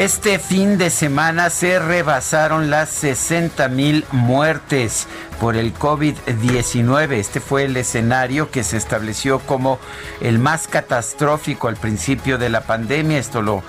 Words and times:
Este 0.00 0.38
fin 0.38 0.78
de 0.78 0.88
semana 0.88 1.50
se 1.50 1.78
rebasaron 1.78 2.70
las 2.70 2.88
60 2.88 3.68
mil 3.68 4.06
muertes 4.12 5.06
por 5.40 5.56
el 5.56 5.74
COVID-19. 5.74 7.12
Este 7.12 7.40
fue 7.40 7.64
el 7.64 7.76
escenario 7.76 8.50
que 8.50 8.62
se 8.62 8.76
estableció 8.76 9.40
como 9.40 9.80
el 10.20 10.38
más 10.38 10.68
catastrófico 10.68 11.68
al 11.68 11.76
principio 11.76 12.36
de 12.38 12.50
la 12.50 12.60
pandemia. 12.60 13.18
Esto 13.18 13.40
lo, 13.40 13.62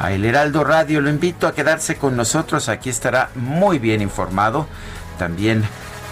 a 0.00 0.10
El 0.10 0.24
Heraldo 0.24 0.64
Radio. 0.64 1.00
Lo 1.00 1.10
invito 1.10 1.46
a 1.46 1.54
quedarse 1.54 1.94
con 1.94 2.16
nosotros, 2.16 2.68
aquí 2.68 2.90
estará 2.90 3.30
muy 3.36 3.78
bien 3.78 4.02
informado. 4.02 4.66
También 5.16 5.62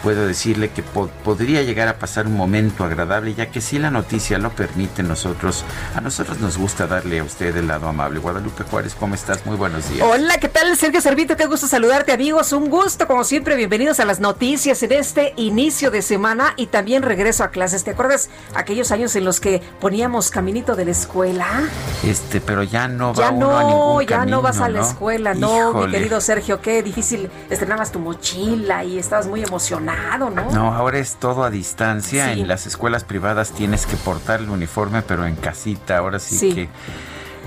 puedo 0.07 0.25
decirle 0.25 0.71
que 0.71 0.85
podría 0.85 1.65
llegar 1.65 1.89
a 1.89 1.99
pasar 1.99 2.29
un 2.29 2.37
momento 2.37 2.85
agradable, 2.85 3.35
ya 3.35 3.51
que 3.51 3.61
si 3.61 3.77
la 3.77 3.91
noticia 3.91 4.39
lo 4.39 4.51
permite, 4.51 5.03
nosotros, 5.03 5.65
a 5.97 6.01
nosotros 6.01 6.39
nos 6.39 6.59
gusta 6.59 6.87
darle 6.87 7.19
a 7.19 7.25
usted 7.25 7.57
el 7.57 7.67
lado 7.67 7.89
amable. 7.89 8.21
Guadalupe 8.21 8.63
Juárez, 8.63 8.95
¿cómo 8.95 9.17
estás? 9.17 9.45
Muy 9.45 9.57
buenos 9.57 9.91
días. 9.91 10.07
Hola, 10.09 10.39
¿qué 10.39 10.49
tal? 10.49 10.77
Sergio 10.77 11.01
Servito, 11.01 11.37
qué 11.37 11.47
gusto 11.47 11.67
saludarte, 11.67 12.13
amigos. 12.13 12.53
Un 12.53 12.71
gusto, 12.71 13.09
como 13.09 13.25
siempre, 13.25 13.57
bienvenidos 13.57 13.99
a 13.99 14.05
las 14.05 14.21
noticias 14.21 14.81
en 14.85 14.93
este 14.93 15.35
inicio 15.39 15.91
de 15.91 16.03
semana 16.03 16.55
y 16.57 16.69
también 16.69 17.03
regreso 17.03 17.43
a 17.43 17.49
clases. 17.49 17.83
¿Te 17.83 17.91
acuerdas 17.91 18.31
aquellos 18.55 18.93
años 18.93 19.17
en 19.17 19.25
los 19.25 19.41
que 19.41 19.61
poníamos 19.81 20.31
caminito 20.31 20.77
de 20.77 20.85
la 20.85 20.93
escuela? 20.93 21.69
Este, 22.05 22.41
pero 22.41 22.63
ya 22.63 22.87
no 22.87 23.13
va 23.13 23.25
ya 23.25 23.31
uno 23.33 23.51
no, 23.51 23.59
a 23.59 23.65
ningún 23.65 24.07
ya 24.07 24.25
no 24.25 24.41
vas 24.41 24.61
a 24.61 24.69
la 24.69 24.79
¿no? 24.79 24.87
escuela, 24.87 25.35
no, 25.35 25.73
mi 25.73 25.91
querido 25.91 26.21
Sergio, 26.21 26.61
qué 26.61 26.81
difícil. 26.85 27.29
Estrenabas 27.51 27.91
tu 27.91 27.99
mochila 27.99 28.85
y 28.85 29.01
estabas 29.01 29.27
muy 29.27 29.43
emocionado, 29.43 29.96
¿no? 30.19 30.31
No, 30.31 30.73
ahora 30.75 30.99
es 30.99 31.17
todo 31.17 31.45
a 31.45 31.51
distancia. 31.51 32.33
Sí. 32.35 32.41
En 32.41 32.49
las 32.49 32.67
escuelas 32.67 33.05
privadas 33.05 33.51
tienes 33.53 33.87
que 33.87 33.97
portar 33.97 34.41
el 34.41 34.51
uniforme, 34.51 35.03
pero 35.03 35.27
en 35.27 35.37
casita. 35.37 35.99
Ahora 35.99 36.19
sí, 36.19 36.39
Sí. 36.39 36.55
que. 36.55 36.69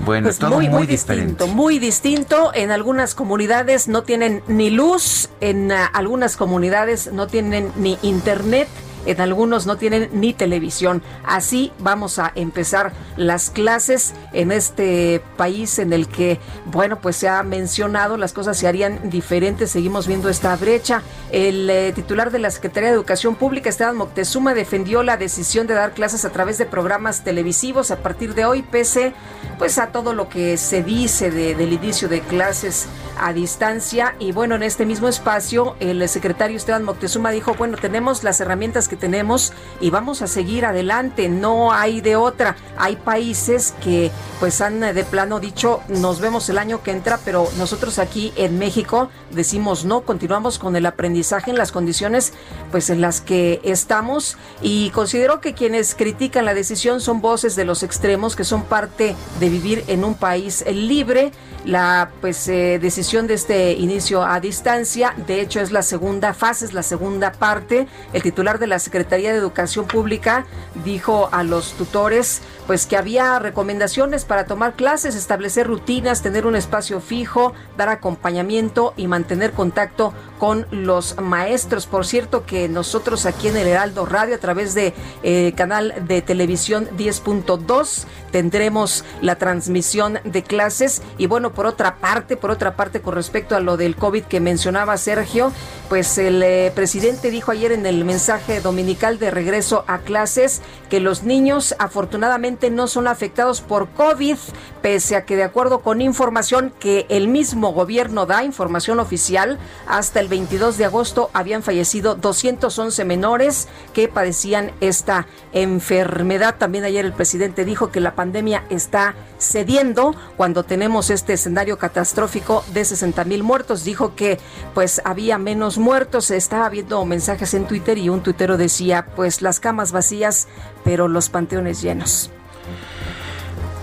Bueno, 0.05 0.27
Pues 0.27 0.39
todo 0.39 0.51
muy, 0.55 0.69
muy, 0.69 0.77
muy 0.79 0.87
diferente. 0.87 1.31
distinto, 1.33 1.47
muy 1.53 1.77
distinto. 1.77 2.51
En 2.53 2.71
algunas 2.71 3.15
comunidades 3.15 3.89
no 3.89 4.03
tienen 4.03 4.41
ni 4.47 4.69
luz, 4.69 5.29
en 5.41 5.73
ah, 5.73 5.85
algunas 5.87 6.37
comunidades 6.37 7.11
no 7.11 7.27
tienen 7.27 7.73
ni 7.75 7.97
internet. 8.01 8.69
En 9.09 9.21
algunos 9.21 9.65
no 9.65 9.77
tienen 9.77 10.09
ni 10.13 10.33
televisión. 10.33 11.01
Así 11.25 11.71
vamos 11.79 12.19
a 12.19 12.31
empezar 12.35 12.93
las 13.17 13.49
clases 13.49 14.13
en 14.33 14.51
este 14.51 15.21
país 15.37 15.79
en 15.79 15.93
el 15.93 16.07
que, 16.07 16.39
bueno, 16.65 16.99
pues 16.99 17.15
se 17.15 17.27
ha 17.27 17.41
mencionado, 17.43 18.17
las 18.17 18.33
cosas 18.33 18.57
se 18.57 18.67
harían 18.67 19.09
diferentes. 19.09 19.71
Seguimos 19.71 20.07
viendo 20.07 20.29
esta 20.29 20.55
brecha. 20.55 21.01
El 21.31 21.69
eh, 21.69 21.91
titular 21.93 22.31
de 22.31 22.39
la 22.39 22.51
Secretaría 22.51 22.89
de 22.89 22.95
Educación 22.95 23.35
Pública, 23.35 23.69
Esteban 23.69 23.95
Moctezuma, 23.97 24.53
defendió 24.53 25.03
la 25.03 25.17
decisión 25.17 25.67
de 25.67 25.73
dar 25.73 25.93
clases 25.93 26.25
a 26.25 26.29
través 26.31 26.57
de 26.57 26.65
programas 26.65 27.23
televisivos 27.23 27.91
a 27.91 27.97
partir 27.97 28.33
de 28.35 28.45
hoy, 28.45 28.61
pese 28.61 29.13
pues 29.57 29.77
a 29.77 29.87
todo 29.87 30.13
lo 30.13 30.29
que 30.29 30.55
se 30.57 30.83
dice 30.83 31.31
de- 31.31 31.53
del 31.55 31.73
inicio 31.73 32.07
de 32.07 32.21
clases 32.21 32.87
a 33.19 33.33
distancia. 33.33 34.15
Y 34.19 34.31
bueno, 34.31 34.55
en 34.55 34.63
este 34.63 34.85
mismo 34.85 35.07
espacio, 35.09 35.75
el 35.79 36.07
secretario 36.07 36.55
Esteban 36.55 36.83
Moctezuma 36.83 37.31
dijo, 37.31 37.53
bueno, 37.55 37.77
tenemos 37.77 38.23
las 38.23 38.39
herramientas 38.39 38.87
que 38.87 38.95
tenemos 38.99 39.53
y 39.81 39.89
vamos 39.89 40.21
a 40.21 40.27
seguir 40.27 40.65
adelante, 40.65 41.29
no 41.29 41.71
hay 41.71 42.01
de 42.01 42.15
otra. 42.15 42.55
Hay 42.77 42.97
países 42.97 43.73
que 43.83 44.11
pues 44.39 44.61
han 44.61 44.83
eh, 44.83 44.93
de 44.93 45.03
plano 45.03 45.39
dicho, 45.39 45.81
nos 45.87 46.19
vemos 46.19 46.49
el 46.49 46.57
año 46.57 46.83
que 46.83 46.91
entra, 46.91 47.19
pero 47.25 47.47
nosotros 47.57 47.99
aquí 47.99 48.33
en 48.35 48.59
México 48.59 49.09
decimos 49.31 49.85
no, 49.85 50.01
continuamos 50.01 50.59
con 50.59 50.75
el 50.75 50.85
aprendizaje 50.85 51.51
en 51.51 51.57
las 51.57 51.71
condiciones 51.71 52.33
pues 52.71 52.89
en 52.89 53.01
las 53.01 53.21
que 53.21 53.61
estamos 53.63 54.37
y 54.61 54.89
considero 54.91 55.41
que 55.41 55.53
quienes 55.53 55.95
critican 55.95 56.45
la 56.45 56.53
decisión 56.53 57.01
son 57.01 57.21
voces 57.21 57.55
de 57.55 57.65
los 57.65 57.83
extremos 57.83 58.35
que 58.35 58.43
son 58.43 58.63
parte 58.63 59.15
de 59.39 59.49
vivir 59.49 59.83
en 59.87 60.03
un 60.03 60.15
país 60.15 60.63
libre. 60.71 61.31
La 61.65 62.11
pues 62.21 62.47
eh, 62.47 62.79
decisión 62.81 63.27
de 63.27 63.33
este 63.33 63.73
inicio 63.73 64.23
a 64.23 64.39
distancia, 64.39 65.13
de 65.27 65.41
hecho 65.41 65.59
es 65.59 65.71
la 65.71 65.81
segunda 65.81 66.33
fase, 66.33 66.65
es 66.65 66.73
la 66.73 66.83
segunda 66.83 67.33
parte. 67.33 67.87
El 68.13 68.23
titular 68.23 68.59
de 68.59 68.67
la 68.67 68.78
Secretaría 68.79 69.31
de 69.31 69.37
Educación 69.37 69.85
Pública 69.85 70.45
dijo 70.83 71.29
a 71.31 71.43
los 71.43 71.73
tutores 71.73 72.41
pues 72.67 72.85
que 72.85 72.97
había 72.97 73.39
recomendaciones 73.39 74.25
para 74.25 74.45
tomar 74.45 74.73
clases, 74.73 75.15
establecer 75.15 75.65
rutinas, 75.65 76.21
tener 76.21 76.45
un 76.45 76.55
espacio 76.55 77.01
fijo, 77.01 77.53
dar 77.77 77.89
acompañamiento 77.89 78.93
y 78.95 79.07
mantener 79.07 79.53
contacto 79.53 80.13
con 80.39 80.65
los 80.71 81.19
maestros. 81.21 81.85
Por 81.85 82.05
cierto 82.05 82.45
que 82.45 82.67
nosotros 82.67 83.27
aquí 83.27 83.49
en 83.49 83.57
el 83.57 83.67
Heraldo 83.67 84.05
Radio 84.05 84.35
a 84.35 84.39
través 84.39 84.73
de 84.73 84.93
eh, 85.21 85.53
canal 85.55 85.93
de 86.07 86.21
televisión 86.23 86.89
10.2 86.97 88.05
tendremos 88.31 89.03
la 89.21 89.35
transmisión 89.35 90.19
de 90.23 90.43
clases 90.43 91.01
y 91.17 91.27
bueno, 91.27 91.51
por 91.51 91.65
otra 91.65 91.97
parte, 91.97 92.37
por 92.37 92.51
otra 92.51 92.75
parte 92.75 93.01
con 93.01 93.15
respecto 93.15 93.55
a 93.55 93.59
lo 93.59 93.75
del 93.75 93.95
COVID 93.95 94.23
que 94.23 94.39
mencionaba 94.39 94.97
Sergio, 94.97 95.51
pues 95.89 96.17
el 96.17 96.41
eh, 96.41 96.71
presidente 96.73 97.31
dijo 97.31 97.51
ayer 97.51 97.71
en 97.71 97.85
el 97.85 98.05
mensaje 98.05 98.61
dominical 98.61 99.19
de 99.19 99.31
regreso 99.31 99.83
a 99.87 99.99
clases 99.99 100.61
que 100.89 100.99
los 100.99 101.23
niños 101.23 101.75
afortunadamente 101.79 102.69
no 102.69 102.87
son 102.87 103.07
afectados 103.07 103.59
por 103.61 103.89
COVID, 103.89 104.37
pese 104.81 105.15
a 105.17 105.25
que 105.25 105.35
de 105.35 105.43
acuerdo 105.43 105.79
con 105.79 106.01
información 106.01 106.71
que 106.79 107.05
el 107.09 107.27
mismo 107.27 107.73
gobierno 107.73 108.25
da, 108.25 108.43
información 108.43 108.99
oficial, 108.99 109.59
hasta 109.87 110.19
el 110.19 110.28
22 110.29 110.77
de 110.77 110.85
agosto 110.85 111.29
habían 111.33 111.63
fallecido 111.63 112.15
211 112.15 113.03
menores 113.05 113.67
que 113.93 114.07
padecían 114.07 114.71
esta 114.79 115.27
enfermedad. 115.51 116.55
También 116.57 116.83
ayer 116.83 117.05
el 117.05 117.13
presidente 117.13 117.65
dijo 117.65 117.91
que 117.91 117.99
la 117.99 118.15
pandemia 118.15 118.63
está 118.69 119.15
cediendo 119.39 120.15
cuando 120.37 120.63
tenemos 120.63 121.09
este 121.09 121.33
escenario 121.33 121.77
catastrófico 121.77 122.63
de 122.73 122.85
60 122.85 123.23
mil 123.25 123.43
muertos. 123.43 123.83
Dijo 123.83 124.15
que 124.15 124.39
pues 124.73 125.01
había 125.03 125.37
menos 125.37 125.77
muertos. 125.77 126.31
Estaba 126.31 126.69
viendo 126.69 127.03
mensajes 127.05 127.53
en 127.53 127.65
Twitter 127.65 127.97
y 127.97 128.09
un 128.09 128.21
tuitero 128.21 128.57
decía 128.57 129.07
pues 129.15 129.41
las 129.41 129.59
camas 129.59 129.91
vacías, 129.91 130.47
pero 130.83 131.07
los 131.07 131.29
panteones 131.29 131.81
llenos. 131.81 132.31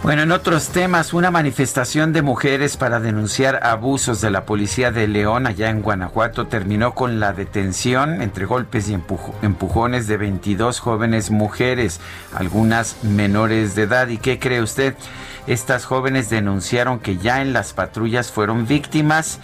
Bueno, 0.06 0.22
en 0.22 0.30
otros 0.30 0.68
temas, 0.68 1.12
una 1.14 1.32
manifestación 1.32 2.12
de 2.12 2.22
mujeres 2.22 2.76
para 2.76 3.00
denunciar 3.00 3.66
abusos 3.66 4.20
de 4.20 4.30
la 4.30 4.44
policía 4.44 4.92
de 4.92 5.08
León 5.08 5.48
allá 5.48 5.68
en 5.68 5.82
Guanajuato 5.82 6.46
terminó 6.46 6.94
con 6.94 7.18
la 7.18 7.32
detención 7.32 8.22
entre 8.22 8.44
golpes 8.44 8.88
y 8.88 8.94
empujones 9.42 10.06
de 10.06 10.16
22 10.16 10.78
jóvenes 10.78 11.32
mujeres, 11.32 11.98
algunas 12.32 13.02
menores 13.02 13.74
de 13.74 13.82
edad. 13.82 14.06
¿Y 14.06 14.18
qué 14.18 14.38
cree 14.38 14.62
usted? 14.62 14.94
Estas 15.48 15.84
jóvenes 15.84 16.30
denunciaron 16.30 17.00
que 17.00 17.16
ya 17.16 17.42
en 17.42 17.52
las 17.52 17.72
patrullas 17.72 18.30
fueron 18.30 18.64
víctimas 18.68 19.40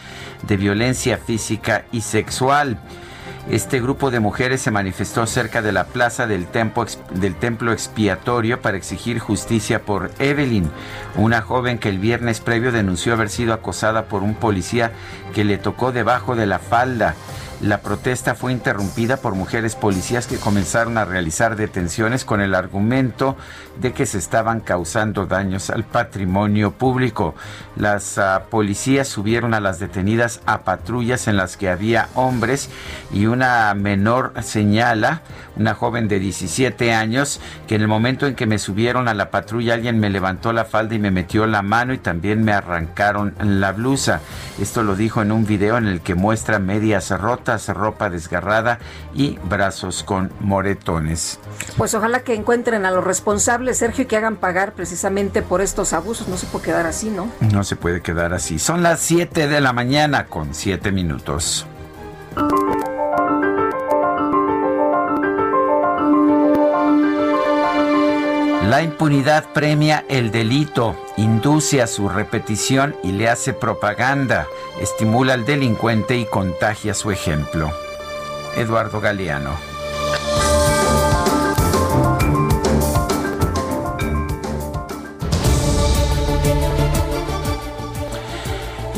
de 0.46 0.58
violencia 0.58 1.18
física 1.18 1.86
y 1.90 2.02
sexual. 2.02 2.78
Este 3.50 3.80
grupo 3.80 4.12
de 4.12 4.20
mujeres 4.20 4.60
se 4.60 4.70
manifestó 4.70 5.26
cerca 5.26 5.62
de 5.62 5.72
la 5.72 5.84
plaza 5.84 6.28
del, 6.28 6.46
templo 6.46 7.72
expiatorio 7.72 8.62
para 8.62 8.76
exigir 8.76 9.18
justicia 9.18 9.82
por 9.82 10.12
Evelyn, 10.20 10.70
una 11.16 11.42
joven 11.42 11.78
que 11.78 11.88
el 11.88 11.98
viernes 11.98 12.40
previo 12.40 12.70
denunció 12.70 13.14
haber 13.14 13.30
sido 13.30 13.52
acosada 13.52 14.04
por 14.04 14.22
un 14.22 14.34
policía 14.34 14.92
que 15.34 15.42
le 15.42 15.58
tocó 15.58 15.90
debajo 15.90 16.36
de 16.36 16.46
la 16.46 16.60
falda. 16.60 17.16
La 17.62 17.80
protesta 17.80 18.34
fue 18.34 18.50
interrumpida 18.50 19.18
por 19.18 19.36
mujeres 19.36 19.76
policías 19.76 20.26
que 20.26 20.36
comenzaron 20.36 20.98
a 20.98 21.04
realizar 21.04 21.54
detenciones 21.54 22.24
con 22.24 22.40
el 22.40 22.56
argumento 22.56 23.36
de 23.80 23.92
que 23.92 24.04
se 24.04 24.18
estaban 24.18 24.58
causando 24.58 25.26
daños 25.26 25.70
al 25.70 25.84
patrimonio 25.84 26.72
público. 26.72 27.36
Las 27.76 28.18
ah, 28.18 28.46
policías 28.50 29.06
subieron 29.06 29.54
a 29.54 29.60
las 29.60 29.78
detenidas 29.78 30.40
a 30.44 30.62
patrullas 30.62 31.28
en 31.28 31.36
las 31.36 31.56
que 31.56 31.68
había 31.70 32.08
hombres 32.16 32.68
y 33.12 33.26
una 33.26 33.72
menor 33.74 34.32
señala, 34.42 35.22
una 35.56 35.74
joven 35.74 36.08
de 36.08 36.18
17 36.18 36.92
años, 36.92 37.40
que 37.66 37.74
en 37.74 37.82
el 37.82 37.88
momento 37.88 38.26
en 38.26 38.34
que 38.34 38.46
me 38.46 38.58
subieron 38.58 39.08
a 39.08 39.14
la 39.14 39.30
patrulla 39.30 39.74
alguien 39.74 39.98
me 39.98 40.10
levantó 40.10 40.52
la 40.52 40.64
falda 40.64 40.94
y 40.94 40.98
me 40.98 41.10
metió 41.10 41.46
la 41.46 41.62
mano 41.62 41.92
y 41.92 41.98
también 41.98 42.44
me 42.44 42.52
arrancaron 42.52 43.34
la 43.40 43.72
blusa. 43.72 44.20
Esto 44.60 44.82
lo 44.82 44.96
dijo 44.96 45.22
en 45.22 45.32
un 45.32 45.46
video 45.46 45.76
en 45.76 45.86
el 45.86 46.00
que 46.00 46.14
muestra 46.14 46.58
medias 46.58 47.10
rotas 47.10 47.68
ropa 47.68 48.10
desgarrada 48.10 48.78
y 49.14 49.38
brazos 49.44 50.02
con 50.02 50.30
moretones. 50.40 51.38
Pues 51.76 51.94
ojalá 51.94 52.20
que 52.20 52.34
encuentren 52.34 52.86
a 52.86 52.90
los 52.90 53.04
responsables, 53.04 53.78
Sergio, 53.78 54.04
y 54.04 54.06
que 54.06 54.16
hagan 54.16 54.36
pagar 54.36 54.72
precisamente 54.72 55.42
por 55.42 55.60
estos 55.60 55.92
abusos. 55.92 56.28
No 56.28 56.36
se 56.36 56.46
puede 56.46 56.64
quedar 56.64 56.86
así, 56.86 57.10
¿no? 57.10 57.30
No 57.52 57.64
se 57.64 57.76
puede 57.76 58.00
quedar 58.00 58.32
así. 58.34 58.58
Son 58.58 58.82
las 58.82 59.00
7 59.00 59.48
de 59.48 59.60
la 59.60 59.72
mañana 59.72 60.26
con 60.26 60.54
7 60.54 60.92
minutos. 60.92 61.66
La 68.68 68.80
impunidad 68.80 69.52
premia 69.52 70.04
el 70.08 70.30
delito, 70.30 70.96
induce 71.16 71.82
a 71.82 71.88
su 71.88 72.08
repetición 72.08 72.94
y 73.02 73.10
le 73.10 73.28
hace 73.28 73.52
propaganda, 73.52 74.46
estimula 74.80 75.34
al 75.34 75.44
delincuente 75.44 76.16
y 76.16 76.26
contagia 76.26 76.94
su 76.94 77.10
ejemplo. 77.10 77.72
Eduardo 78.56 79.00
Galeano. 79.00 79.71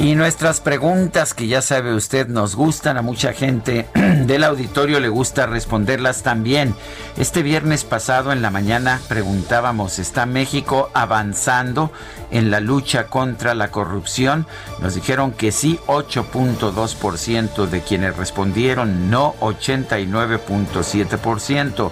Y 0.04 0.14
nuestras 0.16 0.60
preguntas, 0.60 1.32
que 1.32 1.46
ya 1.46 1.62
sabe 1.62 1.94
usted, 1.94 2.28
nos 2.28 2.56
gustan 2.56 2.98
a 2.98 3.02
mucha 3.02 3.32
gente 3.32 3.88
del 3.94 4.44
auditorio, 4.44 5.00
le 5.00 5.08
gusta 5.08 5.46
responderlas 5.46 6.22
también. 6.22 6.74
Este 7.16 7.42
viernes 7.42 7.84
pasado 7.84 8.30
en 8.30 8.42
la 8.42 8.50
mañana 8.50 9.00
preguntábamos, 9.08 9.98
¿está 9.98 10.26
México 10.26 10.90
avanzando 10.92 11.90
en 12.30 12.50
la 12.50 12.60
lucha 12.60 13.06
contra 13.06 13.54
la 13.54 13.70
corrupción? 13.70 14.46
Nos 14.82 14.94
dijeron 14.94 15.32
que 15.32 15.52
sí, 15.52 15.80
8.2% 15.86 17.64
de 17.64 17.80
quienes 17.80 18.14
respondieron, 18.14 19.08
no 19.08 19.34
89.7%. 19.40 21.90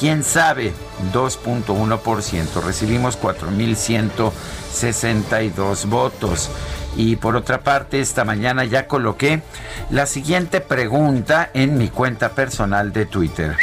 ¿Quién 0.00 0.24
sabe? 0.24 0.72
2.1%. 1.12 2.60
Recibimos 2.60 3.16
4.162 3.20 5.86
votos. 5.86 6.50
Y 6.96 7.16
por 7.16 7.36
otra 7.36 7.60
parte, 7.60 8.00
esta 8.00 8.24
mañana 8.24 8.64
ya 8.64 8.86
coloqué 8.86 9.42
la 9.90 10.06
siguiente 10.06 10.60
pregunta 10.60 11.50
en 11.54 11.78
mi 11.78 11.88
cuenta 11.88 12.30
personal 12.30 12.92
de 12.92 13.06
Twitter. 13.06 13.56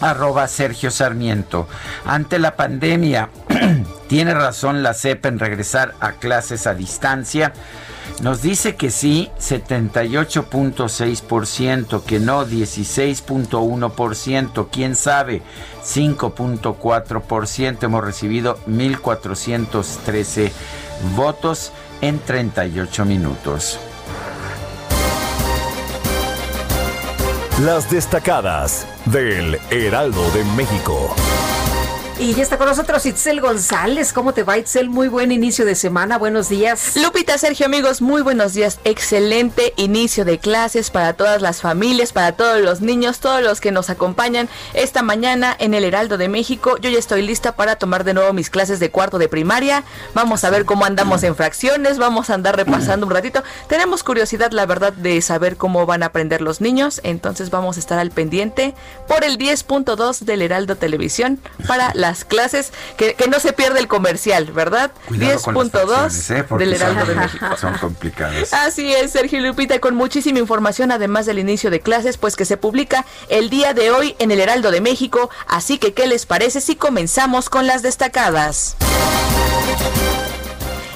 Arroba 0.00 0.48
Sergio 0.48 0.90
Sarmiento. 0.90 1.68
Ante 2.04 2.38
la 2.38 2.56
pandemia, 2.56 3.30
¿tiene 4.08 4.34
razón 4.34 4.82
la 4.82 4.92
CEP 4.94 5.26
en 5.26 5.38
regresar 5.38 5.94
a 6.00 6.12
clases 6.12 6.66
a 6.66 6.72
distancia? 6.74 7.52
Nos 8.22 8.40
dice 8.42 8.76
que 8.76 8.90
sí, 8.90 9.30
78.6%, 9.38 12.02
que 12.02 12.18
no, 12.18 12.46
16.1%, 12.46 14.68
quién 14.70 14.96
sabe, 14.96 15.40
5.4%. 15.82 17.82
Hemos 17.82 18.04
recibido 18.04 18.58
1.413 18.66 20.52
votos 21.16 21.72
en 22.00 22.18
38 22.18 23.04
minutos. 23.04 23.78
Las 27.64 27.90
destacadas 27.90 28.86
del 29.06 29.58
Heraldo 29.70 30.30
de 30.30 30.44
México. 30.56 31.14
Y 32.20 32.34
ya 32.34 32.42
está 32.42 32.58
con 32.58 32.66
nosotros 32.66 33.06
Itzel 33.06 33.40
González. 33.40 34.12
¿Cómo 34.12 34.34
te 34.34 34.42
va, 34.42 34.58
Itzel? 34.58 34.90
Muy 34.90 35.08
buen 35.08 35.32
inicio 35.32 35.64
de 35.64 35.74
semana. 35.74 36.18
Buenos 36.18 36.50
días. 36.50 36.94
Lupita, 36.96 37.38
Sergio, 37.38 37.64
amigos, 37.64 38.02
muy 38.02 38.20
buenos 38.20 38.52
días. 38.52 38.78
Excelente 38.84 39.72
inicio 39.78 40.26
de 40.26 40.38
clases 40.38 40.90
para 40.90 41.14
todas 41.14 41.40
las 41.40 41.62
familias, 41.62 42.12
para 42.12 42.32
todos 42.32 42.60
los 42.60 42.82
niños, 42.82 43.20
todos 43.20 43.42
los 43.42 43.62
que 43.62 43.72
nos 43.72 43.88
acompañan 43.88 44.50
esta 44.74 45.00
mañana 45.00 45.56
en 45.58 45.72
el 45.72 45.82
Heraldo 45.82 46.18
de 46.18 46.28
México. 46.28 46.76
Yo 46.76 46.90
ya 46.90 46.98
estoy 46.98 47.22
lista 47.22 47.52
para 47.52 47.76
tomar 47.76 48.04
de 48.04 48.12
nuevo 48.12 48.34
mis 48.34 48.50
clases 48.50 48.80
de 48.80 48.90
cuarto 48.90 49.16
de 49.16 49.30
primaria. 49.30 49.82
Vamos 50.12 50.44
a 50.44 50.50
ver 50.50 50.66
cómo 50.66 50.84
andamos 50.84 51.22
en 51.22 51.34
fracciones. 51.34 51.96
Vamos 51.96 52.28
a 52.28 52.34
andar 52.34 52.54
repasando 52.54 53.06
un 53.06 53.12
ratito. 53.12 53.42
Tenemos 53.66 54.02
curiosidad, 54.02 54.52
la 54.52 54.66
verdad, 54.66 54.92
de 54.92 55.22
saber 55.22 55.56
cómo 55.56 55.86
van 55.86 56.02
a 56.02 56.06
aprender 56.06 56.42
los 56.42 56.60
niños. 56.60 57.00
Entonces 57.02 57.48
vamos 57.48 57.78
a 57.78 57.80
estar 57.80 57.98
al 57.98 58.10
pendiente 58.10 58.74
por 59.08 59.24
el 59.24 59.38
10.2 59.38 60.20
del 60.20 60.42
Heraldo 60.42 60.76
Televisión 60.76 61.40
para 61.66 61.92
la 61.94 62.09
clases, 62.24 62.72
que, 62.96 63.16
no 63.30 63.38
se 63.40 63.52
pierde 63.52 63.78
el 63.80 63.88
comercial, 63.88 64.46
¿verdad? 64.52 64.90
10.2 65.08 66.36
¿eh? 66.36 66.58
del 66.58 66.74
Heraldo 66.74 67.06
de 67.06 67.14
México. 67.14 67.46
Son 67.60 67.74
complicadas. 67.78 68.52
Así 68.52 68.92
es, 68.92 69.12
Sergio 69.12 69.40
Lupita, 69.40 69.78
con 69.78 69.94
muchísima 69.94 70.38
información, 70.38 70.90
además 70.90 71.26
del 71.26 71.38
inicio 71.38 71.70
de 71.70 71.80
clases, 71.80 72.16
pues 72.18 72.36
que 72.36 72.44
se 72.44 72.56
publica 72.56 73.04
el 73.28 73.50
día 73.50 73.74
de 73.74 73.90
hoy 73.90 74.16
en 74.18 74.30
el 74.30 74.40
Heraldo 74.40 74.70
de 74.70 74.80
México. 74.80 75.30
Así 75.46 75.78
que, 75.78 75.94
¿qué 75.94 76.06
les 76.06 76.26
parece 76.26 76.60
si 76.60 76.76
comenzamos 76.76 77.48
con 77.48 77.66
las 77.66 77.82
destacadas? 77.82 78.76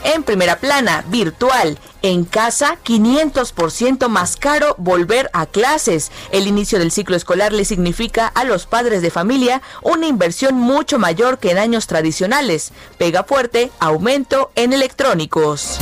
En 0.05 0.23
primera 0.23 0.57
plana, 0.57 1.05
virtual. 1.09 1.79
En 2.03 2.25
casa, 2.25 2.79
500% 2.85 4.09
más 4.09 4.37
caro 4.37 4.75
volver 4.79 5.31
a 5.33 5.47
clases. 5.47 6.13
El 6.31 6.47
inicio 6.47 6.79
del 6.79 6.93
ciclo 6.93 7.17
escolar 7.17 7.53
le 7.53 7.65
significa 7.65 8.27
a 8.27 8.45
los 8.45 8.67
padres 8.67 9.01
de 9.03 9.11
familia 9.11 9.63
una 9.83 10.07
inversión 10.07 10.55
mucho 10.55 10.99
mayor 10.99 11.39
que 11.39 11.51
en 11.51 11.59
años 11.59 11.87
tradicionales. 11.87 12.73
Pega 12.99 13.25
fuerte, 13.25 13.71
aumento 13.81 14.53
en 14.55 14.73
electrónicos 14.73 15.79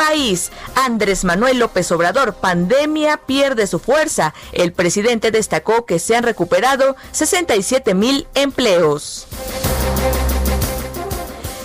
país. 0.00 0.50
Andrés 0.76 1.24
Manuel 1.24 1.58
López 1.58 1.92
Obrador, 1.92 2.32
pandemia 2.32 3.18
pierde 3.18 3.66
su 3.66 3.78
fuerza. 3.78 4.32
El 4.52 4.72
presidente 4.72 5.30
destacó 5.30 5.84
que 5.84 5.98
se 5.98 6.16
han 6.16 6.24
recuperado 6.24 6.96
67 7.12 7.94
mil 7.94 8.26
empleos. 8.34 9.26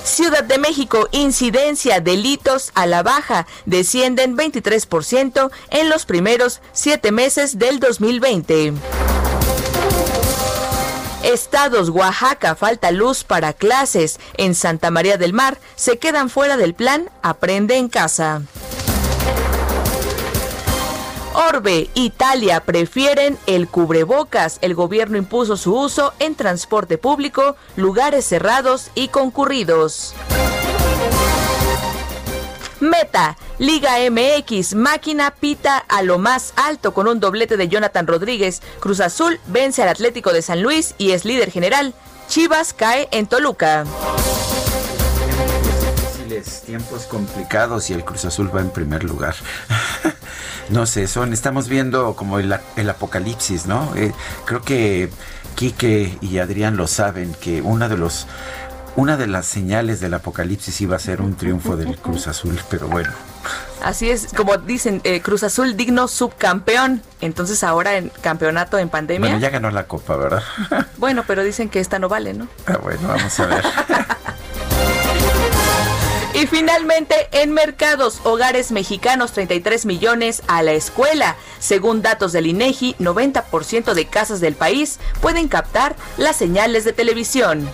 Ciudad 0.05 0.43
de 0.43 0.59
México, 0.59 1.09
incidencia, 1.11 1.99
delitos 1.99 2.71
a 2.75 2.85
la 2.85 3.01
baja, 3.01 3.47
descienden 3.65 4.37
23% 4.37 5.49
en 5.71 5.89
los 5.89 6.05
primeros 6.05 6.61
siete 6.73 7.11
meses 7.11 7.57
del 7.57 7.79
2020. 7.79 8.73
Estados, 11.23 11.89
Oaxaca, 11.89 12.55
falta 12.55 12.91
luz 12.91 13.23
para 13.23 13.53
clases. 13.53 14.19
En 14.37 14.53
Santa 14.53 14.91
María 14.91 15.17
del 15.17 15.33
Mar 15.33 15.57
se 15.75 15.97
quedan 15.97 16.29
fuera 16.29 16.55
del 16.55 16.75
plan 16.75 17.09
Aprende 17.23 17.77
en 17.77 17.89
casa. 17.89 18.43
Orbe, 21.35 21.89
Italia 21.95 22.61
prefieren 22.61 23.37
el 23.45 23.67
cubrebocas. 23.67 24.57
El 24.61 24.73
gobierno 24.73 25.17
impuso 25.17 25.57
su 25.57 25.77
uso 25.77 26.13
en 26.19 26.35
transporte 26.35 26.97
público, 26.97 27.57
lugares 27.75 28.25
cerrados 28.25 28.89
y 28.95 29.09
concurridos. 29.09 30.13
Meta, 32.79 33.35
Liga 33.57 33.97
MX, 34.09 34.75
máquina 34.75 35.31
pita 35.31 35.77
a 35.77 36.03
lo 36.03 36.19
más 36.19 36.53
alto 36.55 36.93
con 36.93 37.07
un 37.07 37.19
doblete 37.19 37.57
de 37.57 37.67
Jonathan 37.67 38.07
Rodríguez. 38.07 38.61
Cruz 38.79 39.01
Azul 39.01 39.39
vence 39.47 39.83
al 39.83 39.89
Atlético 39.89 40.31
de 40.31 40.41
San 40.41 40.61
Luis 40.61 40.95
y 40.97 41.11
es 41.11 41.25
líder 41.25 41.51
general. 41.51 41.93
Chivas 42.29 42.73
cae 42.73 43.09
en 43.11 43.27
Toluca. 43.27 43.85
Tiempos 46.41 47.03
complicados 47.05 47.89
y 47.89 47.93
el 47.93 48.03
Cruz 48.03 48.25
Azul 48.25 48.55
va 48.55 48.61
en 48.61 48.69
primer 48.69 49.03
lugar. 49.03 49.35
no 50.69 50.85
sé, 50.85 51.07
son, 51.07 51.33
estamos 51.33 51.67
viendo 51.67 52.15
como 52.15 52.39
el, 52.39 52.51
apocalipsis, 52.89 53.65
¿no? 53.65 53.95
Eh, 53.95 54.13
creo 54.45 54.61
que 54.61 55.09
Quique 55.55 56.17
y 56.21 56.39
Adrián 56.39 56.77
lo 56.77 56.87
saben, 56.87 57.33
que 57.33 57.61
uno 57.61 57.89
de 57.89 57.97
los 57.97 58.27
una 58.95 59.17
de 59.17 59.27
las 59.27 59.45
señales 59.45 59.99
del 59.99 60.13
apocalipsis 60.13 60.79
iba 60.79 60.95
a 60.95 60.99
ser 60.99 61.21
un 61.21 61.35
triunfo 61.35 61.75
del 61.75 61.97
Cruz 61.97 62.27
Azul, 62.27 62.57
pero 62.69 62.87
bueno. 62.87 63.11
Así 63.83 64.09
es, 64.09 64.29
como 64.33 64.57
dicen, 64.57 65.01
eh, 65.03 65.21
Cruz 65.21 65.43
Azul 65.43 65.75
digno 65.75 66.07
subcampeón. 66.07 67.01
Entonces 67.19 67.63
ahora 67.63 67.97
en 67.97 68.09
campeonato 68.21 68.79
en 68.79 68.89
pandemia. 68.89 69.29
Bueno, 69.29 69.39
ya 69.39 69.49
ganó 69.49 69.69
la 69.69 69.85
copa, 69.85 70.15
¿verdad? 70.15 70.43
bueno, 70.97 71.23
pero 71.27 71.43
dicen 71.43 71.69
que 71.69 71.79
esta 71.81 71.99
no 71.99 72.07
vale, 72.07 72.33
¿no? 72.33 72.47
Ah, 72.67 72.77
bueno, 72.81 73.07
vamos 73.07 73.39
a 73.39 73.45
ver. 73.47 73.65
Y 76.35 76.47
finalmente, 76.47 77.15
en 77.31 77.53
mercados, 77.53 78.19
hogares 78.25 78.73
mexicanos 78.73 79.31
33 79.31 79.85
millones 79.85 80.43
a 80.47 80.63
la 80.63 80.73
escuela. 80.73 81.37
Según 81.59 82.01
datos 82.01 82.33
del 82.33 82.47
INEGI, 82.47 82.95
90% 82.99 83.93
de 83.93 84.05
casas 84.07 84.41
del 84.41 84.53
país 84.53 84.99
pueden 85.21 85.47
captar 85.47 85.95
las 86.17 86.35
señales 86.35 86.83
de 86.83 86.91
televisión. 86.91 87.69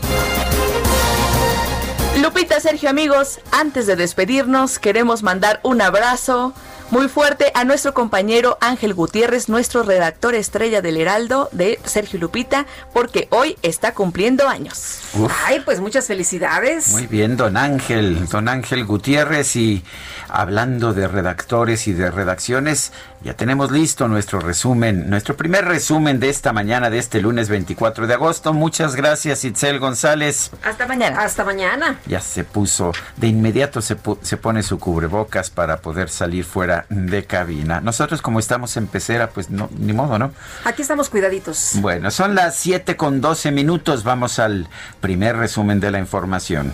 Lupita, 2.21 2.59
Sergio, 2.59 2.91
amigos, 2.91 3.39
antes 3.51 3.87
de 3.87 3.95
despedirnos, 3.95 4.77
queremos 4.77 5.23
mandar 5.23 5.59
un 5.63 5.81
abrazo 5.81 6.53
muy 6.91 7.07
fuerte 7.07 7.51
a 7.55 7.63
nuestro 7.63 7.93
compañero 7.93 8.57
Ángel 8.59 8.93
Gutiérrez, 8.93 9.47
nuestro 9.47 9.83
redactor 9.83 10.35
estrella 10.35 10.81
del 10.81 10.97
Heraldo 10.97 11.47
de 11.53 11.79
Sergio 11.85 12.19
Lupita, 12.19 12.65
porque 12.93 13.27
hoy 13.31 13.57
está 13.61 13.93
cumpliendo 13.93 14.47
años. 14.47 14.99
Ay, 15.45 15.61
pues 15.63 15.79
muchas 15.79 16.05
felicidades. 16.05 16.89
Muy 16.89 17.07
bien, 17.07 17.37
don 17.37 17.55
Ángel, 17.55 18.27
don 18.27 18.49
Ángel 18.49 18.85
Gutiérrez. 18.85 19.55
Y 19.55 19.83
hablando 20.27 20.93
de 20.93 21.07
redactores 21.07 21.87
y 21.87 21.93
de 21.93 22.11
redacciones, 22.11 22.91
ya 23.23 23.35
tenemos 23.35 23.71
listo 23.71 24.07
nuestro 24.07 24.39
resumen, 24.39 25.09
nuestro 25.09 25.37
primer 25.37 25.65
resumen 25.65 26.19
de 26.19 26.29
esta 26.29 26.53
mañana, 26.53 26.89
de 26.89 26.97
este 26.97 27.21
lunes 27.21 27.49
24 27.49 28.07
de 28.07 28.13
agosto. 28.13 28.53
Muchas 28.53 28.95
gracias, 28.95 29.45
Itzel 29.45 29.79
González. 29.79 30.51
Hasta 30.63 30.87
mañana. 30.87 31.21
Hasta 31.21 31.43
mañana. 31.43 31.99
Ya 32.07 32.19
se 32.19 32.43
puso, 32.43 32.91
de 33.17 33.27
inmediato 33.27 33.81
se, 33.81 33.95
se 34.21 34.37
pone 34.37 34.63
su 34.63 34.79
cubrebocas 34.79 35.49
para 35.49 35.77
poder 35.77 36.09
salir 36.09 36.45
fuera 36.45 36.85
de 36.89 37.25
cabina. 37.25 37.79
Nosotros 37.79 38.21
como 38.21 38.39
estamos 38.39 38.75
en 38.77 38.87
pecera, 38.87 39.29
pues 39.29 39.49
no, 39.49 39.69
ni 39.77 39.93
modo, 39.93 40.17
¿no? 40.17 40.31
Aquí 40.65 40.81
estamos 40.81 41.09
cuidaditos. 41.09 41.73
Bueno, 41.75 42.11
son 42.11 42.35
las 42.35 42.55
7 42.55 42.95
con 42.97 43.21
12 43.21 43.51
minutos. 43.51 44.03
Vamos 44.03 44.39
al 44.39 44.67
primer 44.99 45.37
resumen 45.37 45.79
de 45.79 45.91
la 45.91 45.99
información. 45.99 46.73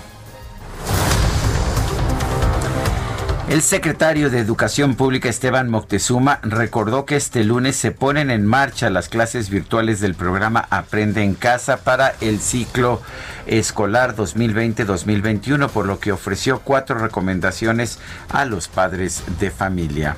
El 3.50 3.62
secretario 3.62 4.30
de 4.30 4.40
Educación 4.40 4.96
Pública 4.96 5.30
Esteban 5.30 5.70
Moctezuma 5.70 6.40
recordó 6.44 7.06
que 7.06 7.16
este 7.16 7.46
lunes 7.46 7.78
se 7.78 7.92
ponen 7.92 8.30
en 8.30 8.46
marcha 8.46 8.90
las 8.90 9.08
clases 9.08 9.50
virtuales 9.50 10.02
del 10.02 10.16
programa 10.16 10.68
Aprende 10.70 11.24
en 11.24 11.34
Casa 11.34 11.78
para 11.78 12.14
el 12.20 12.42
ciclo 12.42 13.02
escolar 13.46 14.18
2020-2021, 14.18 15.70
por 15.70 15.86
lo 15.86 15.98
que 15.98 16.12
ofreció 16.12 16.60
cuatro 16.60 17.00
recomendaciones 17.00 18.00
a 18.30 18.44
los 18.44 18.68
padres 18.68 19.24
de 19.40 19.50
familia. 19.50 20.18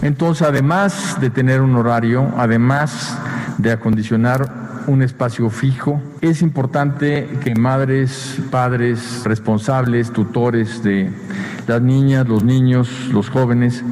Entonces, 0.00 0.46
además 0.46 1.20
de 1.20 1.30
tener 1.30 1.60
un 1.60 1.74
horario, 1.74 2.32
además 2.36 3.18
de 3.58 3.72
acondicionar 3.72 4.48
un 4.86 5.02
espacio 5.02 5.50
fijo. 5.50 6.00
Es 6.20 6.42
importante 6.42 7.28
que 7.42 7.54
madres, 7.54 8.38
padres, 8.50 9.22
responsables, 9.24 10.10
tutores 10.12 10.82
de 10.82 11.10
las 11.66 11.82
niñas, 11.82 12.28
los 12.28 12.44
niños, 12.44 12.88
los 13.12 13.30
jóvenes, 13.30 13.82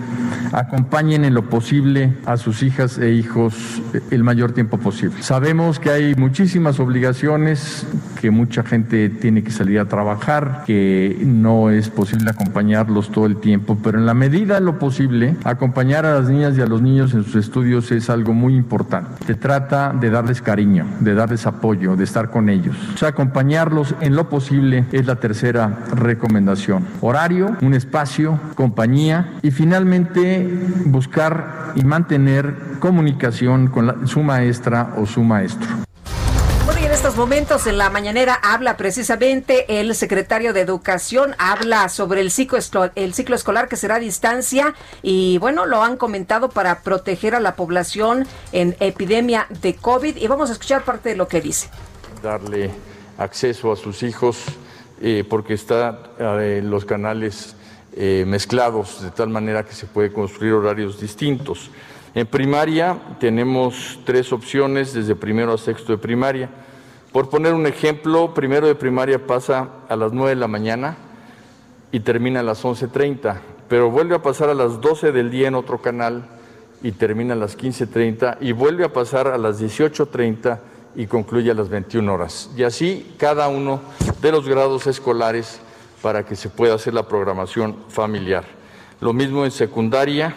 acompañen 0.52 1.24
en 1.24 1.34
lo 1.34 1.48
posible 1.48 2.12
a 2.26 2.36
sus 2.36 2.62
hijas 2.62 2.98
e 2.98 3.12
hijos 3.12 3.82
el 4.10 4.22
mayor 4.22 4.52
tiempo 4.52 4.78
posible. 4.78 5.22
Sabemos 5.22 5.78
que 5.78 5.90
hay 5.90 6.14
muchísimas 6.14 6.80
obligaciones, 6.80 7.86
que 8.20 8.30
mucha 8.30 8.62
gente 8.62 9.08
tiene 9.08 9.42
que 9.42 9.50
salir 9.50 9.80
a 9.80 9.86
trabajar, 9.86 10.64
que 10.66 11.20
no 11.24 11.70
es 11.70 11.88
posible 11.88 12.30
acompañarlos 12.30 13.10
todo 13.10 13.26
el 13.26 13.36
tiempo, 13.36 13.78
pero 13.82 13.98
en 13.98 14.06
la 14.06 14.14
medida 14.14 14.54
de 14.54 14.60
lo 14.60 14.78
posible, 14.78 15.36
acompañar 15.44 16.06
a 16.06 16.14
las 16.14 16.28
niñas 16.28 16.56
y 16.56 16.60
a 16.60 16.66
los 16.66 16.82
niños 16.82 17.14
en 17.14 17.24
sus 17.24 17.36
estudios 17.36 17.90
es 17.90 18.10
algo 18.10 18.32
muy 18.34 18.54
importante. 18.54 19.24
Se 19.26 19.34
trata 19.34 19.92
de 19.92 20.10
darles 20.10 20.42
cariño, 20.42 20.86
de 21.00 21.14
darles 21.14 21.46
apoyo, 21.46 21.96
de 21.96 22.04
estar 22.04 22.30
con 22.30 22.48
ellos. 22.48 22.76
O 22.94 22.98
sea, 22.98 23.08
acompañarlos 23.08 23.94
en 24.00 24.16
lo 24.16 24.28
posible 24.28 24.84
es 24.92 25.06
la 25.06 25.16
tercera 25.16 25.78
recomendación. 25.94 26.84
Horario, 27.00 27.56
un 27.62 27.74
espacio, 27.74 28.38
compañía 28.54 29.38
y 29.42 29.50
finalmente 29.50 30.46
buscar 30.84 31.72
y 31.76 31.84
mantener 31.84 32.54
comunicación 32.80 33.68
con 33.68 34.06
su 34.06 34.22
maestra 34.22 34.94
o 34.98 35.06
su 35.06 35.22
maestro. 35.22 35.68
Bueno, 36.64 36.80
y 36.80 36.84
en 36.84 36.92
estos 36.92 37.16
momentos 37.16 37.66
en 37.66 37.78
la 37.78 37.88
mañanera 37.88 38.34
habla 38.34 38.76
precisamente 38.76 39.80
el 39.80 39.94
secretario 39.94 40.52
de 40.52 40.60
Educación, 40.60 41.34
habla 41.38 41.88
sobre 41.88 42.20
el 42.20 42.30
ciclo, 42.30 42.58
el 42.94 43.14
ciclo 43.14 43.36
escolar 43.36 43.68
que 43.68 43.76
será 43.76 43.96
a 43.96 44.00
distancia 44.00 44.74
y 45.02 45.38
bueno, 45.38 45.64
lo 45.64 45.82
han 45.82 45.96
comentado 45.96 46.50
para 46.50 46.80
proteger 46.80 47.34
a 47.34 47.40
la 47.40 47.54
población 47.54 48.26
en 48.50 48.76
epidemia 48.80 49.46
de 49.62 49.74
COVID 49.74 50.16
y 50.16 50.26
vamos 50.26 50.50
a 50.50 50.52
escuchar 50.52 50.84
parte 50.84 51.10
de 51.10 51.16
lo 51.16 51.28
que 51.28 51.40
dice. 51.40 51.68
Darle 52.22 52.70
acceso 53.18 53.72
a 53.72 53.76
sus 53.76 54.02
hijos 54.02 54.44
eh, 55.04 55.24
porque 55.28 55.54
está 55.54 55.98
eh, 56.16 56.62
los 56.64 56.84
canales 56.84 57.56
eh, 57.96 58.22
mezclados 58.24 59.02
de 59.02 59.10
tal 59.10 59.30
manera 59.30 59.64
que 59.64 59.72
se 59.72 59.86
puede 59.86 60.12
construir 60.12 60.52
horarios 60.52 61.00
distintos. 61.00 61.72
En 62.14 62.24
primaria 62.24 62.96
tenemos 63.18 63.98
tres 64.04 64.32
opciones 64.32 64.94
desde 64.94 65.16
primero 65.16 65.54
a 65.54 65.58
sexto 65.58 65.90
de 65.90 65.98
primaria. 65.98 66.50
Por 67.10 67.30
poner 67.30 67.52
un 67.52 67.66
ejemplo, 67.66 68.32
primero 68.32 68.68
de 68.68 68.76
primaria 68.76 69.26
pasa 69.26 69.70
a 69.88 69.96
las 69.96 70.12
9 70.12 70.30
de 70.30 70.36
la 70.36 70.46
mañana 70.46 70.96
y 71.90 71.98
termina 71.98 72.38
a 72.38 72.44
las 72.44 72.62
11.30, 72.62 73.40
pero 73.68 73.90
vuelve 73.90 74.14
a 74.14 74.22
pasar 74.22 74.50
a 74.50 74.54
las 74.54 74.80
12 74.80 75.10
del 75.10 75.32
día 75.32 75.48
en 75.48 75.56
otro 75.56 75.82
canal 75.82 76.26
y 76.80 76.92
termina 76.92 77.34
a 77.34 77.36
las 77.36 77.58
15.30 77.58 78.36
y 78.40 78.52
vuelve 78.52 78.84
a 78.84 78.92
pasar 78.92 79.26
a 79.26 79.36
las 79.36 79.60
18.30 79.60 80.60
y 80.94 81.06
concluye 81.06 81.50
a 81.50 81.54
las 81.54 81.68
21 81.68 82.12
horas. 82.12 82.50
Y 82.56 82.62
así 82.62 83.14
cada 83.18 83.48
uno 83.48 83.80
de 84.20 84.32
los 84.32 84.48
grados 84.48 84.86
escolares 84.86 85.60
para 86.02 86.24
que 86.24 86.36
se 86.36 86.48
pueda 86.48 86.74
hacer 86.74 86.94
la 86.94 87.06
programación 87.06 87.76
familiar. 87.88 88.44
Lo 89.00 89.12
mismo 89.12 89.44
en 89.44 89.50
secundaria, 89.50 90.34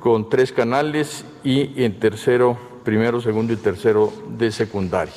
con 0.00 0.28
tres 0.28 0.52
canales 0.52 1.24
y 1.42 1.82
en 1.82 1.98
tercero, 1.98 2.58
primero, 2.84 3.20
segundo 3.20 3.52
y 3.52 3.56
tercero 3.56 4.12
de 4.28 4.50
secundaria. 4.52 5.14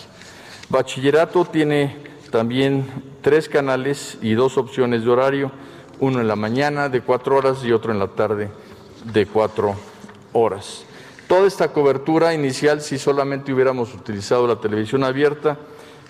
Bachillerato 0.69 1.46
tiene 1.46 1.96
también 2.31 2.86
tres 3.22 3.50
canales 3.50 4.17
y 4.22 4.34
dos 4.34 4.57
opciones 4.57 5.03
de 5.03 5.10
horario, 5.10 5.51
uno 6.00 6.22
en 6.22 6.27
la 6.27 6.36
mañana 6.36 6.89
de 6.89 7.01
cuatro 7.01 7.38
horas 7.38 7.63
y 7.63 7.72
otro 7.72 7.91
en 7.91 8.00
la 8.00 8.07
tarde 8.07 8.50
de 9.12 9.25
cuatro 9.25 9.75
horas. 10.34 10.87
Toda 11.27 11.46
esta 11.46 11.74
cobertura 11.74 12.34
inicial, 12.34 12.79
si 12.79 12.98
solamente 12.98 13.51
hubiéramos 13.51 13.93
utilizado 13.93 14.48
la 14.48 14.62
televisión 14.62 15.03
abierta, 15.03 15.57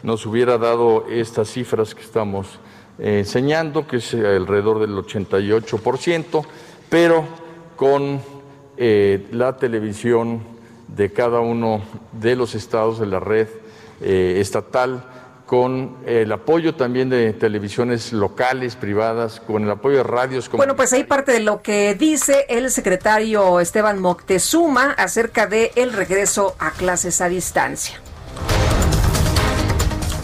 nos 0.03 0.27
hubiera 0.27 0.59
dado 0.59 1.07
estas 1.09 1.49
cifras 1.49 1.95
que 1.95 2.03
estamos 2.03 2.59
eh, 2.99 3.17
enseñando, 3.17 3.87
que 3.87 3.97
es 3.97 4.13
alrededor 4.13 4.79
del 4.79 4.91
88%, 4.91 6.45
pero 6.87 7.25
con 7.75 8.21
eh, 8.77 9.25
la 9.31 9.57
televisión 9.57 10.41
de 10.87 11.11
cada 11.11 11.39
uno 11.39 11.81
de 12.11 12.35
los 12.35 12.53
estados 12.53 12.99
de 12.99 13.07
la 13.07 13.19
red 13.19 13.47
eh, 14.01 14.37
estatal, 14.39 15.03
con 15.47 15.95
el 16.05 16.31
apoyo 16.31 16.75
también 16.75 17.09
de 17.09 17.31
televisiones 17.31 18.11
locales, 18.11 18.75
privadas, 18.75 19.39
con 19.39 19.63
el 19.63 19.71
apoyo 19.71 19.97
de 19.97 20.03
radios. 20.03 20.51
Bueno, 20.51 20.75
pues 20.75 20.91
ahí 20.91 21.05
parte 21.05 21.31
de 21.31 21.39
lo 21.39 21.61
que 21.61 21.95
dice 21.95 22.45
el 22.49 22.69
secretario 22.69 23.61
Esteban 23.61 23.99
Moctezuma 23.99 24.91
acerca 24.91 25.47
de 25.47 25.71
el 25.75 25.93
regreso 25.93 26.55
a 26.59 26.71
clases 26.71 27.21
a 27.21 27.29
distancia. 27.29 27.99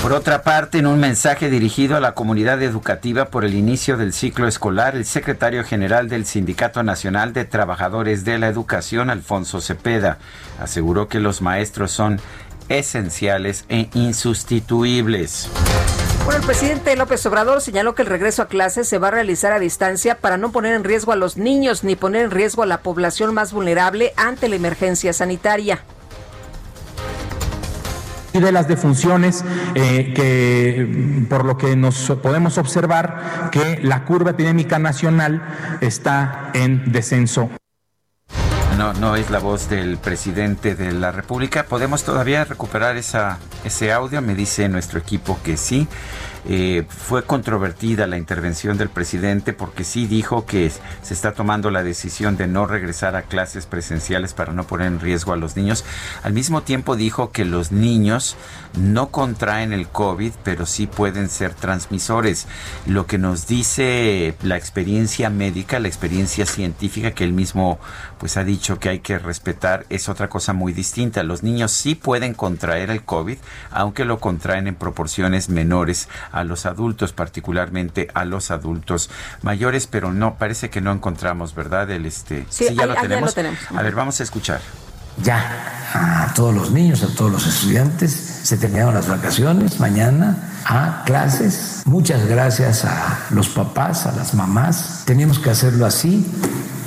Por 0.03 0.11
otra 0.11 0.43
parte, 0.43 0.79
en 0.79 0.87
un 0.87 0.99
mensaje 0.99 1.49
dirigido 1.49 1.95
a 1.95 2.01
la 2.01 2.13
comunidad 2.13 2.61
educativa 2.61 3.29
por 3.29 3.45
el 3.45 3.53
inicio 3.53 3.95
del 3.95 4.11
ciclo 4.11 4.49
escolar, 4.49 4.97
el 4.97 5.05
secretario 5.05 5.63
general 5.63 6.09
del 6.09 6.25
Sindicato 6.25 6.83
Nacional 6.83 7.31
de 7.31 7.45
Trabajadores 7.45 8.25
de 8.25 8.37
la 8.37 8.49
Educación, 8.49 9.09
Alfonso 9.09 9.61
Cepeda, 9.61 10.17
aseguró 10.59 11.07
que 11.07 11.21
los 11.21 11.41
maestros 11.41 11.93
son 11.93 12.19
esenciales 12.69 13.65
e 13.69 13.89
insustituibles. 13.93 15.49
Bueno, 16.25 16.39
el 16.39 16.45
presidente 16.45 16.95
López 16.95 17.25
Obrador 17.25 17.61
señaló 17.61 17.95
que 17.95 18.01
el 18.01 18.07
regreso 18.07 18.43
a 18.43 18.47
clases 18.47 18.87
se 18.87 18.97
va 18.97 19.09
a 19.09 19.11
realizar 19.11 19.51
a 19.51 19.59
distancia 19.59 20.15
para 20.15 20.37
no 20.37 20.51
poner 20.51 20.73
en 20.73 20.83
riesgo 20.83 21.11
a 21.11 21.17
los 21.17 21.35
niños 21.35 21.83
ni 21.83 21.95
poner 21.95 22.25
en 22.25 22.31
riesgo 22.31 22.63
a 22.63 22.65
la 22.65 22.81
población 22.81 23.33
más 23.33 23.51
vulnerable 23.51 24.13
ante 24.15 24.47
la 24.47 24.55
emergencia 24.55 25.11
sanitaria 25.11 25.83
y 28.33 28.39
de 28.39 28.51
las 28.51 28.67
defunciones, 28.67 29.45
eh, 29.75 30.11
que 30.15 31.25
por 31.29 31.45
lo 31.45 31.57
que 31.57 31.75
nos 31.75 32.11
podemos 32.21 32.57
observar 32.57 33.49
que 33.51 33.79
la 33.81 34.05
curva 34.05 34.31
epidémica 34.31 34.79
nacional 34.79 35.43
está 35.81 36.49
en 36.53 36.91
descenso. 36.91 37.51
No, 38.77 38.91
no 38.93 39.15
es 39.15 39.29
la 39.29 39.39
voz 39.39 39.69
del 39.69 39.97
presidente 39.97 40.75
de 40.75 40.91
la 40.91 41.11
República. 41.11 41.65
¿Podemos 41.65 42.03
todavía 42.03 42.43
recuperar 42.43 42.97
esa, 42.97 43.37
ese 43.63 43.91
audio? 43.91 44.21
Me 44.21 44.33
dice 44.33 44.67
nuestro 44.67 44.99
equipo 44.99 45.39
que 45.43 45.57
sí. 45.57 45.87
Eh, 46.45 46.83
fue 46.89 47.23
controvertida 47.23 48.05
la 48.05 48.17
intervención 48.17 48.77
del 48.77 48.89
presidente 48.89 49.53
porque 49.53 49.85
sí 49.85 50.07
dijo 50.07 50.45
que 50.45 50.69
se 51.01 51.13
está 51.13 51.33
tomando 51.33 51.71
la 51.71 51.83
decisión 51.83 52.35
de 52.35 52.47
no 52.47 52.65
regresar 52.65 53.15
a 53.15 53.21
clases 53.21 53.65
presenciales 53.65 54.33
para 54.33 54.51
no 54.51 54.65
poner 54.65 54.87
en 54.87 54.99
riesgo 54.99 55.31
a 55.31 55.37
los 55.37 55.55
niños. 55.55 55.85
Al 56.23 56.33
mismo 56.33 56.63
tiempo 56.63 56.95
dijo 56.95 57.31
que 57.31 57.45
los 57.45 57.71
niños 57.71 58.35
no 58.77 59.09
contraen 59.09 59.73
el 59.73 59.87
COVID, 59.87 60.33
pero 60.43 60.65
sí 60.65 60.87
pueden 60.87 61.29
ser 61.29 61.53
transmisores. 61.53 62.47
Lo 62.85 63.05
que 63.05 63.17
nos 63.17 63.47
dice 63.47 64.35
la 64.41 64.57
experiencia 64.57 65.29
médica, 65.29 65.79
la 65.79 65.87
experiencia 65.87 66.45
científica 66.45 67.11
que 67.11 67.23
él 67.23 67.33
mismo 67.33 67.79
pues 68.17 68.37
ha 68.37 68.43
dicho 68.43 68.79
que 68.79 68.89
hay 68.89 68.99
que 68.99 69.19
respetar 69.19 69.85
es 69.89 70.09
otra 70.09 70.29
cosa 70.29 70.53
muy 70.53 70.73
distinta. 70.73 71.23
Los 71.23 71.43
niños 71.43 71.71
sí 71.71 71.95
pueden 71.95 72.33
contraer 72.33 72.89
el 72.89 73.03
COVID, 73.03 73.37
aunque 73.71 74.05
lo 74.05 74.19
contraen 74.19 74.67
en 74.67 74.75
proporciones 74.75 75.49
menores 75.49 76.07
a 76.31 76.43
los 76.43 76.65
adultos, 76.65 77.13
particularmente 77.13 78.09
a 78.13 78.25
los 78.25 78.51
adultos 78.51 79.09
mayores, 79.41 79.87
pero 79.87 80.13
no, 80.13 80.35
parece 80.35 80.69
que 80.69 80.81
no 80.81 80.91
encontramos, 80.91 81.53
¿verdad? 81.53 81.89
El 81.91 82.05
este, 82.05 82.45
sí, 82.49 82.73
ya, 82.73 82.85
lo 82.85 82.95
tenemos? 82.95 83.35
A 83.37 83.81
ver, 83.81 83.93
vamos 83.93 84.19
a 84.19 84.23
escuchar. 84.23 84.61
Ya 85.21 85.73
a 85.93 86.33
todos 86.33 86.55
los 86.55 86.71
niños, 86.71 87.03
a 87.03 87.07
todos 87.07 87.31
los 87.31 87.45
estudiantes, 87.45 88.11
se 88.43 88.57
terminaron 88.57 88.95
las 88.95 89.07
vacaciones, 89.07 89.79
mañana 89.79 90.49
a 90.65 91.03
clases. 91.05 91.83
Muchas 91.85 92.25
gracias 92.25 92.85
a 92.85 93.19
los 93.29 93.49
papás, 93.49 94.05
a 94.05 94.11
las 94.13 94.33
mamás. 94.33 95.03
Teníamos 95.05 95.39
que 95.39 95.49
hacerlo 95.49 95.85
así 95.85 96.25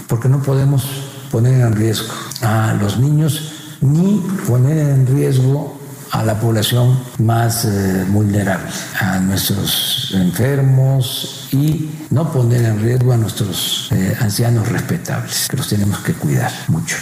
porque 0.09 0.29
no 0.29 0.43
podemos 0.43 0.85
poner 1.31 1.61
en 1.61 1.75
riesgo 1.75 2.13
a 2.43 2.75
los 2.75 2.99
niños 2.99 3.53
ni 3.81 4.19
poner 4.47 4.79
en 4.79 5.07
riesgo 5.07 5.79
a 6.13 6.23
la 6.23 6.39
población 6.39 6.99
más 7.19 7.65
eh, 7.65 8.05
vulnerable, 8.09 8.71
a 9.01 9.19
nuestros 9.19 10.13
enfermos 10.15 11.49
y 11.53 11.91
no 12.11 12.31
poner 12.33 12.65
en 12.65 12.81
riesgo 12.81 13.13
a 13.13 13.17
nuestros 13.17 13.89
eh, 13.93 14.17
ancianos 14.21 14.69
respetables, 14.69 15.49
que 15.51 15.57
los 15.57 15.69
tenemos 15.69 15.99
que 15.99 16.15
cuidar 16.15 16.53
mucho. 16.69 16.97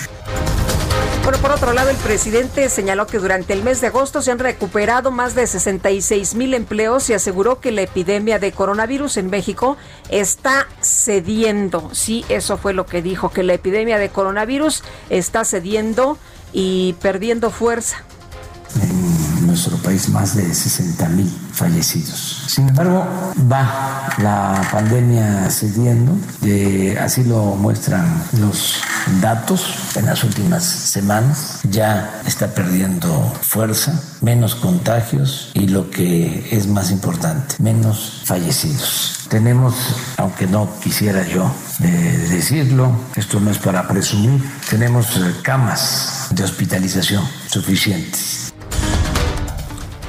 Bueno, 1.25 1.39
por 1.39 1.53
otro 1.53 1.73
lado, 1.73 1.89
el 1.89 1.97
presidente 1.97 2.69
señaló 2.69 3.07
que 3.07 3.19
durante 3.19 3.55
el 3.55 3.63
mes 3.63 3.81
de 3.81 3.87
agosto 3.87 4.21
se 4.21 4.31
han 4.31 4.39
recuperado 4.39 5.11
más 5.11 5.35
de 5.35 5.47
66 5.47 6.35
mil 6.35 6.53
empleos 6.53 7.09
y 7.09 7.15
aseguró 7.15 7.61
que 7.61 7.73
la 7.73 7.81
epidemia 7.81 8.39
de 8.39 8.53
coronavirus 8.53 9.17
en 9.17 9.31
México 9.31 9.79
está 10.11 10.67
cediendo. 10.83 11.89
Sí, 11.95 12.27
eso 12.29 12.59
fue 12.59 12.75
lo 12.75 12.85
que 12.85 13.01
dijo, 13.01 13.31
que 13.31 13.43
la 13.43 13.55
epidemia 13.55 13.99
de 13.99 14.11
coronavirus 14.11 14.85
está 15.09 15.47
cediendo 15.47 16.19
y 16.53 16.93
perdiendo 17.01 17.51
fuerza 17.51 18.05
nuestro 19.55 19.77
país 19.77 20.09
más 20.09 20.35
de 20.35 20.53
60 20.53 21.09
mil 21.11 21.33
fallecidos. 21.53 22.43
Sin 22.49 22.69
embargo, 22.69 23.07
va 23.51 24.09
la 24.19 24.69
pandemia 24.73 25.49
cediendo, 25.49 26.17
eh, 26.45 26.99
así 27.01 27.23
lo 27.23 27.55
muestran 27.55 28.05
los 28.41 28.81
datos 29.21 29.65
en 29.95 30.07
las 30.07 30.25
últimas 30.25 30.65
semanas, 30.65 31.61
ya 31.71 32.21
está 32.27 32.49
perdiendo 32.49 33.33
fuerza, 33.43 34.03
menos 34.23 34.57
contagios 34.57 35.53
y 35.55 35.69
lo 35.69 35.89
que 35.89 36.49
es 36.51 36.67
más 36.67 36.91
importante, 36.91 37.55
menos 37.61 38.23
fallecidos. 38.25 39.29
Tenemos, 39.29 39.75
aunque 40.17 40.49
no 40.49 40.69
quisiera 40.83 41.25
yo 41.29 41.49
eh, 41.81 42.27
decirlo, 42.29 42.91
esto 43.15 43.39
no 43.39 43.53
es 43.53 43.59
para 43.59 43.87
presumir, 43.87 44.43
tenemos 44.69 45.17
eh, 45.17 45.33
camas 45.43 46.27
de 46.33 46.43
hospitalización 46.43 47.25
suficientes 47.47 48.44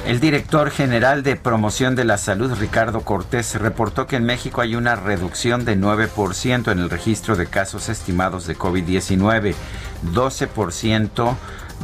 el 0.06 0.20
director 0.20 0.70
general 0.70 1.24
de 1.24 1.34
promoción 1.34 1.96
de 1.96 2.04
la 2.04 2.16
salud, 2.16 2.52
Ricardo 2.60 3.00
Cortés, 3.00 3.56
reportó 3.56 4.06
que 4.06 4.14
en 4.14 4.24
México 4.24 4.60
hay 4.60 4.76
una 4.76 4.94
reducción 4.94 5.64
de 5.64 5.76
9% 5.76 6.70
en 6.70 6.78
el 6.78 6.90
registro 6.90 7.34
de 7.34 7.46
casos 7.46 7.88
estimados 7.88 8.46
de 8.46 8.56
COVID-19, 8.56 9.54
12% 10.14 11.34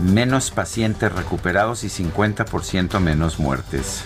menos 0.04 0.52
pacientes 0.52 1.12
recuperados 1.12 1.82
y 1.82 1.88
50% 1.88 3.00
menos 3.00 3.40
muertes. 3.40 4.04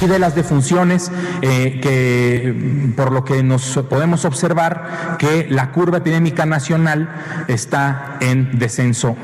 Y 0.00 0.06
de 0.06 0.20
las 0.20 0.36
defunciones, 0.36 1.10
eh, 1.42 1.80
que 1.82 2.94
por 2.96 3.10
lo 3.10 3.24
que 3.24 3.42
nos 3.42 3.80
podemos 3.88 4.24
observar 4.24 5.16
que 5.18 5.48
la 5.50 5.72
curva 5.72 5.98
epidémica 5.98 6.46
nacional 6.46 7.44
está 7.48 8.16
en 8.20 8.60
descenso 8.60 9.16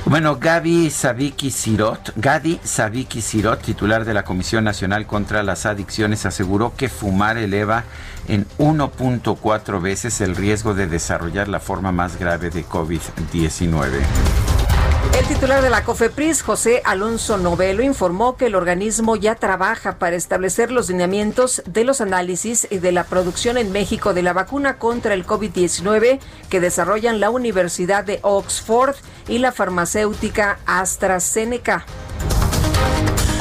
Bueno, 0.06 0.38
Gaby 0.40 0.90
Sabiki 0.90 1.52
Sirot, 1.52 2.14
Gadi 2.16 2.60
Sabiki 2.64 3.22
Sirot, 3.22 3.62
titular 3.62 4.06
de 4.06 4.14
la 4.14 4.24
Comisión 4.24 4.64
Nacional 4.64 5.06
contra 5.06 5.44
las 5.44 5.66
Adicciones, 5.66 6.26
aseguró 6.26 6.74
que 6.76 6.90
fumar 6.90 7.38
eleva 7.38 7.84
en 8.28 8.48
1.4 8.58 9.82
veces 9.82 10.22
el 10.22 10.36
riesgo 10.36 10.74
de 10.74 10.88
desarrollar 10.88 11.48
la 11.48 11.60
forma 11.60 11.92
más 11.92 12.18
grave 12.18 12.50
de 12.50 12.66
COVID-19. 12.66 14.69
El 15.18 15.26
titular 15.28 15.62
de 15.62 15.70
la 15.70 15.84
COFEPRIS, 15.84 16.42
José 16.42 16.82
Alonso 16.86 17.38
Novelo, 17.38 17.84
informó 17.84 18.38
que 18.38 18.46
el 18.48 18.56
organismo 18.56 19.16
ya 19.16 19.36
trabaja 19.36 19.98
para 19.98 20.16
establecer 20.16 20.72
los 20.72 20.90
lineamientos 20.90 21.62
de 21.66 21.84
los 21.84 22.02
análisis 22.02 22.68
y 22.70 22.78
de 22.78 22.92
la 22.92 23.04
producción 23.04 23.58
en 23.58 23.72
México 23.72 24.14
de 24.14 24.24
la 24.24 24.34
vacuna 24.34 24.78
contra 24.78 25.14
el 25.14 25.26
COVID-19 25.26 26.20
que 26.50 26.60
desarrollan 26.60 27.20
la 27.20 27.30
Universidad 27.30 28.04
de 28.04 28.20
Oxford 28.22 28.96
y 29.28 29.40
la 29.40 29.52
farmacéutica 29.52 30.60
AstraZeneca. 30.66 31.86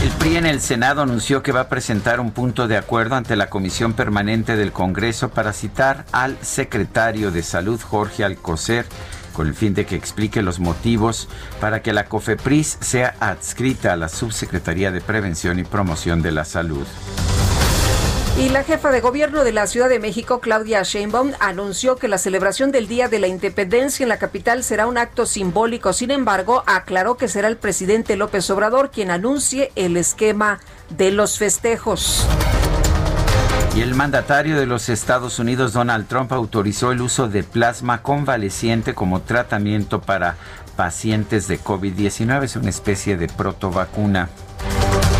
El 0.03 0.11
PRI 0.11 0.37
en 0.37 0.47
el 0.47 0.61
Senado 0.61 1.03
anunció 1.03 1.42
que 1.42 1.51
va 1.51 1.62
a 1.62 1.68
presentar 1.68 2.21
un 2.21 2.31
punto 2.31 2.68
de 2.68 2.77
acuerdo 2.77 3.16
ante 3.16 3.35
la 3.35 3.51
Comisión 3.51 3.94
Permanente 3.94 4.57
del 4.57 4.73
Congreso 4.73 5.31
para 5.31 5.53
citar 5.53 6.07
al 6.12 6.38
secretario 6.40 7.33
de 7.33 7.42
Salud, 7.42 7.81
Jorge 7.81 8.25
Alcocer, 8.25 8.87
con 9.38 9.46
el 9.46 9.55
fin 9.55 9.72
de 9.72 9.87
que 9.87 9.94
explique 9.94 10.42
los 10.42 10.59
motivos 10.59 11.29
para 11.61 11.81
que 11.81 11.92
la 11.92 12.07
COFEPRIS 12.07 12.79
sea 12.81 13.14
adscrita 13.20 13.92
a 13.92 13.96
la 13.96 14.09
Subsecretaría 14.09 14.90
de 14.90 15.01
Prevención 15.01 15.61
y 15.61 15.62
Promoción 15.62 16.22
de 16.22 16.33
la 16.33 16.44
Salud. 16.44 16.85
Y 18.37 18.48
la 18.48 18.64
jefa 18.64 18.90
de 18.90 19.01
gobierno 19.01 19.44
de 19.44 19.53
la 19.53 19.68
Ciudad 19.68 19.88
de 19.88 20.01
México, 20.01 20.40
Claudia 20.40 20.83
Sheinbaum, 20.83 21.35
anunció 21.38 21.94
que 21.94 22.09
la 22.09 22.18
celebración 22.18 22.72
del 22.72 22.88
Día 22.88 23.09
de 23.09 23.20
la 23.20 23.29
Independencia 23.29 24.03
en 24.03 24.09
la 24.09 24.18
capital 24.18 24.64
será 24.64 24.88
un 24.88 24.98
acto 24.98 25.24
simbólico. 25.24 25.92
Sin 25.92 26.11
embargo, 26.11 26.64
aclaró 26.66 27.16
que 27.16 27.29
será 27.29 27.46
el 27.46 27.59
presidente 27.59 28.16
López 28.16 28.51
Obrador 28.51 28.90
quien 28.90 29.12
anuncie 29.12 29.70
el 29.77 29.96
esquema 29.96 30.59
de 30.90 31.12
los 31.12 31.38
festejos. 31.38 32.27
Y 33.79 33.81
el 33.81 33.95
mandatario 33.95 34.59
de 34.59 34.67
los 34.67 34.88
Estados 34.88 35.38
Unidos, 35.38 35.73
Donald 35.73 36.09
Trump, 36.09 36.33
autorizó 36.33 36.91
el 36.91 37.01
uso 37.01 37.29
de 37.29 37.45
plasma 37.45 38.03
convaleciente 38.03 38.93
como 38.93 39.21
tratamiento 39.21 40.01
para 40.01 40.35
pacientes 40.75 41.47
de 41.47 41.61
COVID-19. 41.61 42.43
Es 42.43 42.57
una 42.57 42.71
especie 42.71 43.17
de 43.17 43.29
protovacuna. 43.29 44.31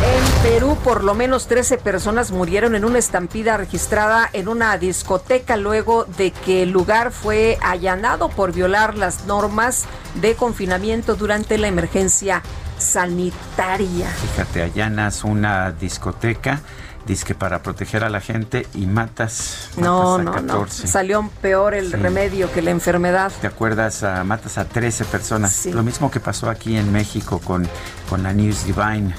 En 0.03 0.43
Perú, 0.43 0.77
por 0.83 1.05
lo 1.05 1.15
menos 1.15 1.47
13 1.47 1.79
personas 1.79 2.33
murieron 2.33 2.75
en 2.75 2.85
una 2.85 2.99
estampida 2.99 3.57
registrada 3.57 4.29
en 4.33 4.49
una 4.49 4.77
discoteca 4.77 5.57
luego 5.57 6.05
de 6.05 6.33
que 6.33 6.65
el 6.65 6.71
lugar 6.73 7.13
fue 7.13 7.59
allanado 7.63 8.29
por 8.29 8.53
violar 8.53 8.97
las 8.97 9.27
normas 9.27 9.85
de 10.21 10.35
confinamiento 10.35 11.15
durante 11.15 11.59
la 11.59 11.69
emergencia 11.69 12.43
sanitaria. 12.77 14.09
Fíjate, 14.09 14.63
allanas 14.63 15.23
una 15.23 15.71
discoteca 15.71 16.61
Dice 17.09 17.25
que 17.25 17.35
para 17.35 17.63
proteger 17.63 18.05
a 18.05 18.11
la 18.11 18.21
gente 18.21 18.67
y 18.75 18.85
matas, 18.85 19.71
no, 19.79 20.19
no, 20.19 20.41
No. 20.43 20.67
Salió 20.69 21.29
peor 21.41 21.73
el 21.73 21.91
remedio 21.91 22.53
que 22.53 22.61
la 22.61 22.71
enfermedad. 22.71 23.33
¿Te 23.41 23.47
acuerdas? 23.47 24.05
Matas 24.27 24.59
a 24.59 24.67
13 24.67 25.07
personas. 25.07 25.65
Lo 25.65 25.83
mismo 25.83 26.11
que 26.11 26.21
pasó 26.21 26.51
aquí 26.51 26.77
en 26.77 26.93
México 26.93 27.41
con, 27.43 27.67
con 28.11 28.23
la 28.23 28.35
News 28.35 28.67
Divine. 28.67 29.15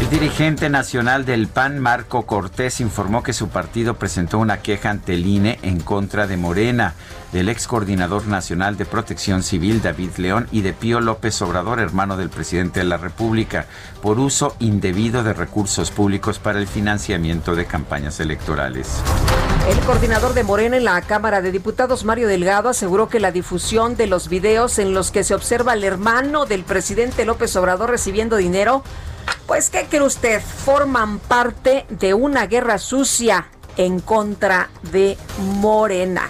El 0.00 0.08
dirigente 0.08 0.70
nacional 0.70 1.26
del 1.26 1.46
PAN, 1.46 1.78
Marco 1.78 2.24
Cortés, 2.24 2.80
informó 2.80 3.22
que 3.22 3.34
su 3.34 3.48
partido 3.50 3.94
presentó 3.94 4.38
una 4.38 4.62
queja 4.62 4.88
ante 4.88 5.12
el 5.12 5.26
INE 5.26 5.58
en 5.60 5.78
contra 5.78 6.26
de 6.26 6.38
Morena, 6.38 6.94
del 7.32 7.50
ex 7.50 7.66
coordinador 7.66 8.26
nacional 8.26 8.78
de 8.78 8.86
protección 8.86 9.42
civil, 9.42 9.82
David 9.82 10.12
León, 10.16 10.48
y 10.52 10.62
de 10.62 10.72
Pío 10.72 11.00
López 11.00 11.40
Obrador, 11.42 11.80
hermano 11.80 12.16
del 12.16 12.30
presidente 12.30 12.80
de 12.80 12.86
la 12.86 12.96
República, 12.96 13.66
por 14.00 14.18
uso 14.18 14.56
indebido 14.58 15.22
de 15.22 15.34
recursos 15.34 15.90
públicos 15.90 16.38
para 16.38 16.58
el 16.58 16.66
financiamiento 16.66 17.54
de 17.54 17.66
campañas 17.66 18.20
electorales. 18.20 18.88
El 19.68 19.78
coordinador 19.80 20.32
de 20.32 20.44
Morena 20.44 20.78
en 20.78 20.84
la 20.84 21.02
Cámara 21.02 21.42
de 21.42 21.52
Diputados, 21.52 22.06
Mario 22.06 22.26
Delgado, 22.26 22.70
aseguró 22.70 23.10
que 23.10 23.20
la 23.20 23.32
difusión 23.32 23.96
de 23.96 24.06
los 24.06 24.30
videos 24.30 24.78
en 24.78 24.94
los 24.94 25.10
que 25.10 25.24
se 25.24 25.34
observa 25.34 25.72
al 25.72 25.84
hermano 25.84 26.46
del 26.46 26.64
presidente 26.64 27.26
López 27.26 27.54
Obrador 27.54 27.90
recibiendo 27.90 28.36
dinero 28.36 28.82
pues, 29.46 29.70
¿qué 29.70 29.86
cree 29.88 30.02
usted? 30.02 30.40
Forman 30.40 31.18
parte 31.18 31.86
de 31.88 32.14
una 32.14 32.46
guerra 32.46 32.78
sucia 32.78 33.48
en 33.76 34.00
contra 34.00 34.70
de 34.92 35.16
Morena. 35.38 36.28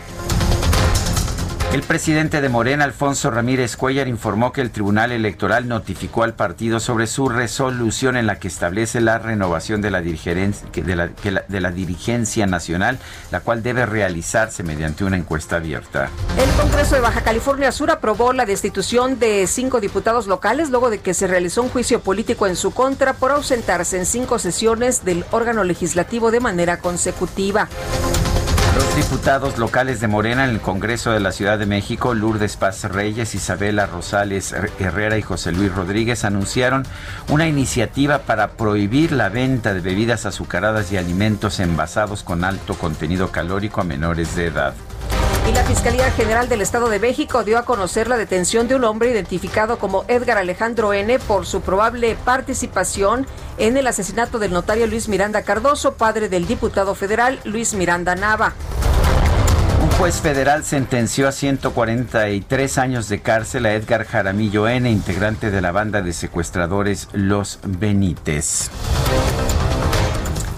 El 1.72 1.82
presidente 1.82 2.40
de 2.40 2.48
Morena, 2.48 2.82
Alfonso 2.82 3.30
Ramírez 3.30 3.76
Cuellar, 3.76 4.08
informó 4.08 4.52
que 4.52 4.60
el 4.60 4.72
Tribunal 4.72 5.12
Electoral 5.12 5.68
notificó 5.68 6.24
al 6.24 6.34
partido 6.34 6.80
sobre 6.80 7.06
su 7.06 7.28
resolución 7.28 8.16
en 8.16 8.26
la 8.26 8.40
que 8.40 8.48
establece 8.48 9.00
la 9.00 9.20
renovación 9.20 9.80
de 9.80 9.92
la, 9.92 10.00
de 10.00 11.60
la, 11.60 11.70
dirigencia 11.70 12.48
nacional, 12.48 12.98
la 13.30 13.38
cual 13.38 13.62
debe 13.62 13.86
realizarse 13.86 14.64
mediante 14.64 15.04
una 15.04 15.16
encuesta 15.16 15.56
abierta. 15.56 16.10
El 16.36 16.50
Congreso 16.60 16.96
de 16.96 17.02
Baja 17.02 17.20
California 17.20 17.70
Sur 17.70 17.92
aprobó 17.92 18.32
la 18.32 18.46
destitución 18.46 19.20
de 19.20 19.46
cinco 19.46 19.80
diputados 19.80 20.26
locales 20.26 20.70
luego 20.70 20.90
de 20.90 20.98
que 20.98 21.14
se 21.14 21.28
realizó 21.28 21.62
un 21.62 21.68
juicio 21.68 22.00
político 22.00 22.48
en 22.48 22.56
su 22.56 22.72
contra 22.72 23.12
por 23.12 23.30
ausentarse 23.30 23.96
en 23.96 24.06
cinco 24.06 24.40
sesiones 24.40 25.04
del 25.04 25.24
órgano 25.30 25.62
legislativo 25.62 26.32
de 26.32 26.40
manera 26.40 26.78
consecutiva. 26.78 27.68
Diputados 28.96 29.58
locales 29.58 30.00
de 30.00 30.08
Morena 30.08 30.44
en 30.44 30.50
el 30.50 30.60
Congreso 30.60 31.12
de 31.12 31.20
la 31.20 31.32
Ciudad 31.32 31.58
de 31.58 31.66
México, 31.66 32.12
Lourdes 32.14 32.56
Paz 32.56 32.84
Reyes, 32.84 33.34
Isabela 33.34 33.86
Rosales 33.86 34.52
Herrera 34.78 35.16
y 35.16 35.22
José 35.22 35.52
Luis 35.52 35.74
Rodríguez 35.74 36.24
anunciaron 36.24 36.84
una 37.28 37.46
iniciativa 37.48 38.18
para 38.18 38.52
prohibir 38.52 39.12
la 39.12 39.28
venta 39.28 39.74
de 39.74 39.80
bebidas 39.80 40.26
azucaradas 40.26 40.92
y 40.92 40.96
alimentos 40.96 41.60
envasados 41.60 42.22
con 42.22 42.44
alto 42.44 42.74
contenido 42.74 43.30
calórico 43.30 43.80
a 43.80 43.84
menores 43.84 44.34
de 44.36 44.46
edad. 44.46 44.74
Y 45.50 45.52
la 45.52 45.64
Fiscalía 45.64 46.08
General 46.12 46.48
del 46.48 46.60
Estado 46.60 46.88
de 46.88 47.00
México 47.00 47.42
dio 47.42 47.58
a 47.58 47.64
conocer 47.64 48.06
la 48.06 48.16
detención 48.16 48.68
de 48.68 48.76
un 48.76 48.84
hombre 48.84 49.10
identificado 49.10 49.80
como 49.80 50.04
Edgar 50.06 50.38
Alejandro 50.38 50.92
N. 50.92 51.18
por 51.18 51.44
su 51.44 51.60
probable 51.60 52.16
participación 52.24 53.26
en 53.58 53.76
el 53.76 53.88
asesinato 53.88 54.38
del 54.38 54.52
notario 54.52 54.86
Luis 54.86 55.08
Miranda 55.08 55.42
Cardoso, 55.42 55.94
padre 55.94 56.28
del 56.28 56.46
diputado 56.46 56.94
federal 56.94 57.40
Luis 57.42 57.74
Miranda 57.74 58.14
Nava. 58.14 58.52
Un 59.82 59.90
juez 59.98 60.20
federal 60.20 60.64
sentenció 60.64 61.26
a 61.26 61.32
143 61.32 62.78
años 62.78 63.08
de 63.08 63.20
cárcel 63.20 63.66
a 63.66 63.72
Edgar 63.72 64.06
Jaramillo 64.06 64.68
N., 64.68 64.88
integrante 64.88 65.50
de 65.50 65.60
la 65.60 65.72
banda 65.72 66.00
de 66.00 66.12
secuestradores 66.12 67.08
Los 67.12 67.58
Benítez. 67.66 68.70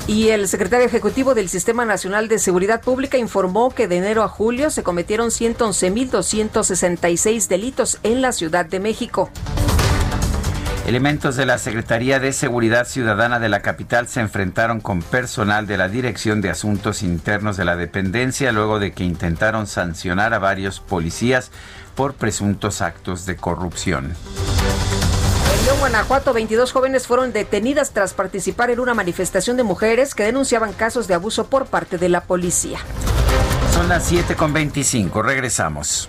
Y 0.07 0.29
el 0.31 0.49
secretario 0.49 0.87
ejecutivo 0.87 1.35
del 1.35 1.49
Sistema 1.49 1.85
Nacional 1.85 2.27
de 2.29 2.41
Seguridad 2.41 2.81
Pública 2.81 3.19
informó 3.19 3.71
que 3.71 3.87
de 3.87 3.99
enero 3.99 4.25
a 4.25 4.29
julio 4.29 4.71
se 4.71 4.83
cometieron 4.83 5.29
111.266 5.29 7.47
delitos 7.47 8.01
en 8.03 8.21
la 8.21 8.33
Ciudad 8.33 8.67
de 8.67 8.81
México. 8.81 9.31
Elementos 10.87 11.37
de 11.37 11.47
la 11.47 11.59
Secretaría 11.59 12.19
de 12.19 12.33
Seguridad 12.33 12.89
Ciudadana 12.89 13.39
de 13.39 13.49
la 13.49 13.63
capital 13.63 14.09
se 14.09 14.19
enfrentaron 14.19 14.81
con 14.81 15.01
personal 15.01 15.69
de 15.69 15.77
la 15.77 15.89
Dirección 15.89 16.41
de 16.41 16.51
Asuntos 16.51 17.05
Internos 17.05 17.57
de 17.57 17.65
la 17.65 17.77
dependencia 17.77 18.51
luego 18.51 18.81
de 18.81 18.91
que 18.91 19.05
intentaron 19.05 19.69
sancionar 19.69 20.35
a 20.35 20.41
varios 20.41 20.81
policías 20.81 21.53
por 21.95 22.15
presuntos 22.15 22.83
actos 22.83 23.27
de 23.27 23.37
corrupción. 23.37 24.15
Guanajuato, 25.83 26.33
22 26.33 26.71
jóvenes 26.71 27.09
fueron 27.09 27.33
detenidas 27.33 27.91
tras 27.91 28.15
participar 28.15 28.71
en 28.71 28.79
una 28.79 28.95
manifestación 28.95 29.57
de 29.57 29.65
mujeres 29.65 30.15
que 30.15 30.23
denunciaban 30.23 30.75
casos 30.75 31.09
de 31.09 31.15
abuso 31.15 31.49
por 31.49 31.67
parte 31.67 31.99
de 31.99 32.09
la 32.09 32.21
policía. 32.21 32.79
Son 33.75 33.89
las 33.89 34.05
7 34.07 34.37
con 34.37 34.53
25. 34.53 35.23
Regresamos. 35.23 36.09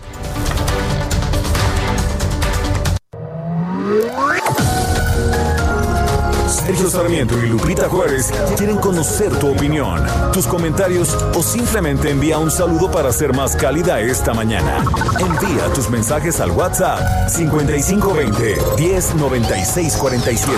Sergio 6.65 6.89
Sarmiento 6.89 7.37
y 7.43 7.47
Lupita 7.47 7.89
Juárez 7.89 8.31
quieren 8.55 8.77
conocer 8.77 9.37
tu 9.37 9.51
opinión, 9.51 10.01
tus 10.31 10.47
comentarios 10.47 11.13
o 11.35 11.43
simplemente 11.43 12.09
envía 12.09 12.37
un 12.37 12.49
saludo 12.49 12.89
para 12.89 13.11
ser 13.11 13.35
más 13.35 13.57
cálida 13.57 13.99
esta 13.99 14.33
mañana. 14.33 14.81
Envía 15.19 15.67
tus 15.73 15.89
mensajes 15.89 16.39
al 16.39 16.51
WhatsApp 16.51 17.27
5520 17.27 18.55
109647. 18.77 20.57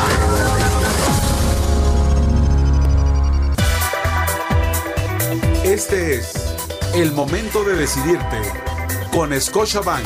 Este 5.64 6.18
es 6.18 6.34
el 6.94 7.14
momento 7.14 7.64
de 7.64 7.78
decidirte 7.78 8.42
con 9.12 9.34
Scotiabank. 9.42 10.06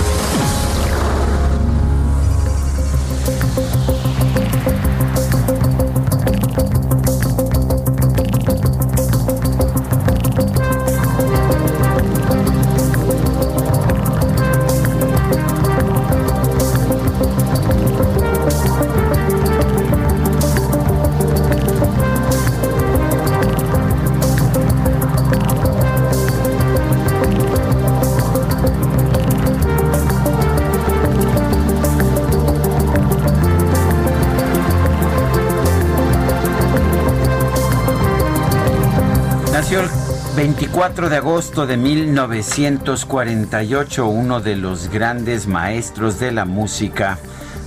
24 40.81 41.09
de 41.11 41.17
agosto 41.17 41.67
de 41.67 41.77
1948, 41.77 44.07
uno 44.07 44.41
de 44.41 44.55
los 44.55 44.89
grandes 44.89 45.45
maestros 45.45 46.19
de 46.19 46.31
la 46.31 46.45
música, 46.45 47.19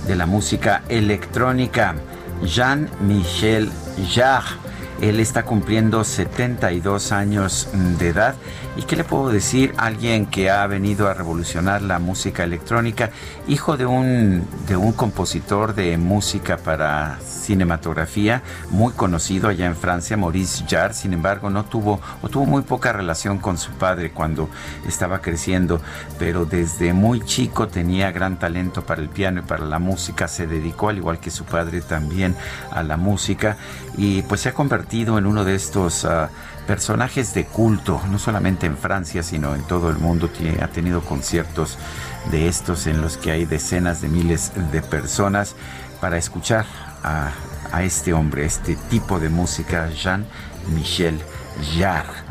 de 0.05 0.17
la 0.17 0.25
música 0.25 0.83
electrónica, 0.89 1.95
Jean-Michel 2.43 3.71
Jarre. 4.13 4.57
Él 4.99 5.21
está 5.21 5.43
cumpliendo 5.43 6.03
72 6.03 7.13
años 7.13 7.69
de 7.97 8.09
edad. 8.09 8.35
¿Y 8.77 8.83
qué 8.83 8.97
le 8.97 9.05
puedo 9.05 9.29
decir? 9.29 9.73
Alguien 9.77 10.25
que 10.25 10.49
ha 10.49 10.67
venido 10.67 11.07
a 11.07 11.13
revolucionar 11.13 11.81
la 11.81 11.97
música 11.97 12.43
electrónica, 12.43 13.09
hijo 13.47 13.77
de 13.77 13.85
un, 13.85 14.45
de 14.67 14.75
un 14.75 14.91
compositor 14.91 15.73
de 15.75 15.97
música 15.97 16.57
para 16.57 17.17
cinematografía 17.21 18.41
muy 18.71 18.91
conocido 18.91 19.47
allá 19.47 19.65
en 19.65 19.77
Francia, 19.77 20.17
Maurice 20.17 20.65
Jarre. 20.67 20.93
Sin 20.93 21.13
embargo, 21.13 21.49
no 21.49 21.63
tuvo 21.63 22.01
o 22.21 22.27
tuvo 22.27 22.45
muy 22.45 22.63
poca 22.63 22.91
relación 22.91 23.37
con 23.37 23.57
su 23.57 23.71
padre 23.71 24.11
cuando 24.11 24.49
estaba 24.85 25.21
creciendo, 25.21 25.79
pero 26.19 26.45
desde 26.45 26.91
muy 26.91 27.21
chico 27.21 27.69
tenía 27.69 28.11
gran 28.11 28.39
talento 28.39 28.85
para 28.85 29.01
el 29.01 29.07
piano 29.07 29.39
y 29.39 29.43
para 29.43 29.63
la 29.63 29.79
música. 29.79 30.27
Se 30.27 30.47
dedicó, 30.47 30.89
al 30.89 30.97
igual 30.97 31.19
que 31.19 31.31
su 31.31 31.45
padre, 31.45 31.79
también 31.79 32.35
a 32.71 32.83
la 32.83 32.97
música 32.97 33.55
y 33.97 34.21
pues 34.23 34.41
se 34.41 34.49
ha 34.49 34.53
convertido 34.53 35.17
en 35.17 35.25
uno 35.25 35.45
de 35.45 35.55
estos 35.55 36.03
uh, 36.03 36.27
personajes 36.67 37.33
de 37.33 37.45
culto, 37.45 38.01
no 38.09 38.19
solamente 38.19 38.65
en 38.65 38.77
Francia, 38.77 39.23
sino 39.23 39.55
en 39.55 39.63
todo 39.63 39.89
el 39.89 39.97
mundo. 39.97 40.29
Tiene, 40.29 40.63
ha 40.63 40.67
tenido 40.67 41.01
conciertos 41.01 41.77
de 42.31 42.47
estos 42.47 42.87
en 42.87 43.01
los 43.01 43.17
que 43.17 43.31
hay 43.31 43.45
decenas 43.45 44.01
de 44.01 44.09
miles 44.09 44.51
de 44.71 44.81
personas 44.81 45.55
para 46.01 46.17
escuchar 46.17 46.65
a, 47.03 47.31
a 47.71 47.83
este 47.83 48.13
hombre, 48.13 48.45
este 48.45 48.75
tipo 48.89 49.19
de 49.19 49.29
música, 49.29 49.89
Jean-Michel 49.89 51.19
Jarre. 51.77 52.24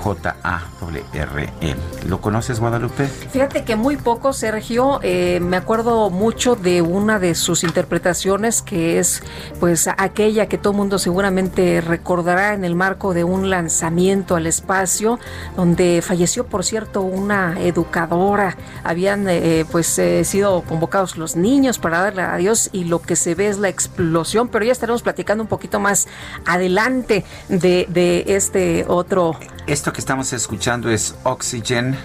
J-A-R-E. 0.00 1.76
¿Lo 2.06 2.20
conoces, 2.22 2.58
Guadalupe? 2.58 3.06
Fíjate 3.06 3.64
que 3.64 3.76
muy 3.76 3.98
poco, 3.98 4.32
Sergio. 4.32 4.98
Eh, 5.02 5.40
me 5.42 5.58
acuerdo 5.58 6.08
mucho 6.08 6.56
de 6.56 6.80
una 6.80 7.18
de 7.18 7.34
sus 7.34 7.64
interpretaciones, 7.64 8.62
que 8.62 8.98
es 8.98 9.22
pues 9.60 9.88
aquella 9.88 10.46
que 10.46 10.56
todo 10.56 10.72
mundo 10.72 10.98
seguramente 10.98 11.82
recordará 11.82 12.54
en 12.54 12.64
el 12.64 12.74
marco 12.74 13.12
de 13.12 13.24
un 13.24 13.50
lanzamiento 13.50 14.36
al 14.36 14.46
espacio, 14.46 15.18
donde 15.54 16.00
falleció, 16.02 16.46
por 16.46 16.64
cierto, 16.64 17.02
una 17.02 17.60
educadora. 17.60 18.56
Habían 18.82 19.28
eh, 19.28 19.66
pues 19.70 19.98
eh, 19.98 20.24
sido 20.24 20.62
convocados 20.62 21.18
los 21.18 21.36
niños 21.36 21.78
para 21.78 22.00
darle 22.00 22.22
adiós 22.22 22.70
y 22.72 22.84
lo 22.84 23.02
que 23.02 23.16
se 23.16 23.34
ve 23.34 23.48
es 23.48 23.58
la 23.58 23.68
explosión, 23.68 24.48
pero 24.48 24.64
ya 24.64 24.72
estaremos 24.72 25.02
platicando 25.02 25.44
un 25.44 25.48
poquito 25.48 25.78
más 25.78 26.08
adelante 26.46 27.24
de, 27.50 27.86
de 27.90 28.24
este 28.28 28.86
otro 28.88 29.36
esto 29.66 29.89
que 29.92 30.00
estamos 30.00 30.32
escuchando 30.32 30.90
es 30.90 31.14
Oxygen, 31.24 31.96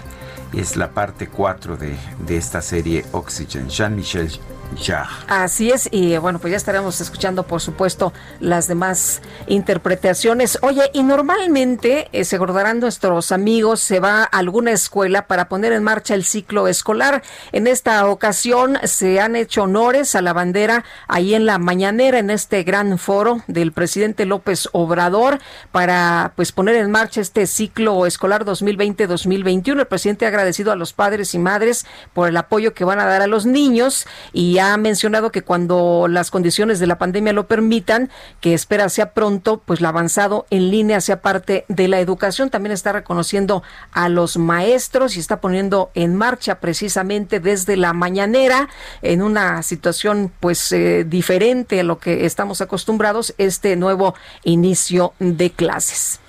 es 0.52 0.76
la 0.76 0.90
parte 0.90 1.28
4 1.28 1.76
de, 1.76 1.96
de 2.26 2.36
esta 2.36 2.62
serie 2.62 3.04
Oxygen. 3.12 3.68
Jean-Michel 3.68 4.40
Jarre. 4.80 5.10
Así 5.28 5.70
es, 5.70 5.88
y 5.90 6.16
bueno, 6.18 6.38
pues 6.38 6.50
ya 6.50 6.56
estaremos 6.56 7.00
escuchando, 7.00 7.44
por 7.44 7.60
supuesto, 7.60 8.12
las 8.40 8.68
demás 8.68 9.22
interpretaciones. 9.46 10.58
Oye, 10.62 10.90
y 10.92 11.02
normalmente, 11.02 12.08
eh, 12.12 12.24
se 12.24 12.36
acordarán 12.36 12.80
nuestros 12.80 13.32
amigos, 13.32 13.80
se 13.80 14.00
va 14.00 14.22
a 14.22 14.24
alguna 14.24 14.72
escuela 14.72 15.26
para 15.26 15.48
poner 15.48 15.72
en 15.72 15.82
marcha 15.82 16.14
el 16.14 16.24
ciclo 16.24 16.68
escolar. 16.68 17.22
En 17.52 17.66
esta 17.66 18.06
ocasión 18.06 18.78
se 18.84 19.20
han 19.20 19.36
hecho 19.36 19.64
honores 19.64 20.14
a 20.14 20.22
la 20.22 20.32
bandera 20.32 20.84
ahí 21.08 21.34
en 21.34 21.46
la 21.46 21.58
mañanera, 21.58 22.18
en 22.18 22.30
este 22.30 22.62
gran 22.62 22.98
foro 22.98 23.42
del 23.46 23.72
presidente 23.72 24.26
López 24.26 24.68
Obrador, 24.72 25.38
para 25.72 26.32
pues 26.36 26.52
poner 26.52 26.76
en 26.76 26.90
marcha 26.90 27.20
este 27.20 27.46
ciclo 27.46 28.06
escolar 28.06 28.44
2020-2021. 28.44 29.80
El 29.80 29.86
presidente 29.86 30.26
ha 30.26 30.28
agradecido 30.28 30.72
a 30.72 30.76
los 30.76 30.92
padres 30.92 31.34
y 31.34 31.38
madres 31.38 31.86
por 32.12 32.28
el 32.28 32.36
apoyo 32.36 32.74
que 32.74 32.84
van 32.84 33.00
a 33.00 33.06
dar 33.06 33.22
a 33.22 33.26
los 33.26 33.46
niños 33.46 34.06
y 34.32 34.55
ha 34.60 34.76
mencionado 34.76 35.30
que 35.30 35.42
cuando 35.42 36.06
las 36.08 36.30
condiciones 36.30 36.78
de 36.78 36.86
la 36.86 36.98
pandemia 36.98 37.32
lo 37.32 37.46
permitan, 37.46 38.10
que 38.40 38.54
espera 38.54 38.88
sea 38.88 39.12
pronto, 39.12 39.62
pues 39.64 39.80
lo 39.80 39.88
avanzado 39.88 40.46
en 40.50 40.70
línea 40.70 41.00
sea 41.00 41.22
parte 41.22 41.64
de 41.68 41.88
la 41.88 42.00
educación. 42.00 42.50
También 42.50 42.72
está 42.72 42.92
reconociendo 42.92 43.62
a 43.92 44.08
los 44.08 44.36
maestros 44.36 45.16
y 45.16 45.20
está 45.20 45.40
poniendo 45.40 45.90
en 45.94 46.14
marcha 46.14 46.60
precisamente 46.60 47.40
desde 47.40 47.76
la 47.76 47.92
mañanera 47.92 48.68
en 49.02 49.22
una 49.22 49.62
situación 49.62 50.32
pues 50.40 50.72
eh, 50.72 51.04
diferente 51.04 51.80
a 51.80 51.84
lo 51.84 51.98
que 51.98 52.26
estamos 52.26 52.60
acostumbrados 52.60 53.34
este 53.38 53.76
nuevo 53.76 54.14
inicio 54.44 55.14
de 55.18 55.50
clases. 55.50 56.20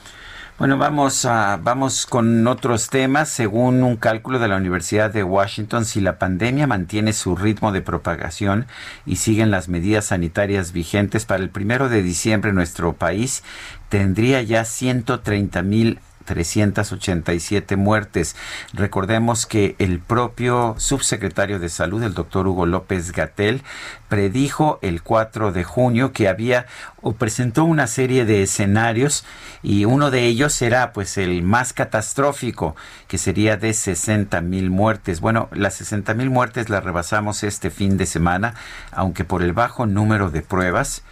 Bueno, 0.58 0.80
vamos, 0.80 1.24
a, 1.26 1.60
vamos 1.62 2.08
con 2.08 2.48
otros 2.48 2.90
temas. 2.90 3.30
Según 3.30 3.84
un 3.84 3.96
cálculo 3.96 4.40
de 4.40 4.48
la 4.48 4.58
Universidad 4.58 5.12
de 5.12 5.24
Washington, 5.24 5.86
si 5.86 6.02
la 6.02 6.18
pandemia 6.18 6.66
mantiene 6.66 7.14
su 7.14 7.36
ritmo 7.36 7.72
de 7.72 7.82
propagación 7.84 8.66
y 9.06 9.18
siguen 9.18 9.52
las 9.52 9.70
medidas 9.70 10.06
sanitarias 10.06 10.72
vigentes 10.72 11.26
para 11.26 11.44
el 11.44 11.52
primero 11.52 11.90
de 11.90 12.02
diciembre, 12.02 12.54
nuestro 12.54 12.94
país 12.94 13.44
tendría 13.90 14.42
ya 14.42 14.66
130 14.66 15.62
mil 15.62 16.00
387 16.28 17.78
muertes. 17.78 18.36
Recordemos 18.74 19.46
que 19.46 19.76
el 19.80 20.00
propio 20.00 20.76
subsecretario 20.78 21.58
de 21.58 21.70
Salud, 21.70 22.04
el 22.04 22.14
doctor 22.14 22.48
Hugo 22.48 22.66
López 22.66 23.14
Gatel, 23.14 23.64
predijo 24.10 24.78
el 24.82 25.02
4 25.02 25.52
de 25.52 25.64
junio 25.64 26.12
que 26.12 26.28
había 26.28 26.68
o 27.02 27.14
presentó 27.14 27.64
una 27.64 27.88
serie 27.88 28.26
de 28.26 28.44
escenarios 28.44 29.26
y 29.64 29.86
uno 29.86 30.12
de 30.12 30.26
ellos 30.26 30.54
será 30.54 30.92
pues 30.94 31.18
el 31.18 31.42
más 31.42 31.74
catastrófico 31.74 32.76
que 33.08 33.18
sería 33.18 33.58
de 33.58 33.74
60 33.74 34.42
mil 34.42 34.70
muertes. 34.70 35.22
Bueno, 35.22 35.50
las 35.54 35.76
60 35.76 36.14
mil 36.14 36.30
muertes 36.30 36.70
las 36.70 36.84
rebasamos 36.84 37.44
este 37.44 37.70
fin 37.70 37.98
de 37.98 38.06
semana, 38.06 38.54
aunque 38.92 39.24
por 39.24 39.42
el 39.42 39.54
bajo 39.54 39.86
número 39.86 40.30
de 40.30 40.42
pruebas 40.42 41.04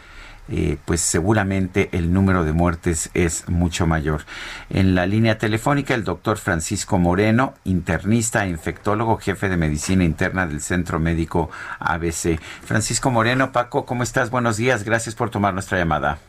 eh, 0.50 0.78
pues 0.86 1.02
seguramente 1.02 1.90
el 1.92 2.14
número 2.14 2.44
de 2.44 2.54
muertes 2.54 3.10
es 3.14 3.50
mucho 3.50 3.88
mayor. 3.88 4.22
En 4.70 4.96
la 4.96 5.06
línea 5.06 5.38
telefónica, 5.38 5.94
el 5.96 6.04
doctor 6.04 6.38
Francisco 6.38 6.98
Moreno, 6.98 7.54
internista 7.64 8.46
e 8.46 8.50
infectólogo, 8.50 9.18
jefe 9.18 9.50
de 9.50 9.58
medicina 9.58 10.04
interna 10.04 10.46
del 10.46 10.62
Centro 10.62 11.00
Médico 11.00 11.50
ABC. 11.80 12.40
Francisco 12.64 13.12
Moreno, 13.12 13.52
Paco, 13.52 13.86
¿cómo 13.86 14.04
estás? 14.04 14.30
Buenos 14.30 14.58
días, 14.58 14.84
gracias 14.84 15.16
por 15.16 15.30
tomar 15.30 15.54
nuestra 15.54 15.78
llamada. 15.78 16.20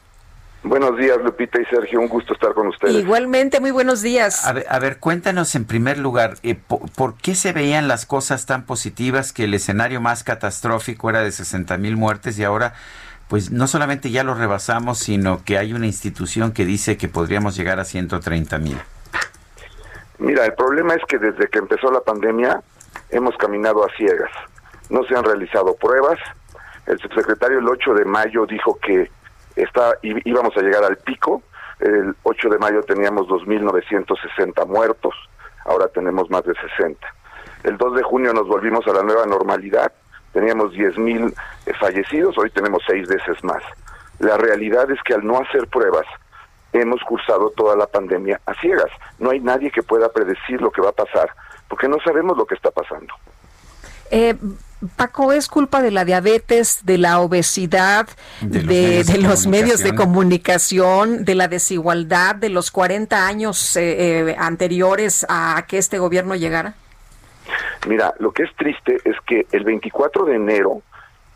Buenos 0.66 0.96
días, 0.98 1.16
Lupita 1.22 1.60
y 1.60 1.64
Sergio, 1.66 2.00
un 2.00 2.08
gusto 2.08 2.32
estar 2.32 2.52
con 2.52 2.66
ustedes. 2.66 2.96
Igualmente, 2.96 3.60
muy 3.60 3.70
buenos 3.70 4.02
días. 4.02 4.44
A 4.46 4.78
ver, 4.80 4.98
cuéntanos 4.98 5.54
en 5.54 5.64
primer 5.64 5.98
lugar, 5.98 6.34
eh, 6.42 6.56
por, 6.56 7.14
qué 7.18 7.36
se 7.36 7.52
veían 7.52 7.86
las 7.86 8.04
cosas 8.04 8.46
tan 8.46 8.64
positivas 8.64 9.32
que 9.32 9.44
el 9.44 9.54
escenario 9.54 10.00
más 10.00 10.24
catastrófico 10.24 11.08
era 11.08 11.20
de 11.20 11.30
60 11.30 11.76
mil 11.78 11.96
muertes 11.96 12.36
y 12.38 12.44
ahora 12.44 12.74
pues 13.28 13.50
no 13.50 13.66
solamente 13.66 14.10
ya 14.10 14.22
lo 14.22 14.34
rebasamos, 14.34 14.98
sino 14.98 15.42
que 15.44 15.58
hay 15.58 15.72
una 15.72 15.86
institución 15.86 16.52
que 16.52 16.64
dice 16.64 16.96
que 16.96 17.08
podríamos 17.08 17.56
llegar 17.56 17.80
a 17.80 17.84
130 17.84 18.58
mil. 18.58 18.78
Mira, 20.18 20.44
el 20.46 20.54
problema 20.54 20.94
es 20.94 21.02
que 21.08 21.18
desde 21.18 21.48
que 21.48 21.58
empezó 21.58 21.90
la 21.90 22.00
pandemia 22.00 22.62
hemos 23.10 23.36
caminado 23.36 23.84
a 23.84 23.88
ciegas. 23.96 24.30
No 24.88 25.02
se 25.04 25.16
han 25.16 25.24
realizado 25.24 25.74
pruebas. 25.74 26.18
El 26.86 26.98
subsecretario 27.00 27.58
el 27.58 27.68
8 27.68 27.94
de 27.94 28.04
mayo 28.04 28.46
dijo 28.46 28.78
que 28.80 29.10
está, 29.56 29.98
íbamos 30.02 30.56
a 30.56 30.60
llegar 30.60 30.84
al 30.84 30.96
pico. 30.98 31.42
El 31.80 32.14
8 32.22 32.48
de 32.48 32.58
mayo 32.58 32.82
teníamos 32.82 33.26
2.960 33.26 34.66
muertos. 34.66 35.14
Ahora 35.64 35.88
tenemos 35.88 36.30
más 36.30 36.44
de 36.44 36.54
60. 36.54 37.06
El 37.64 37.76
2 37.76 37.96
de 37.96 38.02
junio 38.04 38.32
nos 38.32 38.46
volvimos 38.46 38.86
a 38.86 38.92
la 38.92 39.02
nueva 39.02 39.26
normalidad 39.26 39.92
teníamos 40.36 40.74
10.000 40.74 40.98
mil 40.98 41.24
eh, 41.24 41.32
fallecidos, 41.74 42.36
hoy 42.38 42.50
tenemos 42.50 42.82
seis 42.86 43.08
veces 43.08 43.42
más. 43.42 43.62
La 44.18 44.36
realidad 44.36 44.90
es 44.90 44.98
que 45.02 45.14
al 45.14 45.26
no 45.26 45.38
hacer 45.38 45.66
pruebas, 45.68 46.06
hemos 46.72 47.00
cursado 47.02 47.50
toda 47.50 47.76
la 47.76 47.86
pandemia 47.86 48.40
a 48.46 48.54
ciegas. 48.54 48.90
No 49.18 49.30
hay 49.30 49.40
nadie 49.40 49.70
que 49.70 49.82
pueda 49.82 50.10
predecir 50.12 50.60
lo 50.60 50.70
que 50.70 50.82
va 50.82 50.90
a 50.90 50.92
pasar, 50.92 51.30
porque 51.68 51.88
no 51.88 51.98
sabemos 52.04 52.36
lo 52.36 52.46
que 52.46 52.54
está 52.54 52.70
pasando. 52.70 53.12
Eh, 54.10 54.36
Paco, 54.96 55.32
¿es 55.32 55.48
culpa 55.48 55.82
de 55.82 55.90
la 55.90 56.04
diabetes, 56.04 56.84
de 56.84 56.98
la 56.98 57.20
obesidad, 57.20 58.08
de, 58.40 59.04
los, 59.20 59.46
medios, 59.46 59.82
de 59.82 59.94
comunicación, 59.94 61.24
de 61.24 61.34
la 61.34 61.48
desigualdad, 61.48 62.36
de 62.36 62.50
los 62.50 62.70
40 62.70 63.26
años 63.26 63.76
eh, 63.76 64.36
anteriores 64.38 65.26
a 65.28 65.64
que 65.66 65.78
este 65.78 65.98
gobierno 65.98 66.34
llegara? 66.34 66.74
Mira, 67.86 68.14
lo 68.18 68.32
que 68.32 68.42
es 68.42 68.54
triste 68.56 68.98
es 69.04 69.16
que 69.26 69.46
el 69.52 69.64
24 69.64 70.26
de 70.26 70.34
enero, 70.34 70.82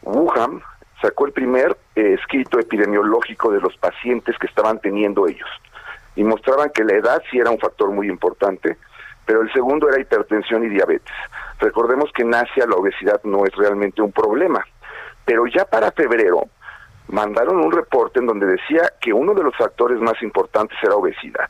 Wuhan 0.02 0.62
sacó 1.00 1.26
el 1.26 1.32
primer 1.32 1.76
eh, 1.96 2.16
escrito 2.18 2.58
epidemiológico 2.58 3.50
de 3.52 3.60
los 3.60 3.76
pacientes 3.76 4.36
que 4.38 4.46
estaban 4.46 4.78
teniendo 4.80 5.26
ellos 5.26 5.48
y 6.16 6.24
mostraban 6.24 6.70
que 6.70 6.84
la 6.84 6.94
edad 6.94 7.22
sí 7.30 7.38
era 7.38 7.50
un 7.50 7.58
factor 7.58 7.90
muy 7.90 8.08
importante, 8.08 8.76
pero 9.24 9.42
el 9.42 9.52
segundo 9.52 9.88
era 9.88 10.00
hipertensión 10.00 10.64
y 10.64 10.68
diabetes. 10.68 11.14
Recordemos 11.58 12.10
que 12.12 12.22
en 12.22 12.34
Asia 12.34 12.66
la 12.66 12.76
obesidad 12.76 13.20
no 13.24 13.44
es 13.44 13.54
realmente 13.54 14.02
un 14.02 14.12
problema, 14.12 14.64
pero 15.24 15.46
ya 15.46 15.64
para 15.64 15.92
febrero 15.92 16.44
mandaron 17.08 17.58
un 17.58 17.72
reporte 17.72 18.20
en 18.20 18.26
donde 18.26 18.46
decía 18.46 18.92
que 19.00 19.12
uno 19.12 19.34
de 19.34 19.42
los 19.42 19.56
factores 19.56 20.00
más 20.00 20.20
importantes 20.22 20.78
era 20.82 20.94
obesidad. 20.94 21.48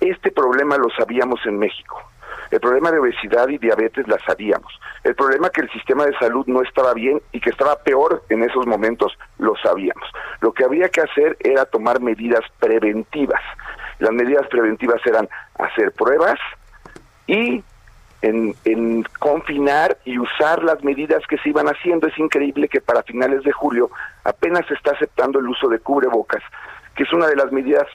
Este 0.00 0.30
problema 0.30 0.76
lo 0.76 0.90
sabíamos 0.90 1.40
en 1.46 1.58
México 1.58 2.11
el 2.52 2.60
problema 2.60 2.90
de 2.90 2.98
obesidad 2.98 3.48
y 3.48 3.56
diabetes 3.56 4.06
la 4.06 4.18
sabíamos. 4.26 4.78
El 5.04 5.14
problema 5.14 5.48
que 5.48 5.62
el 5.62 5.70
sistema 5.70 6.04
de 6.04 6.16
salud 6.18 6.44
no 6.46 6.60
estaba 6.60 6.92
bien 6.92 7.22
y 7.32 7.40
que 7.40 7.48
estaba 7.48 7.76
peor 7.76 8.24
en 8.28 8.44
esos 8.44 8.66
momentos 8.66 9.16
lo 9.38 9.56
sabíamos. 9.56 10.06
Lo 10.42 10.52
que 10.52 10.62
había 10.62 10.90
que 10.90 11.00
hacer 11.00 11.38
era 11.40 11.64
tomar 11.64 12.00
medidas 12.00 12.42
preventivas. 12.60 13.40
Las 14.00 14.12
medidas 14.12 14.46
preventivas 14.48 15.00
eran 15.06 15.30
hacer 15.58 15.92
pruebas 15.92 16.38
y 17.26 17.64
en, 18.20 18.54
en, 18.66 19.02
confinar 19.18 19.96
y 20.04 20.18
usar 20.18 20.62
las 20.62 20.84
medidas 20.84 21.26
que 21.26 21.38
se 21.38 21.48
iban 21.48 21.68
haciendo. 21.68 22.06
Es 22.06 22.18
increíble 22.18 22.68
que 22.68 22.82
para 22.82 23.02
finales 23.02 23.44
de 23.44 23.52
julio 23.52 23.90
apenas 24.24 24.66
se 24.66 24.74
está 24.74 24.90
aceptando 24.90 25.38
el 25.38 25.48
uso 25.48 25.68
de 25.68 25.78
cubrebocas, 25.78 26.42
que 26.96 27.04
es 27.04 27.12
una 27.14 27.28
de 27.28 27.36
las 27.36 27.50
medidas 27.50 27.86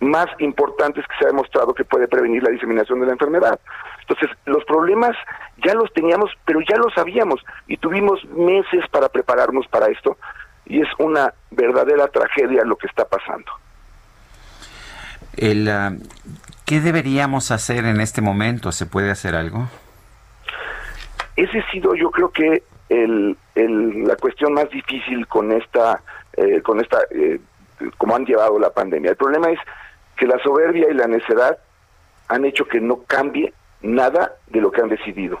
más 0.00 0.26
importantes 0.38 1.04
que 1.06 1.14
se 1.18 1.24
ha 1.24 1.28
demostrado 1.28 1.74
que 1.74 1.84
puede 1.84 2.08
prevenir 2.08 2.42
la 2.42 2.50
diseminación 2.50 3.00
de 3.00 3.06
la 3.06 3.12
enfermedad. 3.12 3.58
Entonces, 4.00 4.30
los 4.46 4.64
problemas 4.64 5.16
ya 5.64 5.74
los 5.74 5.92
teníamos, 5.92 6.30
pero 6.44 6.60
ya 6.60 6.76
los 6.76 6.94
sabíamos 6.94 7.40
y 7.66 7.76
tuvimos 7.76 8.24
meses 8.26 8.84
para 8.90 9.08
prepararnos 9.08 9.66
para 9.68 9.86
esto 9.86 10.16
y 10.66 10.80
es 10.80 10.88
una 10.98 11.32
verdadera 11.50 12.08
tragedia 12.08 12.64
lo 12.64 12.76
que 12.76 12.86
está 12.86 13.04
pasando. 13.06 13.50
El, 15.36 15.68
ah, 15.68 15.92
¿Qué 16.68 16.80
deberíamos 16.80 17.50
hacer 17.50 17.86
en 17.86 18.00
este 18.00 18.20
momento? 18.20 18.72
¿Se 18.72 18.84
puede 18.84 19.10
hacer 19.10 19.34
algo? 19.34 19.68
Ese 21.34 21.60
ha 21.60 21.70
sido, 21.70 21.94
yo 21.94 22.10
creo 22.10 22.30
que 22.30 22.62
el, 22.90 23.36
la 23.54 24.16
cuestión 24.16 24.52
más 24.52 24.68
difícil 24.70 25.26
con 25.26 25.52
esta, 25.52 26.02
eh, 26.36 26.60
con 26.62 26.80
esta, 26.80 26.98
eh, 27.10 27.40
como 27.96 28.16
han 28.16 28.26
llevado 28.26 28.58
la 28.58 28.70
pandemia. 28.70 29.12
El 29.12 29.16
problema 29.16 29.50
es 29.50 29.58
que 30.18 30.26
la 30.26 30.38
soberbia 30.40 30.90
y 30.90 30.94
la 30.94 31.06
necedad 31.06 31.58
han 32.28 32.44
hecho 32.44 32.66
que 32.66 32.80
no 32.80 33.04
cambie 33.06 33.54
nada 33.80 34.32
de 34.48 34.60
lo 34.60 34.70
que 34.70 34.82
han 34.82 34.88
decidido. 34.88 35.40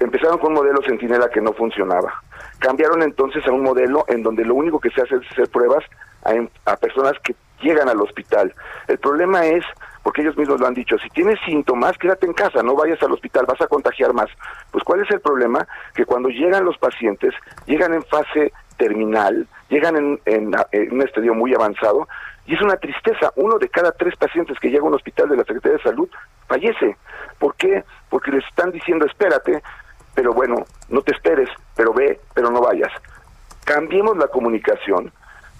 Empezaron 0.00 0.38
con 0.38 0.52
un 0.52 0.58
modelo 0.58 0.80
centinela 0.86 1.28
que 1.28 1.40
no 1.40 1.52
funcionaba. 1.52 2.22
Cambiaron 2.60 3.02
entonces 3.02 3.46
a 3.46 3.52
un 3.52 3.62
modelo 3.62 4.04
en 4.08 4.22
donde 4.22 4.44
lo 4.44 4.54
único 4.54 4.78
que 4.78 4.90
se 4.90 5.02
hace 5.02 5.16
es 5.16 5.32
hacer 5.32 5.50
pruebas 5.50 5.84
a, 6.64 6.76
personas 6.76 7.14
que 7.24 7.34
llegan 7.60 7.88
al 7.88 8.00
hospital. 8.00 8.54
El 8.86 8.98
problema 8.98 9.44
es, 9.46 9.64
porque 10.04 10.22
ellos 10.22 10.36
mismos 10.36 10.60
lo 10.60 10.66
han 10.68 10.74
dicho, 10.74 10.96
si 10.98 11.08
tienes 11.10 11.38
síntomas, 11.44 11.98
quédate 11.98 12.26
en 12.26 12.32
casa, 12.32 12.62
no 12.62 12.76
vayas 12.76 13.02
al 13.02 13.12
hospital, 13.12 13.46
vas 13.46 13.60
a 13.60 13.66
contagiar 13.66 14.12
más. 14.12 14.28
Pues 14.70 14.84
¿cuál 14.84 15.00
es 15.00 15.10
el 15.10 15.20
problema? 15.20 15.66
Que 15.94 16.04
cuando 16.04 16.28
llegan 16.28 16.64
los 16.64 16.78
pacientes, 16.78 17.34
llegan 17.66 17.92
en 17.92 18.04
fase 18.04 18.52
terminal, 18.76 19.48
llegan 19.68 19.96
en, 19.96 20.20
en 20.24 20.92
un 20.92 21.02
estadio 21.02 21.34
muy 21.34 21.54
avanzado, 21.54 22.08
y 22.48 22.54
es 22.54 22.62
una 22.62 22.76
tristeza, 22.76 23.30
uno 23.36 23.58
de 23.58 23.68
cada 23.68 23.92
tres 23.92 24.16
pacientes 24.16 24.58
que 24.58 24.70
llega 24.70 24.82
a 24.82 24.86
un 24.86 24.94
hospital 24.94 25.28
de 25.28 25.36
la 25.36 25.44
Secretaría 25.44 25.76
de 25.76 25.82
Salud 25.82 26.08
fallece. 26.46 26.96
¿Por 27.38 27.54
qué? 27.56 27.84
Porque 28.08 28.30
les 28.30 28.44
están 28.46 28.72
diciendo 28.72 29.04
espérate, 29.04 29.62
pero 30.14 30.32
bueno, 30.32 30.64
no 30.88 31.02
te 31.02 31.12
esperes, 31.12 31.50
pero 31.76 31.92
ve, 31.92 32.18
pero 32.34 32.50
no 32.50 32.62
vayas. 32.62 32.90
Cambiemos 33.66 34.16
la 34.16 34.28
comunicación, 34.28 35.12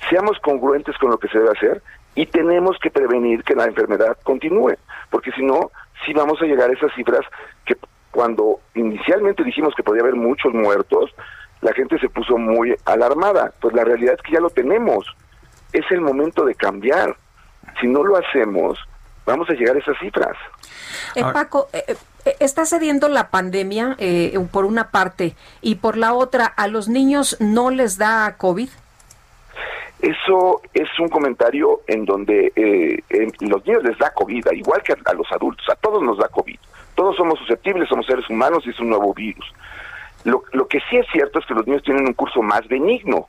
seamos 0.08 0.38
congruentes 0.38 0.96
con 0.96 1.10
lo 1.10 1.18
que 1.18 1.28
se 1.28 1.38
debe 1.38 1.50
hacer 1.50 1.82
y 2.14 2.24
tenemos 2.24 2.78
que 2.78 2.90
prevenir 2.90 3.44
que 3.44 3.54
la 3.54 3.66
enfermedad 3.66 4.16
continúe, 4.22 4.74
porque 5.10 5.30
si 5.32 5.42
no, 5.42 5.70
sí 6.06 6.14
vamos 6.14 6.40
a 6.40 6.46
llegar 6.46 6.70
a 6.70 6.72
esas 6.72 6.92
cifras 6.94 7.20
que 7.66 7.76
cuando 8.10 8.60
inicialmente 8.74 9.44
dijimos 9.44 9.74
que 9.76 9.82
podía 9.82 10.00
haber 10.02 10.14
muchos 10.14 10.54
muertos, 10.54 11.14
la 11.60 11.72
gente 11.72 11.98
se 11.98 12.08
puso 12.08 12.38
muy 12.38 12.74
alarmada. 12.84 13.52
Pues 13.60 13.74
la 13.74 13.84
realidad 13.84 14.14
es 14.14 14.22
que 14.22 14.32
ya 14.32 14.40
lo 14.40 14.50
tenemos 14.50 15.06
es 15.72 15.84
el 15.90 16.00
momento 16.00 16.44
de 16.44 16.54
cambiar. 16.54 17.16
Si 17.80 17.86
no 17.86 18.02
lo 18.02 18.16
hacemos, 18.16 18.78
vamos 19.26 19.48
a 19.50 19.54
llegar 19.54 19.76
a 19.76 19.78
esas 19.78 19.98
cifras. 19.98 20.36
Eh, 21.14 21.22
Paco, 21.22 21.68
eh, 21.72 21.96
eh, 22.24 22.36
está 22.40 22.64
cediendo 22.64 23.08
la 23.08 23.30
pandemia 23.30 23.96
por 24.50 24.64
una 24.64 24.90
parte 24.90 25.34
y 25.60 25.76
por 25.76 25.96
la 25.96 26.14
otra, 26.14 26.46
¿a 26.46 26.66
los 26.68 26.88
niños 26.88 27.36
no 27.40 27.70
les 27.70 27.98
da 27.98 28.36
COVID? 28.36 28.68
Eso 30.00 30.62
es 30.74 30.88
un 31.00 31.08
comentario 31.08 31.80
en 31.88 32.04
donde 32.04 32.52
los 33.40 33.66
niños 33.66 33.82
les 33.82 33.98
da 33.98 34.12
COVID, 34.12 34.46
igual 34.52 34.82
que 34.82 34.92
a, 34.92 35.12
los 35.12 35.30
adultos, 35.32 35.68
a 35.68 35.74
todos 35.76 36.02
nos 36.02 36.18
da 36.18 36.28
COVID. 36.28 36.58
Todos 36.94 37.16
somos 37.16 37.38
susceptibles, 37.40 37.88
somos 37.88 38.06
seres 38.06 38.28
humanos 38.28 38.64
y 38.66 38.70
es 38.70 38.80
un 38.80 38.90
nuevo 38.90 39.12
virus. 39.14 39.52
Lo, 40.24 40.42
lo 40.52 40.66
que 40.68 40.80
sí 40.90 40.96
es 40.96 41.06
cierto 41.12 41.38
es 41.38 41.46
que 41.46 41.54
los 41.54 41.66
niños 41.66 41.82
tienen 41.82 42.06
un 42.06 42.14
curso 42.14 42.42
más 42.42 42.66
benigno 42.68 43.28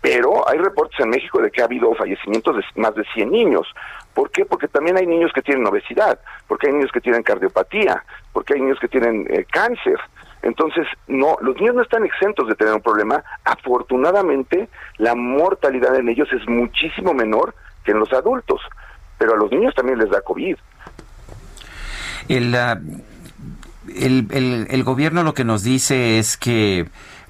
pero 0.00 0.48
hay 0.48 0.58
reportes 0.58 0.98
en 1.00 1.10
México 1.10 1.40
de 1.42 1.50
que 1.50 1.60
ha 1.60 1.64
habido 1.64 1.94
fallecimientos 1.94 2.56
de 2.56 2.62
más 2.80 2.94
de 2.94 3.04
100 3.14 3.30
niños. 3.30 3.66
¿Por 4.14 4.30
qué? 4.30 4.44
Porque 4.44 4.68
también 4.68 4.96
hay 4.96 5.06
niños 5.06 5.32
que 5.34 5.42
tienen 5.42 5.66
obesidad, 5.66 6.20
porque 6.46 6.68
hay 6.68 6.72
niños 6.72 6.92
que 6.92 7.00
tienen 7.00 7.22
cardiopatía, 7.22 8.04
porque 8.32 8.54
hay 8.54 8.60
niños 8.60 8.78
que 8.80 8.88
tienen 8.88 9.26
eh, 9.28 9.44
cáncer. 9.50 9.98
Entonces, 10.42 10.86
no, 11.08 11.36
los 11.40 11.56
niños 11.56 11.74
no 11.74 11.82
están 11.82 12.04
exentos 12.04 12.48
de 12.48 12.54
tener 12.54 12.74
un 12.74 12.80
problema. 12.80 13.22
Afortunadamente, 13.44 14.68
la 14.98 15.14
mortalidad 15.16 15.96
en 15.96 16.08
ellos 16.08 16.28
es 16.32 16.48
muchísimo 16.48 17.12
menor 17.12 17.54
que 17.84 17.90
en 17.90 17.98
los 17.98 18.12
adultos, 18.12 18.60
pero 19.18 19.34
a 19.34 19.36
los 19.36 19.50
niños 19.50 19.74
también 19.74 19.98
les 19.98 20.10
da 20.10 20.20
COVID. 20.20 20.56
El, 22.28 22.54
ah, 22.54 22.78
el, 23.96 24.66
el, 24.70 24.84
gobierno 24.84 25.22
lo 25.22 25.34
que 25.34 25.44
nos 25.44 25.62
dice 25.62 26.18
es 26.18 26.36
que 26.36 26.88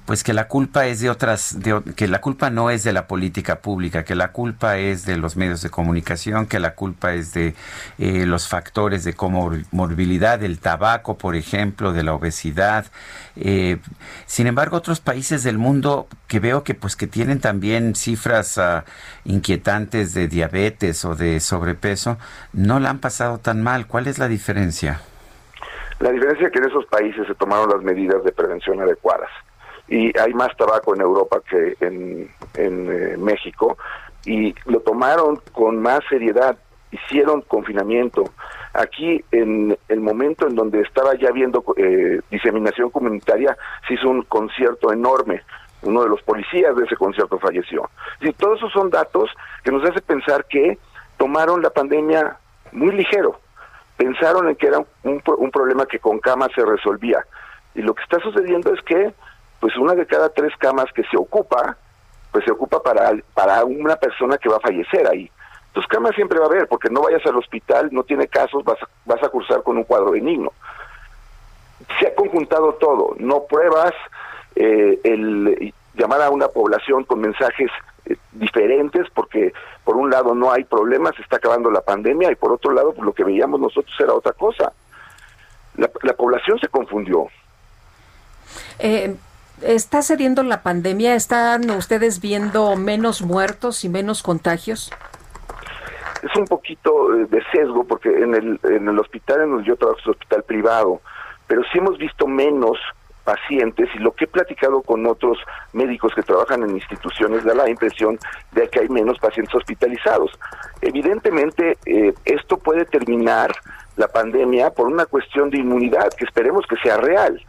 pues 0.09 0.23
que 0.23 0.33
la 0.33 0.47
culpa 0.47 0.87
es 0.87 1.01
de 1.01 1.11
otras, 1.11 1.55
que 1.95 2.07
la 2.07 2.19
culpa 2.19 2.49
no 2.49 2.71
es 2.71 2.83
de 2.83 2.93
la 2.93 3.05
política 3.05 3.59
pública, 3.59 4.03
que 4.03 4.15
la 4.15 4.31
culpa 4.31 4.79
es 4.79 5.05
de 5.05 5.17
los 5.17 5.35
medios 5.35 5.61
de 5.61 5.69
comunicación, 5.69 6.47
que 6.47 6.59
la 6.59 6.73
culpa 6.73 7.13
es 7.13 7.31
de 7.33 7.53
eh, 7.99 8.25
los 8.25 8.47
factores 8.47 9.03
de 9.03 9.13
comorbilidad, 9.13 10.39
del 10.39 10.57
tabaco, 10.57 11.19
por 11.19 11.35
ejemplo, 11.35 11.93
de 11.93 12.01
la 12.01 12.15
obesidad. 12.15 12.87
Eh, 13.35 13.77
sin 14.25 14.47
embargo, 14.47 14.77
otros 14.77 14.99
países 14.99 15.43
del 15.43 15.59
mundo 15.59 16.07
que 16.27 16.39
veo 16.39 16.63
que 16.63 16.73
pues 16.73 16.95
que 16.95 17.05
tienen 17.05 17.39
también 17.39 17.93
cifras 17.93 18.57
ah, 18.57 18.85
inquietantes 19.25 20.15
de 20.15 20.27
diabetes 20.27 21.05
o 21.05 21.13
de 21.13 21.39
sobrepeso, 21.39 22.17
no 22.51 22.79
la 22.79 22.89
han 22.89 22.97
pasado 22.97 23.37
tan 23.37 23.61
mal. 23.61 23.85
¿Cuál 23.85 24.07
es 24.07 24.17
la 24.17 24.27
diferencia? 24.27 25.01
La 25.99 26.11
diferencia 26.11 26.47
es 26.47 26.53
que 26.53 26.59
en 26.59 26.69
esos 26.69 26.85
países 26.85 27.27
se 27.27 27.35
tomaron 27.35 27.69
las 27.69 27.83
medidas 27.83 28.23
de 28.23 28.31
prevención 28.31 28.79
adecuadas 28.81 29.29
y 29.89 30.17
hay 30.17 30.33
más 30.33 30.55
tabaco 30.55 30.95
en 30.95 31.01
Europa 31.01 31.41
que 31.49 31.75
en, 31.81 32.29
eh, 32.55 33.15
México 33.17 33.77
y 34.25 34.53
lo 34.65 34.79
tomaron 34.81 35.41
con 35.51 35.81
más 35.81 36.01
seriedad, 36.09 36.57
hicieron 36.91 37.41
confinamiento. 37.41 38.23
Aquí, 38.73 39.23
en 39.31 39.77
el 39.87 39.99
momento 39.99 40.47
en 40.47 40.55
donde 40.55 40.81
estaba 40.81 41.15
ya 41.15 41.31
viendo 41.31 41.63
eh, 41.77 42.21
diseminación 42.29 42.91
comunitaria, 42.91 43.57
se 43.87 43.95
hizo 43.95 44.09
un 44.09 44.21
concierto 44.23 44.93
enorme. 44.93 45.41
Uno 45.81 46.03
de 46.03 46.09
los 46.09 46.21
policías 46.21 46.75
de 46.75 46.83
ese 46.83 46.95
concierto 46.95 47.39
falleció. 47.39 47.89
Y 48.21 48.31
todos 48.33 48.57
esos 48.57 48.71
son 48.71 48.89
datos 48.89 49.31
que 49.63 49.71
nos 49.71 49.83
hace 49.89 50.01
pensar 50.01 50.45
que 50.45 50.77
tomaron 51.17 51.61
la 51.61 51.69
pandemia 51.69 52.37
muy 52.71 52.91
ligero. 52.91 53.39
Pensaron 53.99 54.47
en 54.47 54.55
que 54.55 54.67
era 54.67 54.79
un, 55.03 55.21
un 55.25 55.51
problema 55.51 55.85
que 55.85 55.99
con 55.99 56.19
camas 56.19 56.51
se 56.55 56.63
resolvía. 56.63 57.19
Y 57.75 57.81
lo 57.81 57.93
que 57.93 58.03
está 58.03 58.17
sucediendo 58.21 58.73
es 58.73 58.81
que 58.83 59.13
pues 59.59 59.75
una 59.75 59.93
de 59.93 60.05
cada 60.05 60.29
tres 60.29 60.53
camas 60.57 60.85
que 60.93 61.03
se 61.03 61.17
ocupa, 61.17 61.75
pues 62.31 62.45
se 62.45 62.51
ocupa 62.51 62.81
para, 62.81 63.11
para 63.33 63.65
una 63.65 63.97
persona 63.97 64.37
que 64.37 64.47
va 64.47 64.55
a 64.55 64.61
fallecer 64.61 65.05
ahí. 65.05 65.29
Tus 65.73 65.85
camas 65.87 66.15
siempre 66.15 66.39
va 66.39 66.45
a 66.45 66.47
haber, 66.47 66.69
porque 66.69 66.89
no 66.89 67.01
vayas 67.01 67.25
al 67.25 67.35
hospital, 67.35 67.89
no 67.91 68.03
tiene 68.03 68.29
casos, 68.29 68.63
vas 68.63 68.79
vas 69.05 69.21
a 69.21 69.27
cursar 69.27 69.63
con 69.63 69.75
un 69.75 69.83
cuadro 69.83 70.11
benigno. 70.11 70.53
Se 71.99 72.07
ha 72.07 72.15
conjuntado 72.15 72.75
todo, 72.75 73.15
no 73.19 73.43
pruebas, 73.43 73.93
eh, 74.55 74.97
el 75.03 75.73
llamar 75.99 76.21
a 76.21 76.29
una 76.29 76.47
población 76.47 77.03
con 77.03 77.19
mensajes 77.19 77.69
eh, 78.05 78.15
diferentes, 78.31 79.07
porque 79.13 79.53
por 79.83 79.97
un 79.97 80.09
lado 80.09 80.33
no 80.33 80.51
hay 80.51 80.63
problemas, 80.63 81.15
se 81.15 81.21
está 81.21 81.37
acabando 81.37 81.69
la 81.69 81.81
pandemia, 81.81 82.31
y 82.31 82.35
por 82.35 82.51
otro 82.51 82.71
lado 82.71 82.93
pues, 82.93 83.05
lo 83.05 83.13
que 83.13 83.23
veíamos 83.23 83.59
nosotros 83.59 83.95
era 83.99 84.13
otra 84.13 84.33
cosa. 84.33 84.71
La, 85.75 85.89
la 86.01 86.13
población 86.13 86.59
se 86.59 86.67
confundió. 86.67 87.27
Eh, 88.79 89.15
¿Está 89.61 90.01
cediendo 90.01 90.41
la 90.43 90.63
pandemia? 90.63 91.15
¿Están 91.15 91.69
ustedes 91.71 92.21
viendo 92.21 92.75
menos 92.77 93.21
muertos 93.21 93.83
y 93.83 93.89
menos 93.89 94.23
contagios? 94.23 94.89
Es 96.23 96.35
un 96.37 96.45
poquito 96.45 97.13
eh, 97.15 97.25
de 97.29 97.43
sesgo 97.51 97.83
porque 97.83 98.09
en 98.09 98.35
el, 98.35 98.59
en 98.63 98.87
el 98.87 98.99
hospital 98.99 99.41
en 99.41 99.51
donde 99.51 99.67
yo 99.67 99.75
trabajo 99.75 99.99
es 99.99 100.05
un 100.05 100.13
hospital 100.13 100.43
privado, 100.43 101.01
pero 101.47 101.61
sí 101.71 101.77
hemos 101.77 101.97
visto 101.97 102.25
menos 102.25 102.77
pacientes 103.29 103.87
y 103.93 103.99
lo 103.99 104.11
que 104.13 104.25
he 104.25 104.27
platicado 104.27 104.81
con 104.81 105.05
otros 105.05 105.37
médicos 105.73 106.15
que 106.15 106.23
trabajan 106.23 106.63
en 106.63 106.71
instituciones 106.71 107.43
da 107.43 107.53
la 107.53 107.69
impresión 107.69 108.17
de 108.53 108.67
que 108.69 108.79
hay 108.79 108.89
menos 108.89 109.19
pacientes 109.19 109.53
hospitalizados. 109.53 110.31
Evidentemente, 110.81 111.77
eh, 111.85 112.11
esto 112.25 112.57
puede 112.57 112.85
terminar 112.85 113.51
la 113.97 114.07
pandemia 114.07 114.71
por 114.71 114.87
una 114.87 115.05
cuestión 115.05 115.51
de 115.51 115.59
inmunidad 115.59 116.09
que 116.17 116.25
esperemos 116.25 116.65
que 116.65 116.77
sea 116.77 116.97
real 116.97 117.39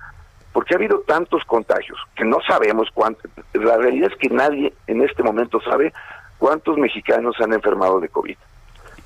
porque 0.53 0.75
ha 0.75 0.77
habido 0.77 1.01
tantos 1.07 1.45
contagios 1.47 1.99
que 2.15 2.27
no 2.27 2.39
sabemos 2.47 2.89
cuántos. 2.93 3.31
La 3.55 3.79
realidad 3.79 4.11
es 4.13 4.19
que 4.19 4.29
nadie 4.29 4.75
en 4.87 5.01
este 5.01 5.23
momento 5.23 5.63
sabe 5.63 5.95
cuántos 6.37 6.77
mexicanos 6.77 7.37
han 7.41 7.55
enfermado 7.55 8.01
de 8.01 8.09
COVID. 8.11 8.37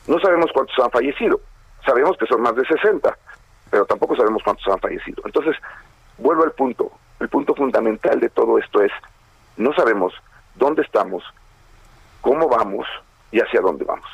No 0.08 0.18
sabemos 0.18 0.50
cuántos 0.52 0.76
han 0.82 0.90
fallecido. 0.90 1.40
Sabemos 1.86 2.16
que 2.18 2.26
son 2.26 2.40
más 2.40 2.56
de 2.56 2.64
60, 2.64 3.16
pero 3.70 3.84
tampoco 3.84 4.16
sabemos 4.16 4.42
cuántos 4.42 4.66
han 4.66 4.80
fallecido. 4.80 5.22
Entonces, 5.24 5.54
vuelvo 6.18 6.44
al 6.44 6.52
punto. 6.52 6.90
El 7.20 7.28
punto 7.28 7.54
fundamental 7.54 8.20
de 8.20 8.28
todo 8.28 8.58
esto 8.58 8.82
es, 8.82 8.92
no 9.56 9.72
sabemos 9.74 10.12
dónde 10.54 10.82
estamos, 10.82 11.22
cómo 12.20 12.48
vamos 12.48 12.86
y 13.30 13.40
hacia 13.40 13.60
dónde 13.60 13.84
vamos. 13.84 14.08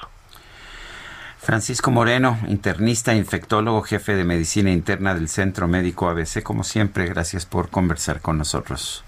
Francisco 1.38 1.90
Moreno, 1.90 2.38
internista, 2.48 3.14
infectólogo, 3.14 3.82
jefe 3.82 4.14
de 4.14 4.24
medicina 4.24 4.70
interna 4.70 5.14
del 5.14 5.28
Centro 5.28 5.68
Médico 5.68 6.08
ABC, 6.08 6.42
como 6.42 6.64
siempre, 6.64 7.06
gracias 7.06 7.46
por 7.46 7.70
conversar 7.70 8.20
con 8.20 8.36
nosotros. 8.36 9.04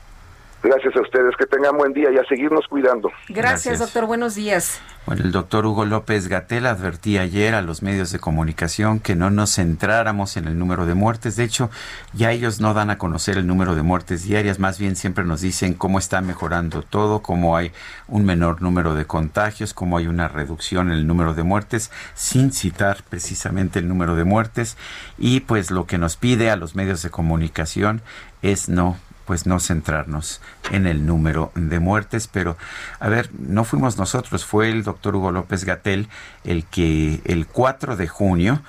Gracias 0.62 0.94
a 0.94 1.00
ustedes, 1.00 1.34
que 1.36 1.46
tengan 1.46 1.76
buen 1.76 1.92
día 1.92 2.08
y 2.12 2.18
a 2.18 2.24
seguirnos 2.28 2.68
cuidando. 2.68 3.10
Gracias, 3.28 3.80
doctor, 3.80 4.06
buenos 4.06 4.36
días. 4.36 4.80
Bueno, 5.06 5.24
el 5.24 5.32
doctor 5.32 5.66
Hugo 5.66 5.84
López 5.84 6.28
Gatel 6.28 6.66
advertía 6.66 7.22
ayer 7.22 7.56
a 7.56 7.62
los 7.62 7.82
medios 7.82 8.12
de 8.12 8.20
comunicación 8.20 9.00
que 9.00 9.16
no 9.16 9.30
nos 9.30 9.56
centráramos 9.56 10.36
en 10.36 10.46
el 10.46 10.56
número 10.56 10.86
de 10.86 10.94
muertes. 10.94 11.34
De 11.34 11.42
hecho, 11.42 11.68
ya 12.12 12.30
ellos 12.30 12.60
no 12.60 12.74
dan 12.74 12.90
a 12.90 12.98
conocer 12.98 13.38
el 13.38 13.48
número 13.48 13.74
de 13.74 13.82
muertes 13.82 14.22
diarias, 14.22 14.60
más 14.60 14.78
bien 14.78 14.94
siempre 14.94 15.24
nos 15.24 15.40
dicen 15.40 15.74
cómo 15.74 15.98
está 15.98 16.20
mejorando 16.20 16.82
todo, 16.82 17.22
cómo 17.22 17.56
hay 17.56 17.72
un 18.06 18.24
menor 18.24 18.62
número 18.62 18.94
de 18.94 19.04
contagios, 19.04 19.74
cómo 19.74 19.98
hay 19.98 20.06
una 20.06 20.28
reducción 20.28 20.92
en 20.92 20.98
el 20.98 21.08
número 21.08 21.34
de 21.34 21.42
muertes, 21.42 21.90
sin 22.14 22.52
citar 22.52 22.98
precisamente 23.08 23.80
el 23.80 23.88
número 23.88 24.14
de 24.14 24.22
muertes. 24.22 24.76
Y 25.18 25.40
pues 25.40 25.72
lo 25.72 25.86
que 25.86 25.98
nos 25.98 26.16
pide 26.16 26.50
a 26.50 26.56
los 26.56 26.76
medios 26.76 27.02
de 27.02 27.10
comunicación 27.10 28.00
es 28.42 28.68
no 28.68 28.96
pues 29.32 29.46
no 29.46 29.60
centrarnos 29.60 30.42
en 30.72 30.86
el 30.86 31.06
número 31.06 31.52
de 31.54 31.80
muertes, 31.80 32.28
pero 32.28 32.58
a 33.00 33.08
ver, 33.08 33.30
no 33.38 33.64
fuimos 33.64 33.96
nosotros, 33.96 34.44
fue 34.44 34.68
el 34.68 34.82
doctor 34.82 35.16
Hugo 35.16 35.32
López 35.32 35.64
Gatel 35.64 36.10
el 36.44 36.66
que 36.66 37.22
el 37.24 37.46
4 37.46 37.96
de 37.96 38.08
junio, 38.08 38.60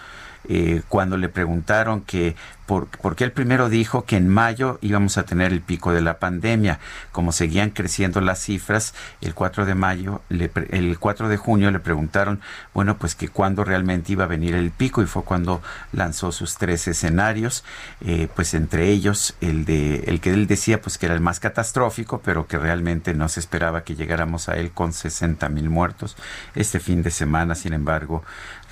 eh, 0.48 0.82
cuando 0.90 1.18
le 1.18 1.30
preguntaron 1.30 2.02
que 2.02 2.36
porque 2.66 3.24
él 3.26 3.32
primero 3.32 3.70
dijo 3.70 4.06
que 4.06 4.16
en 4.16 4.30
mayo 4.30 4.80
íbamos 4.82 5.18
a 5.18 5.24
tener 5.24 5.52
el 5.52 5.62
pico 5.62 5.94
de 5.94 6.02
la 6.02 6.20
pandemia. 6.20 6.80
Como 7.12 7.32
seguían 7.32 7.72
creciendo 7.72 8.22
las 8.22 8.40
cifras, 8.40 8.94
el 9.22 9.34
4 9.34 9.66
de 9.66 9.76
mayo, 9.76 10.22
el 10.30 10.98
4 10.98 11.28
de 11.28 11.38
junio 11.38 11.72
le 11.72 11.80
preguntaron, 11.80 12.40
bueno, 12.74 12.98
pues 12.98 13.16
que 13.16 13.28
cuándo 13.28 13.64
realmente 13.64 14.14
iba 14.14 14.24
a 14.24 14.28
venir 14.28 14.56
el 14.56 14.72
pico 14.72 15.02
y 15.02 15.06
fue 15.06 15.24
cuando 15.24 15.62
lanzó 15.92 16.32
sus 16.32 16.56
tres 16.56 16.88
escenarios, 16.88 17.64
eh, 18.02 18.30
pues 18.34 18.54
entre 18.54 18.90
ellos 18.90 19.36
el 19.42 19.66
de 19.66 20.06
el 20.08 20.22
que 20.22 20.32
él 20.32 20.48
decía 20.48 20.82
pues 20.82 20.98
que 20.98 21.08
era 21.08 21.16
el 21.16 21.22
más 21.22 21.40
catastrófico, 21.40 22.22
pero 22.24 22.48
que 22.48 22.58
realmente 22.58 23.14
no 23.14 23.28
se 23.28 23.40
esperaba 23.40 23.84
que 23.84 23.96
llegáramos 23.96 24.48
a 24.48 24.56
él 24.56 24.72
con 24.72 24.94
60 24.94 25.50
mil 25.50 25.70
muertos. 25.70 26.16
Este 26.56 26.80
fin 26.80 27.04
de 27.04 27.12
semana, 27.12 27.56
sin 27.56 27.74
embargo, 27.74 28.24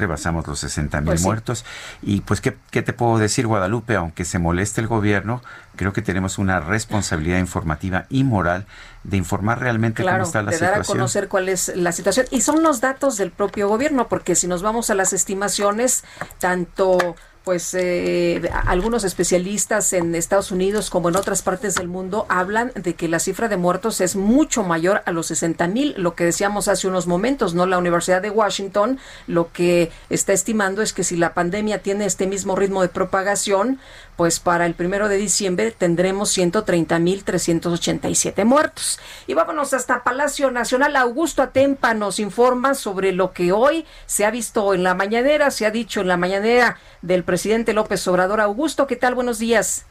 rebasamos 0.02 0.46
los 0.48 0.60
60 0.60 1.00
mil 1.02 1.06
pues 1.12 1.22
muertos. 1.22 1.66
Y 2.02 2.22
pues, 2.22 2.42
¿qué, 2.42 2.58
¿qué 2.72 2.82
te 2.82 2.92
puedo 2.92 3.18
decir, 3.18 3.48
Guadalupe? 3.48 3.96
aunque 3.96 4.26
se 4.26 4.40
moleste 4.40 4.82
el 4.82 4.88
gobierno, 4.88 5.42
creo 5.76 5.94
que 5.94 6.02
tenemos 6.02 6.38
una 6.38 6.60
responsabilidad 6.60 7.40
informativa 7.40 8.06
y 8.10 8.24
moral 8.24 8.66
de 9.04 9.18
informar 9.18 9.60
realmente 9.60 10.04
cómo 10.04 10.24
está 10.24 10.42
la 10.42 10.52
de 10.52 10.58
situación. 10.58 10.72
dar 10.72 10.82
a 10.82 10.84
conocer 10.84 11.28
cuál 11.28 11.50
es 11.50 11.72
la 11.76 11.92
situación. 11.92 12.26
Y 12.32 12.42
son 12.42 12.64
los 12.64 12.82
datos 12.82 13.18
del 13.18 13.32
propio 13.32 13.68
gobierno, 13.70 14.08
porque 14.08 14.36
si 14.36 14.48
nos 14.48 14.62
vamos 14.62 14.90
a 14.90 14.96
las 14.96 15.14
estimaciones, 15.14 16.04
tanto 16.40 17.16
pues 17.44 17.74
eh, 17.74 18.50
algunos 18.68 19.04
especialistas 19.04 19.94
en 19.94 20.14
Estados 20.14 20.52
Unidos 20.52 20.90
como 20.90 21.10
en 21.10 21.16
otras 21.16 21.42
partes 21.42 21.76
del 21.76 21.88
mundo 21.88 22.26
hablan 22.30 22.72
de 22.76 22.94
que 22.94 23.08
la 23.08 23.20
cifra 23.20 23.48
de 23.48 23.58
muertos 23.58 24.00
es 24.00 24.16
mucho 24.16 24.64
mayor 24.64 25.02
a 25.06 25.12
los 25.12 25.28
60 25.28 25.68
mil, 25.68 25.96
lo 25.98 26.14
que 26.14 26.24
decíamos 26.24 26.68
hace 26.68 26.88
unos 26.88 27.08
momentos, 27.08 27.56
¿no? 27.56 27.66
La 27.66 27.80
Universidad 27.80 28.22
de 28.22 28.30
Washington 28.30 29.00
lo 29.28 29.52
que 29.52 29.92
está 30.10 30.34
estimando 30.34 30.82
es 30.82 30.94
que 30.94 31.04
si 31.04 31.16
la 31.16 31.34
pandemia 31.34 31.80
tiene 31.82 32.06
este 32.06 32.28
mismo 32.28 32.56
ritmo 32.56 32.82
de 32.82 32.90
propagación, 32.90 33.80
pues 34.16 34.40
para 34.40 34.66
el 34.66 34.74
primero 34.74 35.10
de 35.10 35.18
diciembre 35.18 35.72
tendremos 35.72 36.30
130 36.30 37.00
mil 37.00 37.24
387 37.24 38.46
muertos. 38.46 39.00
Y 39.28 39.34
vámonos 39.34 39.74
hasta 39.74 40.04
Palacio 40.04 40.52
Nacional. 40.52 40.96
Augusto 40.96 41.42
Atempa 41.42 41.94
nos 41.94 42.20
informa 42.20 42.74
sobre 42.74 43.12
lo 43.12 43.34
que 43.34 43.52
hoy 43.52 43.86
se 44.06 44.26
ha 44.26 44.32
visto 44.32 44.74
en 44.74 44.84
la 44.84 44.96
mañanera, 44.96 45.52
se 45.52 45.66
ha 45.66 45.72
dicho 45.72 46.02
en 46.02 46.08
la 46.08 46.18
mañanera 46.18 46.78
del 47.02 47.24
presidente 47.24 47.74
López 47.74 48.08
Obrador. 48.08 48.42
Augusto, 48.42 48.88
¿qué 48.88 48.96
tal? 48.96 49.16
Buenos 49.16 49.40
días. 49.40 49.86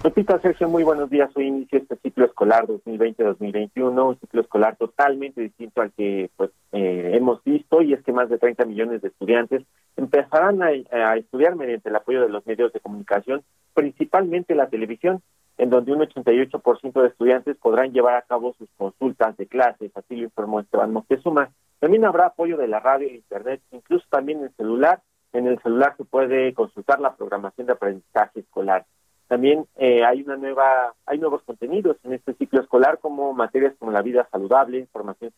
Repito, 0.00 0.38
Sergio, 0.38 0.68
muy 0.68 0.84
buenos 0.84 1.10
días. 1.10 1.28
Hoy 1.34 1.48
inicia 1.48 1.80
este 1.80 1.96
ciclo 1.96 2.24
escolar 2.24 2.68
2020-2021, 2.68 4.08
un 4.08 4.20
ciclo 4.20 4.42
escolar 4.42 4.76
totalmente 4.76 5.40
distinto 5.40 5.82
al 5.82 5.90
que 5.90 6.30
pues 6.36 6.50
eh, 6.70 7.10
hemos 7.14 7.42
visto 7.42 7.82
y 7.82 7.94
es 7.94 8.04
que 8.04 8.12
más 8.12 8.28
de 8.28 8.38
30 8.38 8.64
millones 8.64 9.02
de 9.02 9.08
estudiantes 9.08 9.64
empezarán 9.96 10.62
a, 10.62 10.70
estudiar 11.16 11.56
mediante 11.56 11.88
el 11.88 11.96
apoyo 11.96 12.22
de 12.22 12.28
los 12.28 12.46
medios 12.46 12.72
de 12.72 12.78
comunicación, 12.78 13.42
principalmente 13.74 14.54
la 14.54 14.68
televisión, 14.68 15.20
en 15.56 15.68
donde 15.68 15.92
un 15.92 15.98
88% 15.98 17.02
de 17.02 17.08
estudiantes 17.08 17.56
podrán 17.56 17.92
llevar 17.92 18.14
a 18.14 18.22
cabo 18.22 18.54
sus 18.56 18.68
consultas 18.76 19.36
de 19.36 19.48
clases, 19.48 19.90
así 19.96 20.14
lo 20.14 20.24
informó 20.24 20.60
Esteban 20.60 20.92
Moctezuma. 20.92 21.50
También 21.80 22.04
habrá 22.04 22.26
apoyo 22.26 22.56
de 22.56 22.68
la 22.68 22.78
radio 22.78 23.08
e 23.08 23.16
internet, 23.16 23.60
incluso 23.72 24.06
también 24.10 24.44
el 24.44 24.54
celular. 24.54 25.02
En 25.32 25.48
el 25.48 25.60
celular 25.60 25.96
se 25.96 26.04
puede 26.04 26.54
consultar 26.54 27.00
la 27.00 27.16
programación 27.16 27.66
de 27.66 27.72
aprendizaje 27.72 28.40
escolar. 28.40 28.86
También 29.28 29.66
eh, 29.76 30.04
hay 30.04 30.22
una 30.22 30.36
nueva, 30.36 30.94
hay 31.06 31.18
nuevos 31.18 31.42
contenidos 31.42 31.98
en 32.02 32.14
este 32.14 32.32
ciclo 32.34 32.60
escolar 32.60 32.98
como 32.98 33.34
materias 33.34 33.74
como 33.78 33.92
la 33.92 34.02
vida 34.02 34.26
saludable, 34.30 34.88
formación 34.90 35.32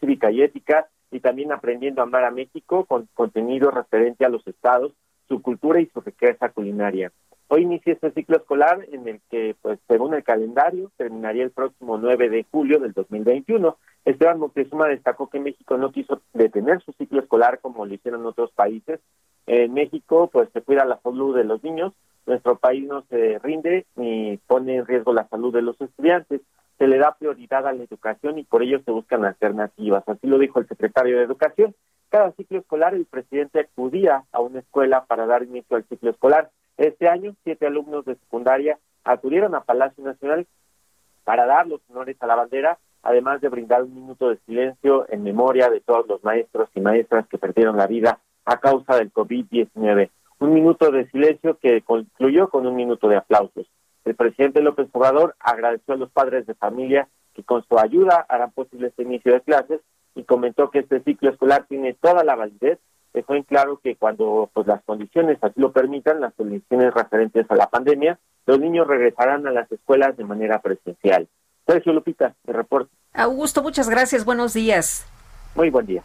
cívica 0.00 0.30
y 0.30 0.42
ética, 0.42 0.88
y 1.12 1.20
también 1.20 1.52
aprendiendo 1.52 2.00
a 2.00 2.04
amar 2.04 2.24
a 2.24 2.30
México 2.30 2.84
con 2.84 3.08
contenido 3.14 3.70
referente 3.70 4.24
a 4.24 4.28
los 4.28 4.46
estados, 4.46 4.92
su 5.28 5.42
cultura 5.42 5.80
y 5.80 5.86
su 5.86 6.00
riqueza 6.00 6.48
culinaria. 6.50 7.12
Hoy 7.48 7.62
inicia 7.62 7.92
este 7.92 8.12
ciclo 8.12 8.36
escolar 8.36 8.86
en 8.92 9.08
el 9.08 9.20
que, 9.28 9.56
pues, 9.60 9.78
según 9.88 10.14
el 10.14 10.22
calendario, 10.22 10.92
terminaría 10.96 11.42
el 11.42 11.50
próximo 11.50 11.98
9 11.98 12.30
de 12.30 12.46
julio 12.50 12.78
del 12.78 12.92
2021. 12.92 13.76
Esteban 14.04 14.38
Moctezuma 14.38 14.86
destacó 14.86 15.28
que 15.28 15.40
México 15.40 15.76
no 15.76 15.90
quiso 15.90 16.22
detener 16.32 16.80
su 16.82 16.92
ciclo 16.92 17.20
escolar 17.20 17.58
como 17.60 17.86
lo 17.86 17.94
hicieron 17.94 18.24
otros 18.24 18.52
países. 18.52 19.00
En 19.46 19.74
México, 19.74 20.30
pues, 20.32 20.48
se 20.52 20.62
cuida 20.62 20.84
la 20.84 21.00
salud 21.00 21.36
de 21.36 21.42
los 21.42 21.62
niños, 21.64 21.92
nuestro 22.26 22.56
país 22.56 22.86
no 22.86 23.02
se 23.08 23.38
rinde 23.40 23.86
ni 23.96 24.38
pone 24.46 24.76
en 24.76 24.86
riesgo 24.86 25.12
la 25.12 25.28
salud 25.28 25.52
de 25.52 25.62
los 25.62 25.80
estudiantes. 25.80 26.40
Se 26.78 26.86
le 26.86 26.98
da 26.98 27.16
prioridad 27.18 27.66
a 27.66 27.72
la 27.72 27.82
educación 27.82 28.38
y 28.38 28.44
por 28.44 28.62
ello 28.62 28.80
se 28.84 28.90
buscan 28.90 29.24
alternativas. 29.24 30.02
Así 30.06 30.26
lo 30.26 30.38
dijo 30.38 30.60
el 30.60 30.68
secretario 30.68 31.18
de 31.18 31.24
Educación. 31.24 31.74
Cada 32.08 32.32
ciclo 32.32 32.58
escolar 32.58 32.94
el 32.94 33.04
presidente 33.06 33.60
acudía 33.60 34.24
a 34.32 34.40
una 34.40 34.60
escuela 34.60 35.04
para 35.04 35.26
dar 35.26 35.42
inicio 35.42 35.76
al 35.76 35.84
ciclo 35.84 36.10
escolar. 36.10 36.50
Este 36.76 37.08
año, 37.08 37.34
siete 37.44 37.66
alumnos 37.66 38.04
de 38.04 38.16
secundaria 38.16 38.78
acudieron 39.04 39.54
a 39.54 39.62
Palacio 39.62 40.02
Nacional 40.04 40.46
para 41.24 41.46
dar 41.46 41.66
los 41.66 41.80
honores 41.90 42.16
a 42.20 42.26
la 42.26 42.34
bandera, 42.34 42.78
además 43.02 43.40
de 43.40 43.48
brindar 43.48 43.82
un 43.82 43.94
minuto 43.94 44.30
de 44.30 44.38
silencio 44.46 45.06
en 45.10 45.22
memoria 45.22 45.68
de 45.68 45.80
todos 45.80 46.06
los 46.08 46.24
maestros 46.24 46.68
y 46.74 46.80
maestras 46.80 47.26
que 47.28 47.38
perdieron 47.38 47.76
la 47.76 47.86
vida 47.86 48.20
a 48.44 48.58
causa 48.58 48.96
del 48.96 49.12
COVID-19 49.12 50.10
un 50.40 50.54
minuto 50.54 50.90
de 50.90 51.08
silencio 51.10 51.58
que 51.58 51.82
concluyó 51.82 52.48
con 52.48 52.66
un 52.66 52.74
minuto 52.74 53.08
de 53.08 53.16
aplausos. 53.16 53.66
El 54.04 54.14
presidente 54.14 54.62
López 54.62 54.88
Obrador 54.92 55.36
agradeció 55.38 55.94
a 55.94 55.98
los 55.98 56.10
padres 56.10 56.46
de 56.46 56.54
familia 56.54 57.08
que 57.34 57.44
con 57.44 57.64
su 57.66 57.78
ayuda 57.78 58.26
harán 58.28 58.50
posible 58.50 58.88
este 58.88 59.02
inicio 59.02 59.32
de 59.32 59.42
clases 59.42 59.80
y 60.14 60.24
comentó 60.24 60.70
que 60.70 60.80
este 60.80 61.00
ciclo 61.02 61.30
escolar 61.30 61.66
tiene 61.68 61.94
toda 61.94 62.24
la 62.24 62.34
validez. 62.34 62.78
Dejó 63.12 63.34
en 63.34 63.42
claro 63.42 63.80
que 63.82 63.96
cuando 63.96 64.50
pues, 64.52 64.66
las 64.66 64.82
condiciones 64.84 65.38
así 65.42 65.60
lo 65.60 65.72
permitan, 65.72 66.20
las 66.20 66.34
condiciones 66.34 66.94
referentes 66.94 67.46
a 67.50 67.56
la 67.56 67.68
pandemia, 67.68 68.18
los 68.46 68.58
niños 68.58 68.86
regresarán 68.86 69.46
a 69.46 69.50
las 69.50 69.70
escuelas 69.70 70.16
de 70.16 70.24
manera 70.24 70.60
presencial. 70.60 71.28
Sergio 71.66 71.92
Lupita, 71.92 72.34
de 72.44 72.52
reporte. 72.52 72.90
Augusto, 73.12 73.62
muchas 73.62 73.88
gracias. 73.88 74.24
Buenos 74.24 74.54
días. 74.54 75.06
Muy 75.54 75.70
buen 75.70 75.86
día. 75.86 76.02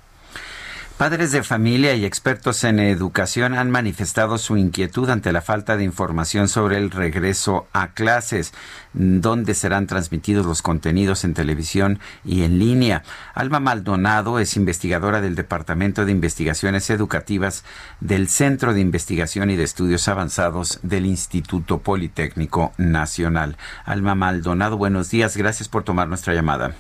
Padres 0.98 1.34
de 1.34 1.44
familia 1.44 1.94
y 1.94 2.06
expertos 2.06 2.64
en 2.64 2.80
educación 2.80 3.54
han 3.54 3.70
manifestado 3.70 4.38
su 4.38 4.56
inquietud 4.56 5.10
ante 5.10 5.34
la 5.34 5.42
falta 5.42 5.76
de 5.76 5.84
información 5.84 6.48
sobre 6.48 6.78
el 6.78 6.90
regreso 6.90 7.68
a 7.74 7.90
clases, 7.90 8.54
donde 8.94 9.56
serán 9.56 9.88
transmitidos 9.88 10.46
los 10.46 10.62
contenidos 10.62 11.26
en 11.26 11.34
televisión 11.34 12.00
y 12.24 12.44
en 12.44 12.60
línea. 12.60 13.04
Alma 13.34 13.60
Maldonado 13.60 14.40
es 14.40 14.56
investigadora 14.56 15.20
del 15.20 15.36
Departamento 15.36 16.06
de 16.06 16.14
Investigaciones 16.14 16.90
Educativas 16.90 17.66
del 18.00 18.30
Centro 18.30 18.74
de 18.74 18.80
Investigación 18.80 19.50
y 19.50 19.58
de 19.58 19.64
Estudios 19.66 20.08
Avanzados 20.08 20.80
del 20.82 21.06
Instituto 21.06 21.80
Politécnico 21.80 22.72
Nacional. 22.78 23.58
Alma 23.84 24.16
Maldonado, 24.16 24.78
buenos 24.78 25.10
días. 25.10 25.36
Gracias 25.36 25.68
por 25.68 25.84
tomar 25.84 26.08
nuestra 26.08 26.34
llamada. 26.34 26.74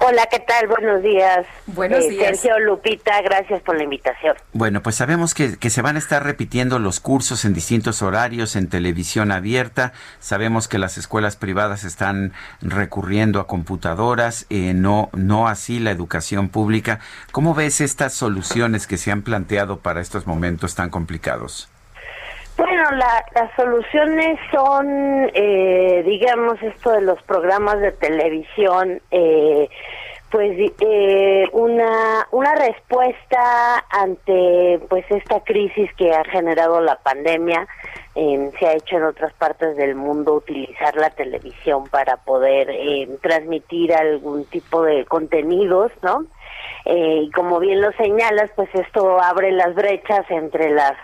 Hola, 0.00 0.26
¿qué 0.30 0.40
tal? 0.40 0.68
Buenos 0.68 1.02
días. 1.02 1.46
Buenos 1.66 2.04
eh, 2.04 2.10
días. 2.10 2.40
Sergio 2.40 2.58
Lupita, 2.60 3.20
gracias 3.22 3.62
por 3.62 3.76
la 3.76 3.84
invitación. 3.84 4.36
Bueno, 4.52 4.82
pues 4.82 4.96
sabemos 4.96 5.34
que, 5.34 5.58
que, 5.58 5.70
se 5.70 5.82
van 5.82 5.96
a 5.96 5.98
estar 5.98 6.22
repitiendo 6.22 6.78
los 6.78 7.00
cursos 7.00 7.44
en 7.44 7.54
distintos 7.54 8.02
horarios 8.02 8.56
en 8.56 8.68
televisión 8.68 9.32
abierta. 9.32 9.92
Sabemos 10.20 10.68
que 10.68 10.78
las 10.78 10.98
escuelas 10.98 11.36
privadas 11.36 11.84
están 11.84 12.32
recurriendo 12.60 13.40
a 13.40 13.46
computadoras, 13.46 14.46
eh, 14.50 14.74
no, 14.74 15.10
no 15.12 15.48
así 15.48 15.78
la 15.78 15.90
educación 15.90 16.48
pública. 16.48 17.00
¿Cómo 17.32 17.54
ves 17.54 17.80
estas 17.80 18.12
soluciones 18.12 18.86
que 18.86 18.98
se 18.98 19.12
han 19.12 19.22
planteado 19.22 19.78
para 19.80 20.00
estos 20.00 20.26
momentos 20.26 20.74
tan 20.74 20.90
complicados? 20.90 21.68
Bueno, 22.56 22.84
las 22.92 23.54
soluciones 23.54 24.38
son, 24.50 25.30
eh, 25.34 26.02
digamos, 26.06 26.62
esto 26.62 26.90
de 26.90 27.02
los 27.02 27.22
programas 27.24 27.80
de 27.80 27.92
televisión, 27.92 29.02
eh, 29.10 29.68
pues 30.30 30.72
eh, 30.80 31.48
una 31.52 32.26
una 32.30 32.54
respuesta 32.54 33.84
ante 33.90 34.80
pues 34.88 35.04
esta 35.10 35.40
crisis 35.40 35.92
que 35.96 36.12
ha 36.14 36.24
generado 36.24 36.80
la 36.80 36.96
pandemia. 36.96 37.66
se 38.14 38.66
ha 38.66 38.72
hecho 38.72 38.96
en 38.96 39.04
otras 39.04 39.34
partes 39.34 39.76
del 39.76 39.94
mundo 39.94 40.34
utilizar 40.34 40.96
la 40.96 41.10
televisión 41.10 41.84
para 41.88 42.16
poder 42.16 42.68
transmitir 43.20 43.92
algún 43.92 44.46
tipo 44.46 44.82
de 44.82 45.04
contenidos, 45.04 45.92
¿no? 46.02 46.24
y 46.86 47.30
como 47.32 47.58
bien 47.58 47.80
lo 47.82 47.92
señalas, 47.92 48.50
pues 48.56 48.70
esto 48.74 49.20
abre 49.20 49.52
las 49.52 49.74
brechas 49.74 50.24
entre 50.30 50.70
las 50.70 50.96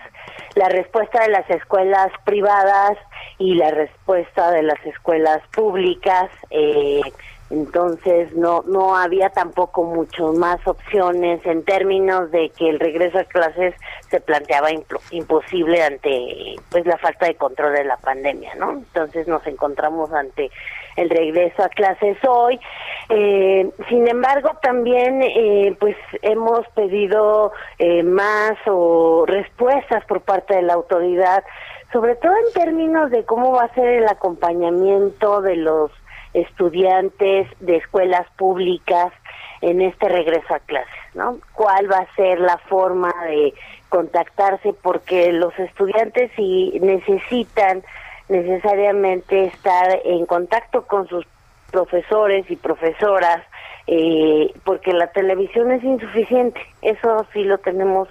la 0.55 0.69
respuesta 0.69 1.23
de 1.23 1.29
las 1.29 1.49
escuelas 1.49 2.11
privadas 2.25 2.97
y 3.37 3.55
la 3.55 3.71
respuesta 3.71 4.51
de 4.51 4.63
las 4.63 4.83
escuelas 4.85 5.41
públicas. 5.53 6.29
Eh, 6.49 7.01
entonces 7.49 8.33
no 8.33 8.63
no 8.65 8.95
había 8.95 9.29
tampoco 9.29 9.83
mucho 9.83 10.33
más 10.33 10.65
opciones 10.65 11.45
en 11.45 11.63
términos 11.63 12.31
de 12.31 12.49
que 12.49 12.69
el 12.69 12.79
regreso 12.79 13.19
a 13.19 13.25
clases 13.25 13.75
se 14.09 14.19
planteaba 14.19 14.69
imposible 15.11 15.83
ante 15.83 16.55
pues 16.71 16.85
la 16.85 16.97
falta 16.97 17.27
de 17.27 17.35
control 17.35 17.73
de 17.73 17.83
la 17.83 17.97
pandemia 17.97 18.55
no 18.55 18.71
entonces 18.71 19.27
nos 19.27 19.45
encontramos 19.45 20.11
ante 20.13 20.49
el 20.95 21.09
regreso 21.09 21.63
a 21.63 21.69
clases 21.69 22.17
hoy 22.27 22.59
eh, 23.09 23.69
sin 23.89 24.07
embargo 24.07 24.51
también 24.61 25.21
eh, 25.23 25.75
pues 25.79 25.95
hemos 26.21 26.67
pedido 26.69 27.51
eh, 27.79 28.03
más 28.03 28.53
o 28.67 29.25
respuestas 29.27 30.05
por 30.05 30.21
parte 30.21 30.55
de 30.55 30.61
la 30.61 30.73
autoridad 30.73 31.43
sobre 31.91 32.15
todo 32.15 32.33
en 32.33 32.53
términos 32.53 33.11
de 33.11 33.23
cómo 33.23 33.51
va 33.51 33.63
a 33.63 33.73
ser 33.75 33.87
el 33.87 34.07
acompañamiento 34.07 35.41
de 35.41 35.57
los 35.57 35.91
estudiantes 36.33 37.47
de 37.59 37.77
escuelas 37.77 38.27
públicas 38.37 39.13
en 39.61 39.81
este 39.81 40.09
regreso 40.09 40.53
a 40.53 40.59
clases, 40.59 40.93
¿no? 41.13 41.37
¿Cuál 41.53 41.89
va 41.89 41.99
a 41.99 42.15
ser 42.15 42.39
la 42.39 42.57
forma 42.57 43.13
de 43.27 43.53
contactarse? 43.89 44.73
Porque 44.73 45.31
los 45.31 45.57
estudiantes 45.57 46.31
si 46.35 46.77
necesitan 46.81 47.83
necesariamente 48.29 49.45
estar 49.45 49.99
en 50.05 50.25
contacto 50.25 50.85
con 50.87 51.07
sus 51.07 51.25
profesores 51.71 52.49
y 52.49 52.55
profesoras, 52.55 53.41
eh, 53.87 54.53
porque 54.63 54.93
la 54.93 55.07
televisión 55.07 55.71
es 55.71 55.83
insuficiente, 55.83 56.61
eso 56.81 57.25
sí 57.33 57.43
lo 57.43 57.57
tenemos 57.57 58.07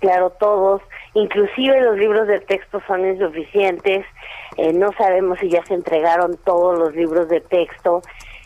claro 0.00 0.30
todos, 0.30 0.82
inclusive 1.14 1.80
los 1.80 1.96
libros 1.96 2.26
de 2.26 2.40
texto 2.40 2.82
son 2.88 3.06
insuficientes, 3.06 4.04
eh, 4.56 4.72
no 4.72 4.92
sabemos 4.98 5.38
si 5.38 5.48
ya 5.48 5.64
se 5.64 5.74
entregaron 5.74 6.36
todos 6.44 6.76
los 6.78 6.94
libros 6.94 7.28
de 7.28 7.40
texto. 7.40 8.02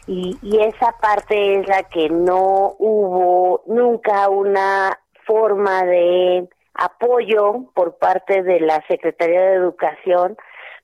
Y, 0.07 0.39
y 0.43 0.61
esa 0.61 0.93
parte 1.01 1.59
es 1.59 1.67
la 1.67 1.83
que 1.85 2.09
no 2.11 2.77
hubo 2.79 3.63
nunca 3.67 4.29
una 4.29 4.97
forma 5.25 5.83
de 5.85 6.47
apoyo 6.75 7.65
por 7.75 7.97
parte 7.97 8.43
de 8.43 8.61
la 8.61 8.85
Secretaría 8.87 9.41
de 9.41 9.55
Educación 9.55 10.37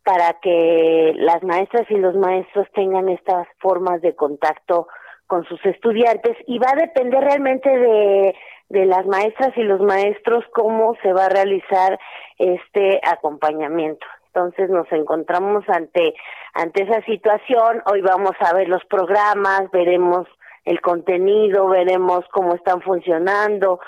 para 0.04 0.34
que 0.40 1.12
las 1.16 1.42
maestras 1.42 1.90
y 1.90 1.94
los 1.94 2.14
maestros 2.14 2.66
tengan 2.74 3.08
estas 3.08 3.46
formas 3.58 4.00
de 4.02 4.14
contacto 4.14 4.88
con 5.26 5.44
sus 5.44 5.64
estudiantes 5.64 6.36
y 6.46 6.58
va 6.58 6.70
a 6.72 6.80
depender 6.80 7.22
realmente 7.22 7.70
de 7.70 8.34
de 8.72 8.86
las 8.86 9.04
maestras 9.06 9.52
y 9.56 9.62
los 9.62 9.80
maestros 9.82 10.44
cómo 10.54 10.96
se 11.02 11.12
va 11.12 11.26
a 11.26 11.28
realizar 11.28 12.00
este 12.38 13.00
acompañamiento. 13.04 14.06
Entonces 14.28 14.70
nos 14.70 14.90
encontramos 14.92 15.62
ante 15.68 16.14
ante 16.54 16.84
esa 16.84 17.02
situación. 17.02 17.82
Hoy 17.84 18.00
vamos 18.00 18.32
a 18.40 18.54
ver 18.54 18.68
los 18.70 18.82
programas, 18.86 19.70
veremos 19.72 20.26
el 20.64 20.80
contenido, 20.80 21.68
veremos 21.68 22.24
cómo 22.32 22.54
están 22.54 22.80
funcionando, 22.80 23.80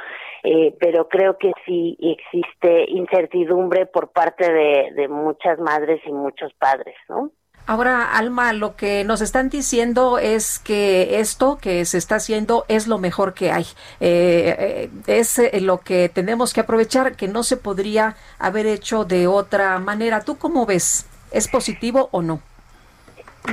eh, 0.44 0.76
pero 0.78 1.08
creo 1.08 1.36
que 1.38 1.52
sí 1.66 1.96
existe 2.00 2.90
incertidumbre 2.90 3.86
por 3.86 4.12
parte 4.12 4.52
de, 4.52 4.92
de 4.94 5.08
muchas 5.08 5.58
madres 5.58 6.00
y 6.06 6.12
muchos 6.12 6.52
padres, 6.54 6.94
¿no? 7.08 7.30
Ahora, 7.66 8.18
Alma, 8.18 8.52
lo 8.52 8.76
que 8.76 9.04
nos 9.04 9.22
están 9.22 9.48
diciendo 9.48 10.18
es 10.18 10.58
que 10.58 11.18
esto 11.18 11.56
que 11.56 11.86
se 11.86 11.96
está 11.96 12.16
haciendo 12.16 12.66
es 12.68 12.86
lo 12.86 12.98
mejor 12.98 13.32
que 13.32 13.50
hay. 13.52 13.64
Eh, 14.00 14.54
eh, 14.58 14.90
es 15.06 15.38
eh, 15.38 15.60
lo 15.62 15.78
que 15.78 16.10
tenemos 16.10 16.52
que 16.52 16.60
aprovechar, 16.60 17.16
que 17.16 17.26
no 17.26 17.42
se 17.42 17.56
podría 17.56 18.16
haber 18.38 18.66
hecho 18.66 19.06
de 19.06 19.26
otra 19.26 19.78
manera. 19.78 20.20
¿Tú 20.20 20.36
cómo 20.36 20.66
ves? 20.66 21.08
¿Es 21.32 21.48
positivo 21.48 22.10
o 22.12 22.20
no? 22.20 22.40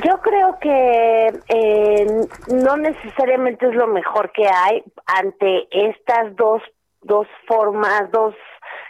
Yo 0.05 0.19
creo 0.19 0.57
que 0.59 2.27
no 2.53 2.77
necesariamente 2.77 3.65
es 3.65 3.75
lo 3.75 3.87
mejor 3.87 4.31
que 4.33 4.45
hay 4.45 4.83
ante 5.05 5.67
estas 5.71 6.35
dos, 6.35 6.61
dos 7.01 7.27
formas, 7.47 8.09
dos 8.11 8.35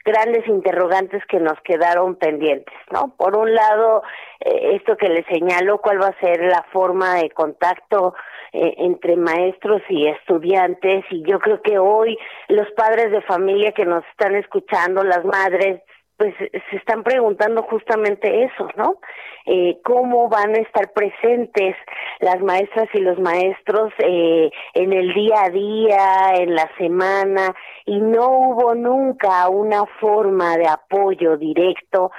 grandes 0.03 0.47
interrogantes 0.47 1.24
que 1.28 1.39
nos 1.39 1.59
quedaron 1.62 2.16
pendientes, 2.16 2.76
¿no? 2.91 3.14
Por 3.18 3.36
un 3.38 3.53
lado, 3.53 4.03
eh, 4.39 4.76
esto 4.76 4.97
que 4.97 5.09
le 5.09 5.24
señalo, 5.26 5.80
cuál 5.80 6.01
va 6.01 6.07
a 6.07 6.20
ser 6.20 6.41
la 6.43 6.64
forma 6.72 7.16
de 7.16 7.30
contacto 7.30 8.16
eh, 8.51 8.74
entre 8.78 9.16
maestros 9.16 9.82
y 9.89 10.07
estudiantes, 10.07 11.05
y 11.09 11.24
yo 11.24 11.39
creo 11.39 11.62
que 11.62 11.78
hoy 11.78 12.18
los 12.47 12.70
padres 12.72 13.12
de 13.12 13.22
familia 13.22 13.72
que 13.72 13.86
nos 13.86 14.03
están 14.07 14.36
escuchando, 14.36 15.03
las 15.03 15.24
madres, 15.24 15.82
pues 16.22 16.36
se 16.69 16.76
están 16.78 17.01
preguntando 17.01 17.63
justamente 17.63 18.43
eso, 18.43 18.67
¿no? 18.78 18.99
Eh, 19.47 19.80
¿Cómo 19.84 20.30
van 20.30 20.53
a 20.53 20.59
estar 20.59 20.93
presentes 20.93 21.76
las 22.19 22.39
maestras 22.41 22.88
y 22.93 22.99
los 22.99 23.17
maestros 23.17 23.91
eh, 23.97 24.51
en 24.76 24.93
el 24.93 25.15
día 25.15 25.45
a 25.45 25.49
día, 25.49 26.34
en 26.36 26.53
la 26.53 26.69
semana? 26.78 27.55
Y 27.88 27.99
no 27.99 28.28
hubo 28.28 28.76
nunca 28.76 29.49
una 29.49 29.88
forma 29.99 30.57
de 30.57 30.67
apoyo 30.67 31.38
directo 31.38 32.11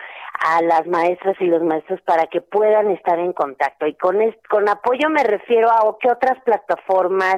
a 0.44 0.62
las 0.62 0.86
maestras 0.86 1.36
y 1.40 1.46
los 1.46 1.62
maestros 1.62 2.00
para 2.02 2.26
que 2.26 2.40
puedan 2.40 2.90
estar 2.90 3.18
en 3.18 3.32
contacto. 3.32 3.86
Y 3.86 3.94
con, 3.94 4.18
con 4.48 4.68
apoyo 4.68 5.08
me 5.08 5.22
refiero 5.22 5.70
a 5.70 5.96
qué 6.00 6.10
otras 6.10 6.42
plataformas, 6.44 7.36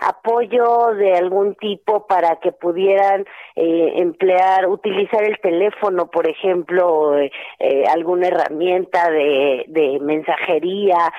apoyo 0.00 0.94
de 0.94 1.14
algún 1.14 1.54
tipo 1.56 2.06
para 2.06 2.36
que 2.36 2.52
pudieran 2.52 3.26
eh, 3.56 3.92
emplear, 3.96 4.68
utilizar 4.68 5.22
el 5.22 5.38
teléfono, 5.40 6.10
por 6.10 6.28
ejemplo, 6.28 7.18
eh, 7.18 7.30
eh, 7.58 7.84
alguna 7.92 8.28
herramienta 8.28 9.10
de, 9.10 9.64
de 9.68 9.98
mensajería 10.00 11.12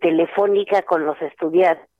telefónica 0.00 0.82
con 0.82 1.04
los 1.04 1.20
estudiantes 1.20 1.95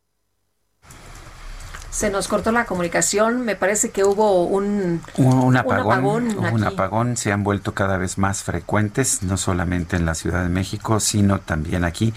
se 1.97 2.11
nos 2.11 2.29
cortó 2.29 2.53
la 2.53 2.67
comunicación. 2.67 3.41
Me 3.41 3.57
parece 3.57 3.89
que 3.91 4.05
hubo 4.05 4.45
un, 4.45 5.01
un, 5.17 5.57
apagón. 5.57 6.37
Un 6.37 6.63
apagón, 6.63 7.17
Se 7.17 7.33
han 7.33 7.43
vuelto 7.43 7.73
cada 7.73 7.97
vez 7.97 8.19
más 8.19 8.43
frecuentes, 8.43 9.23
no 9.23 9.39
solamente 9.39 9.97
en 9.97 10.05
la 10.05 10.15
Ciudad 10.15 10.43
de 10.43 10.51
México, 10.51 11.01
sino 11.01 11.41
también 11.41 11.87
aquí. 11.87 12.13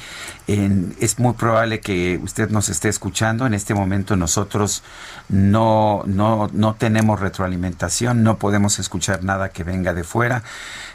es 0.48 1.18
muy 1.18 1.32
probable 1.32 1.80
que 1.80 2.20
usted 2.22 2.50
nos 2.50 2.68
esté 2.68 2.90
escuchando. 2.90 3.46
En 3.46 3.54
este 3.54 3.74
momento 3.74 4.18
nosotros 4.18 4.84
no, 5.30 6.04
no, 6.06 6.50
no 6.52 6.74
tenemos 6.74 7.22
retroalimentación, 7.22 8.22
no 8.22 8.38
podemos 8.38 8.80
escuchar 8.80 9.24
nada 9.24 9.48
que 9.48 9.64
venga 9.64 9.94
de 9.94 10.04
fuera. 10.04 10.44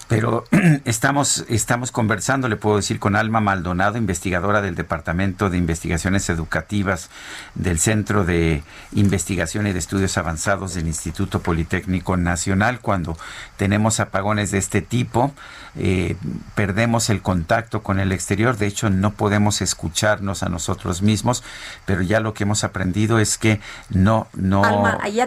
Pero 0.09 0.45
estamos, 0.85 1.45
estamos 1.49 1.91
conversando, 1.91 2.49
le 2.49 2.57
puedo 2.57 2.77
decir, 2.77 2.99
con 2.99 3.17
Alma 3.17 3.41
Maldonado, 3.41 3.97
investigadora 3.97 4.61
del 4.61 4.75
Departamento 4.75 5.51
de 5.51 5.59
Investigaciones 5.59 6.29
Educativas 6.29 7.11
del 7.55 7.79
Centro 7.79 8.25
de 8.25 8.63
Investigación 8.93 9.67
y 9.67 9.73
de 9.73 9.79
Estudios 9.79 10.19
Avanzados 10.19 10.75
del 10.75 10.87
Instituto 10.87 11.41
Politécnico 11.41 12.17
Nacional. 12.17 12.81
Cuando 12.81 13.17
tenemos 13.57 14.01
apagones 14.01 14.51
de 14.51 14.59
este 14.59 14.83
tipo, 14.83 15.33
eh, 15.77 16.17
perdemos 16.55 17.11
el 17.11 17.23
contacto 17.23 17.83
con 17.83 17.99
el 17.99 18.13
exterior. 18.13 18.57
De 18.57 18.67
hecho, 18.67 18.91
no 18.91 19.15
podemos 19.15 19.63
escucharnos 19.63 20.43
a 20.43 20.49
nosotros 20.49 21.03
mismos, 21.03 21.43
pero 21.87 22.03
ya 22.03 22.21
lo 22.21 22.35
que 22.35 22.45
hemos 22.45 22.63
aprendido 22.65 23.19
es 23.19 23.39
que 23.39 23.61
no, 23.89 24.29
no, 24.35 24.63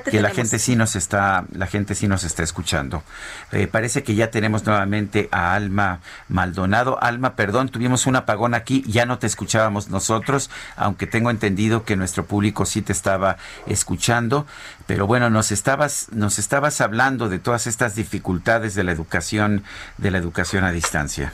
que 0.09 0.21
la 0.21 0.29
gente 0.29 0.59
sí 0.59 0.75
nos 0.75 0.95
está, 0.95 1.45
la 1.51 1.67
gente 1.67 1.95
sí 1.95 2.07
nos 2.07 2.23
está 2.23 2.43
escuchando. 2.43 3.03
Eh, 3.51 3.67
parece 3.67 4.03
que 4.03 4.15
ya 4.15 4.29
tenemos 4.29 4.63
nuevamente 4.67 5.29
a 5.31 5.55
Alma 5.55 6.01
Maldonado. 6.29 7.01
Alma, 7.01 7.35
perdón, 7.35 7.69
tuvimos 7.69 8.05
un 8.05 8.15
apagón 8.15 8.53
aquí, 8.53 8.83
ya 8.87 9.05
no 9.05 9.17
te 9.17 9.25
escuchábamos 9.25 9.89
nosotros, 9.89 10.51
aunque 10.75 11.07
tengo 11.07 11.31
entendido 11.31 11.83
que 11.83 11.95
nuestro 11.95 12.25
público 12.25 12.65
sí 12.65 12.81
te 12.83 12.91
estaba 12.91 13.37
escuchando. 13.65 14.45
Pero 14.85 15.07
bueno, 15.07 15.29
nos 15.29 15.51
estabas, 15.51 16.09
nos 16.11 16.37
estabas 16.37 16.81
hablando 16.81 17.29
de 17.29 17.39
todas 17.39 17.65
estas 17.65 17.95
dificultades 17.95 18.75
de 18.75 18.83
la 18.83 18.91
educación, 18.91 19.63
de 19.97 20.11
la 20.11 20.19
educación 20.19 20.63
a 20.63 20.71
distancia. 20.71 21.33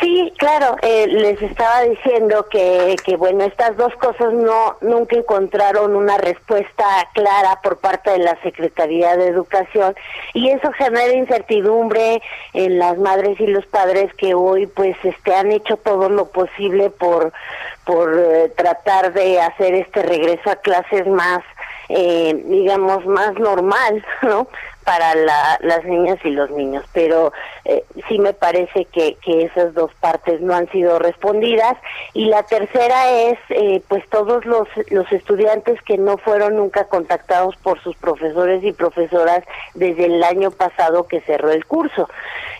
Sí, 0.00 0.32
claro, 0.38 0.76
eh, 0.82 1.08
les 1.08 1.42
estaba 1.42 1.82
diciendo 1.82 2.46
que, 2.48 2.94
que, 3.04 3.16
bueno, 3.16 3.44
estas 3.44 3.76
dos 3.76 3.92
cosas 3.96 4.32
no 4.32 4.76
nunca 4.80 5.16
encontraron 5.16 5.96
una 5.96 6.16
respuesta 6.18 6.84
clara 7.14 7.58
por 7.62 7.78
parte 7.78 8.10
de 8.12 8.18
la 8.18 8.40
Secretaría 8.42 9.16
de 9.16 9.26
Educación 9.26 9.96
y 10.34 10.50
eso 10.50 10.70
genera 10.72 11.12
incertidumbre 11.12 12.22
en 12.52 12.78
las 12.78 12.96
madres 12.98 13.40
y 13.40 13.48
los 13.48 13.66
padres 13.66 14.14
que 14.14 14.34
hoy 14.34 14.66
pues 14.66 14.96
este 15.02 15.34
han 15.34 15.50
hecho 15.50 15.76
todo 15.76 16.08
lo 16.08 16.26
posible 16.26 16.90
por 16.90 17.32
por 17.84 18.16
eh, 18.18 18.52
tratar 18.56 19.12
de 19.12 19.40
hacer 19.40 19.74
este 19.74 20.02
regreso 20.02 20.50
a 20.50 20.56
clases 20.56 21.06
más 21.08 21.42
eh, 21.88 22.40
digamos 22.46 23.04
más 23.06 23.34
normal, 23.38 24.04
¿no? 24.22 24.46
Para 24.88 25.14
las 25.60 25.84
niñas 25.84 26.18
y 26.24 26.30
los 26.30 26.50
niños, 26.50 26.82
pero 26.94 27.30
eh, 27.66 27.84
sí 28.08 28.18
me 28.18 28.32
parece 28.32 28.86
que, 28.86 29.16
que, 29.22 29.42
esas 29.42 29.74
dos 29.74 29.92
partes 30.00 30.40
no 30.40 30.54
han 30.54 30.66
sido 30.70 30.98
respondidas. 30.98 31.76
Y 32.14 32.24
la 32.24 32.42
tercera 32.44 33.10
es, 33.10 33.38
eh, 33.50 33.82
pues 33.86 34.08
todos 34.08 34.46
los, 34.46 34.66
estudiantes 35.10 35.82
que 35.82 35.98
no 35.98 36.16
fueron 36.16 36.56
nunca 36.56 36.84
contactados 36.84 37.54
por 37.56 37.82
sus 37.82 37.96
profesores 37.96 38.64
y 38.64 38.72
profesoras 38.72 39.44
desde 39.74 40.06
el 40.06 40.22
año 40.24 40.52
pasado 40.52 41.06
que 41.06 41.20
cerró 41.20 41.50
el 41.50 41.66
curso, 41.66 42.08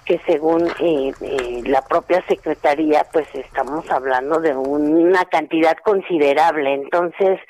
que 0.05 0.21
según 0.27 0.69
eh, 0.81 1.13
la 1.65 1.81
propia 1.81 2.23
Secretaría, 2.29 3.07
pues 3.11 3.27
estamos 3.35 3.91
hablando 3.91 4.39
de 4.41 4.55
una 4.55 5.25
cantidad 5.25 5.79
considerable. 5.79 6.75
Entonces, 6.75 7.41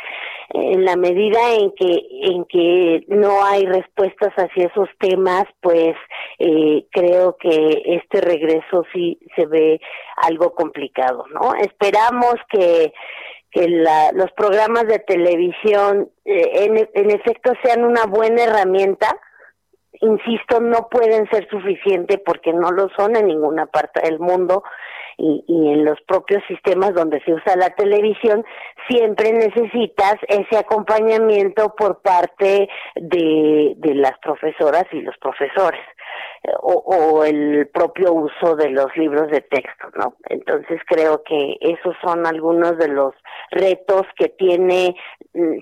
en 0.51 0.85
la 0.85 0.97
medida 0.97 1.55
en 1.55 1.73
que 1.73 2.07
en 2.23 2.45
que 2.47 3.05
no 3.09 3.45
hay 3.45 3.67
respuestas 3.67 4.33
hacia 4.37 4.67
esos 4.67 4.89
temas 4.99 5.45
pues 5.61 5.95
eh, 6.39 6.87
creo 6.91 7.37
que 7.39 7.83
este 7.85 8.21
regreso 8.21 8.85
sí 8.93 9.19
se 9.37 9.47
ve 9.47 9.81
algo 10.17 10.55
complicado 10.55 11.25
no 11.33 11.55
esperamos 11.55 12.35
que 12.51 12.93
que 13.51 13.69
la, 13.69 14.13
los 14.13 14.31
programas 14.33 14.87
de 14.87 14.99
televisión 14.99 16.11
eh, 16.25 16.65
en, 16.65 16.89
en 16.93 17.11
efecto 17.11 17.53
sean 17.63 17.85
una 17.85 18.05
buena 18.07 18.45
herramienta. 18.45 19.17
Insisto 20.01 20.61
no 20.61 20.89
pueden 20.91 21.29
ser 21.31 21.49
suficientes 21.49 22.19
porque 22.25 22.53
no 22.53 22.71
lo 22.71 22.89
son 22.97 23.17
en 23.17 23.27
ninguna 23.27 23.67
parte 23.67 24.03
del 24.03 24.19
mundo 24.19 24.63
y, 25.19 25.45
y 25.47 25.73
en 25.73 25.85
los 25.85 26.01
propios 26.03 26.43
sistemas 26.47 26.95
donde 26.95 27.21
se 27.25 27.35
usa 27.35 27.57
la 27.57 27.71
televisión, 27.71 28.45
siempre 28.89 29.33
necesitas 29.33 30.15
ese 30.29 30.57
acompañamiento 30.57 31.75
por 31.77 32.01
parte 32.01 32.69
de, 32.95 33.75
de 33.77 33.95
las 33.95 34.17
profesoras 34.21 34.85
y 34.93 35.03
los 35.03 35.17
profesores 35.19 35.81
o, 36.61 36.73
o, 36.73 37.25
el 37.25 37.69
propio 37.69 38.13
uso 38.13 38.57
de 38.57 38.71
los 38.71 38.97
libros 38.97 39.31
de 39.31 39.41
texto, 39.41 39.89
¿no? 39.97 40.15
Entonces 40.29 40.81
creo 40.87 41.23
que 41.25 41.57
esos 41.61 41.95
son 42.03 42.27
algunos 42.27 42.79
de 42.79 42.89
los 42.89 43.15
retos 43.51 44.03
que 44.17 44.29
tiene 44.29 44.95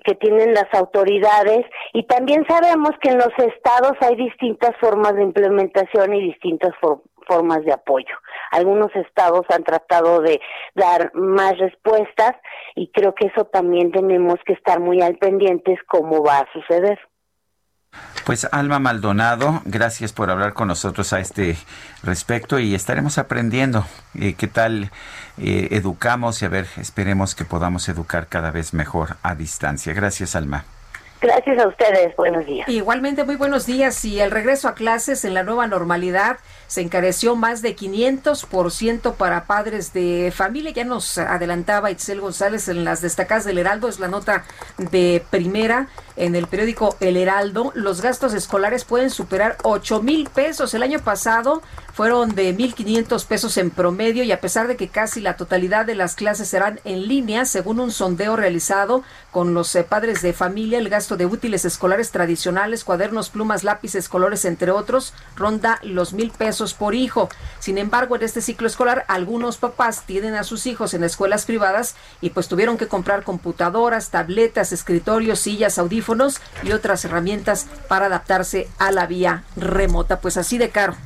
que 0.05 0.15
tienen 0.15 0.55
las 0.55 0.73
autoridades 0.73 1.67
y 1.93 2.05
también 2.05 2.47
sabemos 2.49 2.91
que 3.03 3.11
en 3.11 3.19
los 3.19 3.33
estados 3.39 3.93
hay 4.01 4.17
distintas 4.17 4.77
formas 4.81 5.15
de 5.17 5.23
implementación 5.23 6.15
y 6.15 6.23
distintas 6.29 6.75
formas 6.81 7.16
formas 7.27 7.65
de 7.65 7.73
apoyo. 7.73 8.15
Algunos 8.51 8.95
estados 8.95 9.47
han 9.51 9.65
tratado 9.65 10.21
de 10.21 10.41
dar 10.75 11.11
más 11.15 11.59
respuestas 11.59 12.37
y 12.75 12.89
creo 12.89 13.15
que 13.15 13.27
eso 13.27 13.45
también 13.45 13.93
tenemos 13.93 14.37
que 14.45 14.53
estar 14.53 14.81
muy 14.81 15.03
al 15.03 15.17
pendientes 15.17 15.79
cómo 15.87 16.23
va 16.23 16.39
a 16.39 16.53
suceder. 16.53 16.99
Pues 18.25 18.47
Alma 18.51 18.79
Maldonado, 18.79 19.63
gracias 19.65 20.13
por 20.13 20.31
hablar 20.31 20.53
con 20.53 20.69
nosotros 20.69 21.13
a 21.13 21.21
este 21.21 21.57
respecto 22.03 22.59
y 22.59 22.75
estaremos 22.75 23.19
aprendiendo 23.19 23.85
eh, 24.21 24.35
qué 24.35 24.49
tal 24.49 24.91
eh, 25.39 25.69
educamos 25.71 26.43
y 26.43 26.45
a 26.45 26.49
ver, 26.49 26.67
esperemos 26.77 27.35
que 27.35 27.45
podamos 27.45 27.89
educar 27.89 28.27
cada 28.27 28.51
vez 28.51 28.75
mejor 28.75 29.17
a 29.23 29.37
distancia. 29.37 29.95
Gracias, 29.95 30.35
Alma. 30.35 30.65
Gracias 31.21 31.59
a 31.59 31.67
ustedes, 31.67 32.15
buenos 32.15 32.45
días. 32.45 32.69
Igualmente, 32.69 33.25
muy 33.25 33.37
buenos 33.37 33.65
días. 33.65 34.05
Y 34.05 34.21
el 34.21 34.31
regreso 34.31 34.69
a 34.69 34.75
clases 34.75 35.25
en 35.25 35.33
la 35.33 35.43
nueva 35.43 35.67
normalidad 35.67 36.39
se 36.67 36.83
encareció 36.83 37.37
más 37.37 37.63
de 37.63 37.75
500% 37.75 39.15
para 39.15 39.47
padres 39.47 39.95
de 39.95 40.33
familia. 40.35 40.73
Ya 40.73 40.85
nos 40.85 41.17
adelantaba 41.17 41.91
Itzel 41.91 42.21
González 42.21 42.69
en 42.69 42.85
las 42.85 43.01
destacadas 43.01 43.45
del 43.45 43.59
Heraldo, 43.59 43.89
es 43.89 43.99
la 43.99 44.09
nota 44.09 44.45
de 44.77 45.25
primera 45.31 45.89
en 46.17 46.35
el 46.35 46.47
periódico 46.49 46.97
El 47.01 47.17
Heraldo. 47.17 47.73
Los 47.75 48.03
gastos 48.03 48.35
escolares 48.35 48.85
pueden 48.85 49.11
superar 49.11 49.57
8 49.63 50.03
mil 50.03 50.29
pesos. 50.29 50.75
El 50.75 50.83
año 50.83 50.99
pasado 50.99 51.63
fueron 51.93 52.35
de 52.35 52.55
1.500 52.55 53.27
pesos 53.27 53.57
en 53.57 53.71
promedio 53.71 54.23
y 54.23 54.33
a 54.33 54.41
pesar 54.41 54.67
de 54.69 54.77
que 54.77 54.89
casi 54.89 55.21
la 55.21 55.37
totalidad 55.37 55.87
de 55.87 55.95
las 55.95 56.15
clases 56.15 56.49
serán 56.49 56.79
en 56.85 57.09
línea, 57.09 57.47
según 57.47 57.81
un 57.81 57.91
sondeo 57.91 58.37
realizado 58.37 59.03
con 59.37 59.53
los 59.53 59.77
eh, 59.77 59.85
padres 59.85 60.23
de 60.23 60.33
familia, 60.33 60.79
el 60.79 60.89
gasto 60.89 61.19
de 61.19 61.27
útiles 61.27 61.67
escolares 61.67 62.11
tradicionales, 62.11 62.85
cuadernos, 62.85 63.29
plumas, 63.29 63.65
lápices, 63.65 64.09
colores, 64.09 64.47
entre 64.47 64.71
otros, 64.71 65.13
ronda 65.35 65.79
los 65.83 66.15
mil 66.15 66.31
pesos 66.31 66.73
por 66.73 66.95
hijo. 66.95 67.29
Sin 67.59 67.77
embargo, 67.77 68.17
en 68.17 68.23
este 68.23 68.41
ciclo 68.41 68.67
escolar, 68.67 69.05
algunos 69.09 69.59
papás 69.59 70.05
tienen 70.07 70.37
a 70.37 70.43
sus 70.43 70.65
hijos 70.65 70.95
en 70.95 71.05
escuelas 71.05 71.45
privadas 71.45 71.97
y 72.23 72.31
pues 72.31 72.49
tuvieron 72.49 72.79
que 72.79 72.89
comprar 72.89 73.25
computadoras, 73.25 74.09
tabletas, 74.09 74.73
escritorios, 74.73 75.39
sillas, 75.39 75.77
audífonos 75.77 76.41
y 76.63 76.73
otras 76.73 77.05
herramientas 77.05 77.67
para 77.89 78.07
adaptarse 78.07 78.71
a 78.79 78.91
la 78.91 79.05
vía 79.05 79.45
remota. 79.55 80.19
Pues 80.21 80.39
así 80.39 80.57
de 80.57 80.71
caro. 80.71 80.97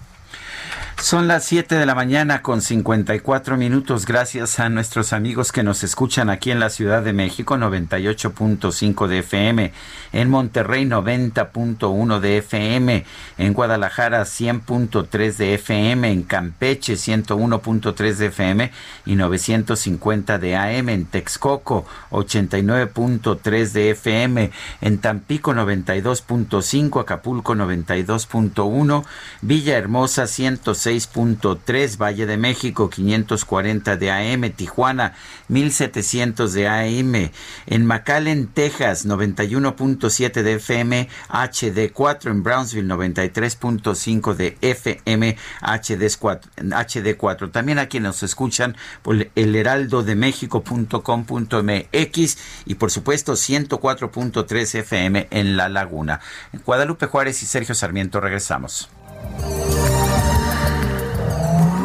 Son 1.03 1.29
las 1.29 1.45
7 1.45 1.77
de 1.77 1.87
la 1.87 1.95
mañana 1.95 2.43
con 2.43 2.61
54 2.61 3.57
minutos. 3.57 4.05
Gracias 4.05 4.61
a 4.61 4.69
nuestros 4.69 5.15
amigos 5.15 5.51
que 5.51 5.63
nos 5.63 5.83
escuchan 5.83 6.29
aquí 6.29 6.51
en 6.51 6.61
la 6.61 6.69
Ciudad 6.69 7.03
de 7.03 7.15
México, 7.15 7.57
98.5 7.57 9.07
de 9.07 9.21
FM, 9.21 9.73
en 10.13 10.29
Monterrey 10.29 10.85
90.1 10.85 12.21
de 12.21 12.37
FM, 12.39 13.07
en 13.39 13.53
Guadalajara 13.55 14.23
100.3 14.23 15.37
de 15.37 15.55
FM, 15.55 16.13
en 16.13 16.23
Campeche 16.23 16.93
101.3 16.93 18.15
de 18.17 18.27
FM 18.27 18.71
y 19.07 19.15
950 19.17 20.39
de 20.39 20.57
AM, 20.57 20.91
en 20.91 21.07
Texcoco 21.07 21.87
89.3 22.11 23.73
de 23.73 23.91
FM, 23.93 24.51
en 24.83 24.99
Tampico 24.99 25.55
92.5, 25.55 27.01
Acapulco 27.01 27.55
92.1, 27.55 29.05
Villahermosa 29.41 30.27
106 30.27 30.90
6.3, 30.91 31.97
Valle 31.97 32.27
de 32.27 32.37
México 32.37 32.91
540 32.91 33.97
de 33.97 34.11
AM, 34.11 34.51
Tijuana 34.51 35.15
1700 35.47 36.53
de 36.53 36.67
AM, 36.67 37.31
en 37.67 37.87
McAllen, 37.87 38.49
Texas 38.49 39.07
91.7 39.07 40.43
de 40.43 40.55
FM 40.55 41.09
HD4, 41.29 42.31
en 42.31 42.43
Brownsville 42.43 42.89
93.5 42.89 44.35
de 44.35 44.59
FM 44.61 45.37
HD4, 45.63 46.41
HD4. 46.57 47.53
También 47.53 47.79
a 47.79 47.87
quienes 47.87 48.09
nos 48.09 48.23
escuchan 48.25 48.77
por 49.03 49.15
el 49.37 49.55
y 52.67 52.75
por 52.75 52.91
supuesto 52.91 53.35
104.3 53.35 54.75
FM 54.81 55.29
en 55.31 55.57
La 55.57 55.69
Laguna. 55.69 56.21
Guadalupe 56.65 57.07
Juárez 57.07 57.43
y 57.45 57.47
Sergio 57.47 57.77
Sarmiento 57.77 58.21
regresamos. 58.21 58.89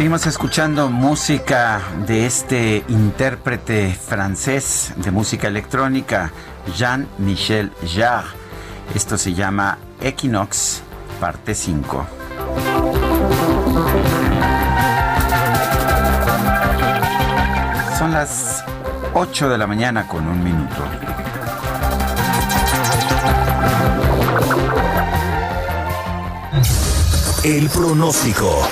Seguimos 0.00 0.26
escuchando 0.26 0.88
música 0.88 1.82
de 2.06 2.24
este 2.24 2.82
intérprete 2.88 3.92
francés 3.92 4.94
de 4.96 5.10
música 5.10 5.46
electrónica, 5.46 6.32
Jean-Michel 6.74 7.70
Jarre. 7.86 8.30
Esto 8.94 9.18
se 9.18 9.34
llama 9.34 9.76
Equinox, 10.00 10.80
parte 11.20 11.54
5. 11.54 12.06
Son 17.98 18.12
las 18.12 18.64
8 19.12 19.50
de 19.50 19.58
la 19.58 19.66
mañana 19.66 20.06
con 20.06 20.26
un 20.26 20.42
minuto. 20.42 20.82
El 27.44 27.68
pronóstico. 27.68 28.66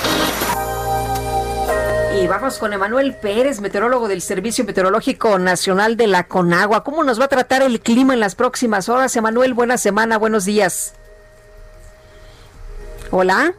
Y 2.20 2.26
vamos 2.26 2.58
con 2.58 2.72
Emanuel 2.72 3.14
Pérez, 3.14 3.60
meteorólogo 3.60 4.08
del 4.08 4.22
Servicio 4.22 4.64
Meteorológico 4.64 5.38
Nacional 5.38 5.96
de 5.96 6.08
la 6.08 6.24
Conagua. 6.24 6.82
¿Cómo 6.82 7.04
nos 7.04 7.20
va 7.20 7.26
a 7.26 7.28
tratar 7.28 7.62
el 7.62 7.78
clima 7.78 8.12
en 8.12 8.18
las 8.18 8.34
próximas 8.34 8.88
horas? 8.88 9.14
Emanuel, 9.14 9.54
buena 9.54 9.78
semana, 9.78 10.18
buenos 10.18 10.44
días. 10.44 10.96
Hola. 13.12 13.54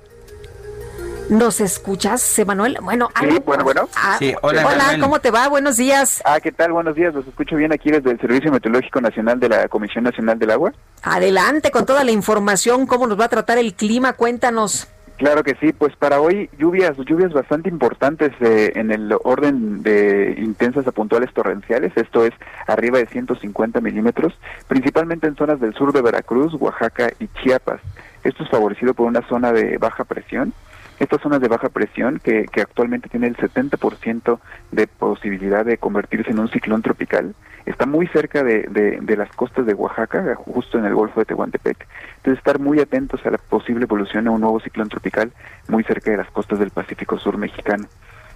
¿Nos 1.29 1.61
escuchas, 1.61 2.37
Emanuel? 2.37 2.79
Bueno, 2.81 3.09
sí, 3.21 3.39
bueno, 3.45 3.63
bueno. 3.63 3.87
Ah, 3.95 4.17
sí, 4.19 4.35
hola, 4.41 4.67
hola 4.67 4.97
¿cómo 4.99 5.21
te 5.21 5.31
va? 5.31 5.47
Buenos 5.47 5.77
días. 5.77 6.21
Ah, 6.25 6.41
¿qué 6.41 6.51
tal? 6.51 6.73
Buenos 6.73 6.95
días. 6.95 7.13
Los 7.13 7.25
escucho 7.27 7.55
bien 7.55 7.71
aquí 7.71 7.91
desde 7.91 8.11
el 8.11 8.19
Servicio 8.19 8.51
Meteorológico 8.51 8.99
Nacional 8.99 9.39
de 9.39 9.47
la 9.47 9.67
Comisión 9.69 10.03
Nacional 10.03 10.37
del 10.37 10.51
Agua. 10.51 10.73
Adelante 11.03 11.71
con 11.71 11.85
toda 11.85 12.03
la 12.03 12.11
información. 12.11 12.87
¿Cómo 12.87 13.07
nos 13.07 13.17
va 13.17 13.25
a 13.25 13.29
tratar 13.29 13.57
el 13.57 13.73
clima? 13.73 14.13
Cuéntanos. 14.13 14.89
Claro 15.19 15.43
que 15.43 15.55
sí, 15.55 15.73
pues 15.73 15.93
para 15.97 16.21
hoy 16.21 16.49
lluvias, 16.57 16.95
lluvias 16.95 17.33
bastante 17.33 17.67
importantes 17.67 18.31
eh, 18.39 18.71
en 18.75 18.89
el 18.89 19.13
orden 19.25 19.83
de 19.83 20.33
intensas 20.37 20.87
a 20.87 20.93
puntuales 20.93 21.33
torrenciales, 21.33 21.91
esto 21.97 22.23
es 22.23 22.31
arriba 22.67 22.99
de 22.99 23.05
150 23.05 23.81
milímetros, 23.81 24.33
principalmente 24.69 25.27
en 25.27 25.35
zonas 25.35 25.59
del 25.59 25.73
sur 25.73 25.91
de 25.91 26.01
Veracruz, 26.01 26.53
Oaxaca 26.53 27.11
y 27.19 27.27
Chiapas. 27.27 27.81
Esto 28.23 28.43
es 28.43 28.49
favorecido 28.49 28.93
por 28.93 29.07
una 29.07 29.21
zona 29.27 29.51
de 29.51 29.77
baja 29.77 30.05
presión. 30.05 30.53
Estas 30.99 31.21
zonas 31.21 31.39
de 31.39 31.47
baja 31.47 31.69
presión 31.69 32.19
que, 32.21 32.45
que 32.51 32.61
actualmente 32.61 33.07
tiene 33.07 33.27
el 33.27 33.37
70% 33.37 34.39
de 34.71 34.87
posibilidad 34.87 35.65
de 35.65 35.77
convertirse 35.77 36.31
en 36.31 36.39
un 36.39 36.49
ciclón 36.49 36.81
tropical, 36.81 37.35
está 37.65 37.85
muy 37.85 38.07
cerca 38.07 38.43
de, 38.43 38.63
de, 39.01 39.17
las 39.17 39.29
costas 39.31 39.65
de 39.65 39.73
Oaxaca, 39.73 40.35
justo 40.35 40.77
en 40.77 40.85
el 40.85 40.95
Golfo 40.95 41.19
de 41.19 41.25
Tehuantepec. 41.25 41.87
Entonces, 42.17 42.39
estar 42.39 42.59
muy 42.59 42.79
atentos 42.79 43.25
a 43.25 43.31
la 43.31 43.37
posible 43.37 43.83
evolución 43.83 44.25
de 44.25 44.29
un 44.29 44.41
nuevo 44.41 44.59
ciclón 44.59 44.89
tropical 44.89 45.31
muy 45.67 45.83
cerca 45.83 46.11
de 46.11 46.17
las 46.17 46.29
costas 46.31 46.59
del 46.59 46.71
Pacífico 46.71 47.17
Sur 47.17 47.37
mexicano. 47.37 47.87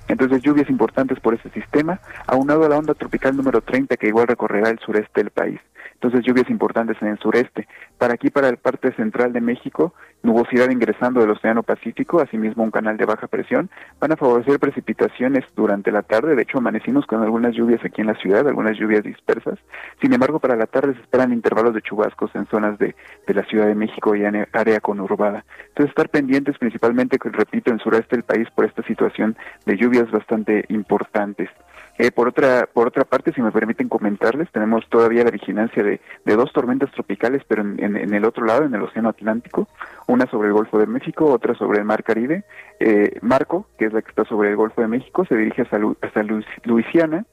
Entonces 0.07 0.41
lluvias 0.41 0.70
importantes 0.70 1.20
por 1.20 1.34
ese 1.34 1.49
sistema, 1.51 1.99
aunado 2.28 2.66
a 2.66 2.70
la 2.70 2.78
onda 2.78 2.93
tropical 2.93 3.38
número 3.38 3.61
30 3.61 3.95
que 3.97 4.07
igual 4.07 4.28
recorrerá 4.28 4.70
el 4.70 4.80
sureste 4.80 5.22
del 5.22 5.30
país. 5.30 5.59
Entonces 5.93 6.26
lluvias 6.26 6.49
importantes 6.49 6.97
en 7.01 7.07
el 7.07 7.20
sureste. 7.20 7.68
Para 7.98 8.16
aquí, 8.16 8.30
para 8.30 8.52
la 8.52 8.58
parte 8.58 8.94
central 8.96 9.32
de 9.32 9.41
México, 9.41 9.94
nubosidad 10.24 10.70
ingresando 10.70 11.22
del 11.22 11.30
Océano 11.30 11.64
Pacífico, 11.64 12.20
asimismo 12.20 12.64
un 12.64 12.72
canal 12.72 12.98
de 12.98 13.06
baja 13.06 13.28
presión, 13.28 13.70
van 14.00 14.12
a 14.12 14.18
favorecer 14.18 14.60
precipitaciones 14.60 15.46
durante 15.56 15.91
la 15.91 16.02
tarde. 16.02 16.36
De 16.36 16.41
hecho, 16.41 16.58
amanecimos 16.58 17.06
con 17.06 17.22
algunas 17.22 17.54
lluvias 17.54 17.84
aquí 17.84 18.02
en 18.02 18.08
la 18.08 18.16
ciudad, 18.16 18.48
algunas 18.48 18.78
lluvias 18.78 19.04
dispersas. 19.04 19.60
Sin 20.02 20.14
embargo, 20.14 20.39
para 20.39 20.56
la 20.56 20.66
tarde 20.66 20.94
se 20.96 21.02
esperan 21.02 21.34
intervalos 21.34 21.74
de 21.74 21.82
chubascos 21.82 22.34
en 22.36 22.46
zonas 22.48 22.78
de, 22.78 22.96
de 23.28 23.34
la 23.34 23.44
Ciudad 23.44 23.68
de 23.68 23.76
México 23.76 24.16
y 24.16 24.26
en 24.26 24.48
área 24.52 24.80
conurbada. 24.80 25.46
Entonces, 25.70 25.89
estar 25.89 26.10
pendientes 26.10 26.58
principalmente, 26.58 27.18
repito, 27.22 27.70
en 27.70 27.76
el 27.76 27.82
sureste 27.82 28.16
del 28.16 28.24
país 28.24 28.48
por 28.56 28.66
esta 28.66 28.84
situación 28.84 29.36
de 29.66 29.78
lluvias 29.78 30.10
bastante 30.12 30.66
importantes. 30.70 31.50
Eh, 32.00 32.12
por 32.12 32.28
otra 32.28 32.68
por 32.74 32.88
otra 32.88 33.04
parte, 33.04 33.34
si 33.34 33.41
me 33.41 33.52
permiten 33.52 33.88
comentarles, 33.88 34.52
tenemos 34.52 34.88
todavía 34.89 35.24
la 35.24 35.30
vigilancia 35.32 35.84
de, 35.84 36.02
de 36.26 36.36
dos 36.36 36.52
tormentas 36.52 36.91
tropicales, 36.91 37.44
pero 37.48 37.62
en, 37.62 38.14
el 38.14 38.26
otro 38.26 38.46
lado, 38.46 38.66
en 38.66 38.74
el 38.74 38.82
Océano 38.82 39.10
Atlántico, 39.10 39.68
una 40.08 40.26
sobre 40.26 40.48
el 40.48 40.54
Golfo 40.54 40.80
de 40.80 40.88
México, 40.88 41.26
otra 41.26 41.54
sobre 41.54 41.80
el 41.80 41.86
Mar 41.86 42.04
Caribe. 42.04 42.46
Eh, 42.80 43.20
Marco, 43.22 43.68
que 43.78 43.86
es 43.86 43.94
la 43.94 44.02
que 44.02 44.10
está 44.10 44.26
sobre 44.26 44.50
el 44.50 44.56
Golfo 44.56 44.82
de 44.82 44.88
México, 44.88 45.24
se 45.26 45.36
dirige 45.36 45.62
hasta, 45.62 45.80
hasta 46.02 46.24
Luisiana, 46.64 47.26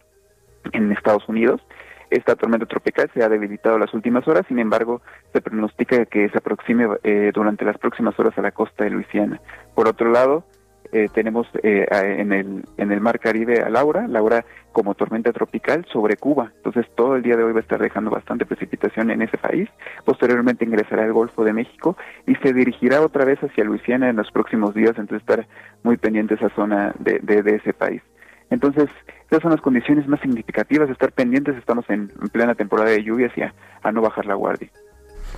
en 0.72 0.92
Estados 0.92 1.26
Unidos. 1.28 1.62
Esta 2.10 2.34
tormenta 2.34 2.66
tropical 2.66 3.08
se 3.14 3.22
ha 3.22 3.28
debilitado 3.28 3.78
las 3.78 3.94
últimas 3.94 4.26
horas, 4.26 4.44
sin 4.48 4.58
embargo, 4.58 5.00
se 5.32 5.40
pronostica 5.40 6.04
que 6.06 6.28
se 6.28 6.38
aproxime 6.38 6.88
eh, 7.04 7.30
durante 7.32 7.64
las 7.64 7.78
próximas 7.78 8.18
horas 8.18 8.36
a 8.36 8.42
la 8.42 8.50
costa 8.50 8.84
de 8.84 8.90
Luisiana. 8.90 9.40
Por 9.74 9.86
otro 9.88 10.10
lado, 10.10 10.44
eh, 10.92 11.08
tenemos 11.12 11.46
eh, 11.62 11.86
en, 11.90 12.32
el, 12.32 12.64
en 12.76 12.92
el 12.92 13.00
Mar 13.00 13.20
Caribe 13.20 13.62
a 13.62 13.68
Laura, 13.68 14.08
Laura 14.08 14.44
como 14.72 14.94
tormenta 14.94 15.32
tropical 15.32 15.86
sobre 15.92 16.16
Cuba. 16.16 16.52
Entonces 16.56 16.86
todo 16.96 17.16
el 17.16 17.22
día 17.22 17.36
de 17.36 17.44
hoy 17.44 17.52
va 17.52 17.58
a 17.58 17.62
estar 17.62 17.80
dejando 17.80 18.10
bastante 18.10 18.46
precipitación 18.46 19.10
en 19.10 19.22
ese 19.22 19.38
país. 19.38 19.68
Posteriormente 20.04 20.64
ingresará 20.64 21.04
al 21.04 21.12
Golfo 21.12 21.44
de 21.44 21.52
México 21.52 21.96
y 22.26 22.34
se 22.36 22.52
dirigirá 22.52 23.00
otra 23.00 23.24
vez 23.24 23.38
hacia 23.40 23.64
Luisiana 23.64 24.08
en 24.08 24.16
los 24.16 24.30
próximos 24.30 24.74
días. 24.74 24.98
Entonces 24.98 25.20
estar 25.20 25.46
muy 25.82 25.96
pendiente 25.96 26.34
esa 26.34 26.48
zona 26.50 26.94
de, 26.98 27.20
de, 27.20 27.54
ese 27.54 27.72
país. 27.72 28.02
Entonces, 28.50 28.88
esas 29.30 29.42
son 29.42 29.52
las 29.52 29.60
condiciones 29.60 30.08
más 30.08 30.20
significativas, 30.20 30.90
estar 30.90 31.12
pendientes, 31.12 31.56
estamos 31.56 31.84
en, 31.88 32.08
plena 32.32 32.54
temporada 32.56 32.90
de 32.90 33.04
lluvias 33.04 33.32
y 33.36 33.42
a, 33.42 33.92
no 33.92 34.02
bajar 34.02 34.26
la 34.26 34.34
guardia. 34.34 34.68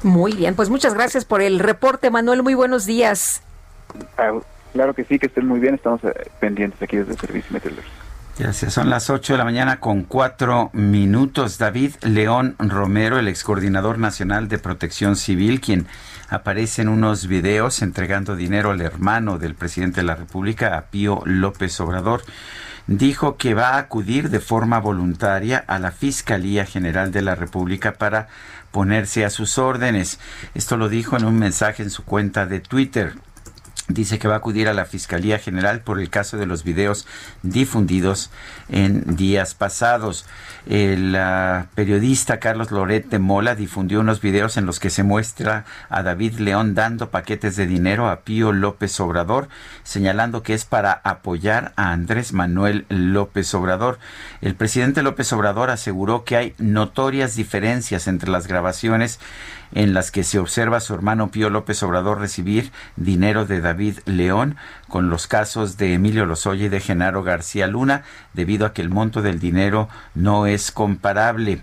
Muy 0.02 0.32
bien, 0.32 0.54
pues 0.54 0.70
muchas 0.70 0.94
gracias 0.94 1.26
por 1.26 1.42
el 1.42 1.58
reporte, 1.58 2.10
Manuel, 2.10 2.42
muy 2.42 2.54
buenos 2.54 2.86
días. 2.86 3.42
Ah, 4.16 4.32
Claro 4.72 4.94
que 4.94 5.04
sí, 5.04 5.18
que 5.18 5.26
estén 5.26 5.46
muy 5.46 5.60
bien, 5.60 5.74
estamos 5.74 6.02
eh, 6.04 6.30
pendientes 6.40 6.80
aquí 6.82 6.96
desde 6.96 7.12
el 7.12 7.18
Servicio 7.18 7.52
Meteorológico. 7.52 8.02
Gracias. 8.38 8.72
Son 8.72 8.88
las 8.88 9.10
8 9.10 9.34
de 9.34 9.38
la 9.38 9.44
mañana 9.44 9.78
con 9.78 10.04
cuatro 10.04 10.70
minutos. 10.72 11.58
David 11.58 11.96
León 12.00 12.56
Romero, 12.58 13.18
el 13.18 13.28
ex 13.28 13.44
coordinador 13.44 13.98
nacional 13.98 14.48
de 14.48 14.56
protección 14.56 15.16
civil, 15.16 15.60
quien 15.60 15.86
aparece 16.30 16.80
en 16.80 16.88
unos 16.88 17.26
videos 17.26 17.82
entregando 17.82 18.34
dinero 18.34 18.70
al 18.70 18.80
hermano 18.80 19.38
del 19.38 19.54
presidente 19.54 20.00
de 20.00 20.06
la 20.06 20.14
República, 20.14 20.78
a 20.78 20.86
Pío 20.86 21.20
López 21.26 21.78
Obrador, 21.80 22.22
dijo 22.86 23.36
que 23.36 23.52
va 23.52 23.74
a 23.74 23.78
acudir 23.78 24.30
de 24.30 24.40
forma 24.40 24.80
voluntaria 24.80 25.62
a 25.66 25.78
la 25.78 25.92
Fiscalía 25.92 26.64
General 26.64 27.12
de 27.12 27.20
la 27.20 27.34
República 27.34 27.92
para 27.92 28.28
ponerse 28.70 29.26
a 29.26 29.30
sus 29.30 29.58
órdenes. 29.58 30.18
Esto 30.54 30.78
lo 30.78 30.88
dijo 30.88 31.18
en 31.18 31.26
un 31.26 31.38
mensaje 31.38 31.82
en 31.82 31.90
su 31.90 32.02
cuenta 32.04 32.46
de 32.46 32.60
Twitter 32.60 33.12
dice 33.94 34.18
que 34.18 34.28
va 34.28 34.34
a 34.34 34.38
acudir 34.38 34.68
a 34.68 34.74
la 34.74 34.84
Fiscalía 34.84 35.38
General 35.38 35.80
por 35.80 36.00
el 36.00 36.10
caso 36.10 36.36
de 36.36 36.46
los 36.46 36.64
videos 36.64 37.06
difundidos 37.42 38.30
en 38.68 39.16
días 39.16 39.54
pasados. 39.54 40.26
El 40.66 41.16
ah, 41.16 41.66
periodista 41.74 42.38
Carlos 42.38 42.70
Loret 42.70 43.08
de 43.08 43.18
Mola 43.18 43.54
difundió 43.54 44.00
unos 44.00 44.20
videos 44.20 44.56
en 44.56 44.66
los 44.66 44.78
que 44.78 44.90
se 44.90 45.02
muestra 45.02 45.64
a 45.88 46.02
David 46.02 46.38
León 46.38 46.74
dando 46.74 47.10
paquetes 47.10 47.56
de 47.56 47.66
dinero 47.66 48.08
a 48.08 48.20
Pío 48.20 48.52
López 48.52 48.98
Obrador, 49.00 49.48
señalando 49.82 50.42
que 50.42 50.54
es 50.54 50.64
para 50.64 50.92
apoyar 50.92 51.72
a 51.76 51.92
Andrés 51.92 52.32
Manuel 52.32 52.86
López 52.88 53.52
Obrador. 53.54 53.98
El 54.40 54.54
presidente 54.54 55.02
López 55.02 55.32
Obrador 55.32 55.70
aseguró 55.70 56.24
que 56.24 56.36
hay 56.36 56.54
notorias 56.58 57.34
diferencias 57.34 58.06
entre 58.06 58.30
las 58.30 58.46
grabaciones 58.46 59.18
en 59.72 59.94
las 59.94 60.10
que 60.10 60.24
se 60.24 60.38
observa 60.38 60.80
su 60.80 60.94
hermano 60.94 61.30
Pío 61.30 61.50
López 61.50 61.82
Obrador 61.82 62.20
recibir 62.20 62.70
dinero 62.96 63.46
de 63.46 63.60
David 63.60 63.98
León 64.04 64.56
con 64.88 65.10
los 65.10 65.26
casos 65.26 65.76
de 65.76 65.94
Emilio 65.94 66.26
Lozoya 66.26 66.66
y 66.66 66.68
de 66.68 66.80
Genaro 66.80 67.22
García 67.22 67.66
Luna, 67.66 68.02
debido 68.34 68.66
a 68.66 68.72
que 68.72 68.82
el 68.82 68.90
monto 68.90 69.22
del 69.22 69.38
dinero 69.38 69.88
no 70.14 70.46
es 70.46 70.70
comparable. 70.70 71.62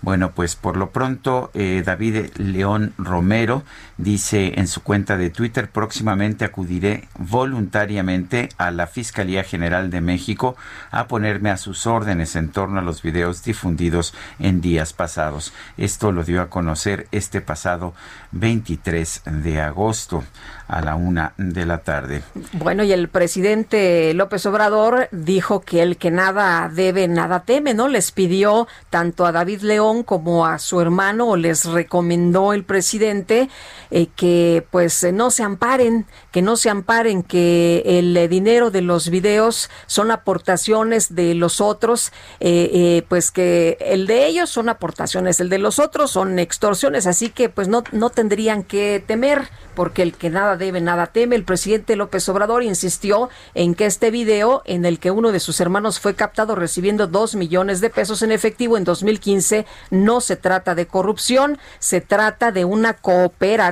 Bueno, 0.00 0.30
pues 0.30 0.54
por 0.54 0.76
lo 0.76 0.90
pronto 0.90 1.50
eh, 1.54 1.82
David 1.84 2.30
León 2.36 2.92
Romero 2.98 3.64
dice 3.98 4.54
en 4.56 4.68
su 4.68 4.82
cuenta 4.82 5.16
de 5.16 5.30
Twitter, 5.30 5.68
próximamente 5.68 6.44
acudiré 6.44 7.08
voluntariamente 7.18 8.48
a 8.56 8.70
la 8.70 8.86
Fiscalía 8.86 9.44
General 9.44 9.90
de 9.90 10.00
México 10.00 10.56
a 10.90 11.08
ponerme 11.08 11.50
a 11.50 11.56
sus 11.56 11.86
órdenes 11.86 12.36
en 12.36 12.50
torno 12.50 12.78
a 12.78 12.82
los 12.82 13.02
videos 13.02 13.42
difundidos 13.42 14.14
en 14.38 14.60
días 14.60 14.92
pasados. 14.92 15.52
Esto 15.76 16.12
lo 16.12 16.24
dio 16.24 16.40
a 16.40 16.48
conocer 16.48 17.08
este 17.10 17.40
pasado 17.40 17.92
23 18.32 19.22
de 19.42 19.60
agosto 19.60 20.24
a 20.68 20.82
la 20.82 20.94
una 20.94 21.32
de 21.38 21.66
la 21.66 21.78
tarde. 21.78 22.22
Bueno, 22.52 22.84
y 22.84 22.92
el 22.92 23.08
presidente 23.08 24.12
López 24.14 24.44
Obrador 24.46 25.08
dijo 25.12 25.60
que 25.60 25.82
el 25.82 25.96
que 25.96 26.10
nada 26.10 26.68
debe, 26.68 27.08
nada 27.08 27.40
teme, 27.40 27.74
¿no? 27.74 27.88
Les 27.88 28.12
pidió 28.12 28.68
tanto 28.90 29.26
a 29.26 29.32
David 29.32 29.62
León 29.62 30.02
como 30.02 30.46
a 30.46 30.58
su 30.58 30.80
hermano, 30.80 31.28
o 31.28 31.36
les 31.36 31.64
recomendó 31.64 32.52
el 32.52 32.64
presidente 32.64 33.48
eh, 33.90 34.08
que 34.14 34.66
pues 34.70 35.06
no 35.12 35.30
se 35.30 35.42
amparen, 35.42 36.06
que 36.32 36.42
no 36.42 36.56
se 36.56 36.70
amparen, 36.70 37.22
que 37.22 37.82
el 37.84 38.28
dinero 38.28 38.70
de 38.70 38.82
los 38.82 39.08
videos 39.10 39.70
son 39.86 40.10
aportaciones 40.10 41.14
de 41.14 41.34
los 41.34 41.60
otros, 41.60 42.12
eh, 42.40 42.70
eh, 42.72 43.04
pues 43.08 43.30
que 43.30 43.78
el 43.80 44.06
de 44.06 44.26
ellos 44.26 44.50
son 44.50 44.68
aportaciones, 44.68 45.40
el 45.40 45.48
de 45.48 45.58
los 45.58 45.78
otros 45.78 46.10
son 46.10 46.38
extorsiones, 46.38 47.06
así 47.06 47.30
que 47.30 47.48
pues 47.48 47.68
no, 47.68 47.84
no 47.92 48.10
tendrían 48.10 48.62
que 48.62 49.02
temer 49.06 49.48
porque 49.74 50.02
el 50.02 50.14
que 50.14 50.28
nada 50.28 50.56
debe, 50.56 50.80
nada 50.80 51.06
teme. 51.06 51.36
El 51.36 51.44
presidente 51.44 51.94
López 51.94 52.28
Obrador 52.28 52.64
insistió 52.64 53.28
en 53.54 53.76
que 53.76 53.86
este 53.86 54.10
video 54.10 54.62
en 54.64 54.84
el 54.84 54.98
que 54.98 55.12
uno 55.12 55.30
de 55.30 55.38
sus 55.38 55.60
hermanos 55.60 56.00
fue 56.00 56.14
captado 56.14 56.56
recibiendo 56.56 57.06
dos 57.06 57.36
millones 57.36 57.80
de 57.80 57.88
pesos 57.88 58.22
en 58.22 58.32
efectivo 58.32 58.76
en 58.76 58.84
2015 58.84 59.66
no 59.90 60.20
se 60.20 60.36
trata 60.36 60.74
de 60.74 60.86
corrupción, 60.86 61.58
se 61.78 62.00
trata 62.00 62.50
de 62.50 62.64
una 62.64 62.94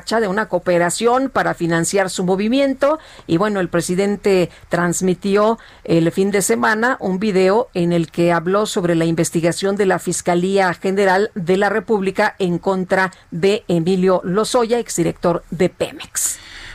de 0.07 0.29
una 0.29 0.47
cooperación 0.47 1.29
para 1.29 1.55
financiar 1.55 2.11
su 2.11 2.25
movimiento. 2.25 3.01
Y 3.27 3.37
bueno, 3.37 3.59
el 3.59 3.69
presidente 3.69 4.51
transmitió 4.69 5.59
el 5.83 6.11
fin 6.13 6.31
de 6.31 6.43
semana 6.43 6.97
un 7.01 7.19
video 7.19 7.69
en 7.75 7.93
el 7.93 8.11
que 8.13 8.33
habló 8.33 8.67
sobre 8.67 8.95
la 8.95 9.05
investigación 9.05 9.75
de 9.77 9.87
la 9.87 9.99
Fiscalía 9.99 10.73
General 10.75 11.31
de 11.35 11.57
la 11.57 11.69
República 11.69 12.37
en 12.39 12.59
contra 12.59 13.13
de 13.33 13.65
Emilio 13.67 14.21
Lozoya, 14.25 14.79
exdirector 14.79 15.43
de 15.51 15.69
PEM. 15.69 15.99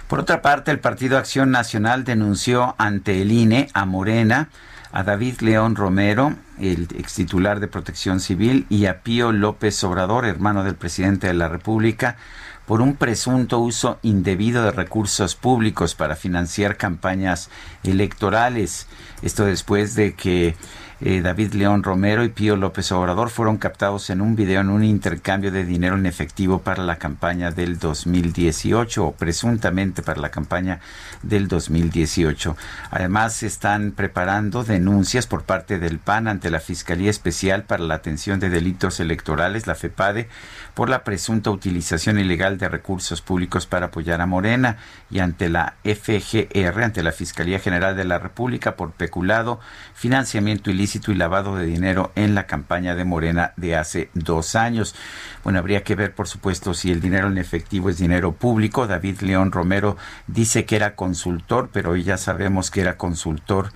Por 0.07 0.19
otra 0.19 0.41
parte, 0.41 0.71
el 0.71 0.79
Partido 0.79 1.17
Acción 1.17 1.51
Nacional 1.51 2.03
denunció 2.03 2.75
ante 2.77 3.21
el 3.21 3.31
INE 3.31 3.69
a 3.73 3.85
Morena, 3.85 4.49
a 4.91 5.03
David 5.03 5.39
León 5.39 5.75
Romero, 5.75 6.35
el 6.59 6.87
ex 6.97 7.13
titular 7.13 7.61
de 7.61 7.67
Protección 7.67 8.19
Civil, 8.19 8.65
y 8.69 8.87
a 8.87 9.03
Pío 9.03 9.31
López 9.31 9.81
Obrador, 9.85 10.25
hermano 10.25 10.65
del 10.65 10.75
presidente 10.75 11.27
de 11.27 11.33
la 11.33 11.47
República, 11.47 12.17
por 12.65 12.81
un 12.81 12.95
presunto 12.95 13.59
uso 13.59 13.99
indebido 14.01 14.63
de 14.63 14.71
recursos 14.71 15.35
públicos 15.35 15.95
para 15.95 16.15
financiar 16.15 16.77
campañas 16.77 17.49
electorales. 17.83 18.87
Esto 19.21 19.45
después 19.45 19.95
de 19.95 20.13
que 20.13 20.55
eh, 21.03 21.21
David 21.21 21.53
León 21.53 21.81
Romero 21.81 22.23
y 22.23 22.29
Pío 22.29 22.55
López 22.55 22.91
Obrador 22.91 23.31
fueron 23.31 23.57
captados 23.57 24.11
en 24.11 24.21
un 24.21 24.35
video 24.35 24.61
en 24.61 24.69
un 24.69 24.83
intercambio 24.83 25.51
de 25.51 25.65
dinero 25.65 25.95
en 25.95 26.05
efectivo 26.05 26.61
para 26.61 26.83
la 26.83 26.97
campaña 26.97 27.49
del 27.49 27.79
2018 27.79 29.07
o 29.07 29.11
presuntamente 29.13 30.03
para 30.03 30.21
la 30.21 30.29
campaña 30.29 30.79
del 31.23 31.47
2018. 31.47 32.55
Además, 32.91 33.33
se 33.33 33.47
están 33.47 33.93
preparando 33.93 34.63
denuncias 34.63 35.25
por 35.25 35.41
parte 35.41 35.79
del 35.79 35.97
PAN 35.97 36.27
ante 36.27 36.51
la 36.51 36.59
Fiscalía 36.59 37.09
Especial 37.09 37.63
para 37.63 37.83
la 37.83 37.95
Atención 37.95 38.39
de 38.39 38.51
Delitos 38.51 38.99
Electorales, 38.99 39.65
la 39.65 39.73
FEPADE, 39.73 40.29
por 40.73 40.89
la 40.89 41.03
presunta 41.03 41.51
utilización 41.51 42.19
ilegal 42.19 42.57
de 42.57 42.69
recursos 42.69 43.21
públicos 43.21 43.65
para 43.65 43.87
apoyar 43.87 44.21
a 44.21 44.25
Morena 44.25 44.77
y 45.09 45.19
ante 45.19 45.49
la 45.49 45.75
FGR, 45.83 46.83
ante 46.83 47.03
la 47.03 47.11
Fiscalía 47.11 47.59
General 47.59 47.95
de 47.95 48.05
la 48.05 48.19
República, 48.19 48.75
por 48.75 48.91
peculado, 48.91 49.59
financiamiento 49.93 50.71
ilícito 50.71 51.11
y 51.11 51.15
lavado 51.15 51.55
de 51.55 51.65
dinero 51.65 52.11
en 52.15 52.35
la 52.35 52.47
campaña 52.47 52.95
de 52.95 53.05
Morena 53.05 53.53
de 53.57 53.75
hace 53.75 54.09
dos 54.13 54.55
años. 54.55 54.95
Bueno, 55.43 55.59
habría 55.59 55.83
que 55.83 55.95
ver, 55.95 56.13
por 56.13 56.27
supuesto, 56.27 56.73
si 56.73 56.91
el 56.91 57.01
dinero 57.01 57.27
en 57.27 57.37
efectivo 57.37 57.89
es 57.89 57.97
dinero 57.97 58.33
público. 58.33 58.87
David 58.87 59.21
León 59.21 59.51
Romero 59.51 59.97
dice 60.27 60.65
que 60.65 60.75
era 60.75 60.95
consultor, 60.95 61.69
pero 61.73 61.91
hoy 61.91 62.03
ya 62.03 62.17
sabemos 62.17 62.71
que 62.71 62.81
era 62.81 62.97
consultor 62.97 63.71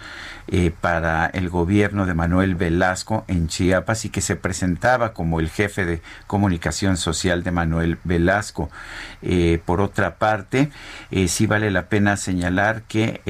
eh, 0.48 0.72
para 0.80 1.26
el 1.26 1.50
gobierno 1.50 2.06
de 2.06 2.14
Manuel 2.14 2.56
Velasco 2.56 3.26
en 3.28 3.48
Chiapas 3.48 4.06
y 4.06 4.10
que 4.10 4.22
se 4.22 4.36
presentaba 4.36 5.14
como 5.14 5.40
el 5.40 5.50
jefe 5.50 5.86
de 5.86 6.02
comunicación 6.28 6.85
social 6.98 7.44
de 7.44 7.52
Manuel 7.52 7.98
Velasco. 8.04 8.70
Eh, 9.22 9.60
por 9.66 9.82
otra 9.82 10.16
parte, 10.16 10.70
eh, 11.12 11.28
sí 11.28 11.48
vale 11.48 11.72
la 11.72 11.90
pena 11.90 12.18
señalar 12.18 12.84
que 12.84 13.22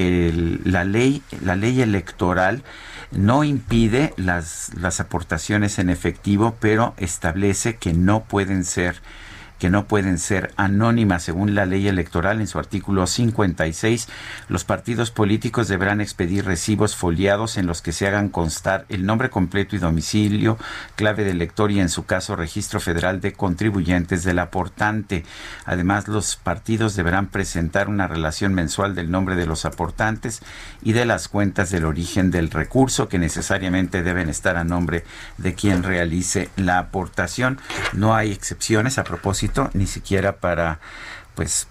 la 0.64 0.84
ley, 0.84 1.22
la 1.42 1.56
ley 1.56 1.80
electoral 1.80 2.62
no 3.12 3.44
impide 3.44 4.12
las, 4.16 4.72
las 4.74 5.00
aportaciones 5.00 5.78
en 5.78 5.90
efectivo, 5.90 6.56
pero 6.60 6.94
establece 6.98 7.76
que 7.76 7.92
no 7.92 8.24
pueden 8.24 8.64
ser 8.64 9.00
que 9.58 9.70
no 9.70 9.86
pueden 9.86 10.18
ser 10.18 10.52
anónimas 10.56 11.22
según 11.22 11.54
la 11.54 11.66
ley 11.66 11.88
electoral 11.88 12.40
en 12.40 12.46
su 12.46 12.58
artículo 12.58 13.06
56. 13.06 14.08
Los 14.48 14.64
partidos 14.64 15.10
políticos 15.10 15.68
deberán 15.68 16.00
expedir 16.00 16.44
recibos 16.44 16.96
foliados 16.96 17.56
en 17.56 17.66
los 17.66 17.82
que 17.82 17.92
se 17.92 18.06
hagan 18.06 18.28
constar 18.28 18.84
el 18.88 19.06
nombre 19.06 19.30
completo 19.30 19.76
y 19.76 19.78
domicilio, 19.78 20.58
clave 20.94 21.24
de 21.24 21.30
elector 21.30 21.70
y 21.70 21.80
en 21.80 21.88
su 21.88 22.04
caso 22.04 22.36
registro 22.36 22.80
federal 22.80 23.20
de 23.20 23.32
contribuyentes 23.32 24.24
del 24.24 24.38
aportante. 24.38 25.24
Además, 25.64 26.08
los 26.08 26.36
partidos 26.36 26.96
deberán 26.96 27.28
presentar 27.28 27.88
una 27.88 28.08
relación 28.08 28.54
mensual 28.54 28.94
del 28.94 29.10
nombre 29.10 29.36
de 29.36 29.46
los 29.46 29.64
aportantes 29.64 30.42
y 30.82 30.92
de 30.92 31.06
las 31.06 31.28
cuentas 31.28 31.70
del 31.70 31.84
origen 31.84 32.30
del 32.30 32.50
recurso 32.50 33.08
que 33.08 33.18
necesariamente 33.18 34.02
deben 34.02 34.28
estar 34.28 34.56
a 34.56 34.64
nombre 34.64 35.04
de 35.38 35.54
quien 35.54 35.82
realice 35.82 36.50
la 36.56 36.78
aportación. 36.78 37.58
No 37.92 38.14
hay 38.14 38.32
excepciones 38.32 38.98
a 38.98 39.04
propósito 39.04 39.45
ni 39.74 39.86
siquiera 39.86 40.36
para 40.36 40.80
pues 41.34 41.66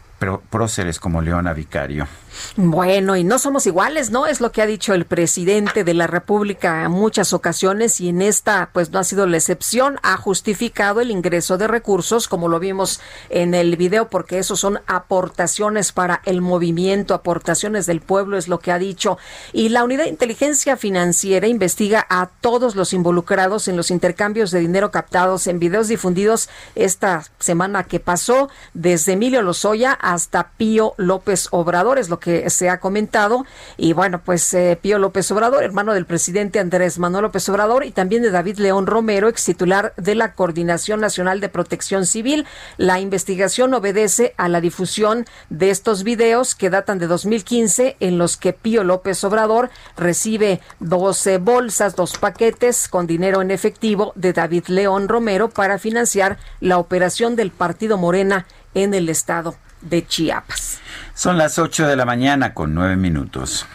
próceres 0.49 0.99
como 0.99 1.21
Leona 1.21 1.53
Vicario. 1.53 2.07
Bueno, 2.55 3.15
y 3.15 3.23
no 3.23 3.39
somos 3.39 3.67
iguales, 3.67 4.11
¿no? 4.11 4.27
Es 4.27 4.41
lo 4.41 4.51
que 4.51 4.61
ha 4.61 4.65
dicho 4.65 4.93
el 4.93 5.05
presidente 5.05 5.83
de 5.83 5.93
la 5.93 6.07
República 6.07 6.83
en 6.83 6.91
muchas 6.91 7.33
ocasiones 7.33 7.99
y 8.01 8.09
en 8.09 8.21
esta, 8.21 8.69
pues 8.73 8.91
no 8.91 8.99
ha 8.99 9.03
sido 9.03 9.27
la 9.27 9.37
excepción. 9.37 9.99
Ha 10.03 10.17
justificado 10.17 11.01
el 11.01 11.11
ingreso 11.11 11.57
de 11.57 11.67
recursos, 11.67 12.27
como 12.27 12.47
lo 12.47 12.59
vimos 12.59 12.99
en 13.29 13.53
el 13.53 13.75
video, 13.75 14.09
porque 14.09 14.39
esos 14.39 14.59
son 14.59 14.79
aportaciones 14.87 15.91
para 15.91 16.21
el 16.25 16.41
movimiento, 16.41 17.13
aportaciones 17.13 17.85
del 17.85 18.01
pueblo, 18.01 18.37
es 18.37 18.47
lo 18.47 18.59
que 18.59 18.71
ha 18.71 18.79
dicho. 18.79 19.17
Y 19.53 19.69
la 19.69 19.83
Unidad 19.83 20.03
de 20.03 20.09
Inteligencia 20.09 20.77
Financiera 20.77 21.47
investiga 21.47 22.05
a 22.09 22.29
todos 22.41 22.75
los 22.75 22.93
involucrados 22.93 23.67
en 23.67 23.77
los 23.77 23.91
intercambios 23.91 24.51
de 24.51 24.59
dinero 24.59 24.91
captados 24.91 25.47
en 25.47 25.59
videos 25.59 25.87
difundidos 25.87 26.49
esta 26.75 27.23
semana 27.39 27.83
que 27.83 27.99
pasó, 27.99 28.49
desde 28.73 29.13
Emilio 29.13 29.41
Lozoya 29.41 29.93
hasta 29.93 30.49
Pío 30.57 30.93
López 30.97 31.47
Obrador, 31.51 31.99
es 31.99 32.09
lo 32.09 32.19
que 32.19 32.24
se 32.47 32.69
ha 32.69 32.79
comentado. 32.79 33.45
Y 33.77 33.93
bueno, 33.93 34.21
pues 34.23 34.53
eh, 34.53 34.77
Pío 34.81 34.99
López 34.99 35.29
Obrador, 35.31 35.63
hermano 35.63 35.93
del 35.93 36.05
presidente 36.05 36.59
Andrés 36.59 36.99
Manuel 36.99 37.23
López 37.23 37.47
Obrador 37.49 37.85
y 37.85 37.91
también 37.91 38.21
de 38.21 38.31
David 38.31 38.57
León 38.57 38.87
Romero, 38.87 39.27
ex 39.27 39.45
titular 39.45 39.93
de 39.97 40.15
la 40.15 40.33
Coordinación 40.33 40.99
Nacional 40.99 41.39
de 41.39 41.49
Protección 41.49 42.05
Civil. 42.05 42.45
La 42.77 42.99
investigación 42.99 43.73
obedece 43.73 44.33
a 44.37 44.49
la 44.49 44.61
difusión 44.61 45.25
de 45.49 45.69
estos 45.69 46.03
videos 46.03 46.55
que 46.55 46.69
datan 46.69 46.99
de 46.99 47.07
2015 47.07 47.97
en 47.99 48.17
los 48.17 48.37
que 48.37 48.53
Pío 48.53 48.83
López 48.83 49.23
Obrador 49.23 49.69
recibe 49.97 50.61
12 50.79 51.37
bolsas, 51.37 51.95
dos 51.95 52.17
paquetes 52.17 52.87
con 52.87 53.07
dinero 53.07 53.41
en 53.41 53.51
efectivo 53.51 54.11
de 54.15 54.33
David 54.33 54.65
León 54.67 55.07
Romero 55.07 55.49
para 55.49 55.79
financiar 55.79 56.37
la 56.59 56.77
operación 56.77 57.35
del 57.35 57.51
Partido 57.51 57.97
Morena 57.97 58.45
en 58.73 58.93
el 58.93 59.09
estado 59.09 59.55
de 59.81 60.05
Chiapas. 60.05 60.79
Son 61.15 61.37
las 61.37 61.59
8 61.59 61.87
de 61.87 61.95
la 61.95 62.03
mañana 62.03 62.53
con 62.53 62.75
9 62.75 62.97
minutos. 62.97 63.65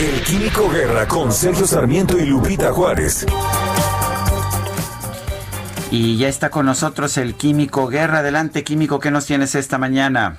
El 0.00 0.22
Químico 0.22 0.70
Guerra 0.70 1.06
con 1.06 1.30
Sergio 1.30 1.66
Sarmiento 1.66 2.16
y 2.18 2.24
Lupita 2.24 2.72
Juárez. 2.72 3.26
Y 5.90 6.16
ya 6.16 6.28
está 6.28 6.48
con 6.48 6.64
nosotros 6.64 7.18
el 7.18 7.34
Químico 7.34 7.88
Guerra. 7.88 8.20
Adelante, 8.20 8.64
Químico, 8.64 8.98
¿qué 9.00 9.10
nos 9.10 9.26
tienes 9.26 9.54
esta 9.54 9.76
mañana? 9.76 10.38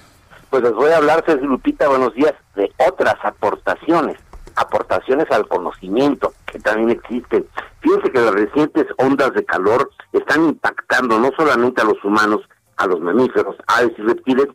Pues 0.49 0.63
les 0.63 0.73
voy 0.73 0.91
a 0.91 0.97
hablar, 0.97 1.23
Sergio 1.23 1.49
Lupita, 1.49 1.87
buenos 1.87 2.15
días, 2.15 2.33
de 2.55 2.73
otras 2.89 3.15
aportaciones, 3.23 4.17
aportaciones 4.55 5.29
al 5.29 5.47
conocimiento 5.47 6.33
que 6.47 6.57
también 6.57 6.89
existen. 6.89 7.45
Fíjense 7.81 8.11
que 8.11 8.21
las 8.21 8.33
recientes 8.33 8.87
ondas 8.97 9.33
de 9.33 9.45
calor 9.45 9.91
están 10.13 10.45
impactando 10.45 11.19
no 11.19 11.29
solamente 11.37 11.83
a 11.83 11.85
los 11.85 12.03
humanos, 12.03 12.41
a 12.77 12.87
los 12.87 12.99
mamíferos, 12.99 13.55
aves 13.67 13.93
y 13.99 14.01
reptiles, 14.01 14.47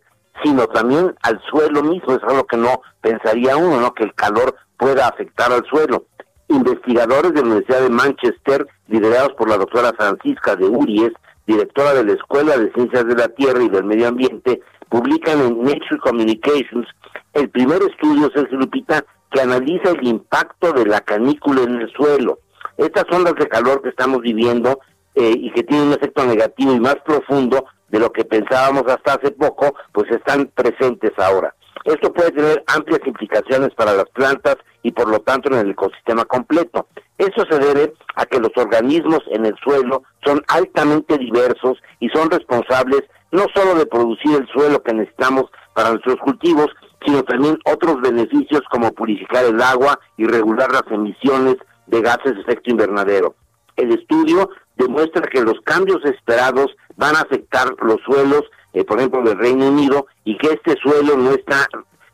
sino 0.43 0.67
también 0.67 1.15
al 1.23 1.41
suelo 1.51 1.83
mismo. 1.83 2.15
Es 2.15 2.23
algo 2.23 2.45
que 2.47 2.57
no 2.57 2.83
pensaría 3.01 3.57
uno, 3.57 3.81
¿no? 3.81 3.95
Que 3.95 4.05
el 4.05 4.15
calor 4.15 4.55
pueda 4.77 5.09
afectar 5.09 5.53
al 5.53 5.65
suelo. 5.67 6.07
Investigadores 6.49 7.33
de 7.33 7.41
la 7.41 7.47
Universidad 7.47 7.83
de 7.83 7.91
Manchester, 7.91 8.67
liderados 8.89 9.33
por 9.35 9.49
la 9.49 9.59
doctora 9.59 9.93
Francisca 9.97 10.57
de 10.57 10.67
Uries, 10.67 11.13
directora 11.47 11.95
de 11.95 12.05
la 12.05 12.13
Escuela 12.13 12.57
de 12.57 12.73
Ciencias 12.73 13.07
de 13.07 13.15
la 13.15 13.29
Tierra 13.29 13.63
y 13.63 13.69
del 13.69 13.85
Medio 13.85 14.09
Ambiente, 14.09 14.61
publican 14.89 15.41
en 15.41 15.63
Nature 15.63 15.99
Communications 16.03 16.87
el 17.33 17.49
primer 17.51 17.81
estudio, 17.83 18.31
Sergio 18.35 18.59
Lupita, 18.59 19.05
que 19.31 19.41
analiza 19.41 19.91
el 19.91 20.07
impacto 20.07 20.73
de 20.73 20.87
la 20.87 21.01
canícula 21.01 21.63
en 21.63 21.81
el 21.81 21.93
suelo. 21.93 22.41
Estas 22.77 23.05
ondas 23.13 23.35
de 23.35 23.49
calor 23.49 23.83
que 23.83 23.91
estamos 23.91 24.21
viviendo 24.21 24.81
eh, 25.15 25.35
y 25.37 25.53
que 25.53 25.63
tienen 25.63 25.89
un 25.89 25.95
efecto 25.95 26.25
negativo 26.25 26.73
y 26.73 26.81
más 26.81 26.97
profundo 27.05 27.65
de 27.91 27.99
lo 27.99 28.11
que 28.13 28.25
pensábamos 28.25 28.85
hasta 28.87 29.15
hace 29.15 29.31
poco, 29.33 29.75
pues 29.93 30.11
están 30.11 30.47
presentes 30.55 31.13
ahora. 31.19 31.55
Esto 31.85 32.13
puede 32.13 32.31
tener 32.33 32.63
amplias 32.67 33.01
implicaciones 33.07 33.71
para 33.75 33.95
las 33.95 34.09
plantas 34.11 34.57
y 34.83 34.93
por 34.93 35.09
lo 35.09 35.21
tanto 35.21 35.51
en 35.51 35.59
el 35.59 35.71
ecosistema 35.71 36.25
completo. 36.25 36.87
Eso 37.19 37.45
se 37.51 37.59
debe 37.59 37.93
a 38.17 38.27
que 38.27 38.39
los 38.39 38.51
organismos 38.57 39.21
en 39.31 39.47
el 39.47 39.55
suelo 39.63 40.03
son 40.25 40.43
altamente 40.49 41.19
diversos 41.19 41.79
y 41.99 42.09
son 42.11 42.31
responsables 42.31 43.03
no 43.33 43.47
solo 43.55 43.75
de 43.75 43.87
producir 43.87 44.37
el 44.37 44.49
suelo 44.49 44.83
que 44.83 44.93
necesitamos 44.93 45.47
para 45.75 45.91
nuestros 45.91 46.17
cultivos, 46.17 46.69
sino 47.05 47.23
también 47.23 47.59
otros 47.65 48.01
beneficios 48.01 48.63
como 48.71 48.93
purificar 48.93 49.45
el 49.45 49.61
agua 49.63 49.99
y 50.17 50.27
regular 50.27 50.71
las 50.73 50.85
emisiones 50.91 51.57
de 51.87 52.03
gases 52.03 52.35
de 52.35 52.41
efecto 52.43 52.71
invernadero. 52.71 53.35
El 53.77 53.93
estudio 53.93 54.51
demuestra 54.81 55.29
que 55.29 55.43
los 55.43 55.61
cambios 55.65 56.05
esperados 56.05 56.75
van 56.97 57.17
a 57.17 57.21
afectar 57.21 57.69
los 57.83 58.01
suelos, 58.05 58.43
eh, 58.73 58.85
por 58.85 58.99
ejemplo, 58.99 59.23
del 59.23 59.39
Reino 59.39 59.69
Unido, 59.69 60.07
y 60.25 60.37
que 60.39 60.49
este 60.49 60.77
suelo 60.81 61.17
no 61.17 61.31
está 61.33 61.67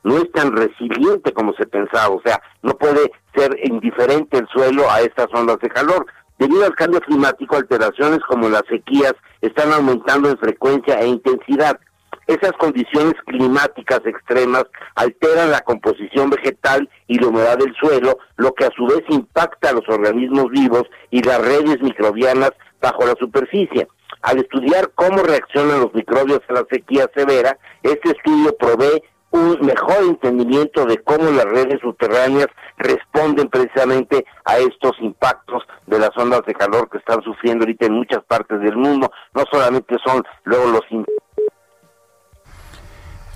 no 0.06 0.18
es 0.18 0.30
tan 0.30 0.54
resiliente 0.54 1.32
como 1.32 1.52
se 1.54 1.66
pensaba, 1.66 2.14
o 2.14 2.22
sea, 2.24 2.40
no 2.62 2.76
puede 2.78 3.10
ser 3.34 3.58
indiferente 3.64 4.38
el 4.38 4.46
suelo 4.46 4.88
a 4.88 5.00
estas 5.00 5.26
ondas 5.34 5.58
de 5.58 5.68
calor. 5.68 6.06
Debido 6.38 6.64
al 6.64 6.76
cambio 6.76 7.00
climático, 7.00 7.56
alteraciones 7.56 8.20
como 8.28 8.48
las 8.48 8.62
sequías 8.70 9.14
están 9.40 9.72
aumentando 9.72 10.30
en 10.30 10.38
frecuencia 10.38 11.00
e 11.00 11.08
intensidad. 11.08 11.80
Esas 12.26 12.52
condiciones 12.58 13.14
climáticas 13.26 14.00
extremas 14.04 14.64
alteran 14.96 15.52
la 15.52 15.60
composición 15.60 16.28
vegetal 16.30 16.88
y 17.06 17.20
la 17.20 17.28
humedad 17.28 17.56
del 17.56 17.74
suelo, 17.76 18.18
lo 18.36 18.52
que 18.52 18.64
a 18.64 18.70
su 18.76 18.84
vez 18.86 19.02
impacta 19.08 19.70
a 19.70 19.74
los 19.74 19.88
organismos 19.88 20.50
vivos 20.50 20.82
y 21.10 21.22
las 21.22 21.40
redes 21.40 21.80
microbianas 21.80 22.50
bajo 22.80 23.06
la 23.06 23.14
superficie. 23.20 23.86
Al 24.22 24.38
estudiar 24.38 24.90
cómo 24.96 25.22
reaccionan 25.22 25.80
los 25.80 25.94
microbios 25.94 26.40
a 26.48 26.54
la 26.54 26.66
sequía 26.68 27.08
severa, 27.14 27.56
este 27.84 28.10
estudio 28.10 28.56
provee 28.56 29.02
un 29.30 29.58
mejor 29.60 30.02
entendimiento 30.02 30.84
de 30.86 30.98
cómo 31.02 31.30
las 31.30 31.44
redes 31.44 31.80
subterráneas 31.80 32.48
responden 32.78 33.48
precisamente 33.48 34.24
a 34.44 34.58
estos 34.58 34.92
impactos 35.00 35.62
de 35.86 35.98
las 35.98 36.10
ondas 36.16 36.42
de 36.46 36.54
calor 36.54 36.88
que 36.88 36.98
están 36.98 37.22
sufriendo 37.22 37.64
ahorita 37.64 37.86
en 37.86 37.94
muchas 37.94 38.24
partes 38.24 38.60
del 38.60 38.76
mundo. 38.76 39.10
No 39.34 39.44
solamente 39.50 39.96
son 40.04 40.24
luego 40.44 40.70
los 40.70 40.90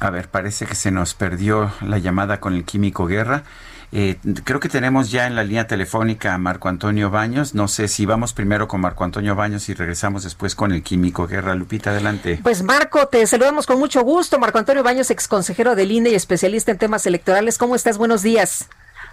a 0.01 0.11
ver, 0.11 0.29
parece 0.29 0.67
que 0.67 0.75
se 0.75 0.91
nos 0.91 1.15
perdió 1.15 1.71
la 1.83 1.99
llamada 1.99 2.41
con 2.41 2.55
el 2.55 2.65
químico 2.65 3.07
Guerra. 3.07 3.45
Eh, 3.93 4.17
creo 4.45 4.61
que 4.61 4.69
tenemos 4.69 5.11
ya 5.11 5.27
en 5.27 5.35
la 5.35 5.43
línea 5.43 5.67
telefónica 5.67 6.33
a 6.33 6.39
Marco 6.39 6.69
Antonio 6.69 7.11
Baños. 7.11 7.55
No 7.55 7.69
sé 7.69 7.89
si 7.89 8.07
vamos 8.07 8.33
primero 8.33 8.67
con 8.67 8.81
Marco 8.81 9.05
Antonio 9.05 9.35
Baños 9.35 9.69
y 9.69 9.75
regresamos 9.75 10.23
después 10.23 10.55
con 10.55 10.73
el 10.73 10.83
químico 10.83 11.27
Guerra. 11.27 11.55
Lupita, 11.55 11.91
adelante. 11.91 12.41
Pues 12.43 12.63
Marco, 12.63 13.09
te 13.09 13.27
saludamos 13.27 13.67
con 13.67 13.79
mucho 13.79 14.03
gusto. 14.03 14.39
Marco 14.39 14.59
Antonio 14.59 14.83
Baños, 14.83 15.11
ex 15.11 15.29
consejero 15.29 15.75
del 15.75 15.93
INE 15.93 16.11
y 16.11 16.15
especialista 16.15 16.71
en 16.71 16.79
temas 16.79 17.05
electorales. 17.05 17.59
¿Cómo 17.59 17.75
estás? 17.75 17.99
Buenos 17.99 18.23
días. 18.23 18.69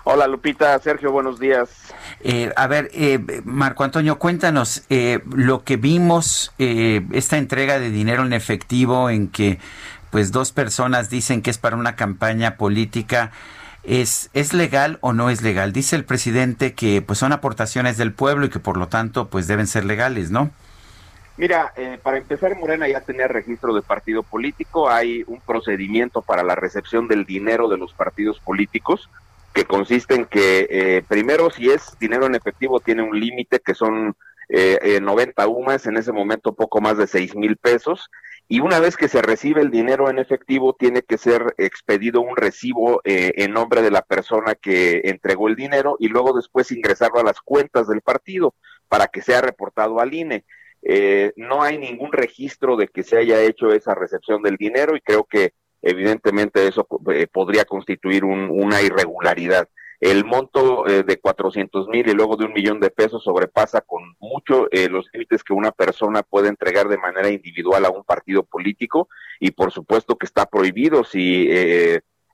Hola 0.10 0.26
Lupita, 0.26 0.80
Sergio, 0.80 1.12
buenos 1.12 1.38
días. 1.38 1.70
Eh, 2.22 2.54
a 2.56 2.68
ver, 2.68 2.90
eh, 2.94 3.20
Marco 3.44 3.84
Antonio, 3.84 4.18
cuéntanos 4.18 4.84
lo 4.90 5.66
que 5.66 5.76
vimos, 5.76 6.54
esta 6.58 7.36
entrega 7.36 7.78
de 7.78 7.90
dinero 7.90 8.24
en 8.24 8.32
efectivo 8.32 9.10
en 9.10 9.28
que 9.28 9.60
pues 10.10 10.32
dos 10.32 10.52
personas 10.52 11.10
dicen 11.10 11.42
que 11.42 11.50
es 11.50 11.58
para 11.58 11.76
una 11.76 11.96
campaña 11.96 12.58
política. 12.58 13.32
¿Es, 13.84 14.30
¿Es 14.34 14.54
legal 14.54 14.98
o 15.02 15.14
no 15.14 15.30
es 15.30 15.42
legal? 15.42 15.72
Dice 15.72 15.96
el 15.96 16.04
presidente 16.04 16.74
que 16.74 17.02
pues 17.02 17.20
son 17.20 17.32
aportaciones 17.32 17.98
del 17.98 18.12
pueblo 18.12 18.46
y 18.46 18.50
que 18.50 18.60
por 18.60 18.78
lo 18.78 18.88
tanto 18.88 19.30
pues 19.30 19.48
deben 19.48 19.68
ser 19.68 19.86
legales, 19.86 20.30
¿no? 20.30 20.52
Mira, 21.38 21.72
eh, 21.78 22.00
para 22.02 22.18
empezar, 22.18 22.56
Morena 22.56 22.88
ya 22.88 23.02
tenía 23.02 23.28
registro 23.28 23.74
de 23.74 23.84
partido 23.84 24.24
político, 24.24 24.90
hay 24.90 25.24
un 25.28 25.40
procedimiento 25.40 26.22
para 26.22 26.44
la 26.44 26.56
recepción 26.56 27.08
del 27.08 27.26
dinero 27.26 27.70
de 27.70 27.78
los 27.78 27.94
partidos 27.94 28.40
políticos 28.40 29.08
que 29.58 29.66
consiste 29.66 30.14
en 30.14 30.26
que 30.26 30.68
eh, 30.70 31.04
primero 31.08 31.50
si 31.50 31.72
es 31.72 31.98
dinero 32.00 32.28
en 32.28 32.36
efectivo 32.36 32.80
tiene 32.80 33.02
un 33.02 33.20
límite 33.20 33.60
que 33.60 33.74
son 33.74 34.16
eh, 34.50 35.00
90 35.02 35.44
eh, 35.44 35.48
UMAS, 35.48 35.88
en 35.88 35.98
ese 35.98 36.12
momento 36.12 36.54
poco 36.54 36.80
más 36.80 36.98
de 36.98 37.08
6 37.08 37.36
mil 37.36 37.58
pesos, 37.58 38.10
y 38.48 38.62
una 38.62 38.80
vez 38.80 38.96
que 38.96 39.08
se 39.08 39.22
recibe 39.22 39.62
el 39.62 39.72
dinero 39.72 40.10
en 40.10 40.20
efectivo 40.20 40.76
tiene 40.78 41.02
que 41.02 41.18
ser 41.18 41.54
expedido 41.58 42.22
un 42.22 42.38
recibo 42.38 43.02
en 43.04 43.52
nombre 43.52 43.82
de 43.82 43.92
la 43.92 44.02
persona 44.02 44.56
que 44.56 45.02
entregó 45.04 45.50
el 45.50 45.56
dinero 45.56 45.98
y 46.00 46.08
luego 46.08 46.34
después 46.34 46.72
ingresarlo 46.72 47.20
a 47.20 47.26
las 47.26 47.42
cuentas 47.42 47.88
del 47.88 48.02
partido 48.02 48.56
para 48.88 49.08
que 49.08 49.22
sea 49.22 49.42
reportado 49.42 50.00
al 50.00 50.14
INE. 50.14 50.46
Eh, 50.82 51.34
no 51.36 51.64
hay 51.64 51.78
ningún 51.78 52.12
registro 52.12 52.78
de 52.78 52.88
que 52.88 53.04
se 53.04 53.18
haya 53.18 53.42
hecho 53.42 53.72
esa 53.72 53.96
recepción 53.96 54.42
del 54.42 54.58
dinero 54.58 54.96
y 54.96 55.02
creo 55.02 55.26
que 55.26 55.54
evidentemente 55.82 56.68
eso 56.68 56.88
eh, 57.14 57.28
podría 57.28 57.66
constituir 57.66 58.24
una 58.24 58.82
irregularidad. 58.82 59.68
El 60.00 60.26
monto 60.26 60.88
eh, 60.88 61.04
de 61.04 61.20
400 61.20 61.88
mil 61.88 62.08
y 62.08 62.14
luego 62.14 62.36
de 62.38 62.46
un 62.46 62.54
millón 62.54 62.80
de 62.80 62.92
pesos 62.92 63.24
sobrepasa 63.24 63.82
con 63.82 64.16
mucho 64.20 64.68
los 64.90 65.08
límites 65.12 65.44
que 65.44 65.54
una 65.54 65.72
persona 65.72 66.22
puede 66.24 66.50
entregar 66.50 66.88
de 66.88 66.98
manera 66.98 67.30
individual 67.30 67.86
a 67.86 67.90
un 67.90 68.04
partido 68.04 68.44
político. 68.44 69.10
Y 69.40 69.52
por 69.52 69.72
supuesto 69.72 70.18
que 70.18 70.26
está 70.26 70.46
prohibido. 70.46 71.04
Si 71.04 71.48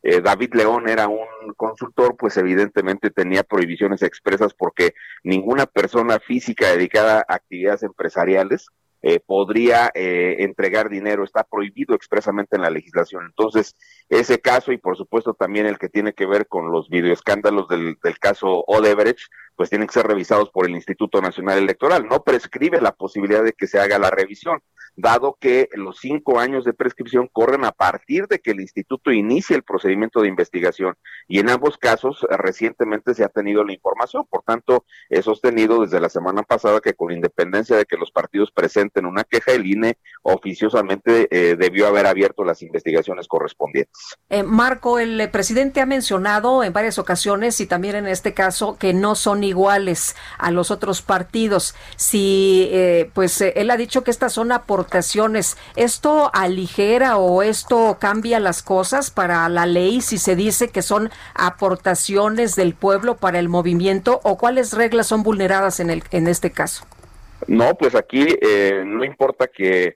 eh, 0.04 0.22
David 0.22 0.54
León 0.54 0.90
era 0.90 1.08
un 1.08 1.54
consultor, 1.56 2.18
pues 2.18 2.36
evidentemente 2.36 3.10
tenía 3.10 3.44
prohibiciones 3.44 4.02
expresas 4.04 4.54
porque 4.54 4.94
ninguna 5.24 5.66
persona 5.66 6.20
física 6.20 6.70
dedicada 6.70 7.26
a 7.26 7.36
actividades 7.36 7.84
empresariales 7.84 8.68
eh, 9.06 9.20
podría 9.20 9.92
eh, 9.94 10.38
entregar 10.40 10.90
dinero, 10.90 11.26
está 11.26 11.44
prohibido 11.44 11.94
expresamente 11.94 12.56
en 12.56 12.62
la 12.62 12.70
legislación. 12.70 13.26
Entonces, 13.26 13.76
ese 14.08 14.40
caso 14.40 14.72
y 14.72 14.78
por 14.78 14.96
supuesto 14.96 15.34
también 15.34 15.66
el 15.66 15.78
que 15.78 15.90
tiene 15.90 16.14
que 16.14 16.26
ver 16.26 16.48
con 16.48 16.72
los 16.72 16.88
videoescándalos 16.88 17.68
del, 17.68 17.98
del 18.02 18.18
caso 18.18 18.64
Odebrecht, 18.66 19.28
pues 19.56 19.70
tienen 19.70 19.88
que 19.88 19.94
ser 19.94 20.08
revisados 20.08 20.50
por 20.52 20.66
el 20.66 20.74
Instituto 20.74 21.22
Nacional 21.22 21.58
Electoral. 21.58 22.08
No 22.08 22.24
prescribe 22.24 22.80
la 22.80 22.94
posibilidad 22.94 23.44
de 23.44 23.52
que 23.52 23.68
se 23.68 23.78
haga 23.78 24.00
la 24.00 24.10
revisión, 24.10 24.62
dado 24.96 25.38
que 25.40 25.70
los 25.74 26.00
cinco 26.00 26.40
años 26.40 26.66
de 26.66 26.74
prescripción 26.74 27.30
corren 27.32 27.66
a 27.66 27.72
partir 27.72 28.28
de 28.28 28.40
que 28.40 28.52
el 28.52 28.62
instituto 28.62 29.12
inicie 29.12 29.56
el 29.56 29.64
procedimiento 29.64 30.22
de 30.22 30.28
investigación. 30.28 30.96
Y 31.28 31.40
en 31.40 31.50
ambos 31.50 31.78
casos, 31.78 32.26
recientemente 32.30 33.14
se 33.14 33.24
ha 33.24 33.30
tenido 33.30 33.64
la 33.64 33.74
información. 33.74 34.26
Por 34.30 34.44
tanto, 34.44 34.86
he 35.10 35.22
sostenido 35.22 35.82
desde 35.82 36.00
la 36.00 36.10
semana 36.10 36.44
pasada 36.44 36.82
que 36.82 36.94
con 36.94 37.12
independencia 37.12 37.76
de 37.76 37.86
que 37.86 37.98
los 37.98 38.12
partidos 38.12 38.52
presenten 38.52 39.06
una 39.06 39.24
queja, 39.24 39.52
el 39.52 39.66
INE 39.66 39.98
oficiosamente 40.22 41.28
eh, 41.32 41.56
debió 41.56 41.88
haber 41.88 42.06
abierto 42.06 42.44
las 42.44 42.62
investigaciones 42.62 43.28
correspondientes. 43.28 44.18
Eh, 44.30 44.44
Marco, 44.44 45.00
el 45.00 45.30
presidente 45.32 45.82
ha 45.82 45.86
mencionado 45.86 46.64
en 46.64 46.74
varias 46.74 47.00
ocasiones 47.00 47.60
y 47.60 47.66
también 47.66 47.96
en 47.96 48.08
este 48.08 48.34
caso 48.34 48.78
que 48.78 48.94
no 48.94 49.16
son 49.16 49.44
iguales 49.44 50.16
a 50.38 50.52
los 50.52 50.72
otros 50.72 51.02
partidos. 51.02 51.76
Si, 51.96 52.70
eh, 52.72 53.10
pues, 53.14 53.42
eh, 53.42 53.54
él 53.56 53.72
ha 53.72 53.78
dicho 53.78 54.04
que 54.04 54.12
estas 54.12 54.34
son 54.34 54.52
aportaciones. 54.84 55.58
¿Esto 55.76 56.30
aligera 56.34 57.18
o 57.18 57.42
esto 57.42 57.98
cambia 58.00 58.40
las 58.40 58.62
cosas 58.62 59.12
para 59.12 59.48
la 59.48 59.66
ley 59.66 60.02
si 60.02 60.18
se 60.18 60.36
dice 60.36 60.70
que 60.70 60.82
son 60.82 61.10
aportaciones 61.34 62.56
del 62.56 62.74
pueblo 62.74 63.16
para 63.16 63.40
el 63.40 63.48
movimiento 63.48 64.20
o 64.24 64.38
cuáles 64.38 64.74
reglas 64.74 65.08
son 65.08 65.24
vulneradas 65.24 65.80
en, 65.80 65.90
el, 65.90 66.04
en 66.12 66.28
este 66.28 66.52
caso? 66.52 66.86
No, 67.48 67.76
pues 67.76 67.96
aquí 67.96 68.26
eh, 68.42 68.84
no 68.86 69.04
importa 69.06 69.48
que, 69.48 69.96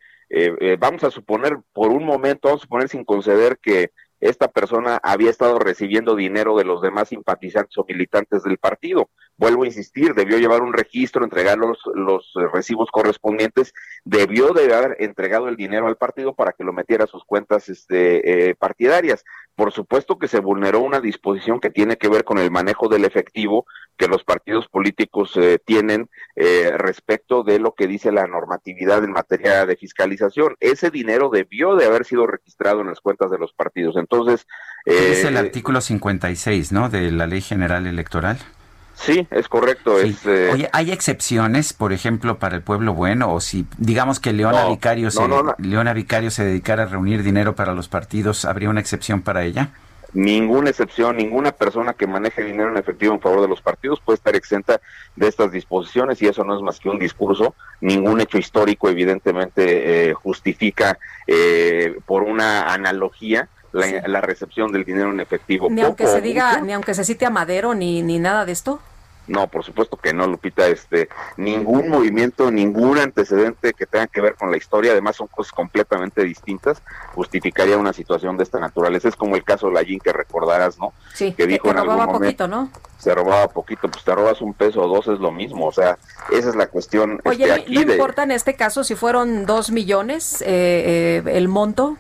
vamos 0.80 1.04
a 1.04 1.12
suponer 1.12 1.58
por 1.74 1.92
un 1.92 2.06
momento, 2.06 2.50
vamos 2.50 2.62
a 2.62 2.66
suponer 2.66 2.90
sin 2.90 3.06
conceder 3.06 3.60
que 3.62 3.92
esta 4.20 4.48
persona 4.48 5.00
había 5.04 5.30
estado 5.30 5.60
recibiendo 5.60 6.16
dinero 6.16 6.58
de 6.58 6.66
los 6.66 6.82
demás 6.82 7.10
simpatizantes 7.10 7.78
o 7.78 7.86
militantes 7.88 8.44
del 8.44 8.58
partido 8.58 9.10
vuelvo 9.38 9.64
a 9.64 9.68
insistir, 9.68 10.16
debió 10.16 10.40
llevar 10.40 10.62
un 10.62 10.74
registro, 10.74 11.24
entregar 11.24 11.58
los, 11.58 11.80
los 11.94 12.32
recibos 12.52 12.90
correspondientes, 12.92 13.74
debió 14.04 14.54
de 14.54 14.74
haber 14.74 14.98
entregado 15.00 15.48
el 15.48 15.56
dinero 15.56 15.88
al 15.88 15.96
partido 15.96 16.34
para 16.34 16.54
que 16.54 16.64
lo 16.64 16.74
metiera 16.74 17.04
a 17.04 17.08
sus 17.08 17.24
cuentas 17.24 17.70
este, 17.70 18.50
eh, 18.50 18.56
partidarias. 18.56 19.24
Por 19.56 19.72
supuesto 19.72 20.18
que 20.18 20.28
se 20.28 20.40
vulneró 20.40 20.80
una 20.80 21.00
disposición 21.00 21.60
que 21.60 21.70
tiene 21.70 21.98
que 21.98 22.10
ver 22.10 22.24
con 22.24 22.40
el 22.40 22.52
manejo 22.52 22.90
del 22.90 23.06
efectivo 23.06 23.66
que 23.96 24.08
los 24.08 24.24
partidos 24.24 24.68
políticos 24.68 25.32
eh, 25.36 25.60
tienen 25.64 26.10
eh, 26.36 26.72
respecto 26.78 27.44
de 27.44 27.60
lo 27.60 27.74
que 27.74 27.88
dice 27.88 28.12
la 28.12 28.28
normatividad 28.28 29.04
en 29.04 29.12
materia 29.12 29.66
de 29.66 29.76
fiscalización. 29.76 30.56
Ese 30.60 30.92
dinero 30.92 31.30
debió 31.32 31.76
de 31.76 31.86
haber 31.86 32.06
sido 32.06 32.28
registrado 32.28 32.82
en 32.82 32.88
las 32.88 33.02
cuentas 33.02 33.32
de 33.32 33.40
los 33.40 33.54
partidos. 33.54 33.98
Entonces... 33.98 34.48
es 34.86 35.24
el 35.24 35.38
artículo 35.38 35.82
56, 35.82 36.72
¿no? 36.72 36.90
De 36.90 37.12
la 37.12 37.26
Ley 37.26 37.42
General 37.42 37.86
Electoral. 37.88 38.38
Sí, 38.98 39.28
es 39.30 39.48
correcto. 39.48 40.00
Eh, 40.02 40.50
Oye, 40.52 40.70
¿hay 40.74 40.92
excepciones, 40.92 41.72
por 41.74 41.94
ejemplo, 41.94 42.40
para 42.40 42.56
el 42.56 42.64
pueblo 42.64 42.94
bueno? 42.94 43.34
O 43.34 43.40
si, 43.40 43.68
digamos 43.78 44.20
que 44.20 44.34
Leona, 44.34 44.68
Vicario, 44.68 45.12
se, 45.12 45.22
Leona 45.60 45.94
Vicario 45.94 46.32
se 46.32 46.44
dedicara 46.44 46.84
a 46.84 46.86
reunir 46.88 47.24
dinero 47.24 47.56
para 47.56 47.74
los 47.74 47.88
partidos, 47.88 48.44
¿habría 48.44 48.70
una 48.70 48.80
excepción 48.80 49.22
para 49.22 49.44
ella? 49.44 49.70
Ninguna 50.14 50.72
excepción, 50.72 51.18
ninguna 51.18 51.52
persona 51.52 51.94
que 51.94 52.08
maneje 52.08 52.44
dinero 52.44 52.72
en 52.72 52.78
efectivo 52.78 53.14
en 53.14 53.20
favor 53.20 53.42
de 53.42 53.50
los 53.50 53.62
partidos 53.62 54.00
puede 54.00 54.16
estar 54.16 54.36
exenta 54.36 54.82
de 55.16 55.28
estas 55.28 55.52
disposiciones 55.52 56.22
y 56.22 56.28
eso 56.28 56.44
no 56.44 56.56
es 56.56 56.62
más 56.62 56.80
que 56.80 56.90
un 56.90 56.98
discurso. 56.98 57.54
Ningún 57.82 58.20
hecho 58.22 58.38
histórico, 58.38 58.90
evidentemente, 58.90 60.10
eh, 60.10 60.14
justifica 60.14 60.98
eh, 61.28 62.00
por 62.06 62.24
una 62.24 62.74
analogía 62.74 63.48
la, 63.72 64.22
recepción 64.22 64.72
del 64.72 64.84
dinero 64.84 65.12
en 65.12 65.20
efectivo. 65.20 65.68
Ni 65.70 65.82
aunque 65.82 66.08
se 66.08 66.22
diga, 66.22 66.62
ni 66.62 66.74
aunque 66.74 66.94
se 66.94 67.04
cite 67.04 67.26
a 67.26 67.30
Madero, 67.30 67.74
ni, 67.74 68.02
ni 68.02 68.20
nada 68.20 68.46
de 68.46 68.52
esto. 68.52 68.80
No, 69.28 69.48
por 69.48 69.64
supuesto 69.64 69.98
que 69.98 70.14
no, 70.14 70.26
Lupita. 70.26 70.68
Este, 70.68 71.10
ningún 71.36 71.90
movimiento, 71.90 72.50
ningún 72.50 72.98
antecedente 72.98 73.74
que 73.74 73.86
tenga 73.86 74.08
que 74.08 74.22
ver 74.22 74.36
con 74.36 74.52
la 74.52 74.58
historia, 74.58 74.94
además 74.94 75.18
son 75.18 75.28
cosas 75.28 75.52
completamente 75.52 76.24
distintas, 76.24 76.82
justificaría 77.14 77.78
una 77.78 77.94
situación 77.94 78.38
de 78.38 78.44
esta 78.44 78.60
naturaleza. 78.60 79.10
Es 79.10 79.16
como 79.16 79.36
el 79.36 79.44
caso 79.44 79.68
de 79.68 79.74
la 79.74 79.84
que 79.84 80.14
recordarás, 80.14 80.78
¿no? 80.80 80.94
Sí, 81.14 81.34
que 81.34 81.46
dijo 81.46 81.64
que, 81.64 81.74
robaba 81.74 82.08
poquito, 82.08 82.48
¿no? 82.48 82.70
Se 82.98 83.14
robaba 83.14 83.48
poquito, 83.50 83.90
pues 83.90 84.04
te 84.04 84.16
robas 84.16 84.42
un 84.42 84.54
peso 84.54 84.82
o 84.82 84.88
dos, 84.88 85.08
es 85.08 85.20
lo 85.20 85.32
mismo. 85.32 85.68
O 85.68 85.72
sea, 85.72 85.98
esa 86.32 86.50
es 86.50 86.56
la 86.56 86.68
cuestión. 86.68 87.20
Oye, 87.26 87.54
este, 87.54 87.72
¿no 87.72 87.82
importa 87.82 88.24
en 88.24 88.32
este 88.32 88.56
caso 88.56 88.84
si 88.84 88.96
fueron 88.96 89.46
dos 89.46 89.72
millones 89.72 90.42
eh, 90.42 91.24
eh, 91.26 91.38
el 91.38 91.48
monto? 91.48 91.98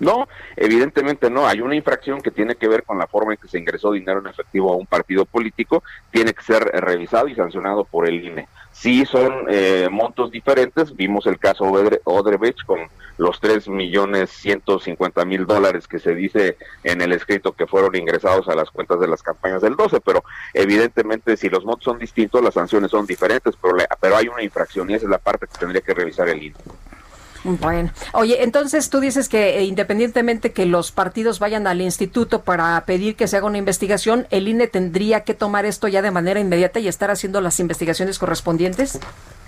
No, 0.00 0.28
evidentemente 0.56 1.30
no. 1.30 1.46
Hay 1.46 1.60
una 1.60 1.76
infracción 1.76 2.20
que 2.20 2.30
tiene 2.30 2.56
que 2.56 2.68
ver 2.68 2.84
con 2.84 2.98
la 2.98 3.06
forma 3.06 3.32
en 3.32 3.38
que 3.38 3.48
se 3.48 3.58
ingresó 3.58 3.92
dinero 3.92 4.20
en 4.20 4.26
efectivo 4.26 4.72
a 4.72 4.76
un 4.76 4.86
partido 4.86 5.26
político, 5.26 5.82
tiene 6.10 6.32
que 6.32 6.42
ser 6.42 6.64
revisado 6.64 7.28
y 7.28 7.34
sancionado 7.34 7.84
por 7.84 8.08
el 8.08 8.24
INE. 8.24 8.48
Sí 8.72 9.04
son 9.04 9.44
eh, 9.48 9.88
montos 9.90 10.30
diferentes, 10.30 10.96
vimos 10.96 11.26
el 11.26 11.38
caso 11.38 11.64
Odebrecht 11.64 12.64
con 12.64 12.80
los 13.18 13.38
tres 13.38 13.68
millones 13.68 14.30
ciento 14.30 14.78
cincuenta 14.78 15.26
mil 15.26 15.44
dólares 15.44 15.86
que 15.86 15.98
se 15.98 16.14
dice 16.14 16.56
en 16.84 17.02
el 17.02 17.12
escrito 17.12 17.52
que 17.52 17.66
fueron 17.66 17.94
ingresados 17.94 18.48
a 18.48 18.54
las 18.54 18.70
cuentas 18.70 18.98
de 18.98 19.08
las 19.08 19.22
campañas 19.22 19.60
del 19.60 19.76
12, 19.76 20.00
pero 20.00 20.24
evidentemente 20.54 21.36
si 21.36 21.50
los 21.50 21.64
montos 21.66 21.84
son 21.84 21.98
distintos, 21.98 22.42
las 22.42 22.54
sanciones 22.54 22.90
son 22.90 23.04
diferentes, 23.04 23.54
pero, 23.60 23.76
pero 24.00 24.16
hay 24.16 24.28
una 24.28 24.42
infracción 24.42 24.88
y 24.88 24.94
esa 24.94 25.04
es 25.04 25.10
la 25.10 25.18
parte 25.18 25.46
que 25.46 25.58
tendría 25.58 25.82
que 25.82 25.92
revisar 25.92 26.28
el 26.30 26.42
INE. 26.42 26.56
Bueno, 27.44 27.90
oye, 28.12 28.42
entonces 28.42 28.90
tú 28.90 29.00
dices 29.00 29.28
que 29.28 29.58
eh, 29.58 29.64
independientemente 29.64 30.52
que 30.52 30.66
los 30.66 30.92
partidos 30.92 31.38
vayan 31.38 31.66
al 31.66 31.80
instituto 31.80 32.42
para 32.42 32.84
pedir 32.84 33.16
que 33.16 33.28
se 33.28 33.38
haga 33.38 33.46
una 33.46 33.58
investigación, 33.58 34.26
el 34.30 34.46
INE 34.46 34.66
tendría 34.66 35.24
que 35.24 35.32
tomar 35.32 35.64
esto 35.64 35.88
ya 35.88 36.02
de 36.02 36.10
manera 36.10 36.38
inmediata 36.38 36.80
y 36.80 36.88
estar 36.88 37.10
haciendo 37.10 37.40
las 37.40 37.58
investigaciones 37.58 38.18
correspondientes. 38.18 38.98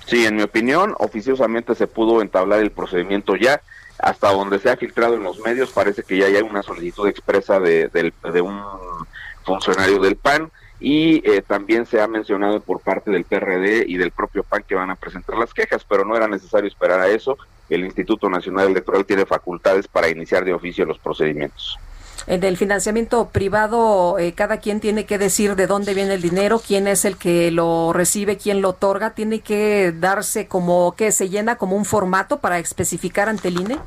Sí, 0.07 0.24
en 0.24 0.36
mi 0.36 0.43
opinión, 0.43 0.95
oficiosamente 0.99 1.74
se 1.74 1.86
pudo 1.86 2.22
entablar 2.22 2.61
el 2.61 2.70
procedimiento 2.70 3.36
ya. 3.36 3.61
Hasta 3.99 4.32
donde 4.32 4.59
se 4.59 4.68
ha 4.68 4.76
filtrado 4.76 5.14
en 5.14 5.22
los 5.22 5.38
medios, 5.40 5.70
parece 5.70 6.03
que 6.03 6.18
ya 6.18 6.26
hay 6.26 6.36
una 6.36 6.62
solicitud 6.62 7.07
expresa 7.07 7.61
de, 7.61 7.88
de 7.88 8.40
un 8.40 8.61
funcionario 9.45 10.01
del 10.01 10.16
PAN 10.16 10.51
y 10.83 11.22
eh, 11.24 11.43
también 11.47 11.87
se 11.87 12.01
ha 12.01 12.09
mencionado 12.09 12.59
por 12.59 12.80
parte 12.80 13.12
del 13.12 13.22
PRD 13.22 13.85
y 13.87 13.97
del 13.99 14.11
propio 14.11 14.43
PAN 14.43 14.64
que 14.66 14.74
van 14.74 14.91
a 14.91 14.97
presentar 14.97 15.39
las 15.39 15.55
quejas, 15.55 15.85
pero 15.89 16.05
no 16.05 16.16
era 16.16 16.26
necesario 16.26 16.68
esperar 16.68 16.99
a 16.99 17.07
eso. 17.07 17.39
El 17.70 17.85
Instituto 17.85 18.28
Nacional 18.28 18.68
Electoral 18.68 19.07
tiene 19.07 19.24
facultades 19.24 19.87
para 19.87 20.09
iniciar 20.09 20.45
de 20.45 20.53
oficio 20.53 20.85
los 20.85 20.99
procedimientos. 20.99 21.78
En 22.26 22.43
el 22.43 22.57
financiamiento 22.57 23.28
privado, 23.28 24.18
eh, 24.18 24.33
cada 24.33 24.59
quien 24.59 24.80
tiene 24.80 25.07
que 25.07 25.18
decir 25.18 25.55
de 25.55 25.68
dónde 25.68 25.95
viene 25.95 26.14
el 26.14 26.22
dinero, 26.22 26.61
quién 26.64 26.89
es 26.89 27.05
el 27.05 27.16
que 27.16 27.53
lo 27.53 27.93
recibe, 27.93 28.37
quién 28.37 28.61
lo 28.61 28.70
otorga. 28.70 29.11
Tiene 29.11 29.39
que 29.41 29.93
darse 29.93 30.49
como 30.49 30.97
que 30.97 31.12
se 31.12 31.28
llena 31.28 31.57
como 31.57 31.76
un 31.76 31.85
formato 31.85 32.41
para 32.41 32.59
especificar 32.59 33.28
ante 33.28 33.49
el 33.49 33.61
INE. 33.61 33.78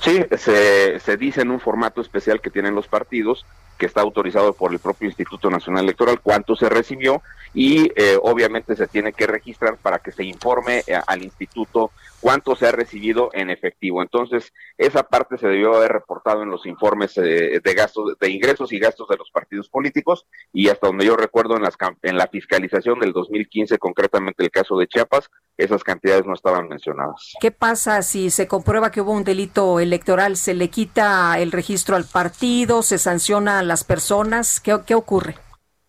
Sí, 0.00 0.20
se, 0.36 0.98
se 0.98 1.16
dice 1.16 1.42
en 1.42 1.52
un 1.52 1.60
formato 1.60 2.00
especial 2.00 2.40
que 2.40 2.50
tienen 2.50 2.74
los 2.74 2.88
partidos, 2.88 3.46
que 3.84 3.88
está 3.88 4.00
autorizado 4.00 4.54
por 4.54 4.72
el 4.72 4.78
propio 4.78 5.08
Instituto 5.08 5.50
Nacional 5.50 5.84
Electoral, 5.84 6.18
cuánto 6.22 6.56
se 6.56 6.70
recibió 6.70 7.20
y 7.52 7.92
eh, 7.96 8.16
obviamente 8.22 8.74
se 8.76 8.86
tiene 8.86 9.12
que 9.12 9.26
registrar 9.26 9.76
para 9.76 9.98
que 9.98 10.10
se 10.10 10.24
informe 10.24 10.82
eh, 10.86 10.98
al 11.06 11.22
instituto 11.22 11.90
cuánto 12.24 12.56
se 12.56 12.66
ha 12.66 12.72
recibido 12.72 13.28
en 13.34 13.50
efectivo. 13.50 14.00
Entonces, 14.00 14.50
esa 14.78 15.02
parte 15.02 15.36
se 15.36 15.46
debió 15.46 15.74
haber 15.74 15.92
reportado 15.92 16.42
en 16.42 16.48
los 16.48 16.64
informes 16.64 17.18
eh, 17.18 17.60
de 17.62 17.74
gastos, 17.74 18.16
de 18.18 18.30
ingresos 18.30 18.72
y 18.72 18.78
gastos 18.78 19.08
de 19.08 19.18
los 19.18 19.30
partidos 19.30 19.68
políticos 19.68 20.24
y 20.50 20.70
hasta 20.70 20.86
donde 20.86 21.04
yo 21.04 21.16
recuerdo 21.16 21.54
en, 21.56 21.62
las, 21.62 21.76
en 22.00 22.16
la 22.16 22.26
fiscalización 22.28 22.98
del 22.98 23.12
2015, 23.12 23.76
concretamente 23.76 24.42
el 24.42 24.50
caso 24.50 24.78
de 24.78 24.86
Chiapas, 24.86 25.28
esas 25.58 25.84
cantidades 25.84 26.24
no 26.24 26.32
estaban 26.32 26.66
mencionadas. 26.66 27.34
¿Qué 27.42 27.50
pasa 27.50 28.00
si 28.00 28.30
se 28.30 28.48
comprueba 28.48 28.90
que 28.90 29.02
hubo 29.02 29.12
un 29.12 29.24
delito 29.24 29.78
electoral? 29.78 30.38
¿Se 30.38 30.54
le 30.54 30.70
quita 30.70 31.38
el 31.38 31.52
registro 31.52 31.94
al 31.94 32.06
partido? 32.06 32.80
¿Se 32.80 32.96
sanciona 32.96 33.58
a 33.58 33.62
las 33.62 33.84
personas? 33.84 34.60
¿Qué, 34.60 34.74
qué 34.86 34.94
ocurre? 34.94 35.34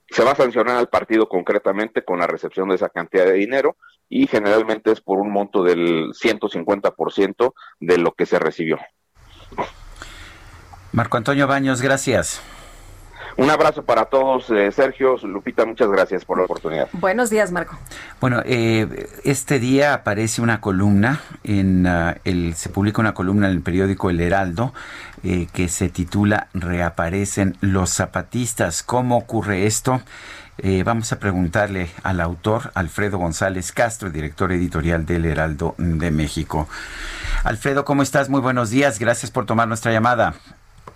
Se 0.10 0.22
va 0.26 0.32
a 0.32 0.36
sancionar 0.36 0.76
al 0.76 0.90
partido 0.90 1.30
concretamente 1.30 2.04
con 2.04 2.20
la 2.20 2.28
recepción 2.28 2.68
de 2.68 2.76
esa 2.76 2.90
cantidad 2.90 3.26
de 3.26 3.34
dinero 3.34 3.78
y 4.10 4.28
generalmente 4.28 4.92
es 4.92 5.02
por 5.02 5.20
un 5.20 5.32
monto 5.32 5.64
del 5.64 6.12
150% 6.14 7.54
de 7.80 7.98
lo 7.98 8.14
que 8.14 8.26
se 8.26 8.40
recibió. 8.40 8.80
Marco 10.92 11.18
Antonio 11.18 11.48
Baños, 11.48 11.82
gracias. 11.82 12.42
Un 13.38 13.50
abrazo 13.50 13.84
para 13.84 14.06
todos, 14.06 14.50
eh, 14.50 14.72
Sergio, 14.72 15.18
Lupita, 15.18 15.66
muchas 15.66 15.90
gracias 15.90 16.24
por 16.24 16.38
la 16.38 16.46
oportunidad. 16.46 16.88
Buenos 16.94 17.30
días, 17.30 17.52
Marco. 17.52 17.78
Bueno, 18.22 18.42
eh, 18.46 19.10
este 19.26 19.60
día 19.60 19.94
aparece 19.94 20.42
una 20.42 20.62
columna, 20.62 21.22
en 21.44 21.86
uh, 21.86 22.14
el, 22.24 22.56
se 22.56 22.70
publica 22.70 23.02
una 23.02 23.14
columna 23.14 23.48
en 23.48 23.54
el 23.54 23.62
periódico 23.62 24.10
El 24.10 24.22
Heraldo 24.22 24.74
eh, 25.24 25.48
que 25.52 25.68
se 25.68 25.90
titula 25.90 26.48
Reaparecen 26.54 27.58
los 27.60 27.90
zapatistas. 27.90 28.84
¿Cómo 28.84 29.18
ocurre 29.18 29.66
esto? 29.66 30.02
Eh, 30.58 30.84
vamos 30.84 31.12
a 31.12 31.20
preguntarle 31.20 31.90
al 32.04 32.22
autor, 32.22 32.72
Alfredo 32.76 33.18
González 33.18 33.74
Castro, 33.74 34.10
director 34.10 34.54
editorial 34.54 35.06
del 35.06 35.26
Heraldo 35.26 35.76
de 35.78 36.12
México. 36.12 36.70
Alfredo, 37.44 37.84
¿cómo 37.84 38.04
estás? 38.04 38.30
Muy 38.30 38.40
buenos 38.40 38.70
días. 38.70 38.98
Gracias 38.98 39.32
por 39.32 39.46
tomar 39.46 39.68
nuestra 39.68 39.92
llamada. 39.92 40.36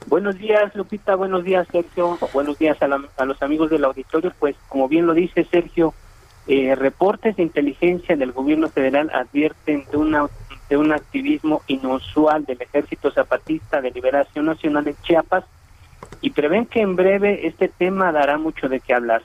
Buenos 0.07 0.38
días, 0.38 0.73
Lupita. 0.76 1.15
Buenos 1.15 1.44
días, 1.44 1.68
Sergio. 1.72 2.18
Buenos 2.34 2.57
días 2.57 2.77
a, 2.81 3.26
los 3.26 3.41
amigos 3.44 3.69
del 3.69 3.84
auditorio. 3.84 4.31
Pues, 4.40 4.56
como 4.69 4.88
bien 4.88 5.06
lo 5.06 5.14
dice 5.14 5.44
Sergio, 5.44 5.94
eh, 6.48 6.73
reportes 6.76 7.36
de 7.36 7.44
inteligencia 7.44 8.15
del 8.15 8.31
gobierno 8.31 8.69
federal 8.69 9.11
advierten 9.14 9.86
de, 9.91 9.98
una, 9.98 10.27
de 10.69 10.77
un 10.77 10.94
activismo 10.94 11.64
inusual 11.68 12.45
del 12.45 12.61
Ejército 12.61 13.11
Zapatista 13.11 13.81
de 13.81 13.91
Liberación 13.91 14.45
Nacional 14.45 14.86
de 14.86 14.95
Chiapas 15.03 15.44
y 16.22 16.30
prevén 16.30 16.65
que 16.65 16.81
en 16.81 16.95
breve 16.95 17.45
este 17.45 17.68
tema 17.68 18.14
dará 18.14 18.38
mucho 18.38 18.69
de 18.69 18.80
qué 18.80 18.94
hablar. 18.94 19.22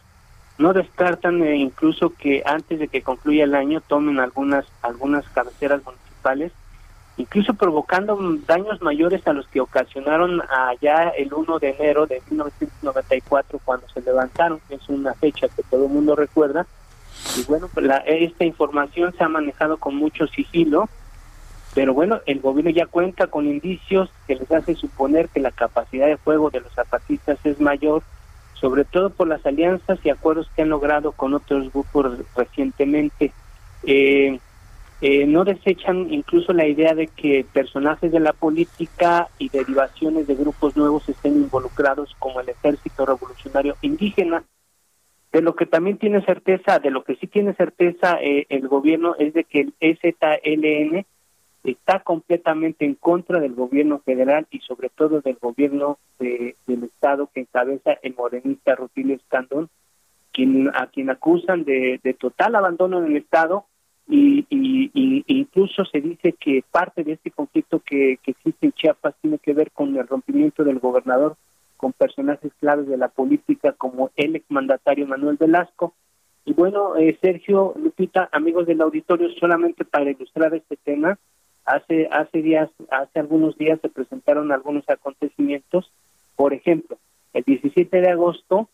No 0.59 0.73
descartan 0.73 1.43
eh, 1.43 1.57
incluso 1.57 2.11
que 2.11 2.43
antes 2.47 2.79
de 2.79 2.89
que 2.89 3.03
concluya 3.03 3.45
el 3.45 3.55
año 3.55 3.81
tomen 3.81 4.21
algunas 4.21 4.65
algunas 4.83 5.29
cabeceras 5.31 5.85
municipales 5.85 6.53
incluso 7.17 7.55
provocando 7.55 8.19
daños 8.47 8.81
mayores 8.83 9.27
a 9.27 9.33
los 9.33 9.47
que 9.49 9.61
ocasionaron 9.61 10.43
allá 10.51 11.11
el 11.11 11.33
1 11.33 11.59
de 11.59 11.71
enero 11.71 12.07
de 12.07 12.21
1994 12.29 13.61
cuando 13.65 13.89
se 13.89 14.01
levantaron, 14.01 14.61
que 14.69 14.75
es 14.75 14.89
una 14.89 15.15
fecha 15.15 15.49
que 15.49 15.63
todo 15.63 15.87
el 15.87 15.93
mundo 15.93 16.17
recuerda. 16.17 16.67
Y 17.37 17.45
bueno, 17.45 17.69
pues 17.73 17.87
la, 17.87 17.99
esta 17.99 18.45
información 18.45 19.15
se 19.17 19.23
ha 19.23 19.29
manejado 19.29 19.77
con 19.77 19.95
mucho 19.95 20.27
sigilo, 20.27 20.89
pero 21.75 21.95
bueno, 21.95 22.21
el 22.27 22.41
gobierno 22.41 22.71
ya 22.71 22.87
cuenta 22.87 23.29
con 23.29 23.47
indicios 23.47 24.11
que 24.27 24.37
les 24.37 24.51
hace 24.51 24.75
suponer 24.75 25.29
que 25.29 25.41
la 25.41 25.51
capacidad 25.53 26.07
de 26.07 26.17
fuego 26.17 26.51
de 26.51 26.61
los 26.61 26.73
zapatistas 26.73 27.39
es 27.45 27.61
mayor, 27.61 28.03
sobre 28.55 28.85
todo 28.85 29.11
por 29.11 29.29
las 29.29 29.45
alianzas 29.45 29.99
y 30.05 30.11
acuerdos 30.11 30.51
que 30.55 30.63
han 30.63 30.69
logrado 30.69 31.13
con 31.13 31.35
otros 31.35 31.73
grupos 31.73 32.19
recientemente. 32.37 33.33
Eh, 33.83 34.39
eh, 35.01 35.27
no 35.27 35.45
desechan 35.45 36.13
incluso 36.13 36.53
la 36.53 36.67
idea 36.67 36.95
de 36.95 37.09
que 37.09 37.45
personajes 37.53 38.11
de 38.11 38.21
la 38.21 38.33
política 38.33 39.29
y 39.39 39.51
derivaciones 39.51 40.27
de 40.27 40.35
grupos 40.35 40.77
nuevos 40.77 41.07
estén 41.09 41.35
involucrados 41.35 42.15
como 42.19 42.41
el 42.41 42.49
ejército 42.49 43.05
revolucionario 43.05 43.77
indígena. 43.83 44.45
De 45.33 45.43
lo 45.43 45.57
que 45.57 45.67
también 45.67 45.99
tiene 45.99 46.25
certeza, 46.25 46.79
de 46.79 46.91
lo 46.91 47.03
que 47.05 47.17
sí 47.17 47.27
tiene 47.27 47.55
certeza 47.55 48.19
eh, 48.21 48.47
el 48.49 48.69
gobierno 48.69 49.17
es 49.19 49.35
de 49.35 49.45
que 49.45 49.61
el 49.61 49.75
EZLN 49.81 51.05
está 51.65 52.01
completamente 52.01 52.85
en 52.85 52.95
contra 52.95 53.41
del 53.41 53.55
gobierno 53.55 53.99
federal 54.01 54.47
y 54.51 54.61
sobre 54.61 54.91
todo 54.91 55.21
del 55.21 55.37
gobierno 55.41 55.99
del 56.19 56.85
estado 56.85 57.31
que 57.33 57.41
encabeza 57.41 57.95
el 58.03 58.15
morenista 58.15 58.75
Rutilio 58.75 59.17
Escandón, 59.17 59.71
quien, 60.33 60.69
a 60.75 60.87
quien 60.89 61.11
acusan 61.11 61.65
de, 61.65 62.01
de 62.03 62.15
total 62.15 62.55
abandono 62.55 62.99
en 62.99 63.07
el 63.07 63.17
estado 63.17 63.67
y, 64.07 64.47
y, 64.51 65.25
incluso 65.27 65.85
se 65.87 66.01
dice 66.01 66.33
que 66.33 66.63
parte 66.71 67.05
de 67.05 67.13
este 67.13 67.31
conflicto 67.31 67.81
que, 67.81 68.19
existe 68.25 68.67
en 68.67 68.73
Chiapas 68.73 69.15
tiene 69.23 69.39
que 69.39 69.55
ver 69.55 69.71
con 69.71 69.97
el 69.97 70.07
rompimiento 70.07 70.65
del 70.65 70.79
gobernador 70.79 71.37
con 71.77 71.93
personajes 71.93 72.53
claves 72.61 72.87
de 72.87 72.97
la 72.97 73.09
política 73.09 73.73
como 73.73 74.11
el 74.17 74.37
exmandatario 74.37 75.07
Manuel 75.07 75.37
Velasco. 75.37 75.95
Y 76.45 76.53
bueno, 76.53 76.97
eh, 76.97 77.19
Sergio, 77.21 77.75
Lupita, 77.77 78.29
amigos 78.33 78.67
del 78.67 78.81
auditorio, 78.81 79.29
solamente 79.41 79.85
para 79.85 80.11
ilustrar 80.11 80.55
este 80.55 80.77
tema, 80.77 81.19
hace 81.65 82.09
hace 82.11 82.43
días, 82.43 82.71
hace 82.91 83.21
algunos 83.21 83.57
días 83.59 83.81
se 83.81 83.89
presentaron 83.89 84.53
algunos 84.53 84.89
acontecimientos. 84.89 85.91
Por 86.37 86.53
ejemplo, 86.53 86.99
el 87.33 87.45
17 87.45 88.01
de 88.01 88.11
agosto, 88.11 88.69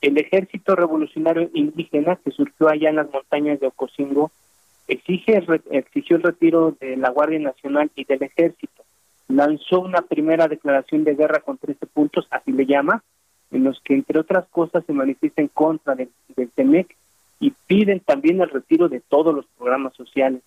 el 0.00 0.18
Ejército 0.18 0.76
Revolucionario 0.76 1.50
Indígena 1.54 2.16
que 2.16 2.30
surgió 2.30 2.68
allá 2.68 2.90
en 2.90 2.96
las 2.96 3.10
montañas 3.10 3.60
de 3.60 3.68
Ocosingo 3.68 4.30
exige 4.86 5.42
exigió 5.70 6.16
el 6.16 6.22
retiro 6.22 6.76
de 6.78 6.96
la 6.96 7.10
Guardia 7.10 7.38
Nacional 7.38 7.90
y 7.94 8.04
del 8.04 8.22
Ejército. 8.22 8.84
Lanzó 9.28 9.80
una 9.80 10.02
primera 10.02 10.48
declaración 10.48 11.04
de 11.04 11.14
guerra 11.14 11.40
con 11.40 11.56
13 11.56 11.86
puntos, 11.86 12.26
así 12.30 12.52
le 12.52 12.66
llama, 12.66 13.02
en 13.50 13.64
los 13.64 13.80
que 13.80 13.94
entre 13.94 14.18
otras 14.18 14.46
cosas 14.48 14.84
se 14.84 14.92
manifiesta 14.92 15.40
en 15.40 15.48
contra 15.48 15.94
del, 15.94 16.10
del 16.36 16.50
TEMEC 16.50 16.94
y 17.40 17.52
piden 17.66 18.00
también 18.00 18.40
el 18.40 18.50
retiro 18.50 18.88
de 18.88 19.00
todos 19.00 19.34
los 19.34 19.46
programas 19.56 19.94
sociales. 19.94 20.42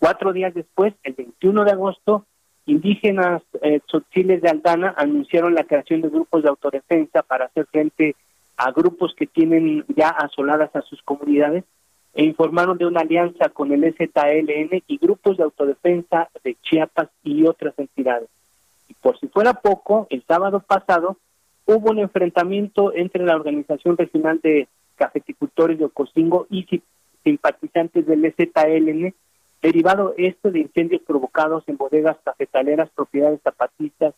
Cuatro 0.00 0.32
días 0.32 0.54
después, 0.54 0.94
el 1.02 1.12
21 1.12 1.62
de 1.64 1.72
agosto, 1.72 2.24
indígenas 2.64 3.42
eh, 3.60 3.82
de 4.14 4.48
Aldana 4.48 4.94
anunciaron 4.96 5.54
la 5.54 5.64
creación 5.64 6.00
de 6.00 6.08
grupos 6.08 6.42
de 6.42 6.48
autodefensa 6.48 7.22
para 7.22 7.44
hacer 7.44 7.66
frente 7.66 8.16
a 8.56 8.70
grupos 8.70 9.14
que 9.14 9.26
tienen 9.26 9.84
ya 9.94 10.08
asoladas 10.08 10.74
a 10.74 10.80
sus 10.80 11.02
comunidades 11.02 11.64
e 12.14 12.24
informaron 12.24 12.78
de 12.78 12.86
una 12.86 13.02
alianza 13.02 13.50
con 13.50 13.72
el 13.72 13.94
ZLN 13.94 14.82
y 14.86 14.96
grupos 14.96 15.36
de 15.36 15.44
autodefensa 15.44 16.30
de 16.42 16.56
Chiapas 16.62 17.10
y 17.22 17.46
otras 17.46 17.78
entidades. 17.78 18.30
Y 18.88 18.94
por 18.94 19.20
si 19.20 19.28
fuera 19.28 19.52
poco, 19.52 20.06
el 20.08 20.24
sábado 20.26 20.60
pasado 20.60 21.18
hubo 21.66 21.90
un 21.90 21.98
enfrentamiento 21.98 22.94
entre 22.94 23.26
la 23.26 23.36
Organización 23.36 23.98
Regional 23.98 24.40
de 24.42 24.66
Cafeticultores 24.96 25.78
de 25.78 25.84
Ocosingo 25.84 26.46
y 26.48 26.66
simpatizantes 27.22 28.06
del 28.06 28.34
ZLN, 28.34 29.14
derivado 29.62 30.14
esto 30.16 30.50
de 30.50 30.60
incendios 30.60 31.02
provocados 31.02 31.64
en 31.66 31.76
bodegas 31.76 32.16
cafetaleras 32.24 32.90
propiedades 32.90 33.40
zapatistas 33.42 34.14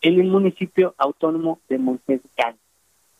en 0.00 0.20
el 0.20 0.28
municipio 0.28 0.94
autónomo 0.98 1.60
de 1.68 1.78
Montescán. 1.78 2.56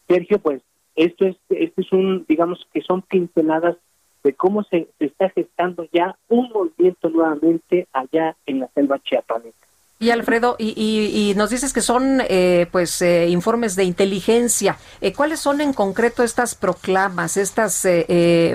Sergio, 0.09 0.39
pues 0.39 0.63
esto 0.95 1.27
es, 1.27 1.37
esto 1.51 1.81
es 1.81 1.93
un, 1.93 2.25
digamos 2.29 2.67
que 2.73 2.81
son 2.81 3.03
pinceladas 3.03 3.77
de 4.23 4.35
cómo 4.35 4.65
se, 4.65 4.89
está 4.99 5.31
gestando 5.31 5.87
ya 5.93 6.19
un 6.29 6.51
movimiento 6.51 7.09
nuevamente 7.11 7.87
allá 7.93 8.37
en 8.47 8.61
la 8.61 8.69
selva 8.75 8.99
chiapaneca. 8.99 9.66
Y 9.99 10.11
Alfredo, 10.11 10.57
y, 10.59 10.75
y, 10.77 11.35
nos 11.37 11.49
dices 11.49 11.73
que 11.73 11.81
son 11.81 12.21
eh, 12.29 12.67
pues 12.71 13.01
eh, 13.01 13.29
informes 13.31 13.77
de 13.77 13.85
inteligencia. 13.85 14.77
Eh, 15.01 15.15
¿Cuáles 15.15 15.41
son 15.41 15.63
en 15.63 15.73
concreto 15.73 16.23
estas 16.23 16.55
proclamas, 16.55 17.39
estas 17.39 17.87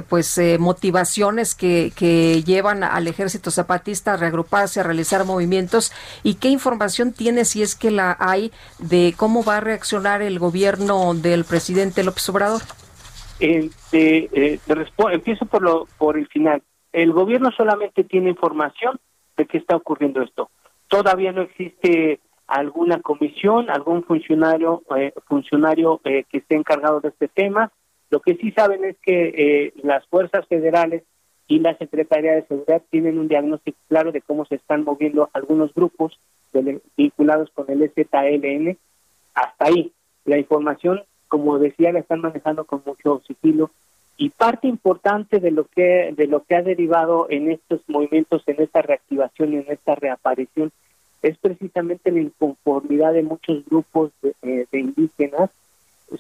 pues 0.08 0.40
motivaciones 0.60 1.56
que, 1.56 1.92
que 1.96 2.44
llevan 2.44 2.84
al 2.84 3.08
ejército 3.08 3.50
zapatista 3.50 4.14
a 4.14 4.18
reagruparse, 4.18 4.82
a 4.82 4.84
realizar 4.84 5.26
movimientos? 5.26 5.92
¿Y 6.22 6.36
qué 6.36 6.50
información 6.50 7.12
tiene, 7.12 7.44
si 7.46 7.64
es 7.64 7.76
que 7.76 7.90
la 7.90 8.16
hay, 8.20 8.52
de 8.78 9.16
cómo 9.18 9.44
va 9.44 9.58
a 9.58 9.62
reaccionar 9.62 10.22
el 10.22 10.38
gobierno 10.38 11.16
del 11.16 11.44
presidente 11.44 12.04
López 12.04 12.30
Obrador? 12.30 12.62
Este, 13.42 14.30
eh, 14.34 14.60
empiezo 15.12 15.48
por, 15.48 15.64
lo, 15.64 15.88
por 15.98 16.16
el 16.16 16.28
final. 16.28 16.62
El 16.94 17.12
gobierno 17.12 17.52
solamente 17.52 18.04
tiene 18.04 18.30
información 18.30 19.00
de 19.36 19.48
que 19.48 19.58
está 19.58 19.76
ocurriendo 19.76 20.22
esto. 20.22 20.52
Todavía 20.92 21.32
no 21.32 21.44
existe 21.44 22.20
alguna 22.48 23.00
comisión, 23.00 23.70
algún 23.70 24.04
funcionario 24.04 24.84
eh, 24.98 25.14
funcionario 25.26 26.02
eh, 26.04 26.26
que 26.30 26.40
esté 26.40 26.56
encargado 26.56 27.00
de 27.00 27.08
este 27.08 27.30
tema. 27.30 27.72
Lo 28.10 28.20
que 28.20 28.36
sí 28.36 28.52
saben 28.52 28.84
es 28.84 28.98
que 29.02 29.30
eh, 29.30 29.74
las 29.84 30.06
fuerzas 30.08 30.46
federales 30.48 31.04
y 31.48 31.60
la 31.60 31.78
Secretaría 31.78 32.34
de 32.34 32.46
Seguridad 32.46 32.82
tienen 32.90 33.20
un 33.20 33.30
diagnóstico 33.30 33.78
claro 33.88 34.12
de 34.12 34.20
cómo 34.20 34.44
se 34.44 34.56
están 34.56 34.84
moviendo 34.84 35.30
algunos 35.32 35.74
grupos 35.74 36.20
vinculados 36.98 37.50
con 37.52 37.72
el 37.72 37.90
ZLN, 37.90 38.78
hasta 39.34 39.66
ahí. 39.66 39.94
La 40.26 40.38
información, 40.38 41.04
como 41.30 41.58
decía, 41.58 41.94
la 41.94 42.00
están 42.00 42.20
manejando 42.20 42.66
con 42.66 42.84
mucho 42.86 43.22
sigilo 43.26 43.72
y 44.18 44.30
parte 44.30 44.68
importante 44.68 45.40
de 45.40 45.52
lo 45.52 45.64
que 45.64 46.14
de 46.16 46.28
lo 46.28 46.44
que 46.44 46.56
ha 46.56 46.62
derivado 46.62 47.28
en 47.30 47.50
estos 47.50 47.80
movimientos, 47.88 48.44
en 48.46 48.62
esta 48.62 48.82
reactivación 48.82 49.54
en 49.54 49.66
esta 49.70 49.96
reaparición 49.96 50.72
es 51.22 51.38
precisamente 51.38 52.12
la 52.12 52.22
inconformidad 52.22 53.14
de 53.14 53.24
muchos 53.24 53.66
grupos 53.66 54.12
de, 54.22 54.36
eh, 54.42 54.66
de 54.72 54.80
indígenas, 54.80 55.50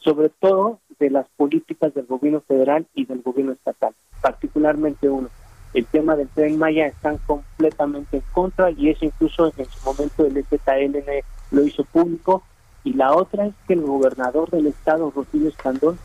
sobre 0.03 0.29
todo 0.29 0.79
de 0.99 1.09
las 1.09 1.27
políticas 1.35 1.93
del 1.93 2.05
gobierno 2.05 2.41
federal 2.41 2.85
y 2.93 3.05
del 3.05 3.21
gobierno 3.21 3.53
estatal, 3.53 3.93
particularmente 4.21 5.09
uno. 5.09 5.29
El 5.73 5.85
tema 5.85 6.15
del 6.15 6.27
tren 6.27 6.57
Maya 6.57 6.87
están 6.87 7.17
completamente 7.25 8.17
en 8.17 8.23
contra 8.33 8.71
y 8.71 8.89
eso 8.89 9.05
incluso 9.05 9.53
en 9.55 9.65
su 9.65 9.85
momento 9.85 10.25
el 10.25 10.43
ZLN 10.45 11.23
lo 11.51 11.63
hizo 11.63 11.83
público. 11.85 12.43
Y 12.83 12.93
la 12.93 13.13
otra 13.15 13.45
es 13.45 13.53
que 13.67 13.73
el 13.73 13.81
gobernador 13.81 14.49
del 14.49 14.67
estado, 14.67 15.11
Rosilio 15.15 15.49
Escandón, 15.49 15.97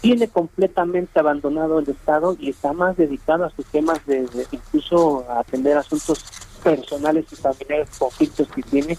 tiene 0.00 0.28
completamente 0.28 1.18
abandonado 1.18 1.80
el 1.80 1.88
estado 1.88 2.36
y 2.38 2.50
está 2.50 2.72
más 2.72 2.96
dedicado 2.96 3.44
a 3.44 3.50
sus 3.50 3.66
temas 3.66 4.04
de, 4.06 4.26
incluso 4.52 5.26
a 5.28 5.40
atender 5.40 5.76
asuntos 5.76 6.24
personales 6.62 7.26
y 7.32 7.36
familiares, 7.36 7.88
conflictos 7.98 8.48
que 8.48 8.62
tiene 8.62 8.98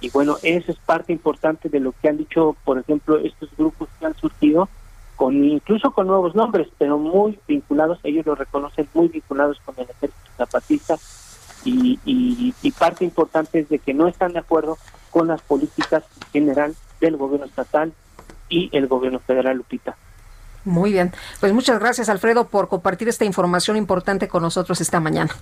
y 0.00 0.08
bueno, 0.10 0.38
eso 0.42 0.72
es 0.72 0.78
parte 0.78 1.12
importante 1.12 1.68
de 1.68 1.78
lo 1.78 1.92
que 1.92 2.08
han 2.08 2.16
dicho, 2.16 2.56
por 2.64 2.78
ejemplo, 2.78 3.18
estos 3.18 3.50
grupos 3.56 3.88
que 3.98 4.06
han 4.06 4.16
surgido 4.16 4.68
con 5.16 5.44
incluso 5.44 5.90
con 5.90 6.06
nuevos 6.06 6.34
nombres, 6.34 6.68
pero 6.78 6.96
muy 6.96 7.38
vinculados, 7.46 7.98
ellos 8.04 8.24
lo 8.24 8.34
reconocen 8.34 8.88
muy 8.94 9.08
vinculados 9.08 9.60
con 9.66 9.74
el 9.76 9.84
ejército 9.84 10.30
zapatista 10.38 10.96
y, 11.64 12.54
parte 12.78 13.04
importante 13.04 13.58
es 13.58 13.68
de 13.68 13.78
que 13.78 13.92
no 13.92 14.08
están 14.08 14.32
de 14.32 14.38
acuerdo 14.38 14.78
con 15.10 15.28
las 15.28 15.42
políticas 15.42 16.02
en 16.24 16.28
general 16.30 16.74
del 16.98 17.18
gobierno 17.18 17.44
estatal 17.44 17.92
y 18.48 18.70
el 18.72 18.86
gobierno 18.86 19.18
federal, 19.18 19.58
Lupita. 19.58 19.98
Muy 20.64 20.92
bien, 20.92 21.12
pues 21.40 21.52
muchas 21.52 21.78
gracias 21.78 22.08
Alfredo 22.08 22.48
por 22.48 22.68
compartir 22.68 23.10
esta 23.10 23.26
información 23.26 23.76
importante 23.76 24.28
con 24.28 24.42
nosotros 24.42 24.80
esta 24.80 25.00
mañana. 25.00 25.34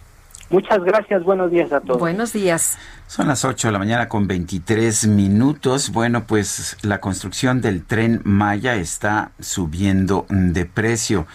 Muchas 0.50 0.82
gracias, 0.82 1.24
buenos 1.24 1.50
días 1.50 1.72
a 1.72 1.80
todos. 1.80 1.98
Buenos 1.98 2.32
días. 2.32 2.78
Son 3.06 3.28
las 3.28 3.44
8 3.44 3.68
de 3.68 3.72
la 3.72 3.78
mañana 3.78 4.08
con 4.08 4.26
23 4.26 5.06
minutos. 5.08 5.90
Bueno, 5.92 6.24
pues 6.24 6.78
la 6.82 7.00
construcción 7.00 7.60
del 7.60 7.84
tren 7.84 8.22
Maya 8.24 8.76
está 8.76 9.32
subiendo 9.40 10.24
de 10.30 10.64
precio. 10.64 11.26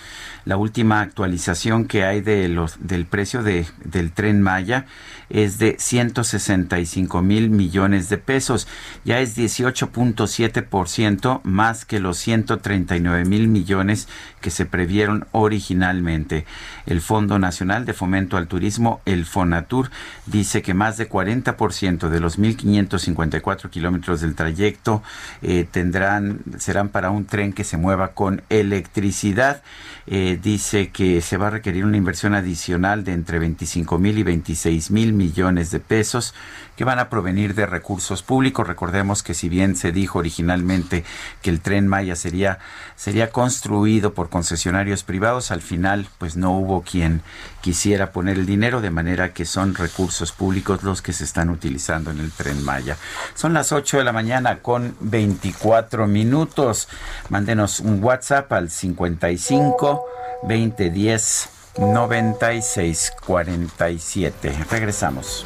La 0.45 0.57
última 0.57 1.01
actualización 1.01 1.85
que 1.85 2.03
hay 2.05 2.21
de 2.21 2.47
los, 2.49 2.87
del 2.87 3.05
precio 3.05 3.43
de, 3.43 3.67
del 3.83 4.11
tren 4.11 4.41
Maya 4.41 4.87
es 5.33 5.57
de 5.57 5.75
165 5.77 7.21
mil 7.21 7.49
millones 7.49 8.07
de 8.07 8.17
pesos. 8.17 8.67
Ya 9.03 9.19
es 9.19 9.37
18.7% 9.37 11.41
más 11.43 11.83
que 11.83 11.99
los 11.99 12.17
139 12.19 13.25
mil 13.25 13.49
millones 13.49 14.07
que 14.39 14.51
se 14.51 14.65
previeron 14.65 15.27
originalmente. 15.31 16.45
El 16.85 17.01
Fondo 17.01 17.39
Nacional 17.39 17.85
de 17.85 17.93
Fomento 17.93 18.37
al 18.37 18.47
Turismo, 18.47 19.01
el 19.05 19.25
FONATUR, 19.25 19.89
dice 20.27 20.61
que 20.61 20.73
más 20.73 20.97
de 20.97 21.09
40% 21.09 22.09
de 22.09 22.19
los 22.19 22.39
1.554 22.39 23.69
kilómetros 23.69 24.21
del 24.21 24.35
trayecto 24.35 25.01
eh, 25.41 25.67
tendrán, 25.69 26.41
serán 26.59 26.89
para 26.89 27.09
un 27.09 27.25
tren 27.25 27.53
que 27.53 27.63
se 27.63 27.77
mueva 27.77 28.09
con 28.09 28.43
electricidad. 28.49 29.63
Eh, 30.05 30.37
dice 30.41 30.89
que 30.89 31.21
se 31.21 31.37
va 31.37 31.47
a 31.47 31.51
requerir 31.51 31.85
una 31.85 31.95
inversión 31.95 32.33
adicional 32.33 33.05
de 33.05 33.13
entre 33.13 33.39
25 33.39 33.99
mil 33.99 34.17
y 34.17 34.23
26 34.23 34.91
mil 34.91 35.13
millones 35.13 35.71
de 35.71 35.79
pesos 35.79 36.33
que 36.75 36.83
van 36.83 36.99
a 36.99 37.09
provenir 37.09 37.55
de 37.55 37.65
recursos 37.65 38.23
públicos. 38.23 38.67
Recordemos 38.67 39.23
que 39.23 39.33
si 39.33 39.49
bien 39.49 39.75
se 39.75 39.91
dijo 39.91 40.19
originalmente 40.19 41.03
que 41.41 41.49
el 41.49 41.61
tren 41.61 41.87
Maya 41.87 42.15
sería, 42.15 42.59
sería 42.95 43.31
construido 43.31 44.13
por 44.13 44.29
concesionarios 44.29 45.03
privados, 45.03 45.51
al 45.51 45.61
final 45.61 46.07
pues 46.17 46.35
no 46.35 46.51
hubo 46.51 46.81
quien 46.81 47.21
quisiera 47.61 48.11
poner 48.11 48.37
el 48.37 48.45
dinero, 48.45 48.81
de 48.81 48.89
manera 48.89 49.33
que 49.33 49.45
son 49.45 49.75
recursos 49.75 50.31
públicos 50.31 50.83
los 50.83 51.01
que 51.01 51.13
se 51.13 51.23
están 51.23 51.49
utilizando 51.49 52.11
en 52.11 52.19
el 52.19 52.31
tren 52.31 52.63
Maya. 52.63 52.97
Son 53.35 53.53
las 53.53 53.71
8 53.71 53.97
de 53.97 54.03
la 54.03 54.11
mañana 54.11 54.59
con 54.59 54.95
24 54.99 56.07
minutos. 56.07 56.87
Mándenos 57.29 57.79
un 57.79 58.03
WhatsApp 58.03 58.51
al 58.51 58.69
55 58.69 60.05
2010 60.43 61.49
9647. 61.77 64.65
Regresamos. 64.69 65.45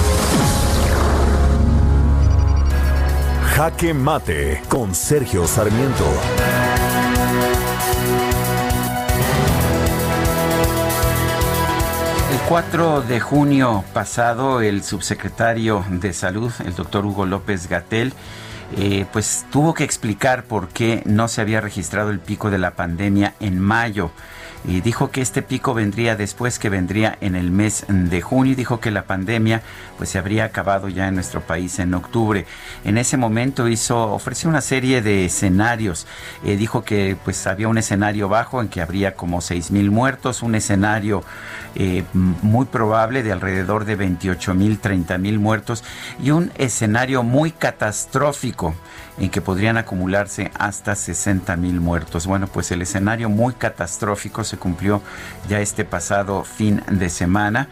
Jaque 3.61 3.93
Mate 3.93 4.63
con 4.67 4.95
Sergio 4.95 5.45
Sarmiento. 5.45 6.03
El 12.31 12.39
4 12.49 13.01
de 13.03 13.19
junio 13.19 13.83
pasado, 13.93 14.61
el 14.61 14.81
subsecretario 14.81 15.85
de 15.91 16.11
Salud, 16.11 16.51
el 16.65 16.73
doctor 16.73 17.05
Hugo 17.05 17.27
López 17.27 17.69
Gatel, 17.69 18.13
eh, 18.77 19.05
pues 19.13 19.45
tuvo 19.51 19.75
que 19.75 19.83
explicar 19.83 20.45
por 20.45 20.69
qué 20.69 21.03
no 21.05 21.27
se 21.27 21.41
había 21.41 21.61
registrado 21.61 22.09
el 22.09 22.19
pico 22.19 22.49
de 22.49 22.57
la 22.57 22.71
pandemia 22.71 23.35
en 23.39 23.59
mayo 23.59 24.09
y 24.65 24.81
dijo 24.81 25.11
que 25.11 25.21
este 25.21 25.41
pico 25.41 25.73
vendría 25.73 26.15
después, 26.15 26.59
que 26.59 26.69
vendría 26.69 27.17
en 27.21 27.35
el 27.35 27.51
mes 27.51 27.85
de 27.87 28.21
junio 28.21 28.53
y 28.53 28.55
dijo 28.55 28.79
que 28.79 28.91
la 28.91 29.03
pandemia 29.03 29.61
pues 29.97 30.09
se 30.09 30.17
habría 30.17 30.45
acabado 30.45 30.87
ya 30.89 31.07
en 31.07 31.15
nuestro 31.15 31.41
país 31.41 31.79
en 31.79 31.93
octubre. 31.93 32.45
En 32.83 32.97
ese 32.97 33.17
momento 33.17 33.67
hizo, 33.67 34.11
ofreció 34.11 34.49
una 34.49 34.61
serie 34.61 35.01
de 35.01 35.25
escenarios. 35.25 36.07
Eh, 36.43 36.57
dijo 36.57 36.83
que 36.83 37.17
pues 37.23 37.47
había 37.47 37.67
un 37.67 37.77
escenario 37.77 38.29
bajo 38.29 38.61
en 38.61 38.69
que 38.69 38.81
habría 38.81 39.15
como 39.15 39.41
seis 39.41 39.71
mil 39.71 39.91
muertos, 39.91 40.43
un 40.43 40.55
escenario 40.55 41.23
eh, 41.75 42.03
muy 42.13 42.65
probable 42.65 43.23
de 43.23 43.31
alrededor 43.31 43.85
de 43.85 43.95
28 43.95 44.53
mil, 44.53 44.79
30 44.79 45.17
mil 45.17 45.39
muertos 45.39 45.83
y 46.21 46.31
un 46.31 46.51
escenario 46.57 47.23
muy 47.23 47.51
catastrófico 47.51 48.75
en 49.19 49.29
que 49.29 49.41
podrían 49.41 49.77
acumularse 49.77 50.51
hasta 50.57 50.95
60 50.95 51.55
mil 51.57 51.79
muertos. 51.79 52.27
Bueno, 52.27 52.47
pues 52.47 52.71
el 52.71 52.81
escenario 52.81 53.29
muy 53.29 53.53
catastrófico 53.53 54.43
se 54.43 54.57
cumplió 54.57 55.01
ya 55.49 55.59
este 55.59 55.85
pasado 55.85 56.43
fin 56.43 56.81
de 56.89 57.09
semana 57.09 57.67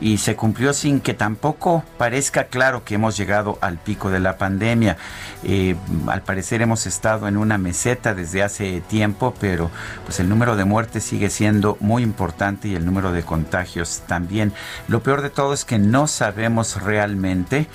y 0.00 0.18
se 0.18 0.34
cumplió 0.36 0.72
sin 0.74 1.00
que 1.00 1.14
tampoco 1.14 1.84
parezca 1.96 2.44
claro 2.44 2.84
que 2.84 2.96
hemos 2.96 3.16
llegado 3.16 3.58
al 3.60 3.78
pico 3.78 4.10
de 4.10 4.20
la 4.20 4.36
pandemia. 4.36 4.96
Eh, 5.44 5.76
al 6.08 6.22
parecer 6.22 6.62
hemos 6.62 6.86
estado 6.86 7.28
en 7.28 7.36
una 7.36 7.58
meseta 7.58 8.14
desde 8.14 8.42
hace 8.42 8.80
tiempo, 8.80 9.34
pero 9.40 9.70
pues 10.04 10.20
el 10.20 10.28
número 10.28 10.56
de 10.56 10.64
muertes 10.64 11.04
sigue 11.04 11.30
siendo 11.30 11.76
muy 11.80 12.02
importante 12.02 12.68
y 12.68 12.74
el 12.74 12.84
número 12.84 13.12
de 13.12 13.22
contagios 13.22 14.02
también. 14.06 14.52
Lo 14.88 15.02
peor 15.02 15.22
de 15.22 15.30
todo 15.30 15.54
es 15.54 15.64
que 15.64 15.78
no 15.78 16.06
sabemos 16.06 16.82
realmente 16.82 17.66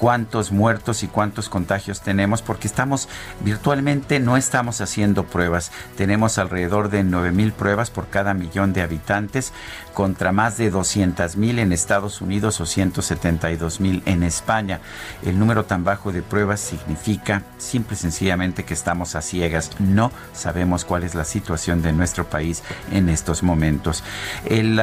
cuántos 0.00 0.50
muertos 0.50 1.02
y 1.02 1.08
cuántos 1.08 1.50
contagios 1.50 2.00
tenemos 2.00 2.40
porque 2.40 2.66
estamos 2.66 3.06
virtualmente 3.44 4.18
no 4.18 4.38
estamos 4.38 4.80
haciendo 4.80 5.26
pruebas. 5.26 5.72
Tenemos 5.94 6.38
alrededor 6.38 6.88
de 6.88 7.04
9 7.04 7.32
mil 7.32 7.52
pruebas 7.52 7.90
por 7.90 8.08
cada 8.08 8.32
millón 8.32 8.72
de 8.72 8.80
habitantes 8.80 9.52
contra 10.00 10.32
más 10.32 10.56
de 10.56 10.70
200 10.70 11.36
mil 11.36 11.58
en 11.58 11.72
Estados 11.72 12.22
Unidos 12.22 12.58
o 12.62 12.64
172 12.64 13.80
mil 13.80 14.02
en 14.06 14.22
España. 14.22 14.80
El 15.22 15.38
número 15.38 15.66
tan 15.66 15.84
bajo 15.84 16.10
de 16.10 16.22
pruebas 16.22 16.58
significa 16.60 17.42
simple 17.58 17.96
y 17.96 17.98
sencillamente 17.98 18.64
que 18.64 18.72
estamos 18.72 19.14
a 19.14 19.20
ciegas. 19.20 19.70
No 19.78 20.10
sabemos 20.32 20.86
cuál 20.86 21.02
es 21.02 21.14
la 21.14 21.26
situación 21.26 21.82
de 21.82 21.92
nuestro 21.92 22.24
país 22.24 22.62
en 22.90 23.10
estos 23.10 23.42
momentos. 23.42 24.02
El, 24.46 24.80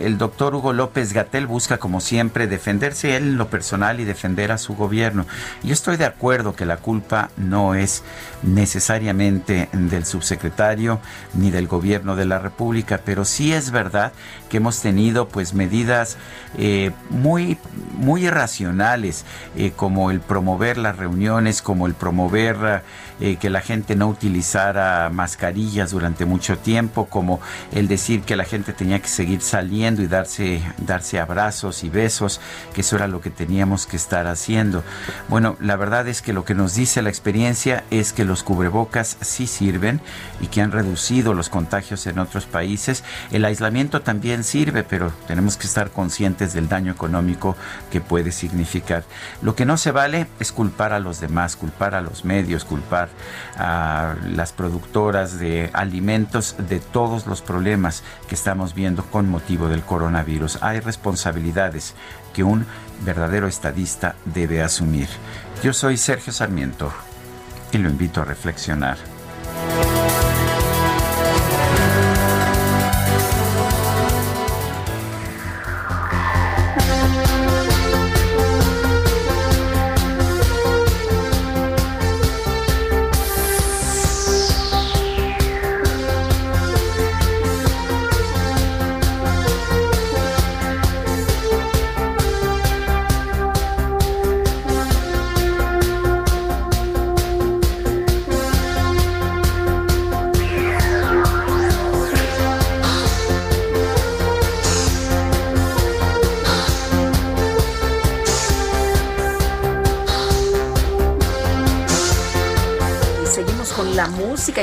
el 0.00 0.18
doctor 0.18 0.56
Hugo 0.56 0.72
López 0.72 1.12
Gatel 1.12 1.46
busca 1.46 1.78
como 1.78 2.00
siempre 2.00 2.48
defenderse 2.48 3.16
él 3.16 3.22
en 3.22 3.38
lo 3.38 3.48
personal 3.48 4.00
y 4.00 4.04
defender 4.04 4.50
a 4.50 4.58
su 4.58 4.74
gobierno. 4.74 5.26
Yo 5.62 5.74
estoy 5.74 5.96
de 5.96 6.06
acuerdo 6.06 6.56
que 6.56 6.66
la 6.66 6.78
culpa 6.78 7.30
no 7.36 7.76
es 7.76 8.02
necesariamente 8.42 9.68
del 9.72 10.04
subsecretario 10.04 10.98
ni 11.34 11.52
del 11.52 11.68
gobierno 11.68 12.16
de 12.16 12.24
la 12.24 12.40
República, 12.40 13.00
pero 13.04 13.24
sí 13.24 13.52
es 13.52 13.70
verdad 13.70 14.12
que 14.48 14.55
hemos 14.56 14.80
tenido 14.80 15.28
pues 15.28 15.54
medidas 15.54 16.16
eh, 16.58 16.90
muy, 17.10 17.58
muy 17.96 18.26
irracionales, 18.26 19.24
eh, 19.56 19.72
como 19.74 20.10
el 20.10 20.20
promover 20.20 20.78
las 20.78 20.96
reuniones, 20.96 21.62
como 21.62 21.86
el 21.86 21.94
promover 21.94 22.82
eh, 23.20 23.36
que 23.36 23.48
la 23.48 23.60
gente 23.60 23.96
no 23.96 24.08
utilizara 24.08 25.08
mascarillas 25.10 25.90
durante 25.90 26.26
mucho 26.26 26.58
tiempo, 26.58 27.06
como 27.06 27.40
el 27.72 27.88
decir 27.88 28.22
que 28.22 28.36
la 28.36 28.44
gente 28.44 28.72
tenía 28.72 29.00
que 29.00 29.08
seguir 29.08 29.40
saliendo 29.40 30.02
y 30.02 30.06
darse, 30.06 30.60
darse 30.78 31.18
abrazos 31.18 31.82
y 31.84 31.88
besos, 31.88 32.40
que 32.74 32.82
eso 32.82 32.96
era 32.96 33.08
lo 33.08 33.20
que 33.20 33.30
teníamos 33.30 33.86
que 33.86 33.96
estar 33.96 34.26
haciendo. 34.26 34.84
Bueno, 35.28 35.56
la 35.60 35.76
verdad 35.76 36.08
es 36.08 36.20
que 36.20 36.32
lo 36.32 36.44
que 36.44 36.54
nos 36.54 36.74
dice 36.74 37.02
la 37.02 37.08
experiencia 37.08 37.84
es 37.90 38.12
que 38.12 38.24
los 38.24 38.42
cubrebocas 38.42 39.16
sí 39.20 39.46
sirven 39.46 40.00
y 40.40 40.48
que 40.48 40.60
han 40.60 40.72
reducido 40.72 41.32
los 41.34 41.48
contagios 41.48 42.06
en 42.06 42.18
otros 42.18 42.44
países. 42.44 43.02
El 43.30 43.44
aislamiento 43.44 44.02
también 44.02 44.44
sirve, 44.44 44.82
pero 44.82 45.12
tenemos 45.26 45.56
que 45.56 45.66
estar 45.66 45.90
conscientes 45.90 46.52
del 46.52 46.68
daño 46.68 46.92
económico 46.92 47.56
que 47.90 48.00
puede 48.00 48.32
significar. 48.32 49.04
Lo 49.42 49.54
que 49.54 49.64
no 49.64 49.76
se 49.76 49.90
vale 49.90 50.26
es 50.38 50.52
culpar 50.52 50.92
a 50.92 51.00
los 51.00 51.20
demás, 51.20 51.56
culpar 51.56 51.94
a 51.94 52.00
los 52.00 52.24
medios, 52.24 52.64
culpar 52.64 53.05
a 53.56 54.14
las 54.24 54.52
productoras 54.52 55.38
de 55.38 55.70
alimentos 55.72 56.56
de 56.58 56.80
todos 56.80 57.26
los 57.26 57.42
problemas 57.42 58.02
que 58.28 58.34
estamos 58.34 58.74
viendo 58.74 59.04
con 59.04 59.28
motivo 59.28 59.68
del 59.68 59.82
coronavirus. 59.82 60.62
Hay 60.62 60.80
responsabilidades 60.80 61.94
que 62.34 62.44
un 62.44 62.66
verdadero 63.04 63.46
estadista 63.46 64.16
debe 64.24 64.62
asumir. 64.62 65.08
Yo 65.62 65.72
soy 65.72 65.96
Sergio 65.96 66.32
Sarmiento 66.32 66.92
y 67.72 67.78
lo 67.78 67.88
invito 67.88 68.20
a 68.20 68.24
reflexionar. 68.24 68.98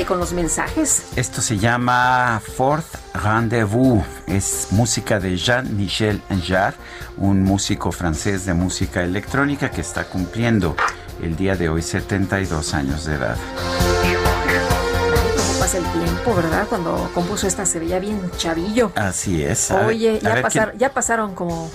Con 0.04 0.18
los 0.18 0.32
mensajes. 0.32 1.04
Esto 1.16 1.40
se 1.40 1.58
llama 1.58 2.40
Fourth 2.56 2.96
Rendezvous. 3.14 4.02
Es 4.26 4.68
música 4.70 5.18
de 5.18 5.36
Jean-Michel 5.36 6.20
Jarre, 6.46 6.76
un 7.16 7.42
músico 7.42 7.92
francés 7.92 8.44
de 8.44 8.54
música 8.54 9.02
electrónica 9.02 9.70
que 9.70 9.80
está 9.80 10.04
cumpliendo 10.04 10.76
el 11.22 11.36
día 11.36 11.56
de 11.56 11.68
hoy 11.68 11.82
72 11.82 12.74
años 12.74 13.04
de 13.04 13.14
edad. 13.14 13.36
¿Cómo 15.36 15.58
pasa 15.58 15.78
el 15.78 15.84
tiempo, 15.84 16.34
verdad? 16.34 16.66
Cuando 16.68 17.10
compuso 17.14 17.46
esta 17.46 17.64
se 17.64 17.78
veía 17.78 17.98
bien 17.98 18.30
chavillo. 18.36 18.92
Así 18.96 19.42
es. 19.42 19.70
Oye, 19.70 20.20
ya, 20.20 20.72
ya 20.76 20.92
pasaron 20.92 21.34
como 21.34 21.70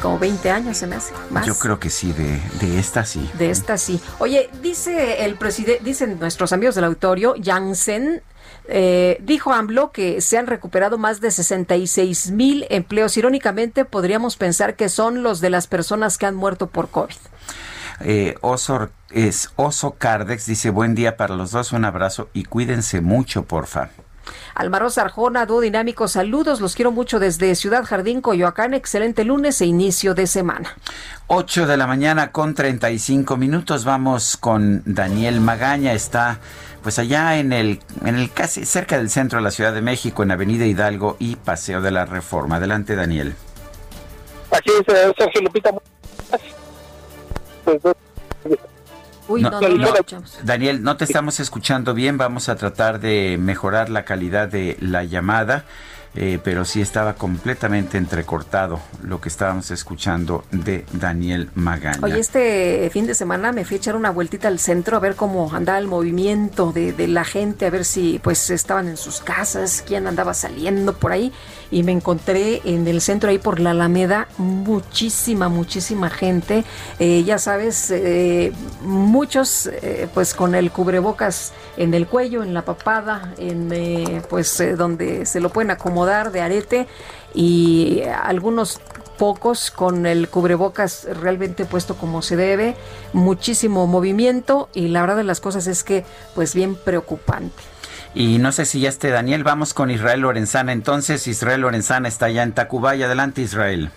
como 0.00 0.18
20 0.18 0.50
años 0.50 0.76
se 0.76 0.86
me 0.86 0.96
hace. 0.96 1.12
¿Más? 1.30 1.46
Yo 1.46 1.54
creo 1.56 1.78
que 1.78 1.90
sí, 1.90 2.12
de, 2.12 2.40
de 2.60 2.78
esta 2.78 3.04
sí. 3.04 3.30
De 3.38 3.50
esta 3.50 3.78
sí. 3.78 4.00
Oye, 4.18 4.50
dice 4.62 5.24
el 5.24 5.36
presidente, 5.36 5.82
dicen 5.84 6.18
nuestros 6.18 6.52
amigos 6.52 6.74
del 6.74 6.84
auditorio, 6.84 7.34
Janssen, 7.42 8.22
eh, 8.66 9.18
dijo 9.22 9.52
AMLO 9.52 9.92
que 9.92 10.20
se 10.20 10.38
han 10.38 10.46
recuperado 10.46 10.96
más 10.96 11.20
de 11.20 11.30
66 11.30 12.30
mil 12.30 12.66
empleos. 12.70 13.16
Irónicamente, 13.16 13.84
podríamos 13.84 14.36
pensar 14.36 14.76
que 14.76 14.88
son 14.88 15.22
los 15.22 15.40
de 15.40 15.50
las 15.50 15.66
personas 15.66 16.18
que 16.18 16.26
han 16.26 16.34
muerto 16.34 16.68
por 16.68 16.88
COVID. 16.88 17.14
Eh, 18.00 18.34
Oso, 18.40 18.90
es 19.10 19.50
Oso 19.56 19.92
Cardex 19.96 20.46
dice 20.46 20.70
buen 20.70 20.94
día 20.94 21.16
para 21.16 21.36
los 21.36 21.52
dos, 21.52 21.72
un 21.72 21.84
abrazo 21.84 22.28
y 22.32 22.44
cuídense 22.44 23.00
mucho, 23.00 23.44
porfa. 23.44 23.90
Almaro 24.54 24.88
Arjona, 24.96 25.46
dúo 25.46 25.60
dinámico, 25.60 26.08
saludos, 26.08 26.60
los 26.60 26.74
quiero 26.74 26.92
mucho 26.92 27.18
desde 27.18 27.54
Ciudad 27.54 27.84
Jardín, 27.84 28.20
Coyoacán, 28.20 28.74
excelente 28.74 29.24
lunes 29.24 29.60
e 29.60 29.66
inicio 29.66 30.14
de 30.14 30.26
semana. 30.26 30.76
8 31.26 31.66
de 31.66 31.76
la 31.76 31.86
mañana 31.86 32.32
con 32.32 32.54
35 32.54 33.36
minutos, 33.36 33.84
vamos 33.84 34.36
con 34.36 34.82
Daniel 34.84 35.40
Magaña, 35.40 35.92
está 35.92 36.38
pues 36.82 36.98
allá 36.98 37.38
en 37.38 37.52
el, 37.52 37.80
en 38.04 38.16
el 38.16 38.30
casi 38.30 38.66
cerca 38.66 38.98
del 38.98 39.08
centro 39.08 39.38
de 39.38 39.42
la 39.42 39.50
Ciudad 39.50 39.72
de 39.72 39.80
México, 39.80 40.22
en 40.22 40.30
Avenida 40.30 40.66
Hidalgo 40.66 41.16
y 41.18 41.36
Paseo 41.36 41.80
de 41.80 41.90
la 41.90 42.04
Reforma. 42.04 42.56
Adelante, 42.56 42.94
Daniel. 42.94 43.34
Aquí 44.50 44.70
es 44.70 45.14
Sergio 45.16 45.40
Lupita. 45.40 45.70
Daniel, 50.42 50.82
no 50.82 50.96
te 50.96 51.04
estamos 51.04 51.40
escuchando 51.40 51.94
bien. 51.94 52.18
Vamos 52.18 52.48
a 52.48 52.56
tratar 52.56 53.00
de 53.00 53.36
mejorar 53.38 53.90
la 53.90 54.04
calidad 54.04 54.48
de 54.48 54.76
la 54.80 55.04
llamada. 55.04 55.64
Eh, 56.16 56.38
pero 56.44 56.64
sí 56.64 56.80
estaba 56.80 57.14
completamente 57.14 57.98
entrecortado 57.98 58.78
lo 59.02 59.20
que 59.20 59.28
estábamos 59.28 59.72
escuchando 59.72 60.44
de 60.52 60.86
Daniel 60.92 61.50
Magaña. 61.56 61.98
Oye, 62.02 62.20
este 62.20 62.88
fin 62.92 63.04
de 63.08 63.16
semana 63.16 63.50
me 63.50 63.64
fui 63.64 63.74
a 63.74 63.78
echar 63.78 63.96
una 63.96 64.10
vueltita 64.10 64.46
al 64.46 64.60
centro 64.60 64.96
a 64.96 65.00
ver 65.00 65.16
cómo 65.16 65.52
andaba 65.52 65.76
el 65.76 65.88
movimiento 65.88 66.70
de, 66.70 66.92
de 66.92 67.08
la 67.08 67.24
gente, 67.24 67.66
a 67.66 67.70
ver 67.70 67.84
si 67.84 68.20
pues 68.22 68.48
estaban 68.50 68.86
en 68.86 68.96
sus 68.96 69.22
casas, 69.22 69.82
quién 69.84 70.06
andaba 70.06 70.34
saliendo 70.34 70.94
por 70.94 71.10
ahí 71.10 71.32
y 71.70 71.82
me 71.82 71.92
encontré 71.92 72.62
en 72.64 72.86
el 72.86 73.00
centro 73.00 73.30
ahí 73.30 73.38
por 73.38 73.60
la 73.60 73.70
Alameda 73.70 74.28
muchísima, 74.38 75.48
muchísima 75.48 76.10
gente, 76.10 76.64
eh, 76.98 77.22
ya 77.24 77.38
sabes, 77.38 77.90
eh, 77.90 78.52
muchos 78.82 79.66
eh, 79.66 80.08
pues 80.14 80.34
con 80.34 80.54
el 80.54 80.70
cubrebocas 80.70 81.52
en 81.76 81.94
el 81.94 82.06
cuello, 82.06 82.42
en 82.42 82.54
la 82.54 82.64
papada, 82.64 83.34
en 83.38 84.22
pues 84.28 84.62
donde 84.76 85.26
se 85.26 85.40
lo 85.40 85.50
pueden 85.50 85.70
acomodar 85.70 86.30
de 86.32 86.40
arete 86.40 86.86
y 87.34 88.02
algunos 88.22 88.80
pocos 89.18 89.70
con 89.70 90.06
el 90.06 90.28
cubrebocas 90.28 91.06
realmente 91.20 91.64
puesto 91.64 91.96
como 91.96 92.22
se 92.22 92.36
debe, 92.36 92.76
muchísimo 93.12 93.86
movimiento 93.86 94.68
y 94.74 94.88
la 94.88 95.00
verdad 95.02 95.16
de 95.16 95.24
las 95.24 95.40
cosas 95.40 95.66
es 95.66 95.84
que 95.84 96.04
pues 96.34 96.54
bien 96.54 96.74
preocupante. 96.74 97.73
Y 98.14 98.38
no 98.38 98.52
sé 98.52 98.64
si 98.64 98.80
ya 98.80 98.88
esté 98.88 99.10
Daniel, 99.10 99.42
vamos 99.42 99.74
con 99.74 99.90
Israel 99.90 100.20
Lorenzana. 100.20 100.72
Entonces, 100.72 101.26
Israel 101.26 101.62
Lorenzana 101.62 102.06
está 102.06 102.30
ya 102.30 102.44
en 102.44 102.52
Tacubaya. 102.52 103.06
Adelante, 103.06 103.42
Israel. 103.42 103.90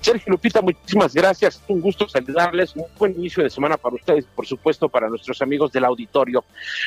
Sergio 0.00 0.32
Lupita, 0.32 0.60
muchísimas 0.60 1.12
gracias. 1.14 1.60
Un 1.68 1.80
gusto 1.80 2.08
saludarles. 2.08 2.74
Un 2.76 2.86
buen 2.96 3.12
inicio 3.16 3.42
de 3.42 3.50
semana 3.50 3.76
para 3.76 3.96
ustedes, 3.96 4.24
por 4.26 4.46
supuesto, 4.46 4.88
para 4.88 5.08
nuestros 5.08 5.42
amigos 5.42 5.72
del 5.72 5.84
auditorio. 5.84 6.44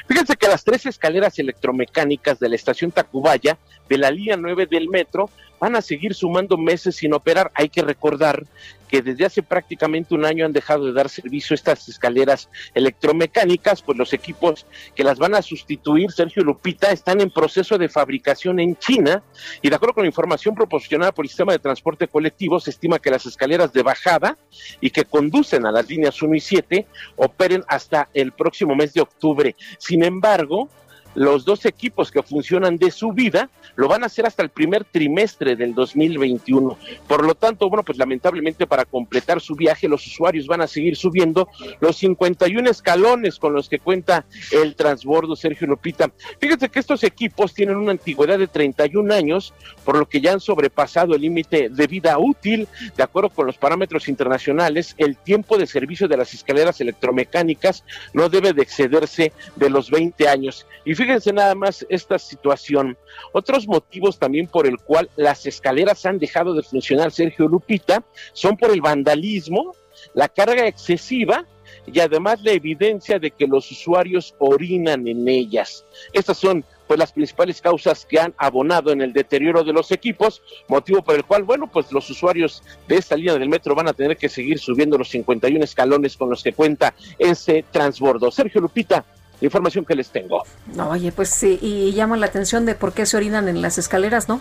Fíjense 0.08 0.36
que 0.36 0.48
las 0.48 0.64
tres 0.64 0.86
escaleras 0.86 1.38
electromecánicas 1.40 2.40
de 2.40 2.50
la 2.50 2.56
estación 2.56 2.92
Tacubaya, 2.92 3.58
de 3.90 3.98
la 3.98 4.12
línea 4.12 4.38
9 4.38 4.66
del 4.66 4.88
metro, 4.90 5.30
van 5.60 5.76
a 5.76 5.82
seguir 5.82 6.14
sumando 6.14 6.58
meses 6.58 6.96
sin 6.96 7.14
operar. 7.14 7.52
Hay 7.54 7.70
que 7.70 7.82
recordar 7.82 8.46
que 8.92 9.02
desde 9.02 9.26
hace 9.26 9.42
prácticamente 9.42 10.14
un 10.14 10.26
año 10.26 10.46
han 10.46 10.52
dejado 10.52 10.86
de 10.86 10.92
dar 10.92 11.10
servicio 11.10 11.56
estas 11.56 11.88
escaleras 11.88 12.50
electromecánicas, 12.76 13.82
pues 13.82 13.98
los 13.98 14.12
equipos 14.12 14.68
que 14.94 15.06
las 15.06 15.18
van 15.18 15.34
a 15.34 15.42
sustituir, 15.42 16.12
Sergio 16.12 16.44
Lupita, 16.44 16.92
están 16.92 17.22
en 17.22 17.32
proceso 17.32 17.78
de 17.78 17.88
fabricación 17.88 18.60
en 18.60 18.76
China 18.76 19.24
y 19.62 19.70
de 19.70 19.76
acuerdo 19.76 19.96
con 19.96 20.04
la 20.04 20.10
información 20.10 20.54
proporcionada 20.54 21.14
por 21.14 21.24
el 21.24 21.30
sistema 21.30 21.54
de 21.54 21.60
transporte 21.60 22.10
colectivo, 22.10 22.60
se 22.60 22.72
estima 22.72 23.00
que 23.00 23.10
las 23.10 23.26
escaleras 23.26 23.72
de 23.72 23.82
bajada 23.82 24.38
y 24.82 24.90
que 24.90 25.06
conducen 25.06 25.66
a 25.66 25.72
las 25.72 25.90
líneas 25.90 26.22
1 26.22 26.36
y 26.36 26.42
7 26.42 26.88
operen 27.16 27.64
hasta 27.70 28.10
el 28.14 28.34
próximo 28.34 28.76
mes 28.76 28.94
de 28.94 29.02
octubre. 29.02 29.56
Sin 29.78 30.04
embargo, 30.04 30.70
los 31.16 31.46
dos 31.46 31.66
equipos 31.66 32.12
que 32.12 32.24
funcionan 32.24 32.78
de 32.78 32.92
su 32.92 33.12
vida 33.12 33.50
lo 33.76 33.88
van 33.88 34.04
a 34.04 34.08
hacer 34.08 34.26
hasta 34.26 34.44
el 34.44 34.50
primer 34.50 34.84
trimestre 34.86 35.56
del 35.56 35.74
2021. 35.74 36.78
Por 37.08 37.26
lo 37.26 37.36
tanto, 37.36 37.70
bueno, 37.70 37.84
pues 37.84 37.98
lamentablemente 37.98 38.68
para 38.68 38.86
completar 38.86 39.42
su 39.42 39.56
viaje 39.56 39.88
los 39.88 40.06
usuarios 40.06 40.48
van 40.48 40.62
a 40.62 40.68
seguir 40.68 40.96
subiendo 40.96 41.50
los 41.80 41.98
51 41.98 42.70
escalones 42.70 43.40
con 43.40 43.54
los 43.54 43.70
que 43.70 43.80
cuenta 43.80 44.26
el 44.52 44.76
transbordo 44.76 45.36
Sergio 45.36 45.68
Lupita. 45.68 46.12
Fíjense 46.40 46.70
que 46.70 46.80
estos 46.80 47.04
equipos 47.04 47.54
tienen 47.54 47.78
una 47.78 47.92
antigüedad 47.92 48.40
de 48.40 48.48
31 48.48 49.14
años, 49.14 49.54
por 49.84 49.98
lo 49.98 50.08
que 50.08 50.22
ya 50.22 50.34
han 50.34 50.40
sobrepasado 50.40 51.16
el 51.16 51.22
límite 51.22 51.70
de 51.70 51.88
vida 51.88 52.18
útil. 52.18 52.68
De 52.96 53.04
acuerdo 53.04 53.30
con 53.30 53.48
los 53.48 53.58
parámetros 53.58 54.08
internacionales, 54.08 54.96
el 54.98 55.18
tiempo 55.18 55.58
de 55.58 55.68
servicio 55.68 56.08
de 56.08 56.18
las 56.18 56.34
escaleras 56.34 56.82
electromecánicas 56.82 57.84
no 58.14 58.30
debe 58.30 58.54
de 58.54 58.62
excederse 58.62 59.32
de 59.56 59.70
los 59.70 59.90
20 59.90 60.28
años. 60.28 60.66
Y 60.86 60.96
fíjense 61.02 61.34
nada 61.34 61.56
más 61.56 61.84
esta 61.90 62.20
situación. 62.20 62.96
Otros 63.34 63.68
motivos 63.68 64.20
también 64.20 64.46
por 64.46 64.68
el 64.68 64.78
cual 64.78 65.10
las 65.16 65.48
escaleras 65.48 66.06
han 66.06 66.20
dejado 66.20 66.54
de 66.54 66.62
funcionar, 66.62 67.12
Sergio 67.12 67.48
Lupita, 67.48 68.04
son 68.34 68.56
por 68.56 68.70
el 68.70 68.82
vandalismo, 68.82 69.74
la 70.14 70.30
carga 70.30 70.68
excesiva 70.68 71.44
y 71.88 72.00
además 72.00 72.44
la 72.44 72.52
evidencia 72.52 73.18
de 73.18 73.32
que 73.32 73.48
los 73.48 73.72
usuarios 73.72 74.36
orinan 74.38 75.08
en 75.08 75.28
ellas. 75.28 75.84
Estas 76.14 76.38
son 76.38 76.64
pues 76.86 77.00
las 77.00 77.14
principales 77.14 77.62
causas 77.62 78.06
que 78.06 78.20
han 78.20 78.36
abonado 78.38 78.92
en 78.92 79.02
el 79.02 79.12
deterioro 79.12 79.64
de 79.64 79.74
los 79.74 79.92
equipos, 79.92 80.44
motivo 80.68 81.02
por 81.02 81.16
el 81.16 81.26
cual, 81.26 81.44
bueno, 81.44 81.66
pues 81.72 81.92
los 81.92 82.08
usuarios 82.12 82.62
de 82.88 82.98
esta 82.98 83.16
línea 83.16 83.34
del 83.34 83.50
metro 83.50 83.74
van 83.74 83.88
a 83.88 83.94
tener 83.94 84.18
que 84.18 84.30
seguir 84.30 84.60
subiendo 84.60 85.00
los 85.00 85.10
51 85.10 85.64
escalones 85.64 86.16
con 86.16 86.30
los 86.30 86.44
que 86.44 86.54
cuenta 86.54 86.94
ese 87.18 87.66
transbordo. 87.72 88.30
Sergio 88.30 88.62
Lupita, 88.62 89.06
la 89.42 89.46
información 89.46 89.84
que 89.84 89.96
les 89.96 90.10
tengo. 90.10 90.44
Oye, 90.90 91.12
pues 91.12 91.30
sí, 91.30 91.60
y 91.62 91.92
llama 91.94 92.16
la 92.16 92.28
atención 92.28 92.66
de 92.66 92.76
por 92.76 92.94
qué 92.94 93.06
se 93.06 93.18
orinan 93.18 93.50
en 93.50 93.62
las 93.62 93.78
escaleras, 93.78 94.30
¿no? 94.30 94.40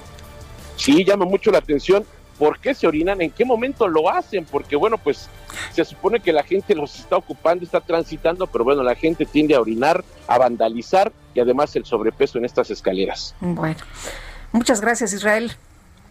Sí, 0.77 1.05
llama 1.05 1.24
mucho 1.24 1.51
la 1.51 1.59
atención 1.59 2.05
por 2.39 2.59
qué 2.59 2.74
se 2.74 2.86
orinan, 2.86 3.20
en 3.20 3.31
qué 3.31 3.44
momento 3.44 3.86
lo 3.86 4.10
hacen, 4.10 4.47
porque 4.47 4.77
bueno, 4.77 4.97
pues 4.97 5.28
se 5.72 5.85
supone 5.85 6.20
que 6.20 6.32
la 6.32 6.43
gente 6.43 6.74
los 6.74 6.98
está 6.98 7.16
ocupando, 7.16 7.64
está 7.64 7.81
transitando, 7.81 8.47
pero 8.47 8.64
bueno, 8.64 8.82
la 8.82 8.94
gente 8.94 9.27
tiende 9.27 9.55
a 9.55 9.60
orinar, 9.60 10.05
a 10.27 10.39
vandalizar 10.39 11.12
y 11.35 11.40
además 11.40 11.77
el 11.77 11.85
sobrepeso 11.85 12.39
en 12.39 12.47
estas 12.47 12.70
escaleras. 12.70 13.35
Bueno, 13.40 13.77
muchas 14.52 14.81
gracias 14.81 15.12
Israel. 15.12 15.52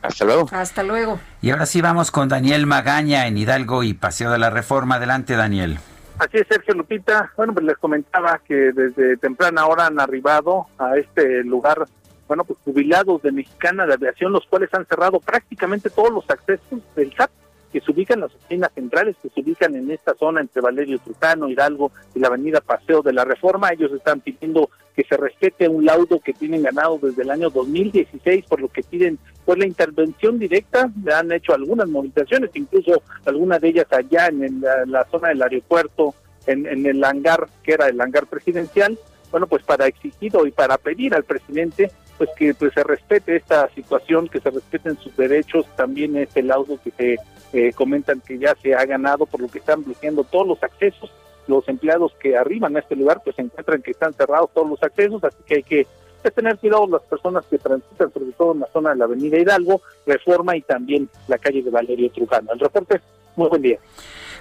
Hasta 0.02 0.24
luego. 0.24 0.48
Hasta 0.52 0.84
luego. 0.84 1.20
Y 1.42 1.50
ahora 1.50 1.66
sí 1.66 1.82
vamos 1.82 2.12
con 2.12 2.30
Daniel 2.30 2.66
Magaña 2.66 3.28
en 3.28 3.38
Hidalgo 3.38 3.84
y 3.84 3.94
Paseo 3.94 4.32
de 4.32 4.38
la 4.38 4.50
Reforma. 4.50 4.96
Adelante, 4.96 5.36
Daniel. 5.36 5.80
Así 6.20 6.38
es, 6.38 6.48
Sergio 6.48 6.74
Lupita. 6.74 7.32
Bueno, 7.38 7.54
pues 7.54 7.66
les 7.66 7.78
comentaba 7.78 8.40
que 8.46 8.74
desde 8.74 9.16
temprana 9.18 9.66
hora 9.68 9.88
han 9.88 10.00
arribado 10.02 10.68
a 10.78 10.98
este 10.98 11.44
lugar 11.46 11.88
bueno, 12.28 12.44
pues 12.44 12.60
jubilados 12.64 13.24
de 13.24 13.32
Mexicana 13.32 13.88
de 13.88 13.96
Aviación, 13.96 14.32
los 14.32 14.46
cuales 14.46 14.72
han 14.74 14.86
cerrado 14.86 15.20
prácticamente 15.20 15.90
todos 15.90 16.12
los 16.12 16.30
accesos 16.30 16.80
del 16.96 17.12
SAT 17.16 17.32
que 17.72 17.82
se 17.82 17.92
ubican 17.92 18.18
en 18.18 18.22
las 18.22 18.36
oficinas 18.36 18.72
centrales, 18.74 19.16
que 19.22 19.30
se 19.30 19.42
ubican 19.42 19.76
en 19.76 19.90
esta 19.90 20.14
zona 20.16 20.42
entre 20.42 20.62
Valerio 20.62 21.00
Trujano, 21.00 21.50
Hidalgo 21.50 21.92
y 22.14 22.20
la 22.20 22.28
avenida 22.28 22.62
Paseo 22.62 23.02
de 23.02 23.14
la 23.14 23.26
Reforma. 23.26 23.72
Ellos 23.72 23.92
están 23.94 24.22
pidiendo 24.22 24.70
que 24.96 25.04
se 25.06 25.18
respete 25.18 25.68
un 25.70 25.86
laudo 25.86 26.20
que 26.20 26.34
tienen 26.34 26.64
ganado 26.64 27.00
desde 27.02 27.22
el 27.24 27.32
año 27.32 27.50
2016, 27.50 28.46
por 28.46 28.60
lo 28.60 28.68
que 28.68 28.84
piden 28.84 29.18
pues 29.50 29.58
la 29.58 29.66
intervención 29.66 30.38
directa. 30.38 30.92
Han 31.12 31.32
hecho 31.32 31.56
algunas 31.56 31.90
movilizaciones, 31.90 32.52
incluso 32.54 33.02
algunas 33.26 33.60
de 33.60 33.70
ellas 33.70 33.88
allá 33.90 34.28
en, 34.28 34.62
la, 34.62 35.08
zona 35.10 35.30
del 35.30 35.42
aeropuerto, 35.42 36.14
en, 36.46 36.68
en 36.68 36.86
el 36.86 37.04
hangar, 37.04 37.48
que 37.64 37.72
era 37.74 37.88
el 37.88 38.00
hangar 38.00 38.28
presidencial, 38.28 39.00
bueno, 39.32 39.48
pues 39.48 39.64
para 39.64 39.88
exigir 39.88 40.32
y 40.46 40.52
para 40.52 40.78
pedir 40.78 41.16
al 41.16 41.24
presidente 41.24 41.90
pues 42.20 42.30
que 42.38 42.54
pues 42.54 42.74
se 42.76 42.84
respete 42.84 43.38
esta 43.38 43.68
situación, 43.70 44.28
que 44.28 44.40
se 44.40 44.52
respeten 44.52 45.00
sus 45.00 45.18
derechos, 45.18 45.66
también 45.76 46.16
este 46.16 46.44
laudo 46.44 46.80
que 46.84 46.92
se 46.92 47.18
eh, 47.52 47.74
comentan 47.74 48.22
que 48.22 48.38
ya 48.38 48.56
se 48.62 48.76
ha 48.76 48.86
ganado 48.86 49.26
por 49.26 49.42
lo 49.42 49.48
que 49.48 49.58
están 49.58 49.84
bloqueando 49.84 50.26
todos 50.26 50.46
los 50.46 50.62
accesos, 50.62 51.12
los 51.48 51.68
empleados 51.68 52.14
que 52.22 52.38
arriban 52.38 52.76
a 52.76 52.82
este 52.82 52.96
lugar 52.96 53.22
pues 53.24 53.36
se 53.36 53.42
encuentran 53.42 53.82
que 53.82 53.90
están 53.90 54.14
cerrados 54.14 54.52
todos 54.54 54.70
los 54.70 54.84
accesos, 54.84 55.24
así 55.24 55.38
que 55.48 55.56
hay 55.56 55.64
que 55.64 55.88
pues, 56.22 56.34
tener 56.34 56.58
cuidado 56.58 56.88
las 56.88 57.02
personas 57.04 57.46
que 57.46 57.58
transitan, 57.58 58.12
sobre 58.12 58.32
todo 58.34 58.54
en 58.54 58.60
la 58.60 58.68
zona 58.68 58.90
de 58.92 58.96
la 58.98 59.06
avenida 59.06 59.38
Hidalgo, 59.38 59.82
Reforma 60.06 60.56
y 60.56 60.62
también 60.62 61.10
la 61.28 61.38
calle 61.38 61.62
de 61.62 61.70
Valerio 61.70 62.12
Trujano. 62.12 62.52
El 62.54 62.60
reporte, 62.60 63.02
muy 63.36 63.50
buen 63.50 63.62
día. 63.62 63.80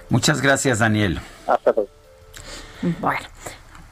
Muchas 0.09 0.41
gracias, 0.41 0.79
Daniel. 0.79 1.19
Hasta 1.47 1.71
luego. 1.71 1.89
Bueno, 2.99 3.27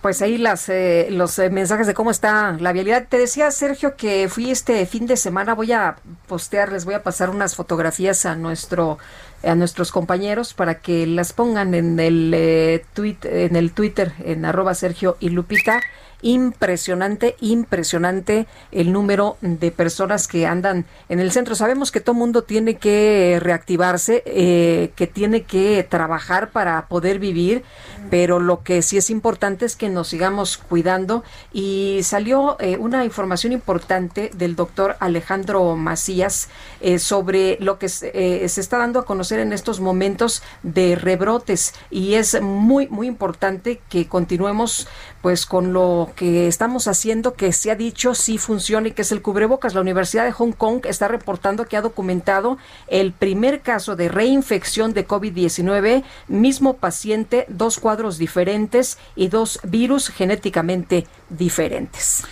pues 0.02 0.22
ahí 0.22 0.38
las, 0.38 0.70
eh, 0.70 1.08
los 1.12 1.38
eh, 1.40 1.50
mensajes 1.50 1.88
de 1.88 1.94
cómo 1.94 2.12
está 2.12 2.56
la 2.60 2.72
vialidad. 2.72 3.08
Te 3.10 3.18
decía, 3.18 3.52
Sergio, 3.52 3.96
que 3.96 4.30
fui 4.30 4.50
este 4.50 4.86
fin 4.86 5.06
de 5.06 5.18
semana, 5.18 5.54
voy 5.54 5.74
a 5.74 5.98
postear, 6.28 6.72
les 6.72 6.86
voy 6.86 6.94
a 6.94 7.04
pasar 7.04 7.30
unas 7.30 7.56
fotografías 7.56 8.26
a 8.26 8.36
nuestro 8.36 8.98
a 9.44 9.54
nuestros 9.54 9.92
compañeros 9.92 10.56
para 10.56 10.80
que 10.80 11.06
las 11.06 11.32
pongan 11.32 11.76
en 11.76 12.00
el 12.00 12.34
eh, 12.34 12.84
tweet, 12.94 13.18
en 13.24 13.56
el 13.56 13.72
Twitter 13.72 14.14
en 14.24 14.46
arroba 14.46 14.74
Sergio 14.74 15.16
y 15.20 15.30
Lupita 15.30 15.80
impresionante, 16.22 17.35
impresionante 17.41 18.48
el 18.72 18.91
número 18.91 19.38
de 19.41 19.72
personas 19.72 20.27
que 20.27 20.48
andan 20.48 20.85
en 21.10 21.19
el 21.19 21.31
centro. 21.31 21.56
Sabemos 21.56 21.91
que 21.91 21.99
todo 21.99 22.15
mundo 22.15 22.44
tiene 22.44 22.76
que 22.76 23.39
reactivarse, 23.41 24.23
eh, 24.26 24.91
que 24.95 25.07
tiene 25.07 25.44
que 25.44 25.85
trabajar 25.88 26.49
para 26.49 26.88
poder 26.88 27.19
vivir, 27.19 27.64
pero 28.10 28.39
lo 28.39 28.64
que 28.64 28.81
sí 28.81 28.98
es 28.98 29.10
importante 29.10 29.65
es 29.65 29.76
que 29.76 29.89
nos 29.89 30.07
sigamos 30.07 30.57
cuidando. 30.57 31.23
Y 31.53 31.99
salió 32.03 32.57
eh, 32.60 32.77
una 32.77 33.06
información 33.06 33.53
importante 33.53 34.31
del 34.35 34.56
doctor 34.56 34.95
Alejandro 34.99 35.76
Macías 35.76 36.49
eh, 36.81 36.99
sobre 36.99 37.57
lo 37.60 37.77
que 37.80 37.89
se 37.89 38.45
está 38.45 38.77
dando 38.77 38.99
a 38.99 39.06
conocer 39.06 39.39
en 39.39 39.53
estos 39.53 39.80
momentos 39.80 40.41
de 40.64 40.95
rebrotes 40.95 41.73
y 41.89 42.15
es 42.15 42.41
muy, 42.41 42.88
muy 42.88 43.07
importante 43.07 43.81
que 43.89 44.07
continuemos 44.07 44.88
pues 45.28 45.45
con 45.45 45.74
lo 45.74 46.14
que 46.16 46.48
estamos 46.48 46.88
haciendo, 46.88 47.34
que 47.34 47.52
se 47.52 47.70
ha 47.70 47.76
dicho 47.76 48.16
sí 48.16 48.38
funciona 48.38 48.88
y 48.88 48.91
que 48.91 49.02
es 49.02 49.12
el 49.12 49.22
cubrebocas. 49.22 49.74
La 49.74 49.82
Universidad 49.82 50.24
de 50.24 50.32
Hong 50.32 50.54
Kong 50.54 50.86
está 50.86 51.10
reportando 51.10 51.66
que 51.66 51.76
ha 51.76 51.82
documentado 51.82 52.58
el 52.88 53.12
primer 53.12 53.60
caso 53.60 53.98
de 53.98 54.08
reinfección 54.08 54.94
de 54.94 55.06
COVID-19, 55.06 56.06
mismo 56.30 56.78
paciente, 56.78 57.44
dos 57.49 57.78
cuadros 57.78 58.18
diferentes 58.18 58.98
y 59.18 59.28
dos 59.28 59.60
virus 59.64 60.08
genéticamente 60.08 61.06
diferentes. 61.28 62.24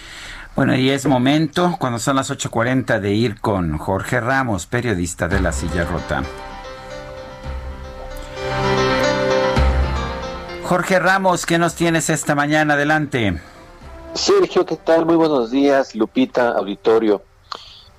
Bueno, 0.55 0.73
y 0.73 0.89
es 0.89 1.05
momento, 1.05 1.76
cuando 1.77 1.99
son 1.99 2.15
las 2.15 2.31
8.40, 2.31 3.01
de 3.01 3.13
ir 3.13 3.41
con 3.41 3.77
Jorge 3.77 4.22
Ramos, 4.22 4.67
periodista 4.67 5.27
de 5.27 5.41
La 5.41 5.51
Silla 5.51 5.84
Rota. 5.84 6.23
Jorge 10.65 10.97
Ramos, 10.97 11.45
¿qué 11.45 11.59
nos 11.59 11.75
tienes 11.75 12.09
esta 12.09 12.33
mañana? 12.33 12.73
Adelante. 12.73 13.39
Sergio, 14.15 14.65
¿qué 14.65 14.77
tal? 14.77 15.05
Muy 15.05 15.15
buenos 15.15 15.51
días, 15.51 15.93
Lupita, 15.93 16.53
auditorio. 16.53 17.21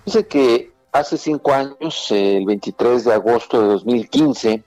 Dice 0.04 0.26
que 0.26 0.72
hace 0.90 1.16
cinco 1.16 1.52
años, 1.52 2.10
el 2.10 2.44
23 2.44 3.04
de 3.04 3.12
agosto 3.12 3.60
de 3.60 3.68
2015, 3.68 4.64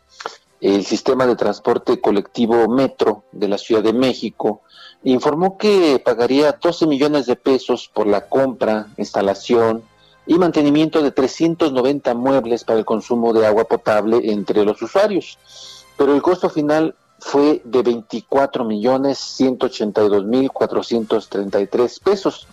el 0.61 0.85
sistema 0.85 1.27
de 1.27 1.35
transporte 1.35 1.99
colectivo 1.99 2.69
Metro 2.69 3.26
de 3.34 3.49
la 3.49 3.57
Ciudad 3.57 3.84
de 3.84 3.91
México 3.91 4.61
informó 5.03 5.57
que 5.57 6.01
pagaría 6.03 6.53
12 6.53 6.88
millones 6.88 7.26
de 7.26 7.35
pesos 7.35 7.91
por 7.93 8.07
la 8.07 8.30
compra, 8.30 8.88
instalación 8.95 9.84
y 10.26 10.35
mantenimiento 10.35 11.01
de 11.01 11.11
390 11.11 12.13
muebles 12.13 12.63
para 12.63 12.80
el 12.80 12.85
consumo 12.85 13.34
de 13.34 13.45
agua 13.45 13.65
potable 13.65 14.21
entre 14.31 14.63
los 14.63 14.81
usuarios. 14.81 15.38
Pero 15.97 16.15
el 16.15 16.21
costo 16.21 16.49
final 16.49 16.95
fue 17.19 17.61
de 17.63 17.81
24 17.81 18.63
millones 18.63 19.17
182 19.17 20.25
mil 20.25 20.51
433 20.51 21.99
pesos. 21.99 22.47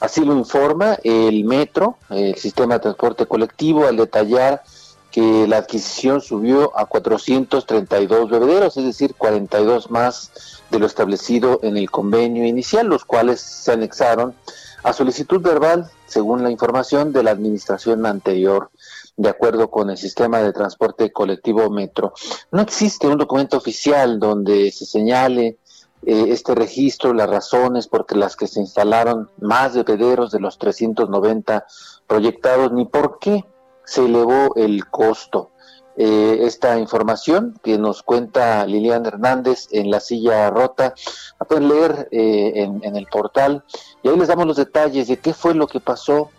Así 0.00 0.24
lo 0.24 0.34
informa 0.34 0.98
el 1.04 1.44
Metro, 1.44 1.98
el 2.08 2.34
sistema 2.36 2.74
de 2.74 2.80
transporte 2.80 3.26
colectivo, 3.26 3.86
al 3.86 3.96
detallar 3.96 4.62
que 5.10 5.46
la 5.46 5.58
adquisición 5.58 6.20
subió 6.20 6.76
a 6.78 6.86
432 6.86 8.30
bebederos, 8.30 8.76
es 8.76 8.84
decir, 8.84 9.14
42 9.16 9.90
más 9.90 10.30
de 10.70 10.78
lo 10.78 10.86
establecido 10.86 11.60
en 11.62 11.76
el 11.76 11.90
convenio 11.90 12.46
inicial, 12.46 12.86
los 12.86 13.04
cuales 13.04 13.40
se 13.40 13.72
anexaron 13.72 14.34
a 14.82 14.92
solicitud 14.92 15.40
verbal, 15.40 15.90
según 16.06 16.42
la 16.42 16.50
información 16.50 17.12
de 17.12 17.22
la 17.22 17.32
administración 17.32 18.06
anterior 18.06 18.70
de 19.16 19.28
acuerdo 19.28 19.70
con 19.70 19.90
el 19.90 19.96
sistema 19.96 20.40
de 20.40 20.52
transporte 20.52 21.12
colectivo 21.12 21.70
Metro. 21.70 22.12
No 22.50 22.62
existe 22.62 23.06
un 23.06 23.18
documento 23.18 23.56
oficial 23.56 24.18
donde 24.18 24.70
se 24.72 24.86
señale 24.86 25.58
eh, 26.06 26.26
este 26.28 26.54
registro, 26.54 27.12
las 27.12 27.28
razones 27.28 27.86
por 27.86 28.16
las 28.16 28.36
que 28.36 28.46
se 28.46 28.60
instalaron 28.60 29.30
más 29.38 29.74
bebederos 29.74 30.30
de 30.30 30.40
los 30.40 30.58
390 30.58 31.66
proyectados, 32.06 32.72
ni 32.72 32.86
por 32.86 33.18
qué 33.18 33.44
se 33.84 34.06
elevó 34.06 34.54
el 34.56 34.86
costo. 34.86 35.50
Eh, 35.96 36.46
esta 36.46 36.78
información 36.78 37.58
que 37.62 37.76
nos 37.76 38.02
cuenta 38.02 38.64
Lilian 38.64 39.04
Hernández 39.04 39.66
en 39.70 39.90
la 39.90 40.00
silla 40.00 40.48
rota 40.48 40.94
a 41.38 41.44
pueden 41.44 41.68
leer 41.68 42.08
eh, 42.10 42.52
en, 42.54 42.96
el 42.96 43.06
portal 43.06 43.64
y 44.02 44.08
ahí 44.08 44.16
les 44.16 44.28
damos 44.28 44.46
los 44.46 44.56
detalles 44.56 45.08
de 45.08 45.18
qué 45.18 45.34
fue 45.34 45.52
lo 45.52 45.66
que 45.66 45.80
pasó 45.80 46.30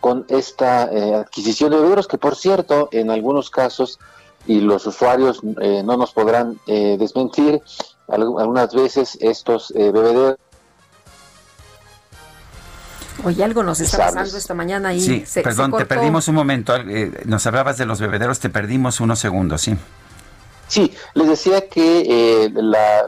con 0.00 0.24
esta 0.28 0.90
eh, 0.92 1.14
adquisición 1.14 1.70
de 1.70 1.76
bebederos, 1.76 2.06
que 2.06 2.18
por 2.18 2.36
cierto, 2.36 2.88
en 2.92 3.10
algunos 3.10 3.50
casos, 3.50 3.98
y 4.46 4.60
los 4.60 4.86
usuarios 4.86 5.40
eh, 5.60 5.82
no 5.84 5.96
nos 5.96 6.12
podrán 6.12 6.58
desmentir, 6.66 7.60
algunas 8.08 8.72
veces 8.72 9.18
estos 9.20 9.70
bebederos 9.74 10.36
Oye, 13.24 13.42
algo 13.42 13.62
nos 13.62 13.80
está 13.80 13.98
pasando 13.98 14.38
esta 14.38 14.54
mañana 14.54 14.94
y 14.94 15.00
sí, 15.00 15.24
perdón, 15.42 15.72
te 15.76 15.86
perdimos 15.86 16.28
un 16.28 16.36
momento. 16.36 16.74
nos 17.24 17.46
hablabas 17.46 17.76
de 17.76 17.84
los 17.84 18.00
bebederos, 18.00 18.38
te 18.38 18.48
perdimos 18.48 19.00
unos 19.00 19.18
segundos, 19.18 19.62
sí. 19.62 19.76
Sí, 20.68 20.94
les 21.14 21.28
decía 21.28 21.66
que 21.68 22.44
eh, 22.44 22.50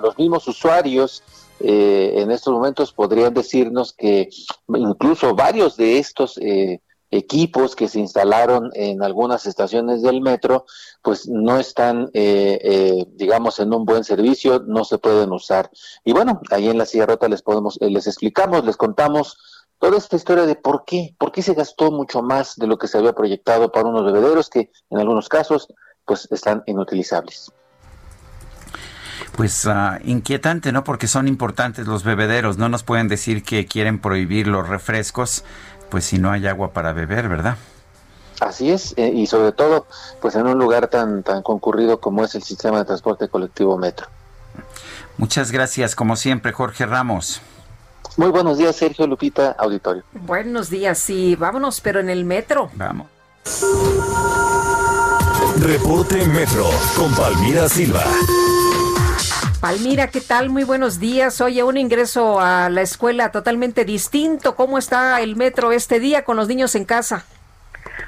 los 0.00 0.18
mismos 0.18 0.48
usuarios 0.48 1.22
eh, 1.60 2.14
en 2.16 2.30
estos 2.30 2.52
momentos 2.52 2.92
podrían 2.92 3.34
decirnos 3.34 3.92
que 3.92 4.28
incluso 4.68 5.34
varios 5.34 5.76
de 5.76 5.98
estos 5.98 6.38
eh, 6.38 6.80
equipos 7.10 7.74
que 7.74 7.88
se 7.88 7.98
instalaron 7.98 8.70
en 8.74 9.02
algunas 9.02 9.46
estaciones 9.46 10.02
del 10.02 10.20
metro, 10.20 10.64
pues 11.02 11.28
no 11.28 11.58
están, 11.58 12.08
digamos, 12.12 13.58
en 13.58 13.74
un 13.74 13.84
buen 13.84 14.04
servicio, 14.04 14.62
no 14.64 14.84
se 14.84 14.98
pueden 14.98 15.32
usar. 15.32 15.70
Y 16.04 16.12
bueno, 16.12 16.40
ahí 16.52 16.68
en 16.68 16.78
la 16.78 16.86
silla 16.86 17.06
rota 17.06 17.28
les 17.28 17.42
podemos, 17.42 17.78
les 17.80 18.06
explicamos, 18.06 18.64
les 18.64 18.76
contamos 18.76 19.36
toda 19.80 19.96
esta 19.96 20.14
historia 20.14 20.46
de 20.46 20.54
por 20.54 20.84
qué, 20.84 21.16
por 21.18 21.32
qué 21.32 21.42
se 21.42 21.54
gastó 21.54 21.90
mucho 21.90 22.22
más 22.22 22.54
de 22.56 22.68
lo 22.68 22.78
que 22.78 22.86
se 22.86 22.98
había 22.98 23.14
proyectado 23.14 23.72
para 23.72 23.88
unos 23.88 24.04
bebederos 24.04 24.50
que 24.50 24.70
en 24.90 24.98
algunos 24.98 25.28
casos 25.28 25.66
pues 26.04 26.28
están 26.30 26.62
inutilizables. 26.66 27.50
Pues 29.36 29.64
uh, 29.66 29.98
inquietante, 30.05 30.72
¿no? 30.72 30.84
Porque 30.84 31.06
son 31.06 31.28
importantes 31.28 31.86
los 31.86 32.05
bebederos. 32.05 32.59
No 32.59 32.68
nos 32.68 32.82
pueden 32.82 33.09
decir 33.09 33.42
que 33.42 33.66
quieren 33.66 33.98
prohibir 33.98 34.47
los 34.47 34.68
refrescos, 34.68 35.44
pues 35.90 36.05
si 36.05 36.18
no 36.18 36.30
hay 36.30 36.47
agua 36.47 36.72
para 36.72 36.92
beber, 36.92 37.28
¿verdad? 37.28 37.56
Así 38.40 38.70
es, 38.70 38.94
eh, 38.97 39.12
y 39.14 39.26
sobre 39.26 39.52
todo, 39.52 39.86
pues 40.22 40.34
en 40.34 40.47
un 40.47 40.59
lugar 40.59 40.88
tan, 40.88 41.22
tan 41.22 41.42
concurrido 41.42 42.01
como 42.01 42.24
es 42.24 42.34
el 42.34 42.42
sistema 42.42 42.78
de 42.78 42.86
transporte 42.86 43.28
colectivo 43.28 43.76
Metro. 43.76 44.06
Muchas 45.18 45.52
gracias, 45.52 45.94
como 45.94 46.16
siempre, 46.16 46.52
Jorge 46.52 46.86
Ramos. 46.86 47.42
Muy 48.16 48.30
buenos 48.30 48.56
días, 48.56 48.74
Sergio 48.76 49.06
Lupita, 49.06 49.55
auditorio. 49.59 50.02
Buenos 50.12 50.70
días, 50.70 50.98
sí, 50.98 51.36
vámonos, 51.36 51.80
pero 51.82 52.01
en 52.01 52.09
el 52.09 52.24
metro. 52.24 52.70
Vamos. 52.74 53.09
Reporte 55.60 56.26
Metro 56.26 56.70
con 56.97 57.14
Palmira 57.14 57.68
Silva. 57.68 58.05
Palmira, 59.60 60.08
¿qué 60.08 60.22
tal? 60.22 60.48
Muy 60.48 60.64
buenos 60.64 61.00
días. 61.00 61.38
Oye, 61.42 61.62
un 61.62 61.76
ingreso 61.76 62.40
a 62.40 62.70
la 62.70 62.80
escuela 62.80 63.30
totalmente 63.30 63.84
distinto. 63.84 64.56
¿Cómo 64.56 64.78
está 64.78 65.20
el 65.20 65.36
metro 65.36 65.70
este 65.70 66.00
día 66.00 66.24
con 66.24 66.38
los 66.38 66.48
niños 66.48 66.74
en 66.76 66.86
casa? 66.86 67.26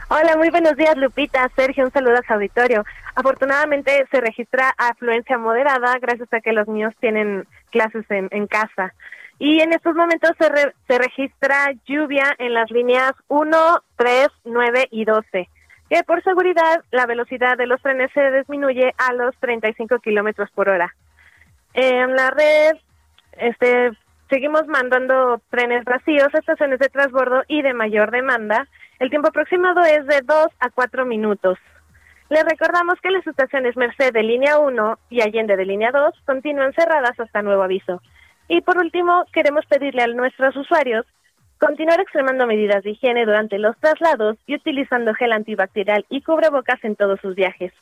Hola, 0.08 0.34
muy 0.38 0.48
buenos 0.48 0.76
días, 0.76 0.96
Lupita. 0.96 1.46
Sergio, 1.54 1.84
un 1.84 1.92
saludo 1.92 2.14
a 2.14 2.26
su 2.26 2.32
auditorio. 2.32 2.86
Afortunadamente 3.14 4.06
se 4.10 4.20
registra 4.22 4.74
afluencia 4.78 5.36
moderada 5.36 5.98
gracias 6.00 6.32
a 6.32 6.40
que 6.40 6.52
los 6.52 6.66
niños 6.68 6.94
tienen 7.00 7.46
clases 7.70 8.06
en, 8.08 8.46
casa. 8.46 8.94
Y 9.38 9.60
en 9.60 9.74
estos 9.74 9.94
momentos 9.94 10.30
se, 10.38 10.46
se 10.88 10.98
registra 10.98 11.70
lluvia 11.84 12.34
en 12.38 12.54
las 12.54 12.70
líneas 12.70 13.12
1, 13.28 13.82
3, 13.96 14.28
9 14.46 14.88
y 14.90 15.04
12 15.04 15.48
que 15.90 16.02
por 16.04 16.22
seguridad 16.22 16.82
la 16.90 17.04
velocidad 17.04 17.58
de 17.58 17.66
los 17.66 17.82
trenes 17.82 18.10
se 18.14 18.30
disminuye 18.30 18.94
a 18.96 19.12
los 19.12 19.36
35 19.36 19.98
kilómetros 19.98 20.50
por 20.52 20.70
hora. 20.70 20.94
En 21.74 22.14
la 22.14 22.30
red, 22.30 22.76
este, 23.32 23.92
seguimos 24.28 24.66
mandando 24.66 25.40
trenes 25.50 25.84
vacíos, 25.84 26.28
estaciones 26.32 26.78
de 26.78 26.88
transbordo 26.88 27.42
y 27.48 27.62
de 27.62 27.74
mayor 27.74 28.10
demanda. 28.10 28.68
El 28.98 29.10
tiempo 29.10 29.28
aproximado 29.28 29.80
es 29.80 30.06
de 30.06 30.20
2 30.22 30.46
a 30.60 30.70
4 30.70 31.06
minutos. 31.06 31.58
Les 32.28 32.44
recordamos 32.44 33.00
que 33.02 33.10
las 33.10 33.26
estaciones 33.26 33.76
Merced 33.76 34.12
de 34.12 34.22
línea 34.22 34.58
1 34.58 34.98
y 35.10 35.20
Allende 35.22 35.56
de 35.56 35.66
línea 35.66 35.90
2 35.92 36.14
continúan 36.24 36.72
cerradas 36.72 37.18
hasta 37.18 37.42
nuevo 37.42 37.62
aviso. 37.62 38.00
Y 38.48 38.60
por 38.60 38.78
último, 38.78 39.24
queremos 39.32 39.66
pedirle 39.66 40.02
a 40.02 40.06
nuestros 40.06 40.56
usuarios 40.56 41.06
Continuar 41.62 42.00
extremando 42.00 42.44
medidas 42.44 42.82
de 42.82 42.90
higiene 42.90 43.24
durante 43.24 43.56
los 43.56 43.78
traslados 43.78 44.36
y 44.48 44.56
utilizando 44.56 45.14
gel 45.14 45.30
antibacterial 45.30 46.04
y 46.08 46.20
cubrebocas 46.22 46.82
en 46.82 46.96
todos 46.96 47.20
sus 47.20 47.36
viajes. 47.36 47.72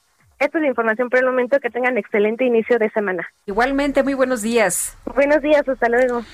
Esta 0.41 0.57
es 0.57 0.63
la 0.63 0.69
información 0.69 1.11
por 1.11 1.19
el 1.19 1.27
momento. 1.27 1.61
Que 1.61 1.69
tengan 1.69 1.99
excelente 1.99 2.45
inicio 2.45 2.79
de 2.79 2.91
semana. 2.91 3.29
Igualmente, 3.45 4.03
muy 4.03 4.15
buenos 4.15 4.41
días. 4.41 4.97
Buenos 5.15 5.43
días, 5.43 5.69
hasta 5.69 5.89
luego. 5.91 6.25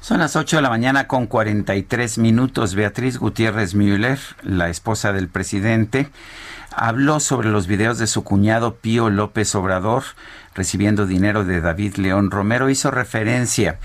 Son 0.00 0.18
las 0.18 0.34
8 0.34 0.56
de 0.56 0.62
la 0.62 0.70
mañana 0.70 1.06
con 1.06 1.28
43 1.28 2.18
minutos. 2.18 2.74
Beatriz 2.74 3.16
Gutiérrez 3.16 3.76
Müller, 3.76 4.18
la 4.42 4.68
esposa 4.68 5.12
del 5.12 5.28
presidente, 5.28 6.08
habló 6.72 7.20
sobre 7.20 7.48
los 7.48 7.68
videos 7.68 7.98
de 7.98 8.08
su 8.08 8.24
cuñado 8.24 8.74
Pío 8.74 9.08
López 9.08 9.54
Obrador 9.54 10.02
recibiendo 10.54 11.06
dinero 11.06 11.44
de 11.44 11.60
David 11.60 11.96
León 11.96 12.30
Romero, 12.30 12.70
hizo 12.70 12.90
referencia 12.90 13.78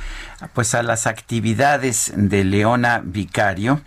pues 0.54 0.74
a 0.76 0.84
las 0.84 1.08
actividades 1.08 2.14
de 2.16 2.44
Leona 2.44 3.02
Vicario. 3.04 3.82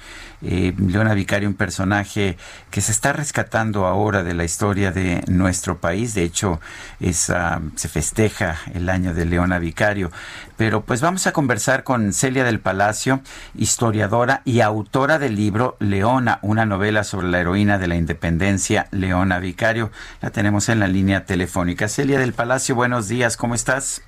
Eh, 0.45 0.75
Leona 0.77 1.15
Vicario, 1.15 1.49
un 1.49 1.55
personaje 1.55 2.37
que 2.71 2.81
se 2.81 2.91
está 2.91 3.13
rescatando 3.13 3.87
ahora 3.87 4.25
de 4.25 4.35
la 4.35 4.45
historia 4.45 4.91
de 4.91 5.23
nuestro 5.29 5.79
país. 5.79 6.15
De 6.15 6.25
hecho, 6.25 6.61
es, 6.99 7.31
ah, 7.31 7.61
se 7.77 7.89
festeja 7.89 8.57
el 8.75 8.89
año 8.89 9.15
de 9.15 9.25
Leona 9.25 9.61
Vicario. 9.61 10.11
Pero 10.57 10.85
pues 10.85 11.01
vamos 11.01 11.27
a 11.27 11.33
conversar 11.33 11.85
con 11.85 12.13
Celia 12.13 12.45
del 12.45 12.59
Palacio, 12.59 13.21
historiadora 13.55 14.43
y 14.45 14.61
autora 14.61 15.19
del 15.21 15.37
libro 15.37 15.77
Leona, 15.79 16.41
una 16.43 16.67
novela 16.67 17.05
sobre 17.05 17.29
la 17.29 17.41
heroína 17.41 17.79
de 17.79 17.87
la 17.87 17.97
independencia, 17.97 18.89
Leona 18.91 19.39
Vicario. 19.39 19.93
La 20.21 20.31
tenemos 20.31 20.69
en 20.69 20.81
la 20.81 20.89
línea 20.89 21.25
telefónica. 21.25 21.89
Celia 21.89 22.19
del 22.19 22.33
Palacio, 22.33 22.72
buenos 22.73 23.09
días, 23.09 23.36
¿cómo 23.36 23.55
estás? 23.55 24.03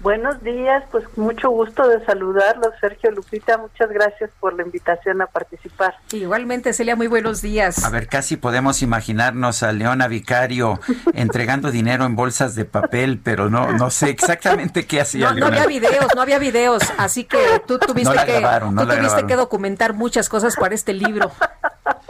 Buenos 0.00 0.42
días, 0.42 0.84
pues 0.90 1.04
mucho 1.16 1.48
gusto 1.48 1.88
de 1.88 2.04
saludarlos, 2.04 2.68
Sergio 2.80 3.10
Lupita, 3.12 3.56
muchas 3.56 3.88
gracias 3.88 4.30
por 4.40 4.54
la 4.54 4.62
invitación 4.62 5.22
a 5.22 5.26
participar. 5.26 5.94
Igualmente, 6.12 6.74
Celia, 6.74 6.96
muy 6.96 7.06
buenos 7.06 7.40
días. 7.40 7.82
A 7.82 7.88
ver, 7.88 8.06
casi 8.06 8.36
podemos 8.36 8.82
imaginarnos 8.82 9.62
a 9.62 9.72
Leona 9.72 10.06
Vicario 10.06 10.78
entregando 11.14 11.70
dinero 11.70 12.04
en 12.04 12.14
bolsas 12.14 12.54
de 12.54 12.66
papel, 12.66 13.20
pero 13.24 13.48
no 13.48 13.72
no 13.72 13.88
sé 13.90 14.10
exactamente 14.10 14.86
qué 14.86 15.00
hacía. 15.00 15.30
No, 15.32 15.40
no 15.40 15.46
había 15.46 15.66
videos, 15.66 16.08
no 16.14 16.20
había 16.20 16.38
videos, 16.38 16.82
así 16.98 17.24
que 17.24 17.62
tú 17.66 17.78
tuviste, 17.78 18.14
que, 18.26 18.46
tú 18.76 18.86
tuviste 18.86 19.26
que 19.26 19.36
documentar 19.36 19.94
muchas 19.94 20.28
cosas 20.28 20.56
para 20.56 20.74
este 20.74 20.92
libro. 20.92 21.32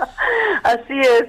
Así 0.62 0.98
es. 1.00 1.28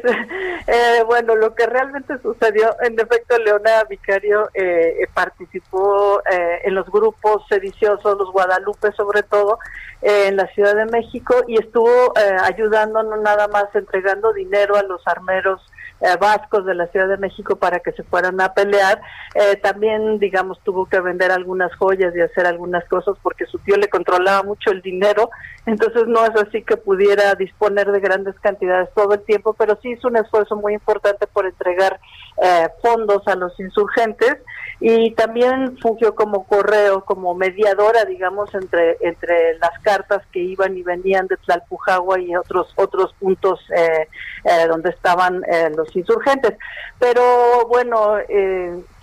Eh, 0.68 1.04
bueno, 1.06 1.36
lo 1.36 1.56
que 1.56 1.66
realmente 1.66 2.18
sucedió, 2.22 2.76
en 2.82 3.00
efecto, 3.00 3.38
Leona 3.38 3.84
Vicario 3.90 4.50
eh, 4.54 5.08
participó 5.14 6.22
eh, 6.30 6.62
en 6.66 6.76
los 6.76 6.86
grupos 6.88 7.44
sediciosos, 7.48 8.18
los 8.18 8.32
Guadalupe 8.32 8.92
sobre 8.92 9.24
todo, 9.24 9.60
en 10.02 10.36
la 10.36 10.48
Ciudad 10.48 10.76
de 10.76 10.86
México 10.86 11.36
y 11.48 11.58
estuvo 11.58 12.14
ayudando 12.44 13.02
no 13.02 13.18
nada 13.18 13.48
más 13.48 13.66
entregando 13.74 14.34
dinero 14.34 14.76
a 14.76 14.84
los 14.84 15.02
armeros 15.08 15.62
eh, 16.02 16.16
vascos 16.20 16.66
de 16.66 16.76
la 16.76 16.88
Ciudad 16.88 17.08
de 17.08 17.18
México 17.18 17.56
para 17.56 17.80
que 17.80 17.92
se 17.92 18.04
fueran 18.04 18.40
a 18.42 18.54
pelear. 18.54 19.02
Eh, 19.36 19.56
también, 19.58 20.20
digamos, 20.20 20.60
tuvo 20.64 20.86
que 20.86 21.00
vender 21.00 21.32
algunas 21.32 21.74
joyas 21.76 22.16
y 22.16 22.22
hacer 22.22 22.46
algunas 22.46 22.86
cosas 22.86 23.16
porque 23.22 23.46
su 23.46 23.60
tío 23.60 23.78
le 23.78 23.90
controlaba 23.90 24.44
mucho 24.44 24.72
el 24.72 24.82
dinero, 24.82 25.30
entonces 25.66 26.08
no 26.08 26.26
es 26.26 26.36
así 26.36 26.62
que 26.64 26.78
pudiera 26.78 27.36
disponer 27.36 27.92
de 27.92 28.00
grandes 28.00 28.36
cantidades 28.40 28.90
todo 28.96 29.14
el 29.14 29.22
tiempo, 29.22 29.54
pero 29.54 29.78
sí 29.82 29.92
hizo 29.92 30.08
un 30.08 30.18
esfuerzo 30.18 30.56
muy 30.56 30.74
importante 30.74 31.28
por 31.28 31.46
entregar 31.46 32.00
eh, 32.40 32.70
fondos 32.84 33.28
a 33.28 33.36
los 33.36 33.60
insurgentes 33.60 34.38
y 34.80 35.10
también 35.16 35.76
fungió 35.80 36.14
como 36.14 36.46
correo, 36.46 37.04
como 37.04 37.34
mediadora, 37.34 38.06
digamos, 38.06 38.54
entre 38.54 38.96
entre 39.02 39.58
las 39.58 39.80
cartas 39.82 40.22
que 40.32 40.40
iban 40.40 40.78
y 40.78 40.84
venían 40.84 41.26
de 41.26 41.38
Tlalpujagua 41.38 42.20
y 42.20 42.36
otros 42.36 42.72
otros 42.76 43.12
puntos 43.20 43.60
eh, 43.76 44.08
eh, 44.44 44.68
donde 44.68 44.92
estaban 44.92 45.42
los 45.76 45.87
insurgentes. 45.96 46.58
Pero 47.00 47.68
bueno, 47.68 48.18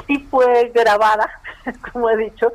sí 0.07 0.27
fue 0.31 0.71
grabada, 0.75 1.31
como 1.93 2.11
he 2.11 2.17
dicho, 2.17 2.53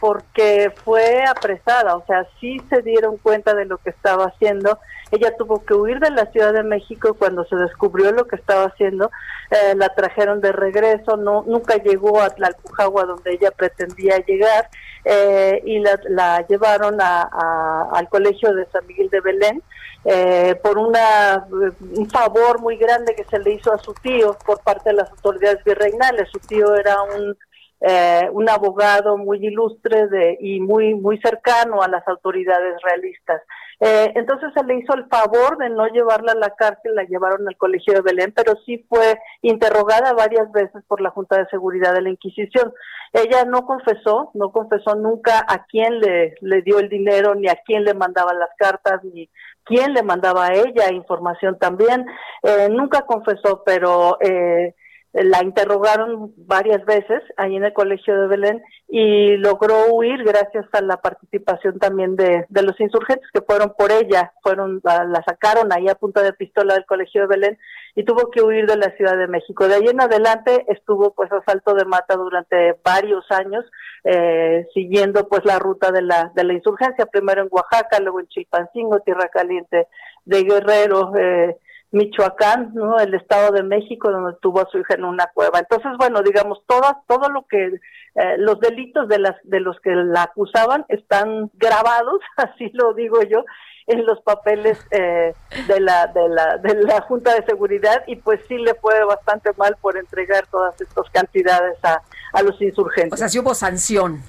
porque 0.00 0.72
fue 0.84 1.24
apresada, 1.24 1.96
o 1.96 2.04
sea, 2.06 2.26
sí 2.40 2.60
se 2.68 2.82
dieron 2.82 3.16
cuenta 3.18 3.54
de 3.54 3.64
lo 3.64 3.78
que 3.78 3.90
estaba 3.90 4.26
haciendo 4.26 4.78
ella 5.12 5.36
tuvo 5.36 5.62
que 5.62 5.74
huir 5.74 6.00
de 6.00 6.10
la 6.10 6.24
Ciudad 6.32 6.54
de 6.54 6.62
México 6.62 7.14
cuando 7.14 7.44
se 7.44 7.54
descubrió 7.54 8.12
lo 8.12 8.26
que 8.26 8.36
estaba 8.36 8.64
haciendo. 8.64 9.10
Eh, 9.50 9.74
la 9.76 9.90
trajeron 9.90 10.40
de 10.40 10.52
regreso, 10.52 11.18
no 11.18 11.44
nunca 11.46 11.76
llegó 11.76 12.22
a 12.22 12.30
Tlalpujagua 12.30 13.04
donde 13.04 13.34
ella 13.34 13.50
pretendía 13.50 14.16
llegar 14.24 14.70
eh, 15.04 15.60
y 15.64 15.78
la, 15.80 16.46
llevaron 16.48 16.98
al 17.00 18.08
colegio 18.08 18.54
de 18.54 18.66
San 18.66 18.86
Miguel 18.86 19.08
de 19.10 19.20
Belén. 19.20 19.62
Eh, 20.04 20.56
por 20.62 20.78
una, 20.78 21.46
un 21.48 22.10
favor 22.10 22.60
muy 22.60 22.76
grande 22.76 23.14
que 23.14 23.24
se 23.24 23.38
le 23.38 23.52
hizo 23.52 23.72
a 23.72 23.78
su 23.78 23.94
tío 23.94 24.36
por 24.44 24.60
parte 24.60 24.90
de 24.90 24.96
las 24.96 25.10
autoridades 25.10 25.62
virreinales. 25.64 26.28
Su 26.30 26.40
tío 26.40 26.74
era 26.74 27.02
un 27.02 27.36
eh, 27.84 28.28
un 28.32 28.48
abogado 28.48 29.18
muy 29.18 29.44
ilustre 29.44 30.06
de, 30.06 30.38
y 30.40 30.60
muy, 30.60 30.94
muy 30.94 31.18
cercano 31.18 31.82
a 31.82 31.88
las 31.88 32.06
autoridades 32.06 32.80
realistas. 32.80 33.42
Eh, 33.84 34.12
entonces 34.14 34.52
se 34.54 34.62
le 34.62 34.76
hizo 34.76 34.94
el 34.94 35.06
favor 35.06 35.58
de 35.58 35.68
no 35.68 35.88
llevarla 35.88 36.32
a 36.32 36.36
la 36.36 36.50
cárcel, 36.50 36.94
la 36.94 37.02
llevaron 37.02 37.48
al 37.48 37.56
colegio 37.56 37.94
de 37.94 38.00
Belén, 38.00 38.32
pero 38.32 38.54
sí 38.64 38.86
fue 38.88 39.18
interrogada 39.40 40.12
varias 40.12 40.52
veces 40.52 40.84
por 40.86 41.00
la 41.00 41.10
Junta 41.10 41.36
de 41.36 41.48
Seguridad 41.48 41.92
de 41.92 42.02
la 42.02 42.10
Inquisición. 42.10 42.72
Ella 43.12 43.44
no 43.44 43.66
confesó, 43.66 44.30
no 44.34 44.52
confesó 44.52 44.94
nunca 44.94 45.44
a 45.48 45.64
quién 45.66 45.98
le, 45.98 46.36
le 46.42 46.62
dio 46.62 46.78
el 46.78 46.88
dinero, 46.88 47.34
ni 47.34 47.48
a 47.48 47.58
quién 47.66 47.82
le 47.82 47.94
mandaba 47.94 48.32
las 48.34 48.50
cartas, 48.56 49.02
ni 49.02 49.28
quién 49.64 49.94
le 49.94 50.04
mandaba 50.04 50.46
a 50.46 50.54
ella 50.54 50.92
información 50.92 51.58
también. 51.58 52.06
Eh, 52.44 52.68
nunca 52.70 53.02
confesó, 53.02 53.64
pero 53.66 54.16
eh, 54.20 54.76
la 55.12 55.42
interrogaron 55.42 56.32
varias 56.36 56.84
veces 56.86 57.22
ahí 57.36 57.56
en 57.56 57.64
el 57.64 57.72
colegio 57.74 58.18
de 58.18 58.28
Belén 58.28 58.62
y 58.88 59.36
logró 59.36 59.92
huir 59.92 60.24
gracias 60.24 60.64
a 60.72 60.80
la 60.80 60.98
participación 60.98 61.78
también 61.78 62.16
de, 62.16 62.46
de 62.48 62.62
los 62.62 62.78
insurgentes 62.80 63.28
que 63.32 63.42
fueron 63.42 63.74
por 63.76 63.92
ella, 63.92 64.32
fueron 64.42 64.80
la 64.82 65.22
sacaron 65.26 65.72
ahí 65.72 65.88
a 65.88 65.94
punta 65.94 66.22
de 66.22 66.32
pistola 66.32 66.74
del 66.74 66.86
colegio 66.86 67.22
de 67.22 67.26
Belén 67.26 67.58
y 67.94 68.04
tuvo 68.04 68.30
que 68.30 68.42
huir 68.42 68.66
de 68.66 68.76
la 68.76 68.90
Ciudad 68.96 69.18
de 69.18 69.28
México. 69.28 69.68
De 69.68 69.74
ahí 69.74 69.86
en 69.86 70.00
adelante 70.00 70.64
estuvo 70.68 71.14
pues 71.14 71.30
a 71.30 71.42
salto 71.44 71.74
de 71.74 71.84
mata 71.84 72.16
durante 72.16 72.78
varios 72.82 73.24
años 73.30 73.64
eh, 74.04 74.66
siguiendo 74.72 75.28
pues 75.28 75.44
la 75.44 75.58
ruta 75.58 75.92
de 75.92 76.02
la 76.02 76.32
de 76.34 76.44
la 76.44 76.54
insurgencia, 76.54 77.06
primero 77.06 77.42
en 77.42 77.48
Oaxaca, 77.50 78.00
luego 78.00 78.20
en 78.20 78.28
Chilpancingo, 78.28 79.00
Tierra 79.00 79.28
Caliente 79.28 79.88
de 80.24 80.42
Guerrero, 80.42 81.12
eh, 81.16 81.56
Michoacán, 81.92 82.72
¿no? 82.74 82.98
El 82.98 83.14
Estado 83.14 83.52
de 83.52 83.62
México, 83.62 84.10
donde 84.10 84.36
tuvo 84.40 84.60
a 84.60 84.68
su 84.70 84.78
hija 84.78 84.94
en 84.94 85.04
una 85.04 85.26
cueva. 85.32 85.58
Entonces, 85.58 85.92
bueno, 85.98 86.22
digamos, 86.22 86.62
todas, 86.66 86.94
todo 87.06 87.28
lo 87.28 87.46
que, 87.46 87.66
eh, 87.66 88.36
los 88.38 88.58
delitos 88.60 89.08
de 89.08 89.18
las, 89.18 89.36
de 89.44 89.60
los 89.60 89.78
que 89.80 89.90
la 89.90 90.24
acusaban 90.24 90.86
están 90.88 91.50
grabados, 91.54 92.20
así 92.36 92.70
lo 92.72 92.94
digo 92.94 93.22
yo, 93.22 93.44
en 93.86 94.06
los 94.06 94.20
papeles 94.22 94.78
eh, 94.90 95.34
de 95.66 95.80
la, 95.80 96.06
de 96.06 96.28
la, 96.28 96.56
de 96.58 96.82
la 96.82 97.00
Junta 97.02 97.34
de 97.34 97.44
Seguridad 97.44 98.04
y 98.06 98.16
pues 98.16 98.40
sí 98.48 98.56
le 98.56 98.74
fue 98.74 99.04
bastante 99.04 99.50
mal 99.56 99.76
por 99.80 99.96
entregar 99.96 100.46
todas 100.46 100.80
estas 100.80 101.10
cantidades 101.10 101.76
a, 101.84 102.00
a 102.32 102.42
los 102.42 102.60
insurgentes. 102.62 103.12
O 103.12 103.16
sea, 103.16 103.28
sí 103.28 103.38
hubo 103.38 103.54
sanción. 103.54 104.22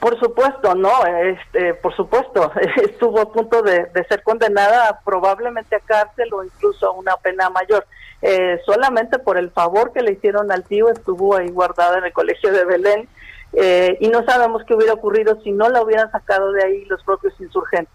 Por 0.00 0.18
supuesto, 0.18 0.74
no, 0.74 1.04
este, 1.06 1.74
por 1.74 1.94
supuesto, 1.94 2.50
estuvo 2.82 3.20
a 3.20 3.32
punto 3.32 3.62
de, 3.62 3.88
ser 4.08 4.22
condenada 4.22 5.00
probablemente 5.04 5.76
a 5.76 5.80
cárcel 5.80 6.32
o 6.32 6.44
incluso 6.44 6.86
a 6.86 6.92
una 6.92 7.16
pena 7.16 7.50
mayor. 7.50 7.86
Eh, 8.22 8.60
solamente 8.64 9.18
por 9.18 9.36
el 9.36 9.50
favor 9.50 9.92
que 9.92 10.00
le 10.00 10.12
hicieron 10.12 10.50
al 10.50 10.64
tío 10.64 10.88
estuvo 10.88 11.36
ahí 11.36 11.48
guardada 11.50 11.98
en 11.98 12.04
el 12.04 12.12
colegio 12.14 12.52
de 12.52 12.64
Belén 12.64 13.06
eh, 13.52 13.98
y 14.00 14.08
no 14.08 14.24
sabemos 14.24 14.62
qué 14.64 14.74
hubiera 14.74 14.94
ocurrido 14.94 15.38
si 15.42 15.52
no 15.52 15.68
la 15.68 15.82
hubieran 15.82 16.10
sacado 16.10 16.50
de 16.52 16.64
ahí 16.64 16.84
los 16.86 17.02
propios 17.02 17.38
insurgentes. 17.38 17.92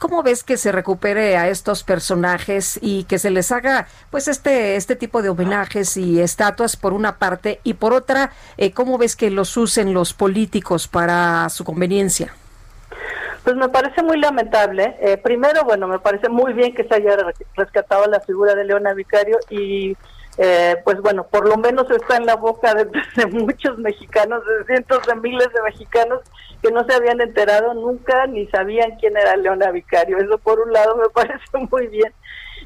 ¿Cómo 0.00 0.22
ves 0.22 0.44
que 0.44 0.56
se 0.56 0.72
recupere 0.72 1.36
a 1.36 1.48
estos 1.48 1.84
personajes 1.84 2.78
y 2.80 3.04
que 3.04 3.18
se 3.18 3.28
les 3.28 3.52
haga 3.52 3.86
pues 4.10 4.28
este 4.28 4.76
este 4.76 4.96
tipo 4.96 5.20
de 5.20 5.28
homenajes 5.28 5.94
y 5.98 6.22
estatuas 6.22 6.76
por 6.76 6.94
una 6.94 7.18
parte 7.18 7.60
y 7.64 7.74
por 7.74 7.92
otra 7.92 8.32
eh, 8.56 8.72
cómo 8.72 8.96
ves 8.96 9.14
que 9.14 9.30
los 9.30 9.54
usen 9.58 9.92
los 9.92 10.14
políticos 10.14 10.88
para 10.88 11.46
su 11.50 11.64
conveniencia? 11.64 12.32
Pues 13.44 13.56
me 13.56 13.68
parece 13.68 14.02
muy 14.02 14.18
lamentable. 14.18 14.96
Eh, 15.00 15.18
primero, 15.18 15.64
bueno, 15.64 15.86
me 15.86 15.98
parece 15.98 16.30
muy 16.30 16.54
bien 16.54 16.74
que 16.74 16.84
se 16.84 16.94
haya 16.94 17.18
rescatado 17.54 18.06
la 18.06 18.20
figura 18.20 18.54
de 18.54 18.64
Leona 18.64 18.94
Vicario 18.94 19.38
y 19.50 19.98
eh, 20.38 20.76
pues 20.82 20.98
bueno, 21.02 21.24
por 21.24 21.46
lo 21.46 21.58
menos 21.58 21.90
está 21.90 22.16
en 22.16 22.24
la 22.24 22.36
boca 22.36 22.74
de, 22.74 22.86
muchos 23.32 23.76
mexicanos, 23.76 24.42
de 24.46 24.64
cientos 24.64 25.06
de 25.06 25.14
miles 25.16 25.52
de 25.52 25.60
mexicanos 25.60 26.20
que 26.62 26.70
no 26.70 26.84
se 26.84 26.94
habían 26.94 27.20
enterado 27.20 27.74
nunca 27.74 28.26
ni 28.26 28.46
sabían 28.48 28.96
quién 28.98 29.16
era 29.16 29.36
Leona 29.36 29.70
Vicario. 29.70 30.18
Eso 30.18 30.38
por 30.38 30.60
un 30.60 30.72
lado 30.72 30.96
me 30.96 31.08
parece 31.14 31.44
muy 31.70 31.86
bien. 31.88 32.12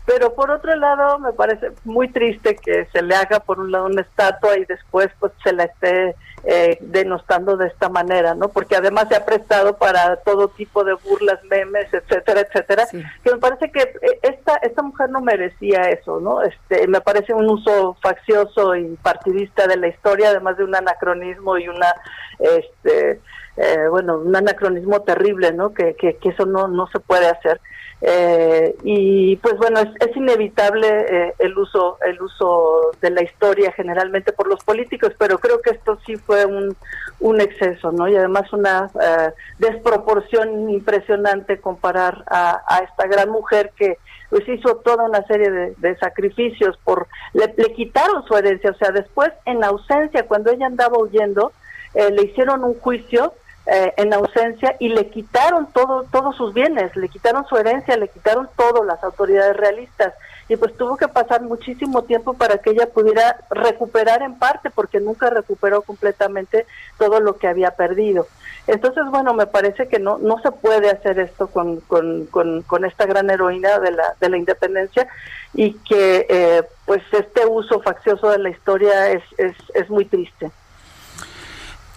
Pero 0.07 0.35
por 0.35 0.51
otro 0.51 0.75
lado 0.77 1.19
me 1.19 1.33
parece 1.33 1.71
muy 1.85 2.09
triste 2.09 2.57
que 2.57 2.87
se 2.93 3.01
le 3.01 3.15
haga 3.15 3.41
por 3.41 3.59
un 3.59 3.73
lado 3.73 3.87
una 3.87 4.03
estatua 4.03 4.59
y 4.59 4.65
después 4.67 5.09
pues 5.19 5.33
se 5.43 5.53
la 5.53 5.65
esté 5.65 6.15
eh, 6.47 6.77
denostando 6.83 7.57
de 7.57 7.69
esta 7.69 7.89
manera, 7.89 8.35
¿no? 8.35 8.49
Porque 8.49 8.77
además 8.77 9.07
se 9.09 9.17
ha 9.17 9.25
prestado 9.25 9.79
para 9.79 10.17
todo 10.17 10.49
tipo 10.49 10.85
de 10.85 10.93
burlas, 10.93 11.43
memes, 11.45 11.87
etcétera, 11.91 12.43
etcétera. 12.43 12.87
Que 12.91 13.33
me 13.33 13.39
parece 13.39 13.71
que 13.71 13.81
eh, 13.81 14.19
esta 14.21 14.57
esta 14.57 14.83
mujer 14.83 15.09
no 15.09 15.23
merecía 15.23 15.89
eso, 15.89 16.21
¿no? 16.21 16.43
Este, 16.43 16.87
me 16.87 17.01
parece 17.01 17.33
un 17.33 17.49
uso 17.49 17.97
faccioso 18.03 18.77
y 18.77 18.97
partidista 18.97 19.67
de 19.67 19.79
la 19.79 19.89
historia, 19.89 20.29
además 20.29 20.59
de 20.59 20.65
un 20.65 20.75
anacronismo 20.75 21.57
y 21.57 21.69
una, 21.69 21.95
este, 22.41 23.23
eh, 23.57 23.87
bueno, 23.89 24.19
un 24.19 24.35
anacronismo 24.35 25.03
terrible, 25.03 25.53
¿no? 25.53 25.73
Que, 25.73 25.95
que, 25.95 26.17
eso 26.23 26.47
no 26.47 26.69
no 26.69 26.87
se 26.89 27.01
puede 27.01 27.27
hacer. 27.27 27.61
Eh, 28.07 28.77
y 28.83 29.37
pues 29.37 29.57
bueno 29.57 29.81
es, 29.81 30.17
inevitable 30.17 30.89
eh, 30.89 31.35
el 31.39 31.57
uso 31.57 31.97
el 32.05 32.21
uso 32.21 32.91
de 33.01 33.09
la 33.09 33.23
historia 33.23 33.73
generalmente 33.73 34.33
por 34.33 34.47
los 34.47 34.63
políticos 34.63 35.13
pero 35.19 35.39
creo 35.39 35.63
que 35.63 35.71
esto 35.71 35.99
sí 36.05 36.17
fue 36.17 36.45
un, 36.45 36.77
un 37.21 37.41
exceso 37.41 37.93
no 37.93 38.07
y 38.07 38.15
además 38.15 38.53
una 38.53 38.91
eh, 39.01 39.31
desproporción 39.59 40.69
impresionante 40.69 41.61
comparar 41.61 42.25
a, 42.27 42.61
a, 42.69 42.81
esta 42.81 43.07
gran 43.07 43.31
mujer 43.31 43.71
que 43.75 43.97
pues 44.29 44.47
hizo 44.51 44.77
toda 44.85 45.05
una 45.05 45.25
serie 45.27 45.75
de, 45.79 45.97
sacrificios 45.97 46.77
por 46.85 47.07
le, 47.33 47.55
le, 47.57 47.73
quitaron 47.73 48.23
su 48.27 48.37
herencia 48.37 48.73
o 48.73 48.75
sea 48.75 48.91
después 48.91 49.31
en 49.47 49.65
ausencia 49.65 50.27
cuando 50.27 50.51
ella 50.51 50.67
andaba 50.67 50.99
huyendo 50.99 51.53
le 51.95 52.23
hicieron 52.23 52.65
un 52.65 52.75
juicio 52.81 53.33
eh, 53.67 53.95
en 53.97 54.13
ausencia 54.13 54.77
y 54.79 54.91
le 54.91 55.09
quitaron 55.09 55.67
todo, 55.73 56.05
todos 56.05 56.37
sus 56.37 56.53
bienes, 56.53 56.95
le 56.97 57.09
quitaron 57.09 57.47
su 57.47 57.57
herencia, 57.57 57.97
le 57.97 58.09
quitaron 58.09 58.49
todo 58.57 58.85
las 58.85 59.03
autoridades 59.03 59.57
realistas 59.57 60.13
y 60.49 60.57
pues 60.57 60.77
tuvo 60.77 60.97
que 60.97 61.09
pasar 61.09 61.41
muchísimo 61.41 62.03
tiempo 62.03 62.35
para 62.35 62.59
que 62.59 62.71
ella 62.71 62.87
pudiera 62.87 63.39
recuperar 63.51 64.23
en 64.23 64.39
parte 64.39 64.69
porque 64.71 65.01
nunca 65.01 65.31
recuperó 65.31 65.81
completamente 65.83 66.67
todo 66.99 67.21
lo 67.21 67.39
que 67.39 67.49
había 67.49 67.71
perdido. 67.71 68.27
Entonces, 68.67 69.05
bueno, 69.11 69.35
me 69.35 69.47
parece 69.47 69.89
que 69.89 69.99
no, 69.99 70.19
no 70.19 70.39
se 70.41 70.51
puede 70.51 70.91
hacer 70.91 71.19
esto 71.19 71.47
con, 71.47 71.81
con, 71.81 72.27
con, 72.27 72.85
esta 72.85 73.07
gran 73.07 73.31
heroína 73.31 73.79
de 73.79 73.93
la, 73.93 74.15
de 74.21 74.29
la 74.29 74.37
independencia 74.37 75.07
y 75.55 75.73
que 75.89 76.27
eh, 76.29 76.63
pues 76.85 77.03
este 77.13 77.47
uso 77.47 77.81
faccioso 77.81 78.31
de 78.31 78.39
la 78.39 78.51
historia 78.51 79.11
es, 79.11 79.23
es, 79.39 79.55
es 79.75 79.89
muy 79.89 80.05
triste. 80.05 80.51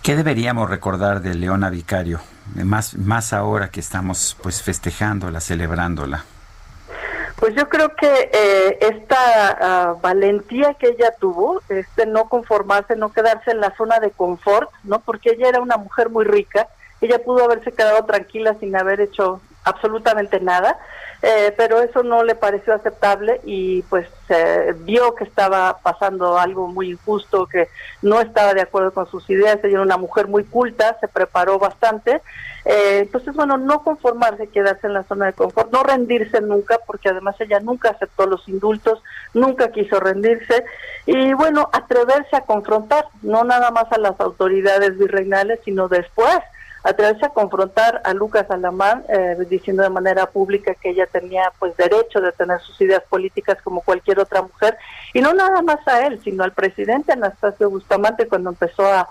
¿Qué 0.08 0.16
deberíamos 0.16 0.70
recordar 0.70 1.20
de 1.20 1.36
Leona 1.36 1.70
Vicario? 1.70 2.22
Más, 2.56 2.96
más 2.96 3.34
ahora 3.34 3.68
que 3.68 3.82
estamos 3.82 4.38
pues 4.42 4.64
festejándola, 4.64 5.42
celebrándola. 5.42 6.24
Pues 7.36 7.54
yo 7.56 7.68
creo 7.68 7.94
que 7.94 8.30
eh, 8.32 8.78
esta 8.80 9.18
ah, 9.60 9.96
valentía 10.02 10.76
que 10.76 10.88
ella 10.98 11.14
tuvo, 11.20 11.62
este 11.68 12.06
no 12.06 12.30
conformarse, 12.30 12.96
no 12.96 13.12
quedarse 13.12 13.52
en 13.52 13.60
la 13.60 13.76
zona 13.76 14.00
de 14.00 14.12
confort, 14.12 14.70
¿no? 14.86 15.00
Porque 15.00 15.32
ella 15.32 15.50
era 15.50 15.60
una 15.60 15.76
mujer 15.76 16.10
muy 16.10 16.24
rica, 16.24 16.70
ella 17.02 17.22
pudo 17.22 17.44
haberse 17.44 17.74
quedado 17.74 18.06
tranquila 18.06 18.56
sin 18.62 18.78
haber 18.78 19.02
hecho 19.02 19.42
absolutamente 19.66 20.40
nada, 20.40 20.80
eh, 21.22 21.54
pero 21.58 21.82
eso 21.82 22.04
no 22.04 22.24
le 22.24 22.36
pareció 22.36 22.74
aceptable 22.74 23.42
y 23.44 23.82
pues 23.84 24.08
vio 24.80 25.16
que 25.16 25.24
estaba 25.24 25.78
pasando 25.82 26.38
algo 26.38 26.68
muy 26.68 26.92
injusto, 26.92 27.48
que 27.48 27.70
no 28.02 28.20
estaba 28.20 28.54
de 28.54 28.62
acuerdo 28.62 28.92
con 28.92 29.10
sus 29.10 29.30
ideas, 29.30 29.60
ella 29.64 29.76
era 29.76 29.82
una 29.82 29.96
mujer 29.96 30.28
muy 30.28 30.44
culta, 30.44 30.98
se 31.00 31.08
preparó 31.08 31.60
bastante, 31.60 32.22
eh, 32.70 33.00
entonces 33.04 33.34
bueno, 33.34 33.58
no 33.58 33.82
conformarse, 33.82 34.48
quedarse 34.48 34.88
en 34.88 34.94
la 34.94 35.04
zona 35.04 35.28
de 35.28 35.34
confort, 35.34 35.72
no 35.72 35.84
rendirse 35.84 36.42
nunca, 36.42 36.78
porque 36.86 37.08
además 37.08 37.40
ella 37.40 37.62
nunca 37.62 37.92
aceptó 37.92 38.26
los 38.26 38.46
indultos, 38.50 39.02
nunca 39.34 39.72
quiso 39.72 40.02
rendirse. 40.02 40.66
Y 41.06 41.34
bueno, 41.34 41.70
atreverse 41.72 42.36
a 42.36 42.42
confrontar, 42.42 43.06
no 43.22 43.46
nada 43.46 43.72
más 43.72 43.90
a 43.94 43.98
las 43.98 44.20
autoridades 44.20 44.98
virreinales, 44.98 45.62
sino 45.64 45.88
después 45.88 46.40
atreverse 46.88 47.26
a 47.26 47.30
confrontar 47.30 48.02
a 48.06 48.14
Lucas 48.14 48.50
Alamán 48.50 49.04
eh, 49.10 49.36
diciendo 49.50 49.84
de 49.84 49.90
manera 49.90 50.26
pública 50.28 50.74
que 50.74 50.92
ella 50.92 51.06
tenía 51.06 51.52
pues 51.60 51.76
derecho 51.76 52.22
de 52.22 52.32
tener 52.32 52.62
sus 52.62 52.80
ideas 52.80 53.04
políticas 53.10 53.58
como 53.62 53.82
cualquier 53.82 54.20
otra 54.20 54.42
mujer 54.42 54.78
y 55.14 55.20
no 55.20 55.34
nada 55.34 55.62
más 55.62 55.86
a 55.88 56.08
él 56.08 56.22
sino 56.24 56.44
al 56.44 56.54
presidente 56.54 57.12
Anastasio 57.12 57.70
Bustamante 57.70 58.28
cuando 58.28 58.52
empezó 58.52 58.86
a, 58.86 59.08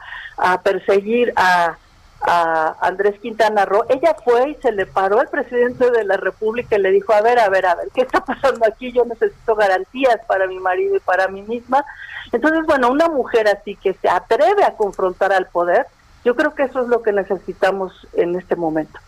perseguir 0.62 1.32
a, 1.36 1.76
a 2.22 2.76
Andrés 2.80 3.18
Quintana 3.20 3.64
Roo, 3.64 3.84
ella 3.88 4.16
fue 4.24 4.50
y 4.50 4.54
se 4.56 4.72
le 4.72 4.86
paró 4.86 5.20
al 5.20 5.28
presidente 5.28 5.90
de 5.90 6.04
la 6.04 6.16
República 6.16 6.76
y 6.76 6.80
le 6.80 6.90
dijo, 6.90 7.12
a 7.12 7.20
ver, 7.22 7.38
a 7.38 7.48
ver, 7.48 7.66
a 7.66 7.74
ver, 7.74 7.88
¿qué 7.94 8.02
está 8.02 8.24
pasando 8.24 8.66
aquí? 8.66 8.92
Yo 8.92 9.04
necesito 9.04 9.54
garantías 9.54 10.18
para 10.26 10.46
mi 10.46 10.58
marido 10.58 10.96
y 10.96 11.00
para 11.00 11.28
mí 11.28 11.42
misma. 11.42 11.84
Entonces, 12.32 12.66
bueno, 12.66 12.90
una 12.90 13.08
mujer 13.08 13.48
así 13.48 13.76
que 13.76 13.94
se 13.94 14.08
atreve 14.08 14.64
a 14.64 14.72
confrontar 14.72 15.32
al 15.32 15.46
poder, 15.46 15.86
yo 16.26 16.34
creo 16.34 16.56
que 16.56 16.64
eso 16.64 16.82
es 16.82 16.88
lo 16.88 17.04
que 17.04 17.12
necesitamos 17.12 17.92
en 18.12 18.34
este 18.34 18.56
momento. 18.56 18.98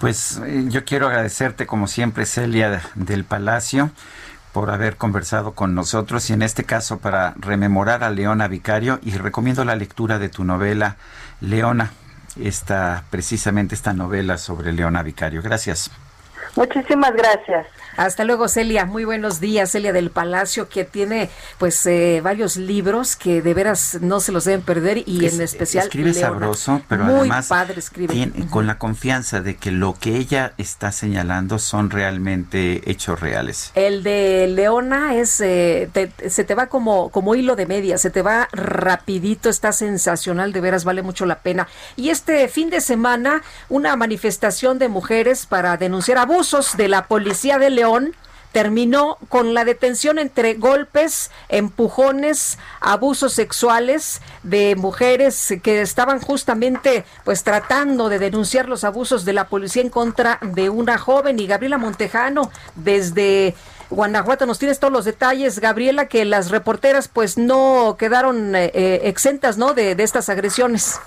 Pues 0.00 0.40
eh, 0.44 0.64
yo 0.66 0.84
quiero 0.84 1.06
agradecerte 1.06 1.68
como 1.68 1.86
siempre, 1.86 2.26
Celia 2.26 2.82
del 2.96 3.22
Palacio, 3.22 3.90
por 4.52 4.70
haber 4.70 4.96
conversado 4.96 5.52
con 5.52 5.76
nosotros 5.76 6.28
y 6.30 6.32
en 6.32 6.42
este 6.42 6.64
caso 6.64 6.98
para 6.98 7.34
rememorar 7.36 8.02
a 8.02 8.10
Leona 8.10 8.48
Vicario 8.48 8.98
y 9.04 9.12
recomiendo 9.12 9.64
la 9.64 9.76
lectura 9.76 10.18
de 10.18 10.28
tu 10.28 10.42
novela 10.42 10.96
Leona, 11.40 11.92
esta 12.40 13.04
precisamente 13.10 13.76
esta 13.76 13.92
novela 13.92 14.36
sobre 14.36 14.72
Leona 14.72 15.04
Vicario. 15.04 15.42
Gracias. 15.42 15.92
Muchísimas 16.56 17.12
gracias. 17.14 17.68
Hasta 17.96 18.24
luego, 18.24 18.48
Celia. 18.48 18.84
Muy 18.86 19.04
buenos 19.04 19.40
días, 19.40 19.70
Celia 19.70 19.92
del 19.92 20.10
Palacio, 20.10 20.68
que 20.68 20.84
tiene 20.84 21.30
pues 21.58 21.84
eh, 21.86 22.20
varios 22.22 22.56
libros 22.56 23.16
que 23.16 23.42
de 23.42 23.54
veras 23.54 23.98
no 24.00 24.20
se 24.20 24.32
los 24.32 24.44
deben 24.44 24.62
perder 24.62 24.98
y 25.06 25.26
en 25.26 25.40
especial 25.40 25.84
escribe 25.84 26.12
sabroso, 26.14 26.82
pero 26.88 27.04
Muy 27.04 27.20
además 27.20 27.48
padre 27.48 27.78
escribe. 27.78 28.12
tiene- 28.12 28.46
con 28.50 28.66
la 28.66 28.78
confianza 28.78 29.40
de 29.40 29.56
que 29.56 29.70
lo 29.70 29.94
que 29.98 30.16
ella 30.16 30.52
está 30.58 30.92
señalando 30.92 31.58
son 31.58 31.90
realmente 31.90 32.82
hechos 32.90 33.20
reales. 33.20 33.70
El 33.74 34.02
de 34.02 34.46
Leona 34.48 35.14
es 35.14 35.40
eh, 35.40 35.88
te- 35.92 36.30
se 36.30 36.44
te 36.44 36.54
va 36.54 36.66
como 36.68 37.10
como 37.10 37.34
hilo 37.34 37.56
de 37.56 37.66
media, 37.66 37.98
se 37.98 38.10
te 38.10 38.22
va 38.22 38.48
rapidito, 38.52 39.48
está 39.48 39.72
sensacional, 39.72 40.52
de 40.52 40.60
veras 40.60 40.84
vale 40.84 41.02
mucho 41.02 41.26
la 41.26 41.40
pena. 41.40 41.68
Y 41.96 42.10
este 42.10 42.48
fin 42.48 42.70
de 42.70 42.80
semana 42.80 43.42
una 43.68 43.96
manifestación 43.96 44.78
de 44.78 44.88
mujeres 44.88 45.46
para 45.46 45.76
denunciar 45.76 46.18
abusos 46.18 46.76
de 46.76 46.88
la 46.88 47.06
policía 47.06 47.58
de 47.58 47.70
León 47.70 47.83
terminó 48.54 49.18
con 49.28 49.52
la 49.52 49.64
detención 49.64 50.18
entre 50.20 50.54
golpes, 50.54 51.32
empujones, 51.48 52.56
abusos 52.80 53.32
sexuales 53.32 54.22
de 54.44 54.76
mujeres 54.76 55.54
que 55.60 55.82
estaban 55.82 56.20
justamente 56.20 57.04
pues 57.24 57.42
tratando 57.42 58.08
de 58.08 58.20
denunciar 58.20 58.68
los 58.68 58.84
abusos 58.84 59.24
de 59.24 59.32
la 59.32 59.48
policía 59.48 59.82
en 59.82 59.90
contra 59.90 60.38
de 60.40 60.70
una 60.70 60.98
joven 60.98 61.40
y 61.40 61.48
Gabriela 61.48 61.78
Montejano 61.78 62.52
desde 62.76 63.56
Guanajuato 63.90 64.46
nos 64.46 64.60
tienes 64.60 64.78
todos 64.78 64.92
los 64.92 65.04
detalles, 65.04 65.58
Gabriela, 65.58 66.06
que 66.06 66.24
las 66.24 66.50
reporteras 66.50 67.08
pues 67.08 67.36
no 67.36 67.96
quedaron 67.98 68.54
eh, 68.54 68.70
eh, 68.72 69.00
exentas, 69.04 69.58
¿no? 69.58 69.74
De, 69.74 69.96
de 69.96 70.02
estas 70.04 70.28
agresiones. 70.28 71.00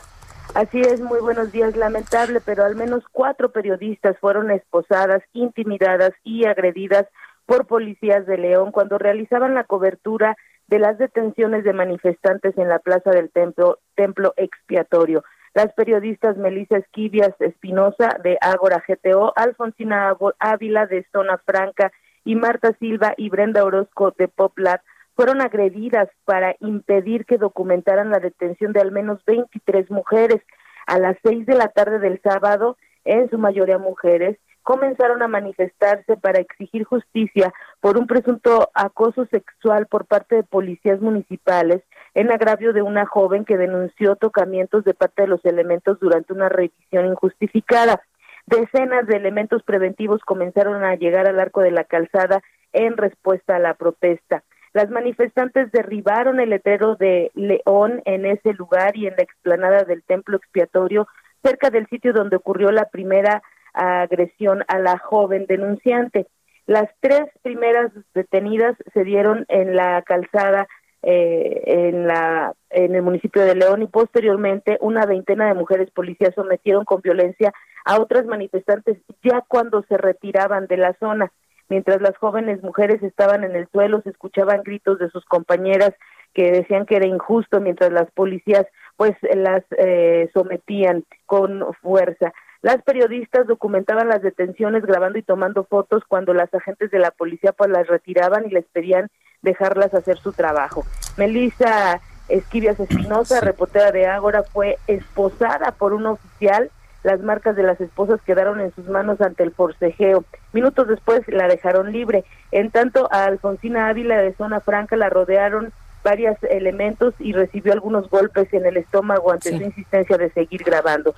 Así 0.57 0.81
es, 0.81 0.99
muy 0.99 1.19
buenos 1.19 1.51
días. 1.51 1.77
Lamentable, 1.77 2.41
pero 2.43 2.65
al 2.65 2.75
menos 2.75 3.03
cuatro 3.11 3.51
periodistas 3.51 4.17
fueron 4.17 4.49
esposadas, 4.49 5.21
intimidadas 5.33 6.13
y 6.23 6.47
agredidas 6.47 7.05
por 7.45 7.67
policías 7.67 8.25
de 8.25 8.39
León 8.39 8.71
cuando 8.71 8.97
realizaban 8.97 9.53
la 9.53 9.65
cobertura 9.65 10.35
de 10.65 10.79
las 10.79 10.97
detenciones 10.97 11.63
de 11.63 11.73
manifestantes 11.73 12.57
en 12.57 12.69
la 12.69 12.79
plaza 12.79 13.11
del 13.11 13.29
templo, 13.29 13.77
templo 13.93 14.33
expiatorio. 14.35 15.23
Las 15.53 15.71
periodistas 15.73 16.37
Melissa 16.37 16.77
Esquivias 16.77 17.39
Espinosa 17.39 18.17
de 18.23 18.39
Ágora 18.41 18.83
GTO, 18.87 19.33
Alfonsina 19.35 20.17
Ávila 20.39 20.87
de 20.87 21.05
Zona 21.11 21.37
Franca 21.45 21.91
y 22.25 22.33
Marta 22.33 22.75
Silva 22.79 23.13
y 23.15 23.29
Brenda 23.29 23.63
Orozco 23.63 24.15
de 24.17 24.27
Poplar 24.27 24.81
fueron 25.17 25.41
agredidas 25.41 26.09
para 26.25 26.55
impedir 26.59 27.25
que 27.25 27.39
documentaran 27.39 28.11
la 28.11 28.19
detención 28.19 28.71
de 28.71 28.81
al 28.81 28.91
menos 28.91 29.19
23 29.25 29.89
mujeres. 29.89 30.43
A 30.85 30.99
las 30.99 31.17
seis 31.23 31.45
de 31.47 31.55
la 31.55 31.69
tarde 31.69 31.97
del 31.97 32.21
sábado, 32.21 32.77
en 33.03 33.27
su 33.31 33.39
mayoría 33.39 33.79
mujeres, 33.79 34.37
comenzaron 34.61 35.23
a 35.23 35.27
manifestarse 35.27 36.17
para 36.17 36.39
exigir 36.39 36.83
justicia 36.83 37.51
por 37.81 37.97
un 37.97 38.05
presunto 38.05 38.69
acoso 38.75 39.25
sexual 39.31 39.87
por 39.87 40.05
parte 40.05 40.35
de 40.35 40.43
policías 40.43 41.01
municipales 41.01 41.81
en 42.13 42.31
agravio 42.31 42.71
de 42.71 42.83
una 42.83 43.07
joven 43.07 43.43
que 43.43 43.57
denunció 43.57 44.17
tocamientos 44.17 44.83
de 44.83 44.93
parte 44.93 45.23
de 45.23 45.29
los 45.29 45.43
elementos 45.45 45.99
durante 45.99 46.33
una 46.33 46.47
revisión 46.47 47.07
injustificada. 47.07 48.03
Decenas 48.45 49.07
de 49.07 49.17
elementos 49.17 49.63
preventivos 49.63 50.21
comenzaron 50.21 50.83
a 50.83 50.93
llegar 50.93 51.27
al 51.27 51.39
arco 51.39 51.61
de 51.61 51.71
la 51.71 51.85
calzada 51.85 52.43
en 52.71 52.97
respuesta 52.97 53.55
a 53.55 53.59
la 53.59 53.73
protesta. 53.73 54.43
Las 54.77 54.91
manifestantes 54.91 55.71
derribaron 55.71 56.39
el 56.39 56.51
letrero 56.51 56.95
de 56.97 57.31
León 57.33 58.03
en 58.05 58.27
ese 58.27 58.53
lugar 58.53 58.95
y 58.95 59.07
en 59.07 59.15
la 59.17 59.23
explanada 59.23 59.85
del 59.85 60.03
templo 60.03 60.37
expiatorio, 60.37 61.07
cerca 61.43 61.71
del 61.71 61.87
sitio 61.87 62.13
donde 62.13 62.35
ocurrió 62.35 62.71
la 62.71 62.85
primera 62.85 63.41
agresión 63.73 64.63
a 64.67 64.77
la 64.77 64.99
joven 64.99 65.47
denunciante. 65.47 66.27
Las 66.67 66.91
tres 66.99 67.23
primeras 67.41 67.91
detenidas 68.13 68.75
se 68.93 69.03
dieron 69.03 69.45
en 69.47 69.75
la 69.75 70.03
calzada 70.03 70.67
eh, 71.01 71.63
en 71.65 72.05
la 72.05 72.53
en 72.69 72.93
el 72.93 73.01
municipio 73.01 73.43
de 73.45 73.55
León 73.55 73.81
y 73.81 73.87
posteriormente 73.87 74.77
una 74.79 75.07
veintena 75.07 75.47
de 75.47 75.55
mujeres 75.55 75.89
policías 75.89 76.35
sometieron 76.35 76.85
con 76.85 77.01
violencia 77.01 77.51
a 77.83 77.99
otras 77.99 78.27
manifestantes 78.27 78.99
ya 79.23 79.43
cuando 79.47 79.81
se 79.89 79.97
retiraban 79.97 80.67
de 80.67 80.77
la 80.77 80.93
zona. 80.99 81.31
Mientras 81.69 82.01
las 82.01 82.17
jóvenes 82.17 82.63
mujeres 82.63 83.03
estaban 83.03 83.43
en 83.43 83.55
el 83.55 83.67
suelo, 83.69 84.01
se 84.01 84.09
escuchaban 84.09 84.63
gritos 84.63 84.99
de 84.99 85.09
sus 85.09 85.25
compañeras 85.25 85.93
que 86.33 86.51
decían 86.51 86.85
que 86.85 86.95
era 86.95 87.07
injusto, 87.07 87.59
mientras 87.59 87.91
las 87.91 88.09
policías 88.11 88.65
pues 88.95 89.15
las 89.35 89.63
eh, 89.77 90.29
sometían 90.33 91.03
con 91.25 91.73
fuerza. 91.81 92.33
Las 92.61 92.81
periodistas 92.81 93.47
documentaban 93.47 94.07
las 94.07 94.21
detenciones 94.21 94.85
grabando 94.85 95.19
y 95.19 95.23
tomando 95.23 95.63
fotos 95.63 96.03
cuando 96.07 96.33
las 96.33 96.53
agentes 96.53 96.89
de 96.91 96.99
la 96.99 97.11
policía 97.11 97.51
pues 97.51 97.69
las 97.69 97.87
retiraban 97.87 98.45
y 98.45 98.49
les 98.49 98.65
pedían 98.65 99.09
dejarlas 99.41 99.93
hacer 99.93 100.17
su 100.17 100.33
trabajo. 100.33 100.83
Melissa 101.17 102.01
Esquivias 102.29 102.79
Espinosa, 102.79 103.39
reportera 103.39 103.91
de 103.91 104.07
Ágora, 104.07 104.43
fue 104.43 104.77
esposada 104.87 105.71
por 105.71 105.93
un 105.93 106.07
oficial. 106.07 106.71
Las 107.03 107.21
marcas 107.21 107.55
de 107.55 107.63
las 107.63 107.79
esposas 107.79 108.19
quedaron 108.25 108.59
en 108.59 108.73
sus 108.73 108.87
manos 108.87 109.21
ante 109.21 109.43
el 109.43 109.51
forcejeo. 109.51 110.25
Minutos 110.53 110.87
después 110.87 111.21
la 111.27 111.47
dejaron 111.47 111.91
libre. 111.91 112.25
En 112.51 112.71
tanto, 112.71 113.07
a 113.11 113.25
Alfonsina 113.25 113.87
Ávila 113.87 114.17
de 114.17 114.33
Zona 114.33 114.59
Franca 114.59 114.95
la 114.95 115.09
rodearon 115.09 115.71
varios 116.03 116.37
elementos 116.49 117.13
y 117.19 117.33
recibió 117.33 117.73
algunos 117.73 118.09
golpes 118.09 118.51
en 118.53 118.65
el 118.65 118.77
estómago 118.77 119.31
ante 119.31 119.57
su 119.57 119.63
insistencia 119.63 120.17
de 120.17 120.29
seguir 120.31 120.63
grabando. 120.63 121.15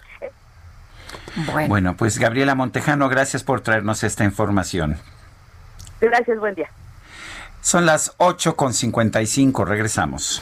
Bueno. 1.67 1.95
pues 1.95 2.17
Gabriela 2.17 2.55
Montejano, 2.55 3.09
gracias 3.09 3.43
por 3.43 3.61
traernos 3.61 4.03
esta 4.03 4.23
información. 4.23 4.97
Gracias, 6.01 6.39
buen 6.39 6.55
día. 6.55 6.69
Son 7.61 7.85
las 7.85 8.17
8.55, 8.17 9.65
regresamos. 9.65 10.41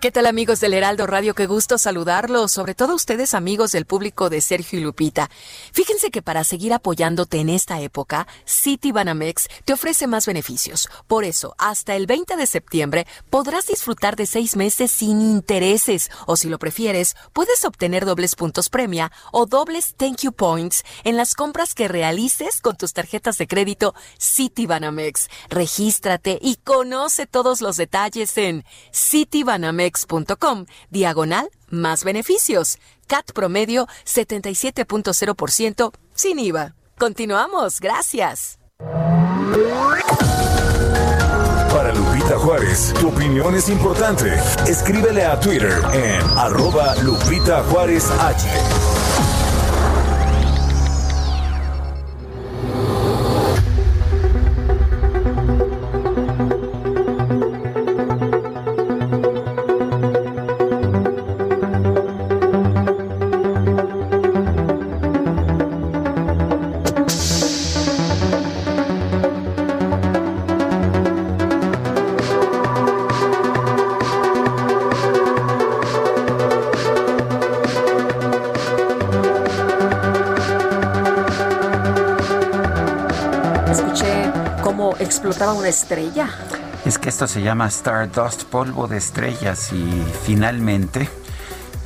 ¿Qué 0.00 0.12
tal 0.12 0.26
amigos 0.26 0.60
del 0.60 0.74
Heraldo 0.74 1.08
Radio? 1.08 1.34
Qué 1.34 1.46
gusto 1.46 1.76
saludarlos, 1.76 2.52
sobre 2.52 2.76
todo 2.76 2.94
ustedes 2.94 3.34
amigos 3.34 3.72
del 3.72 3.84
público 3.84 4.30
de 4.30 4.40
Sergio 4.40 4.78
y 4.78 4.82
Lupita. 4.82 5.28
Fíjense 5.72 6.12
que 6.12 6.22
para 6.22 6.44
seguir 6.44 6.72
apoyándote 6.72 7.40
en 7.40 7.48
esta 7.48 7.80
época, 7.80 8.28
City 8.44 8.92
Banamex 8.92 9.48
te 9.64 9.72
ofrece 9.72 10.06
más 10.06 10.24
beneficios. 10.24 10.88
Por 11.08 11.24
eso, 11.24 11.56
hasta 11.58 11.96
el 11.96 12.06
20 12.06 12.36
de 12.36 12.46
septiembre 12.46 13.08
podrás 13.28 13.66
disfrutar 13.66 14.14
de 14.14 14.26
seis 14.26 14.54
meses 14.54 14.92
sin 14.92 15.20
intereses 15.20 16.12
o 16.28 16.36
si 16.36 16.48
lo 16.48 16.60
prefieres, 16.60 17.16
puedes 17.32 17.64
obtener 17.64 18.04
dobles 18.04 18.36
puntos 18.36 18.68
premia 18.68 19.10
o 19.32 19.46
dobles 19.46 19.96
thank 19.96 20.18
you 20.20 20.30
points 20.30 20.84
en 21.02 21.16
las 21.16 21.34
compras 21.34 21.74
que 21.74 21.88
realices 21.88 22.60
con 22.60 22.76
tus 22.76 22.92
tarjetas 22.92 23.36
de 23.36 23.48
crédito 23.48 23.96
City 24.16 24.64
Banamex. 24.64 25.28
Regístrate 25.48 26.38
y 26.40 26.54
conoce 26.54 27.26
todos 27.26 27.60
los 27.60 27.76
detalles 27.76 28.38
en 28.38 28.64
citibanamex.com 29.88 30.66
diagonal 30.90 31.50
más 31.70 32.04
beneficios. 32.04 32.78
CAT 33.06 33.32
promedio 33.32 33.86
77.0% 34.04 35.92
sin 36.14 36.38
IVA. 36.38 36.74
Continuamos, 36.98 37.80
gracias. 37.80 38.58
Para 41.70 41.94
Lupita 41.94 42.38
Juárez, 42.38 42.92
tu 43.00 43.08
opinión 43.08 43.54
es 43.54 43.68
importante. 43.68 44.34
Escríbele 44.66 45.24
a 45.24 45.38
Twitter 45.38 45.80
en 45.92 46.20
arroba 46.36 46.94
Lupita 46.96 47.62
Juárez 47.64 48.10
H. 48.10 49.07
estrella. 85.70 86.28
Es 86.84 86.98
que 86.98 87.08
esto 87.08 87.26
se 87.26 87.42
llama 87.42 87.66
Stardust, 87.66 88.44
polvo 88.44 88.86
de 88.86 88.98
estrellas, 88.98 89.72
y 89.72 90.04
finalmente, 90.24 91.08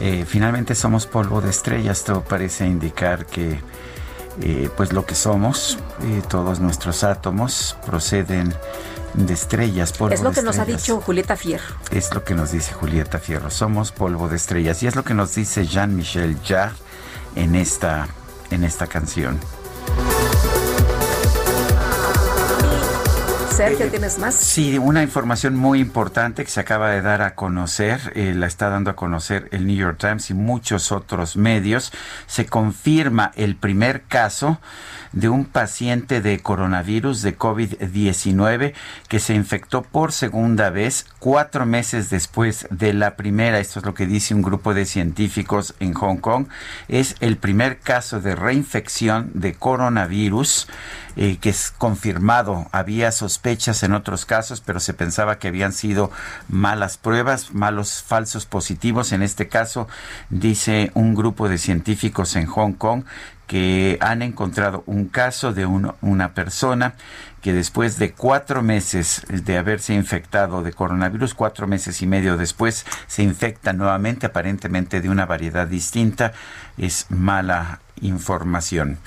eh, 0.00 0.24
finalmente 0.26 0.74
somos 0.74 1.06
polvo 1.06 1.40
de 1.40 1.50
estrellas. 1.50 1.98
Esto 1.98 2.22
parece 2.22 2.66
indicar 2.66 3.26
que, 3.26 3.60
eh, 4.40 4.70
pues 4.76 4.92
lo 4.92 5.04
que 5.06 5.14
somos, 5.14 5.78
eh, 6.02 6.22
todos 6.28 6.60
nuestros 6.60 7.04
átomos 7.04 7.76
proceden 7.86 8.54
de 9.14 9.34
estrellas. 9.34 9.92
Polvo 9.92 10.14
es 10.14 10.22
lo 10.22 10.30
de 10.30 10.36
que 10.36 10.42
nos 10.42 10.59
ha 10.59 10.64
dicho 10.64 11.00
Julieta 11.00 11.36
Fierro. 11.36 11.74
Es 11.90 12.14
lo 12.14 12.24
que 12.24 12.34
nos 12.34 12.52
dice 12.52 12.72
Julieta 12.72 13.18
Fierro. 13.18 13.50
Somos 13.50 13.92
polvo 13.92 14.28
de 14.28 14.36
estrellas 14.36 14.82
y 14.82 14.86
es 14.86 14.96
lo 14.96 15.04
que 15.04 15.14
nos 15.14 15.34
dice 15.34 15.66
Jean-Michel 15.66 16.38
Jarre 16.46 16.76
en 17.36 17.54
esta, 17.54 18.09
en 18.50 18.64
esta 18.64 18.86
canción. 18.86 19.38
Sergio, 23.53 23.91
¿tienes 23.91 24.19
más? 24.19 24.35
Sí, 24.35 24.79
una 24.79 25.03
información 25.03 25.57
muy 25.57 25.79
importante 25.79 26.43
que 26.43 26.51
se 26.51 26.61
acaba 26.61 26.89
de 26.91 27.03
dar 27.03 27.20
a 27.20 27.35
conocer, 27.35 28.11
eh, 28.15 28.33
la 28.35 28.47
está 28.47 28.70
dando 28.70 28.91
a 28.91 28.97
conocer 28.97 29.49
el 29.53 29.66
New 29.66 29.77
York 29.77 29.99
Times 29.99 30.31
y 30.31 30.35
muchos 30.35 30.91
otros 30.91 31.37
medios. 31.37 31.93
Se 32.27 32.47
confirma 32.47 33.31
el 33.37 33.57
primer 33.57 34.05
caso 34.05 34.59
de 35.12 35.29
un 35.29 35.45
paciente 35.45 36.23
de 36.23 36.41
coronavirus 36.41 37.20
de 37.20 37.37
COVID-19 37.37 38.73
que 39.09 39.20
se 39.20 39.35
infectó 39.35 39.83
por 39.83 40.12
segunda 40.12 40.70
vez 40.70 41.07
cuatro 41.19 41.66
meses 41.66 42.09
después 42.09 42.66
de 42.70 42.95
la 42.95 43.16
primera. 43.16 43.61
Esto 43.61 43.81
es 43.81 43.85
lo 43.85 43.93
que 43.93 44.07
dice 44.07 44.35
un 44.35 44.41
grupo 44.41 44.73
de 44.73 44.87
científicos 44.87 45.74
en 45.81 45.93
Hong 45.93 46.16
Kong. 46.16 46.47
Es 46.89 47.16
el 47.20 47.37
primer 47.37 47.79
caso 47.81 48.20
de 48.20 48.35
reinfección 48.35 49.31
de 49.35 49.53
coronavirus 49.53 50.69
eh, 51.16 51.39
que 51.40 51.51
es 51.51 51.72
confirmado. 51.76 52.68
Había 52.72 53.12
sospechas 53.12 53.82
en 53.82 53.93
otros 53.93 54.24
casos, 54.26 54.60
pero 54.60 54.80
se 54.80 54.94
pensaba 54.94 55.39
que 55.39 55.48
habían 55.48 55.72
sido 55.72 56.10
malas 56.48 56.97
pruebas, 56.98 57.52
malos 57.55 58.02
falsos 58.02 58.47
positivos. 58.47 59.12
En 59.12 59.22
este 59.22 59.48
caso, 59.48 59.89
dice 60.30 60.90
un 60.94 61.14
grupo 61.14 61.48
de 61.48 61.59
científicos 61.59 62.36
en 62.36 62.47
Hong 62.47 62.72
Kong 62.72 63.05
que 63.47 63.98
han 64.01 64.22
encontrado 64.22 64.82
un 64.86 65.09
caso 65.09 65.52
de 65.52 65.66
un- 65.66 65.93
una 66.01 66.32
persona 66.32 66.94
que 67.43 67.52
después 67.52 67.98
de 67.98 68.12
cuatro 68.12 68.62
meses 68.62 69.22
de 69.28 69.59
haberse 69.59 69.93
infectado 69.94 70.62
de 70.62 70.72
coronavirus, 70.72 71.34
cuatro 71.34 71.66
meses 71.66 72.01
y 72.01 72.06
medio 72.06 72.36
después, 72.36 72.86
se 73.09 73.22
infecta 73.24 73.72
nuevamente, 73.72 74.26
aparentemente 74.26 75.01
de 75.01 75.10
una 75.10 75.26
variedad 75.26 75.66
distinta. 75.66 76.32
Es 76.78 77.06
mala 77.10 77.80
información. 78.01 78.98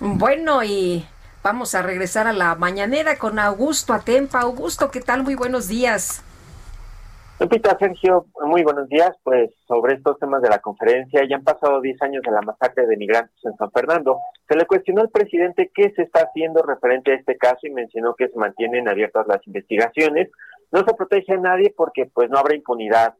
Bueno, 0.00 0.62
y 0.64 1.06
vamos 1.42 1.74
a 1.74 1.82
regresar 1.82 2.26
a 2.26 2.32
la 2.32 2.54
mañanera 2.54 3.16
con 3.16 3.38
Augusto 3.38 3.92
Atempa. 3.92 4.40
Augusto, 4.40 4.90
¿qué 4.90 5.00
tal? 5.00 5.22
Muy 5.22 5.34
buenos 5.34 5.68
días. 5.68 6.24
Lupita, 7.40 7.76
Sergio, 7.76 8.26
muy 8.44 8.62
buenos 8.62 8.88
días. 8.88 9.10
Pues 9.24 9.50
sobre 9.66 9.94
estos 9.94 10.18
temas 10.18 10.42
de 10.42 10.48
la 10.48 10.60
conferencia, 10.60 11.26
ya 11.28 11.36
han 11.36 11.42
pasado 11.42 11.80
10 11.80 12.00
años 12.02 12.22
de 12.22 12.30
la 12.30 12.40
masacre 12.40 12.86
de 12.86 12.96
migrantes 12.96 13.34
en 13.44 13.56
San 13.56 13.70
Fernando. 13.72 14.18
Se 14.48 14.56
le 14.56 14.64
cuestionó 14.66 15.00
al 15.00 15.10
presidente 15.10 15.70
qué 15.74 15.90
se 15.96 16.02
está 16.02 16.20
haciendo 16.20 16.62
referente 16.62 17.10
a 17.10 17.16
este 17.16 17.36
caso 17.36 17.66
y 17.66 17.70
mencionó 17.70 18.14
que 18.14 18.28
se 18.28 18.38
mantienen 18.38 18.88
abiertas 18.88 19.26
las 19.26 19.44
investigaciones. 19.46 20.30
No 20.70 20.84
se 20.84 20.94
protege 20.94 21.34
a 21.34 21.38
nadie 21.38 21.74
porque 21.76 22.06
pues 22.14 22.30
no 22.30 22.38
habrá 22.38 22.54
impunidad. 22.54 23.14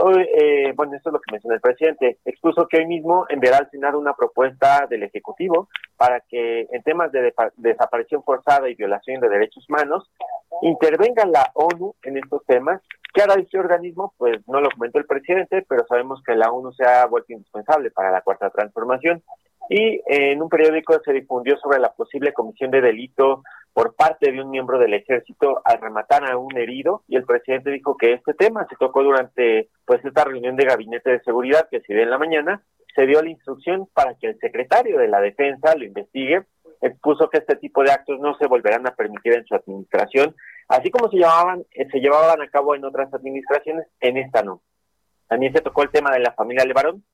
Hoy, 0.00 0.26
eh, 0.34 0.72
bueno, 0.74 0.94
esto 0.96 1.10
es 1.10 1.12
lo 1.12 1.20
que 1.20 1.32
mencionó 1.32 1.54
el 1.54 1.60
presidente. 1.60 2.18
Expuso 2.24 2.66
que 2.66 2.78
hoy 2.78 2.86
mismo 2.86 3.26
enviará 3.28 3.58
al 3.58 3.70
Senado 3.70 3.98
una 3.98 4.14
propuesta 4.14 4.86
del 4.88 5.02
Ejecutivo 5.02 5.68
para 5.96 6.20
que 6.20 6.66
en 6.70 6.82
temas 6.82 7.12
de 7.12 7.34
desaparición 7.56 8.22
forzada 8.24 8.70
y 8.70 8.74
violación 8.74 9.20
de 9.20 9.28
derechos 9.28 9.68
humanos 9.68 10.10
intervenga 10.62 11.26
la 11.26 11.50
ONU 11.54 11.94
en 12.04 12.16
estos 12.16 12.42
temas. 12.46 12.80
¿Qué 13.12 13.20
hará 13.20 13.34
este 13.34 13.58
organismo? 13.58 14.14
Pues 14.16 14.38
no 14.48 14.62
lo 14.62 14.70
comentó 14.70 14.98
el 14.98 15.04
presidente, 15.04 15.62
pero 15.68 15.84
sabemos 15.86 16.22
que 16.24 16.34
la 16.34 16.50
ONU 16.50 16.72
se 16.72 16.86
ha 16.86 17.04
vuelto 17.06 17.34
indispensable 17.34 17.90
para 17.90 18.10
la 18.10 18.22
cuarta 18.22 18.48
transformación. 18.48 19.22
Y 19.68 19.96
eh, 19.96 20.32
en 20.32 20.42
un 20.42 20.48
periódico 20.48 21.00
se 21.04 21.12
difundió 21.12 21.56
sobre 21.58 21.78
la 21.78 21.92
posible 21.92 22.32
comisión 22.32 22.70
de 22.70 22.80
delito 22.80 23.42
por 23.72 23.94
parte 23.94 24.30
de 24.30 24.42
un 24.42 24.50
miembro 24.50 24.78
del 24.78 24.94
ejército 24.94 25.62
al 25.64 25.80
rematar 25.80 26.30
a 26.30 26.36
un 26.36 26.56
herido 26.58 27.04
y 27.08 27.16
el 27.16 27.24
presidente 27.24 27.70
dijo 27.70 27.96
que 27.96 28.12
este 28.12 28.34
tema 28.34 28.66
se 28.68 28.76
tocó 28.76 29.02
durante 29.02 29.68
pues 29.86 30.04
esta 30.04 30.24
reunión 30.24 30.56
de 30.56 30.66
gabinete 30.66 31.10
de 31.10 31.20
seguridad 31.20 31.68
que 31.70 31.80
se 31.80 31.94
dio 31.94 32.02
en 32.02 32.10
la 32.10 32.18
mañana. 32.18 32.62
Se 32.94 33.06
dio 33.06 33.22
la 33.22 33.30
instrucción 33.30 33.88
para 33.94 34.14
que 34.16 34.28
el 34.28 34.38
secretario 34.38 34.98
de 34.98 35.08
la 35.08 35.20
defensa 35.20 35.74
lo 35.74 35.84
investigue 35.84 36.42
expuso 36.82 37.30
que 37.30 37.38
este 37.38 37.56
tipo 37.56 37.82
de 37.82 37.92
actos 37.92 38.18
no 38.18 38.36
se 38.36 38.46
volverán 38.48 38.86
a 38.86 38.94
permitir 38.94 39.34
en 39.34 39.46
su 39.46 39.54
administración 39.54 40.34
así 40.66 40.90
como 40.90 41.08
se 41.08 41.18
llevaban 41.18 41.64
eh, 41.70 41.86
se 41.88 42.00
llevaban 42.00 42.42
a 42.42 42.48
cabo 42.48 42.74
en 42.74 42.84
otras 42.84 43.14
administraciones 43.14 43.86
en 44.00 44.16
esta 44.16 44.42
no 44.42 44.62
también 45.32 45.54
se 45.54 45.62
tocó 45.62 45.82
el 45.82 45.90
tema 45.90 46.10
de 46.10 46.20
la 46.20 46.34
familia 46.34 46.66
Levarón. 46.66 47.04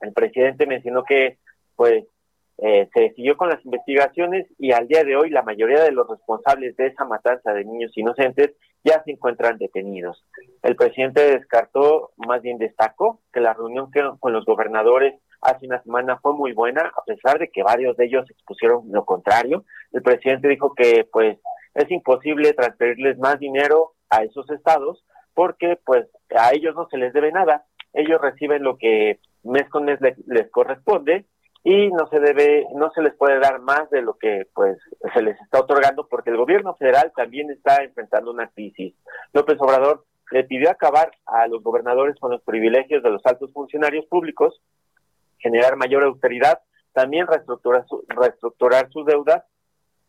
El 0.00 0.12
presidente 0.12 0.66
mencionó 0.66 1.04
que 1.04 1.38
pues 1.80 2.04
eh, 2.58 2.90
se 2.92 3.14
siguió 3.14 3.38
con 3.38 3.48
las 3.48 3.64
investigaciones 3.64 4.46
y 4.58 4.72
al 4.72 4.86
día 4.86 5.02
de 5.02 5.16
hoy 5.16 5.30
la 5.30 5.40
mayoría 5.42 5.82
de 5.82 5.92
los 5.92 6.06
responsables 6.06 6.76
de 6.76 6.88
esa 6.88 7.06
matanza 7.06 7.54
de 7.54 7.64
niños 7.64 7.96
inocentes 7.96 8.50
ya 8.84 9.02
se 9.02 9.12
encuentran 9.12 9.56
detenidos. 9.56 10.22
El 10.62 10.76
presidente 10.76 11.22
descartó, 11.38 12.10
más 12.18 12.42
bien 12.42 12.58
destacó, 12.58 13.22
que 13.32 13.40
la 13.40 13.54
reunión 13.54 13.90
que- 13.90 14.04
con 14.20 14.34
los 14.34 14.44
gobernadores 14.44 15.14
hace 15.40 15.64
una 15.68 15.82
semana 15.82 16.18
fue 16.20 16.34
muy 16.34 16.52
buena, 16.52 16.82
a 16.94 17.02
pesar 17.06 17.38
de 17.38 17.48
que 17.48 17.62
varios 17.62 17.96
de 17.96 18.04
ellos 18.04 18.28
expusieron 18.30 18.82
lo 18.92 19.06
contrario. 19.06 19.64
El 19.92 20.02
presidente 20.02 20.48
dijo 20.48 20.74
que 20.74 21.08
pues 21.10 21.38
es 21.72 21.90
imposible 21.90 22.52
transferirles 22.52 23.16
más 23.18 23.38
dinero 23.38 23.92
a 24.10 24.22
esos 24.22 24.50
estados 24.50 25.02
porque 25.32 25.78
pues 25.86 26.06
a 26.36 26.52
ellos 26.52 26.74
no 26.74 26.86
se 26.90 26.98
les 26.98 27.14
debe 27.14 27.32
nada. 27.32 27.64
Ellos 27.94 28.20
reciben 28.20 28.64
lo 28.64 28.76
que 28.76 29.18
mes 29.44 29.66
con 29.70 29.86
mes 29.86 29.98
le- 30.02 30.16
les 30.26 30.50
corresponde 30.50 31.24
y 31.62 31.88
no 31.90 32.08
se 32.08 32.20
debe, 32.20 32.66
no 32.74 32.90
se 32.92 33.02
les 33.02 33.14
puede 33.14 33.38
dar 33.38 33.60
más 33.60 33.90
de 33.90 34.00
lo 34.02 34.14
que 34.14 34.46
pues 34.54 34.78
se 35.12 35.22
les 35.22 35.38
está 35.40 35.60
otorgando 35.60 36.06
porque 36.08 36.30
el 36.30 36.36
gobierno 36.38 36.74
federal 36.76 37.12
también 37.14 37.50
está 37.50 37.82
enfrentando 37.84 38.30
una 38.30 38.48
crisis. 38.48 38.94
López 39.32 39.58
Obrador 39.60 40.04
le 40.30 40.44
pidió 40.44 40.70
acabar 40.70 41.10
a 41.26 41.46
los 41.48 41.62
gobernadores 41.62 42.16
con 42.18 42.30
los 42.30 42.40
privilegios 42.42 43.02
de 43.02 43.10
los 43.10 43.24
altos 43.26 43.52
funcionarios 43.52 44.06
públicos, 44.06 44.62
generar 45.38 45.76
mayor 45.76 46.04
austeridad, 46.04 46.60
también 46.92 47.26
reestructurar, 47.26 47.84
su- 47.86 48.04
reestructurar 48.08 48.90
sus 48.90 49.04
deudas 49.04 49.44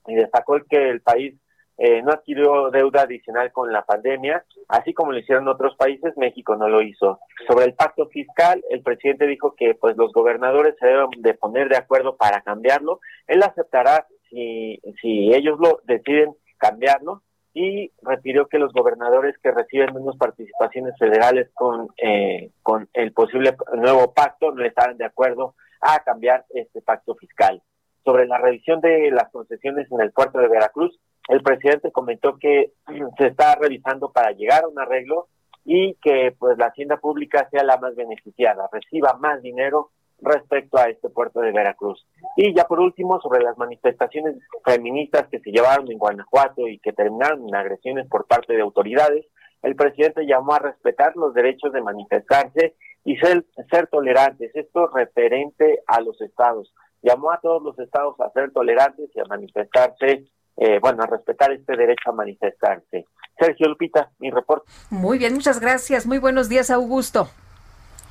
y 0.08 0.16
destacó 0.16 0.58
que 0.70 0.90
el 0.90 1.02
país 1.02 1.36
eh, 1.84 2.04
no 2.04 2.12
adquirió 2.12 2.70
deuda 2.70 3.02
adicional 3.02 3.52
con 3.52 3.74
la 3.74 3.84
pandemia, 3.84 4.46
así 4.68 4.94
como 4.94 5.12
lo 5.12 5.18
hicieron 5.18 5.48
otros 5.48 5.76
países, 5.76 6.16
México 6.16 6.56
no 6.56 6.70
lo 6.70 6.84
hizo. 6.84 7.20
Sobre 7.48 7.66
el 7.66 7.74
pacto 7.74 8.08
fiscal, 8.10 8.64
el 8.70 8.84
presidente 8.84 9.26
dijo 9.26 9.56
que 9.56 9.74
pues 9.74 9.98
los 9.98 10.14
gobernadores 10.14 10.76
se 10.80 10.86
deben 10.86 11.10
de 11.18 11.34
poner 11.34 11.70
de 11.70 11.78
acuerdo 11.78 12.18
para 12.18 12.42
cambiarlo. 12.42 13.00
Él 13.26 13.42
aceptará 13.42 14.06
si, 14.30 14.80
si 15.02 15.34
ellos 15.34 15.58
lo 15.60 15.80
deciden 15.86 16.36
cambiarlo 16.60 17.24
y 17.56 17.92
refirió 18.04 18.48
que 18.48 18.60
los 18.60 18.72
gobernadores 18.74 19.36
que 19.42 19.50
reciben 19.50 19.96
menos 19.96 20.18
participaciones 20.18 20.94
federales 21.00 21.50
con, 21.56 21.88
eh, 21.98 22.52
con 22.62 22.90
el 22.94 23.12
posible 23.12 23.56
nuevo 23.74 24.14
pacto 24.14 24.52
no 24.52 24.64
estarán 24.64 24.98
de 24.98 25.06
acuerdo 25.06 25.56
a 25.82 25.98
cambiar 26.04 26.46
este 26.52 26.84
pacto 26.84 27.16
fiscal. 27.16 27.64
Sobre 28.06 28.28
la 28.28 28.38
revisión 28.38 28.82
de 28.82 29.10
las 29.10 29.32
concesiones 29.32 29.92
en 29.92 30.02
el 30.02 30.12
puerto 30.12 30.38
de 30.38 30.48
Veracruz, 30.48 31.00
el 31.30 31.42
presidente 31.42 31.92
comentó 31.92 32.38
que 32.38 32.74
se 33.18 33.28
está 33.28 33.56
revisando 33.56 34.12
para 34.12 34.32
llegar 34.32 34.64
a 34.64 34.68
un 34.68 34.80
arreglo 34.80 35.28
y 35.64 35.96
que 35.96 36.36
pues 36.38 36.58
la 36.58 36.68
hacienda 36.68 36.98
pública 36.98 37.48
sea 37.52 37.64
la 37.64 37.78
más 37.78 37.96
beneficiada, 37.96 38.68
reciba 38.72 39.14
más 39.14 39.42
dinero 39.42 39.92
respecto 40.22 40.78
a 40.78 40.90
este 40.90 41.10
puerto 41.10 41.42
de 41.42 41.52
Veracruz. 41.52 42.06
Y 42.36 42.56
ya 42.56 42.66
por 42.66 42.80
último, 42.80 43.20
sobre 43.22 43.44
las 43.44 43.58
manifestaciones 43.58 44.36
feministas 44.64 45.28
que 45.30 45.40
se 45.40 45.52
llevaron 45.52 45.92
en 45.92 45.98
Guanajuato 45.98 46.68
y 46.68 46.80
que 46.80 46.94
terminaron 46.94 47.48
en 47.48 47.56
agresiones 47.56 48.08
por 48.08 48.28
parte 48.28 48.54
de 48.54 48.62
autoridades, 48.62 49.26
el 49.64 49.76
presidente 49.76 50.26
llamó 50.26 50.54
a 50.54 50.60
respetar 50.60 51.16
los 51.16 51.34
derechos 51.34 51.72
de 51.72 51.82
manifestarse 51.82 52.76
y 53.04 53.18
ser, 53.18 53.46
ser 53.70 53.88
tolerantes, 53.88 54.52
esto 54.56 54.88
referente 54.88 55.82
a 55.88 56.02
los 56.02 56.20
estados. 56.22 56.74
Llamó 57.02 57.32
a 57.32 57.40
todos 57.40 57.64
los 57.64 57.78
estados 57.80 58.20
a 58.20 58.30
ser 58.32 58.52
tolerantes 58.52 59.10
y 59.16 59.20
a 59.20 59.26
manifestarse, 59.26 60.26
eh, 60.64 60.78
bueno, 60.80 61.02
a 61.02 61.08
respetar 61.08 61.52
este 61.52 61.76
derecho 61.76 62.12
a 62.12 62.14
manifestarse. 62.14 63.08
Sergio 63.36 63.68
Lupita, 63.68 64.12
mi 64.20 64.30
reporte. 64.30 64.72
Muy 64.92 65.18
bien, 65.18 65.34
muchas 65.34 65.60
gracias. 65.60 66.06
Muy 66.06 66.20
buenos 66.20 66.50
días, 66.50 66.70
Augusto. 66.70 67.32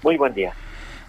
Muy 0.03 0.17
buen 0.17 0.35
día. 0.35 0.53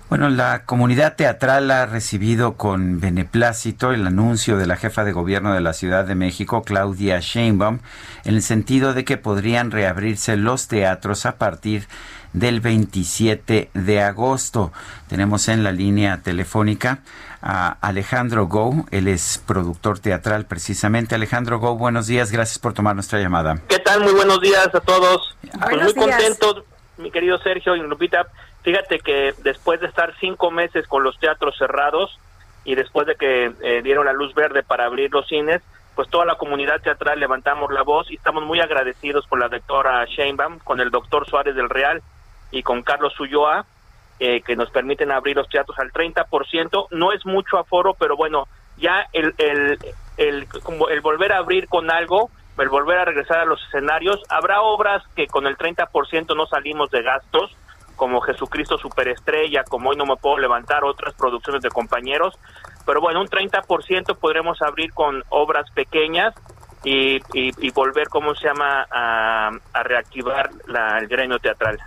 Bueno, 0.07 0.30
la 0.30 0.65
comunidad 0.65 1.15
teatral 1.15 1.72
ha 1.72 1.88
recibido 1.88 2.57
con 2.57 2.99
beneplácito 2.99 3.91
el 3.91 4.05
anuncio 4.05 4.57
de 4.57 4.68
la 4.68 4.76
jefa 4.76 5.03
de 5.03 5.13
gobierno 5.13 5.53
de 5.55 5.61
la 5.61 5.73
Ciudad 5.73 6.05
de 6.05 6.13
México, 6.13 6.61
Claudia 6.61 7.19
Sheinbaum, 7.19 7.80
en 8.23 8.35
el 8.35 8.43
sentido 8.43 8.93
de 8.93 9.03
que 9.03 9.18
podrían 9.18 9.72
reabrirse 9.72 10.38
los 10.38 10.68
teatros 10.68 11.26
a 11.26 11.38
partir 11.39 11.88
del 12.34 12.62
27 12.62 13.70
de 13.74 14.02
agosto. 14.02 14.72
Tenemos 15.08 15.48
en 15.48 15.64
la 15.64 15.72
línea 15.72 16.22
telefónica 16.24 16.99
a 17.41 17.78
Alejandro 17.82 18.45
Go, 18.45 18.86
él 18.91 19.08
es 19.08 19.44
productor 19.48 19.99
teatral 19.99 20.45
precisamente. 20.45 21.16
Alejandro 21.16 21.60
Go, 21.60 21.76
buenos 21.76 22.08
días, 22.08 22.32
gracias 22.32 22.60
por 22.60 22.74
tomar 22.74 22.95
nuestra 22.95 23.20
llamada. 23.20 23.60
¿Qué 23.68 23.80
tal? 23.80 24.02
Muy 24.02 24.14
buenos 24.14 24.40
días 24.41 24.68
a 24.74 24.80
todos. 24.80 25.36
Pues 25.41 25.76
muy 25.76 25.94
días. 25.94 25.94
contento, 25.94 26.66
mi 26.98 27.12
querido 27.12 27.40
Sergio 27.40 27.76
y 27.76 27.82
Lupita. 27.82 28.28
Fíjate 28.64 28.99
que 28.99 29.34
después 29.44 29.82
de 29.82 29.88
estar 29.88 30.14
cinco 30.20 30.52
meses 30.52 30.86
con 30.88 31.03
los 31.03 31.18
teatros 31.20 31.58
cerrados 31.58 32.20
y 32.64 32.76
después 32.76 33.08
de 33.08 33.16
que 33.16 33.52
eh, 33.64 33.82
dieron 33.84 34.06
la 34.06 34.14
luz 34.14 34.36
verde 34.36 34.62
para 34.62 34.86
abrir 34.86 35.12
los 35.12 35.28
cines, 35.28 35.64
pues 35.95 36.08
toda 36.10 36.26
la 36.26 36.36
comunidad 36.36 36.80
teatral 36.82 37.20
levantamos 37.20 37.72
la 37.72 37.82
voz 37.82 38.10
y 38.12 38.16
estamos 38.16 38.44
muy 38.44 38.60
agradecidos 38.60 39.26
con 39.26 39.40
la 39.40 39.49
doctora 39.49 40.06
Sheinbaum, 40.06 40.60
con 40.60 40.80
el 40.80 40.91
doctor 40.91 41.28
Suárez 41.28 41.56
del 41.56 41.70
Real 41.70 42.03
y 42.52 42.64
con 42.64 42.84
Carlos 42.84 43.18
Ulloa, 43.19 43.65
eh, 44.19 44.41
que 44.41 44.56
nos 44.56 44.69
permiten 44.69 45.11
abrir 45.11 45.36
los 45.36 45.49
teatros 45.49 45.80
al 45.80 45.91
30%. 45.91 46.88
No 46.91 47.11
es 47.11 47.26
mucho 47.26 47.57
aforo, 47.57 47.95
pero 47.95 48.15
bueno, 48.15 48.48
ya 48.78 49.07
el, 49.14 49.34
el, 49.38 49.80
el, 50.18 50.48
como 50.64 50.90
el 50.90 51.02
volver 51.02 51.32
a 51.34 51.38
abrir 51.38 51.68
con 51.68 51.90
algo, 51.90 52.30
el 52.57 52.69
volver 52.69 52.99
a 52.99 53.06
regresar 53.06 53.40
a 53.40 53.45
los 53.45 53.61
escenarios, 53.68 54.22
habrá 54.30 54.61
obras 54.61 55.03
que 55.15 55.28
con 55.28 55.48
el 55.48 55.57
30% 55.57 56.36
no 56.36 56.45
salimos 56.45 56.91
de 56.91 57.02
gastos, 57.02 57.56
como 57.95 58.22
Jesucristo 58.22 58.78
Superestrella, 58.78 59.64
como 59.64 59.90
Hoy 59.90 59.95
No 59.95 60.06
Me 60.06 60.15
Puedo 60.15 60.38
Levantar, 60.38 60.84
otras 60.84 61.14
producciones 61.15 61.61
de 61.61 61.69
compañeros, 61.69 62.38
pero 62.86 63.02
bueno, 63.02 63.22
un 63.22 63.28
30% 63.28 64.18
podremos 64.18 64.61
abrir 64.61 64.94
con 64.94 65.23
obras 65.30 65.69
pequeñas 65.72 66.34
y, 66.84 67.19
y, 67.34 67.72
volver, 67.72 68.10
¿cómo 68.10 68.34
se 68.34 68.48
llama?, 68.48 68.88
a, 68.90 69.52
a 69.73 69.84
reactivar 69.84 70.49
la, 70.65 70.98
el 70.98 71.07
gremio 71.07 71.38
teatral. 71.38 71.80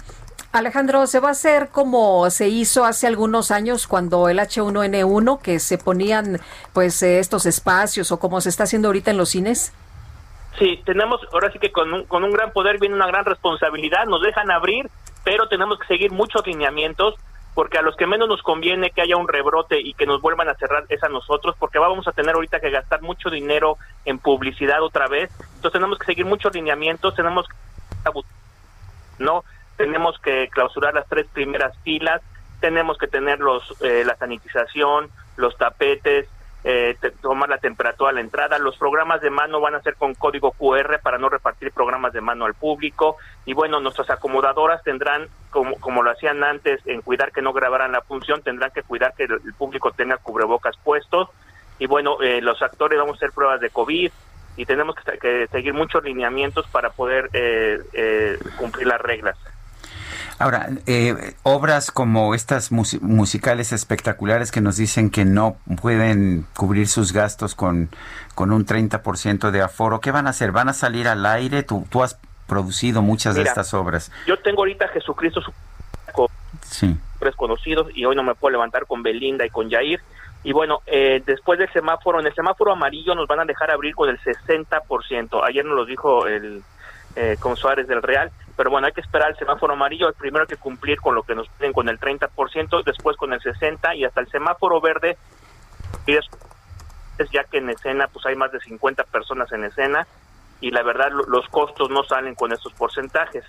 Alejandro, 0.55 1.09
¿se 1.09 1.19
va 1.19 1.29
a 1.29 1.33
hacer 1.33 1.71
como 1.71 2.31
se 2.31 2.47
hizo 2.47 2.85
hace 2.85 3.09
algunos 3.09 3.51
años 3.51 3.89
cuando 3.89 4.29
el 4.29 4.39
H1N1, 4.39 5.43
que 5.43 5.59
se 5.59 5.79
ponían 5.79 6.39
pues 6.73 7.03
eh, 7.03 7.19
estos 7.19 7.45
espacios 7.45 8.13
o 8.13 8.21
como 8.21 8.41
se 8.41 8.51
está 8.51 8.63
haciendo 8.63 8.87
ahorita 8.87 9.11
en 9.11 9.17
los 9.17 9.31
cines? 9.31 9.73
Sí, 10.57 10.81
tenemos, 10.87 11.21
ahora 11.33 11.51
sí 11.51 11.59
que 11.59 11.73
con 11.73 11.93
un, 11.93 12.05
con 12.05 12.23
un 12.23 12.31
gran 12.31 12.53
poder 12.53 12.79
viene 12.79 12.95
una 12.95 13.09
gran 13.09 13.25
responsabilidad, 13.25 14.07
nos 14.07 14.23
dejan 14.23 14.49
abrir, 14.53 14.89
pero 15.25 15.49
tenemos 15.49 15.77
que 15.81 15.89
seguir 15.89 16.13
muchos 16.13 16.47
lineamientos, 16.47 17.17
porque 17.55 17.79
a 17.79 17.83
los 17.83 17.97
que 17.97 18.07
menos 18.07 18.29
nos 18.29 18.41
conviene 18.41 18.91
que 18.91 19.03
haya 19.03 19.17
un 19.17 19.27
rebrote 19.27 19.81
y 19.81 19.93
que 19.95 20.07
nos 20.07 20.23
vuelvan 20.23 20.49
a 20.49 20.55
cerrar 20.55 20.85
es 20.89 21.03
a 21.03 21.09
nosotros, 21.09 21.57
porque 21.59 21.81
vamos 21.81 22.07
a 22.07 22.13
tener 22.13 22.37
ahorita 22.37 22.61
que 22.61 22.71
gastar 22.71 23.03
mucho 23.03 23.29
dinero 23.29 23.77
en 24.05 24.21
publicidad 24.21 24.81
otra 24.85 25.09
vez, 25.09 25.33
entonces 25.57 25.73
tenemos 25.73 25.99
que 25.99 26.07
seguir 26.07 26.27
muchos 26.27 26.55
lineamientos, 26.55 27.13
tenemos 27.17 27.45
que 27.49 27.55
no 29.19 29.43
tenemos 29.77 30.19
que 30.19 30.49
clausurar 30.49 30.95
las 30.95 31.09
tres 31.09 31.27
primeras 31.33 31.77
filas, 31.79 32.23
tenemos 32.61 32.99
que 32.99 33.09
tener 33.09 33.41
los 33.41 33.63
eh, 33.83 34.05
la 34.05 34.17
sanitización, 34.17 35.11
los 35.37 35.57
tapetes, 35.57 36.29
eh, 36.67 36.97
tomar 37.21 37.51
la 37.51 37.59
temperatura 37.59 38.11
a 38.11 38.15
la 38.15 38.23
entrada. 38.23 38.59
Los 38.59 38.79
programas 38.79 39.21
de 39.21 39.29
mano 39.29 39.61
van 39.61 39.75
a 39.75 39.83
ser 39.83 39.97
con 39.97 40.15
código 40.15 40.53
QR 40.53 40.99
para 41.03 41.19
no 41.19 41.29
repartir 41.29 41.73
programas 41.73 42.15
de 42.15 42.23
mano 42.23 42.47
al 42.47 42.55
público. 42.55 43.19
Y 43.45 43.53
bueno, 43.53 43.81
nuestras 43.81 44.09
acomodadoras 44.09 44.83
tendrán, 44.83 45.29
como, 45.51 45.79
como 45.79 46.03
lo 46.03 46.11
hacían 46.11 46.43
antes, 46.43 46.81
en 46.87 47.03
cuidar 47.03 47.33
que 47.33 47.43
no 47.43 47.53
grabaran 47.53 47.93
la 47.93 48.01
función, 48.01 48.43
tendrán 48.43 48.71
que 48.71 48.83
cuidar 48.83 49.15
que 49.15 49.25
el, 49.25 49.55
público 49.59 49.91
tenga 49.91 50.17
cubrebocas 50.17 50.77
puestos. 50.83 51.29
Y 51.79 51.87
bueno, 51.87 52.23
eh, 52.23 52.41
los 52.41 52.63
actores 52.63 52.99
vamos 52.99 53.15
a 53.15 53.17
hacer 53.17 53.33
pruebas 53.33 53.61
de 53.61 53.69
COVID 53.69 54.11
y 54.57 54.67
tenemos 54.67 54.95
que, 54.95 55.19
que 55.19 55.47
seguir 55.49 55.75
muchos 55.75 56.03
lineamientos 56.03 56.67
para 56.69 56.91
poder 56.91 57.29
eh, 57.33 57.79
eh, 57.93 58.39
cumplir 58.57 58.87
las 58.87 59.01
reglas. 59.01 59.37
Ahora, 60.39 60.69
eh, 60.87 61.35
obras 61.45 61.91
como 61.93 62.35
estas 62.35 62.73
mus- 62.73 63.01
musicales 63.01 63.73
espectaculares 63.73 64.51
que 64.51 64.61
nos 64.61 64.77
dicen 64.77 65.11
que 65.11 65.25
no 65.25 65.57
pueden 65.81 66.47
cubrir 66.57 66.89
sus 66.89 67.13
gastos 67.13 67.55
con, 67.55 67.89
con 68.35 68.53
un 68.53 68.67
30% 68.67 69.51
de 69.53 69.63
aforo, 69.63 70.01
¿qué 70.01 70.11
van 70.11 70.27
a 70.27 70.31
hacer? 70.31 70.51
¿Van 70.51 70.69
a 70.69 70.73
salir 70.73 71.07
al 71.09 71.25
aire? 71.25 71.63
Tú, 71.63 71.87
tú 71.89 72.03
has 72.03 72.19
producido 72.49 73.01
muchas 73.01 73.37
de 73.37 73.43
estas 73.43 73.73
obras. 73.75 74.11
Yo 74.27 74.37
tengo 74.41 74.63
ahorita 74.63 74.89
Jesucristo 74.89 75.41
con 76.13 76.27
Sí. 76.63 76.97
tres 77.21 77.35
conocidos 77.37 77.89
y 77.95 78.05
hoy 78.05 78.17
no 78.17 78.23
me 78.23 78.35
puedo 78.35 78.53
levantar 78.53 78.87
con 78.87 79.03
Belinda 79.03 79.47
y 79.47 79.51
con 79.51 79.71
Jair. 79.71 80.01
Y 80.43 80.53
bueno, 80.53 80.81
eh, 80.87 81.23
después 81.25 81.59
del 81.59 81.73
semáforo, 81.73 82.21
en 82.21 82.27
el 82.27 82.35
semáforo 82.35 82.73
amarillo 82.73 83.15
nos 83.15 83.27
van 83.29 83.41
a 83.41 83.45
dejar 83.45 83.71
abrir 83.71 83.95
con 83.95 84.11
el 84.11 84.19
60%. 84.21 85.43
Ayer 85.45 85.65
nos 85.65 85.77
lo 85.77 85.87
dijo 85.87 86.27
el 86.27 86.63
eh, 87.17 87.37
con 87.41 87.57
Suárez 87.57 87.87
del 87.87 88.03
Real, 88.03 88.31
pero 88.57 88.71
bueno, 88.71 88.87
hay 88.87 88.93
que 88.93 89.01
esperar 89.01 89.31
el 89.31 89.37
semáforo 89.37 89.73
amarillo. 89.75 90.13
Primero 90.13 90.43
hay 90.45 90.49
que 90.49 90.57
cumplir 90.57 91.01
con 91.01 91.15
lo 91.15 91.23
que 91.23 91.35
nos 91.35 91.49
piden 91.49 91.73
con 91.73 91.89
el 91.89 91.99
30%, 91.99 92.83
después 92.85 93.17
con 93.17 93.33
el 93.33 93.41
60% 93.41 93.97
y 93.97 94.05
hasta 94.05 94.21
el 94.21 94.29
semáforo 94.31 94.81
verde. 94.81 95.17
Y 96.07 96.15
es, 96.17 96.25
es 97.19 97.29
ya 97.31 97.45
que 97.45 97.59
en 97.59 97.71
escena 97.71 98.09
pues 98.09 98.25
hay 98.27 98.37
más 98.37 98.53
de 98.53 98.61
50 98.61 99.05
personas 99.05 99.51
en 99.53 99.65
escena 99.65 100.07
y 100.61 100.71
la 100.71 100.83
verdad 100.83 101.11
lo- 101.11 101.25
los 101.27 101.49
costos 101.49 101.91
no 101.91 102.05
salen 102.05 102.35
con 102.35 102.53
estos 102.53 102.73
porcentajes. 102.75 103.45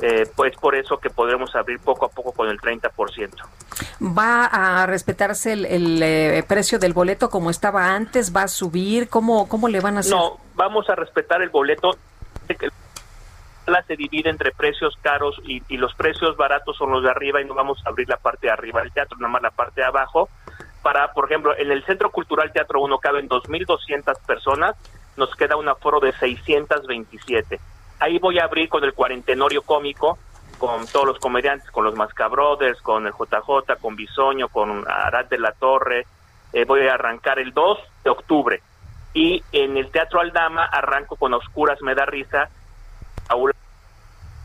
Eh, 0.00 0.28
pues 0.34 0.56
por 0.56 0.74
eso 0.74 0.98
que 0.98 1.08
podremos 1.08 1.54
abrir 1.54 1.78
poco 1.78 2.06
a 2.06 2.08
poco 2.08 2.32
con 2.32 2.48
el 2.48 2.58
30%. 2.60 3.30
¿Va 4.00 4.46
a 4.46 4.86
respetarse 4.86 5.52
el, 5.52 5.66
el, 5.66 6.02
eh, 6.02 6.44
precio 6.46 6.78
del 6.80 6.92
boleto 6.92 7.30
como 7.30 7.48
estaba 7.50 7.94
antes? 7.94 8.34
¿Va 8.34 8.42
a 8.42 8.48
subir? 8.48 9.08
¿Cómo, 9.08 9.48
cómo 9.48 9.68
le 9.68 9.80
van 9.80 9.96
a 9.96 10.00
hacer? 10.00 10.12
No, 10.12 10.38
vamos 10.54 10.88
a 10.90 10.96
respetar 10.96 11.40
el 11.42 11.50
boleto. 11.50 11.92
Se 13.86 13.96
divide 13.96 14.30
entre 14.30 14.50
precios 14.52 14.96
caros 15.00 15.40
y, 15.44 15.62
y 15.68 15.76
los 15.76 15.94
precios 15.94 16.36
baratos 16.36 16.76
son 16.76 16.90
los 16.90 17.02
de 17.02 17.10
arriba 17.10 17.40
y 17.40 17.44
no 17.44 17.54
vamos 17.54 17.80
a 17.84 17.88
abrir 17.88 18.08
la 18.08 18.16
parte 18.16 18.46
de 18.46 18.52
arriba 18.52 18.80
del 18.80 18.92
teatro, 18.92 19.16
nada 19.18 19.32
más 19.32 19.42
la 19.42 19.50
parte 19.50 19.80
de 19.80 19.86
abajo. 19.86 20.28
Para, 20.82 21.12
por 21.12 21.24
ejemplo, 21.24 21.56
en 21.56 21.70
el 21.70 21.82
Centro 21.84 22.10
Cultural 22.10 22.52
Teatro 22.52 22.80
1 22.82 22.98
caben 22.98 23.26
2.200 23.26 24.20
personas, 24.26 24.76
nos 25.16 25.34
queda 25.34 25.56
un 25.56 25.66
aforo 25.66 25.98
de 25.98 26.12
627. 26.12 27.58
Ahí 28.00 28.18
voy 28.18 28.38
a 28.38 28.44
abrir 28.44 28.68
con 28.68 28.84
el 28.84 28.92
cuarentenorio 28.92 29.62
cómico, 29.62 30.18
con 30.58 30.86
todos 30.86 31.06
los 31.06 31.18
comediantes, 31.18 31.70
con 31.70 31.84
los 31.84 31.94
Mascabrothers, 31.94 32.82
con 32.82 33.06
el 33.06 33.12
JJ, 33.12 33.80
con 33.80 33.96
Bisoño, 33.96 34.48
con 34.48 34.84
Arad 34.86 35.24
de 35.26 35.38
la 35.38 35.52
Torre. 35.52 36.06
Eh, 36.52 36.66
voy 36.66 36.86
a 36.86 36.94
arrancar 36.94 37.38
el 37.38 37.52
2 37.52 37.78
de 38.04 38.10
octubre. 38.10 38.62
Y 39.14 39.42
en 39.52 39.76
el 39.78 39.90
Teatro 39.90 40.20
Aldama 40.20 40.64
arranco 40.66 41.16
con 41.16 41.32
Oscuras 41.32 41.80
Me 41.80 41.94
da 41.94 42.04
risa, 42.04 42.50
Aula, 43.28 43.54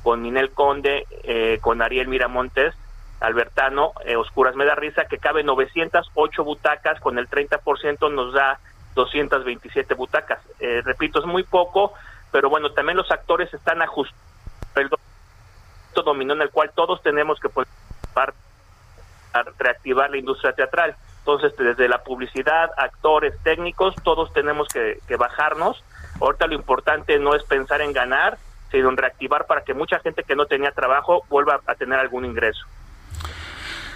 con 0.03 0.23
Ninel 0.23 0.51
Conde, 0.51 1.06
eh, 1.23 1.60
con 1.61 1.81
Ariel 1.81 2.07
Miramontes, 2.07 2.73
Albertano, 3.19 3.91
eh, 4.06 4.15
Oscuras 4.15 4.56
Me 4.56 4.65
da 4.65 4.76
risa, 4.76 5.06
que 5.06 5.18
cabe 5.18 5.43
908 5.43 6.43
butacas, 6.43 6.99
con 7.01 7.18
el 7.19 7.27
30% 7.30 8.10
nos 8.11 8.34
da 8.34 8.60
227 8.95 9.93
butacas. 9.93 10.39
Eh, 10.60 10.81
repito, 10.85 11.19
es 11.19 11.26
muy 11.26 11.43
poco, 11.43 11.93
pero 12.31 12.49
bueno, 12.49 12.72
también 12.72 12.97
los 12.97 13.11
actores 13.11 13.53
están 13.53 13.81
ajustando 13.81 14.18
el 14.76 14.89
do- 14.89 14.99
dominó 16.03 16.34
en 16.34 16.41
el 16.43 16.49
cual 16.49 16.72
todos 16.73 17.01
tenemos 17.03 17.39
que 17.41 17.49
participar 17.49 18.34
a 19.34 19.43
reactivar 19.57 20.10
la 20.10 20.18
industria 20.18 20.53
teatral. 20.53 20.95
Entonces, 21.19 21.53
desde 21.57 21.89
la 21.89 22.03
publicidad, 22.03 22.72
actores, 22.77 23.34
técnicos, 23.43 23.93
todos 24.03 24.31
tenemos 24.31 24.68
que, 24.69 24.99
que 25.07 25.18
bajarnos. 25.18 25.84
Ahorita 26.22 26.47
lo 26.47 26.56
importante 26.56 27.19
no 27.19 27.35
es 27.35 27.43
pensar 27.43 27.81
en 27.81 27.91
ganar, 27.91 28.38
sino 28.71 28.89
en 28.89 28.97
reactivar 28.97 29.45
para 29.47 29.63
que 29.63 29.73
mucha 29.73 29.99
gente 29.99 30.23
que 30.23 30.35
no 30.35 30.45
tenía 30.45 30.71
trabajo 30.71 31.23
vuelva 31.29 31.61
a 31.65 31.75
tener 31.75 31.99
algún 31.99 32.25
ingreso. 32.25 32.65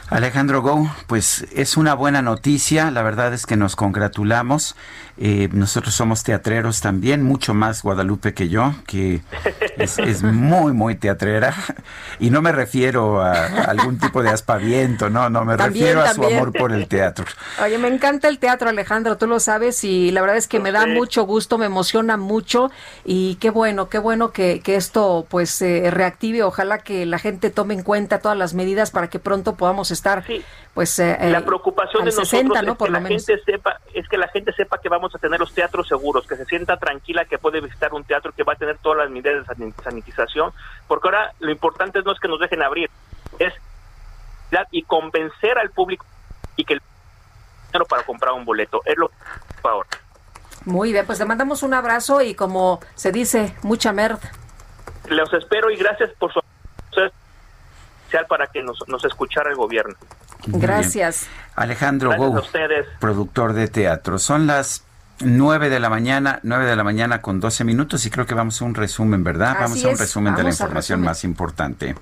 Alejandro 0.09 0.61
Go, 0.61 0.87
pues 1.07 1.47
es 1.55 1.75
una 1.75 1.95
buena 1.95 2.21
noticia, 2.21 2.91
la 2.91 3.01
verdad 3.01 3.33
es 3.33 3.45
que 3.45 3.55
nos 3.55 3.75
congratulamos. 3.75 4.75
Eh, 5.17 5.47
nosotros 5.51 5.93
somos 5.93 6.23
teatreros 6.23 6.81
también, 6.81 7.21
mucho 7.21 7.53
más 7.53 7.83
Guadalupe 7.83 8.33
que 8.33 8.49
yo, 8.49 8.73
que 8.87 9.21
es, 9.77 9.99
es 9.99 10.23
muy, 10.23 10.73
muy 10.73 10.95
teatrera. 10.95 11.53
Y 12.19 12.29
no 12.31 12.41
me 12.41 12.51
refiero 12.51 13.21
a, 13.21 13.45
algún 13.45 13.99
tipo 13.99 14.23
de 14.23 14.29
aspaviento, 14.29 15.09
no, 15.09 15.29
no, 15.29 15.45
me 15.45 15.55
También, 15.55 15.97
refiero 15.97 16.01
a 16.01 16.13
su 16.13 16.23
amor 16.23 16.51
por 16.51 16.71
el 16.71 16.87
teatro. 16.87 17.25
Oye, 17.63 17.77
me 17.77 17.89
encanta 17.89 18.27
el 18.27 18.39
teatro, 18.39 18.69
Alejandro, 18.69 19.17
tú 19.17 19.27
lo 19.27 19.39
sabes 19.39 19.83
y 19.83 20.11
la 20.11 20.21
verdad 20.21 20.37
es 20.37 20.47
que 20.47 20.59
me 20.59 20.71
da 20.71 20.87
mucho 20.87 21.25
gusto, 21.25 21.57
me 21.57 21.67
emociona 21.67 22.17
mucho 22.17 22.71
y 23.05 23.35
qué 23.35 23.51
bueno, 23.51 23.89
qué 23.89 23.99
bueno 23.99 24.31
que, 24.31 24.61
que 24.61 24.75
esto 24.75 25.27
pues 25.29 25.49
se 25.51 25.91
reactive. 25.91 26.43
Ojalá 26.43 26.79
que 26.79 27.05
la 27.05 27.19
gente 27.19 27.51
tome 27.51 27.75
en 27.75 27.83
cuenta 27.83 28.19
todas 28.19 28.37
las 28.37 28.53
medidas 28.53 28.89
para 28.91 29.09
que 29.09 29.19
pronto 29.19 29.55
podamos 29.55 29.91
estar 29.91 30.23
pues 30.73 30.97
eh, 30.99 31.17
la 31.21 31.39
eh, 31.39 31.41
preocupación 31.41 32.01
al 32.01 32.05
de 32.09 32.11
nosotros 32.15 32.29
60, 32.29 32.61
¿no? 32.63 32.71
es 32.71 32.77
Por 32.77 32.87
que 32.87 32.93
la 32.93 32.99
menos. 32.99 33.25
gente 33.25 33.43
sepa 33.43 33.79
es 33.93 34.07
que 34.07 34.17
la 34.17 34.27
gente 34.29 34.53
sepa 34.53 34.79
que 34.79 34.89
vamos 34.89 35.13
a 35.13 35.19
tener 35.19 35.39
los 35.39 35.53
teatros 35.53 35.87
seguros 35.87 36.25
que 36.25 36.35
se 36.35 36.45
sienta 36.45 36.77
tranquila 36.77 37.25
que 37.25 37.37
puede 37.37 37.61
visitar 37.61 37.93
un 37.93 38.03
teatro 38.03 38.31
que 38.31 38.43
va 38.43 38.53
a 38.53 38.55
tener 38.55 38.77
todas 38.79 38.97
las 38.99 39.09
medidas 39.11 39.47
de 39.47 39.55
san- 39.55 39.73
sanitización 39.83 40.51
porque 40.87 41.07
ahora 41.09 41.31
lo 41.39 41.51
importante 41.51 42.01
no 42.01 42.11
es 42.11 42.19
que 42.19 42.27
nos 42.27 42.39
dejen 42.39 42.63
abrir 42.63 42.89
es 43.39 43.53
y 44.71 44.83
convencer 44.83 45.57
al 45.57 45.69
público 45.71 46.05
y 46.55 46.63
que 46.65 46.73
el 46.75 46.81
dinero 47.67 47.85
para 47.85 48.03
comprar 48.03 48.33
un 48.33 48.45
boleto 48.45 48.81
es 48.85 48.95
lo 48.97 49.09
que 49.09 49.15
Muy 50.65 50.91
bien, 50.91 51.05
pues 51.05 51.17
te 51.19 51.25
mandamos 51.25 51.63
un 51.63 51.73
abrazo 51.73 52.21
y 52.21 52.35
como 52.35 52.79
se 52.95 53.11
dice, 53.11 53.55
mucha 53.63 53.91
merda. 53.93 54.31
los 55.07 55.31
espero 55.33 55.69
y 55.71 55.75
gracias 55.75 56.09
por 56.19 56.31
su 56.33 56.41
para 58.29 58.45
que 58.47 58.61
nos, 58.61 58.77
nos 58.87 59.03
escuchara 59.05 59.49
el 59.49 59.55
gobierno. 59.55 59.95
Gracias. 60.47 61.27
Alejandro 61.55 62.09
Gracias 62.09 62.29
Gou, 62.29 62.37
a 62.37 62.41
ustedes. 62.41 62.85
productor 62.99 63.53
de 63.53 63.67
teatro. 63.67 64.17
Son 64.19 64.47
las 64.47 64.83
9 65.19 65.69
de 65.69 65.79
la 65.79 65.89
mañana, 65.89 66.39
9 66.43 66.65
de 66.65 66.75
la 66.75 66.83
mañana 66.83 67.21
con 67.21 67.39
12 67.39 67.63
minutos 67.63 68.05
y 68.05 68.09
creo 68.09 68.25
que 68.25 68.33
vamos 68.33 68.61
a 68.61 68.65
un 68.65 68.75
resumen, 68.75 69.23
¿verdad? 69.23 69.51
Así 69.59 69.61
vamos 69.61 69.85
a 69.85 69.87
un 69.89 69.93
es, 69.93 69.99
resumen 69.99 70.33
de 70.35 70.43
la 70.43 70.43
vamos 70.43 70.55
información 70.59 70.99
resumen. 70.99 71.05
más 71.05 71.23
importante. 71.23 71.95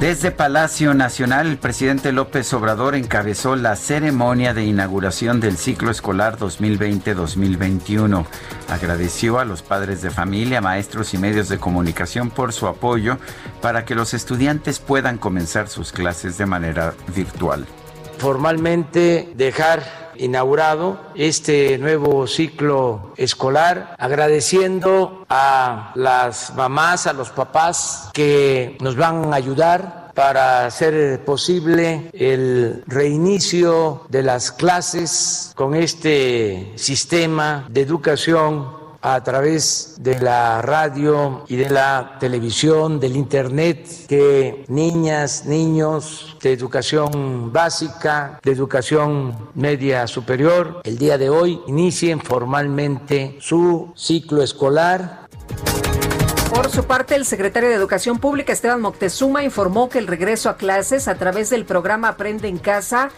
Desde 0.00 0.30
Palacio 0.30 0.94
Nacional, 0.94 1.48
el 1.48 1.58
presidente 1.58 2.12
López 2.12 2.54
Obrador 2.54 2.94
encabezó 2.94 3.56
la 3.56 3.74
ceremonia 3.74 4.54
de 4.54 4.64
inauguración 4.64 5.40
del 5.40 5.56
ciclo 5.56 5.90
escolar 5.90 6.38
2020-2021. 6.38 8.24
Agradeció 8.68 9.40
a 9.40 9.44
los 9.44 9.62
padres 9.62 10.00
de 10.00 10.10
familia, 10.10 10.60
maestros 10.60 11.14
y 11.14 11.18
medios 11.18 11.48
de 11.48 11.58
comunicación 11.58 12.30
por 12.30 12.52
su 12.52 12.68
apoyo 12.68 13.18
para 13.60 13.84
que 13.84 13.96
los 13.96 14.14
estudiantes 14.14 14.78
puedan 14.78 15.18
comenzar 15.18 15.66
sus 15.68 15.90
clases 15.90 16.38
de 16.38 16.46
manera 16.46 16.94
virtual. 17.12 17.66
formalmente 18.18 19.32
dejar 19.34 20.07
inaugurado 20.18 20.98
este 21.14 21.78
nuevo 21.78 22.26
ciclo 22.26 23.12
escolar, 23.16 23.94
agradeciendo 23.98 25.24
a 25.28 25.92
las 25.94 26.54
mamás, 26.54 27.06
a 27.06 27.12
los 27.12 27.30
papás 27.30 28.10
que 28.12 28.76
nos 28.80 28.96
van 28.96 29.32
a 29.32 29.36
ayudar 29.36 30.12
para 30.14 30.66
hacer 30.66 31.24
posible 31.24 32.10
el 32.12 32.82
reinicio 32.88 34.02
de 34.08 34.24
las 34.24 34.50
clases 34.50 35.52
con 35.54 35.76
este 35.76 36.72
sistema 36.74 37.66
de 37.70 37.82
educación 37.82 38.77
a 39.00 39.22
través 39.22 39.96
de 39.98 40.18
la 40.18 40.60
radio 40.62 41.44
y 41.48 41.56
de 41.56 41.70
la 41.70 42.16
televisión, 42.18 42.98
del 42.98 43.16
internet, 43.16 43.86
que 44.08 44.64
niñas, 44.68 45.44
niños 45.46 46.36
de 46.42 46.52
educación 46.52 47.52
básica, 47.52 48.40
de 48.42 48.52
educación 48.52 49.50
media 49.54 50.06
superior, 50.06 50.80
el 50.84 50.98
día 50.98 51.18
de 51.18 51.30
hoy 51.30 51.60
inicien 51.66 52.20
formalmente 52.20 53.36
su 53.40 53.92
ciclo 53.94 54.42
escolar 54.42 55.28
Por 56.50 56.70
su 56.70 56.84
parte, 56.84 57.14
el 57.14 57.24
secretario 57.24 57.68
de 57.68 57.74
Educación 57.74 58.18
Pública, 58.18 58.52
Esteban 58.52 58.80
Moctezuma, 58.80 59.44
informó 59.44 59.88
que 59.88 59.98
el 59.98 60.06
regreso 60.06 60.48
a 60.50 60.56
clases 60.56 61.06
a 61.06 61.14
través 61.14 61.50
del 61.50 61.64
programa 61.64 62.08
Aprende 62.08 62.48
en 62.48 62.58
Casa 62.58 63.10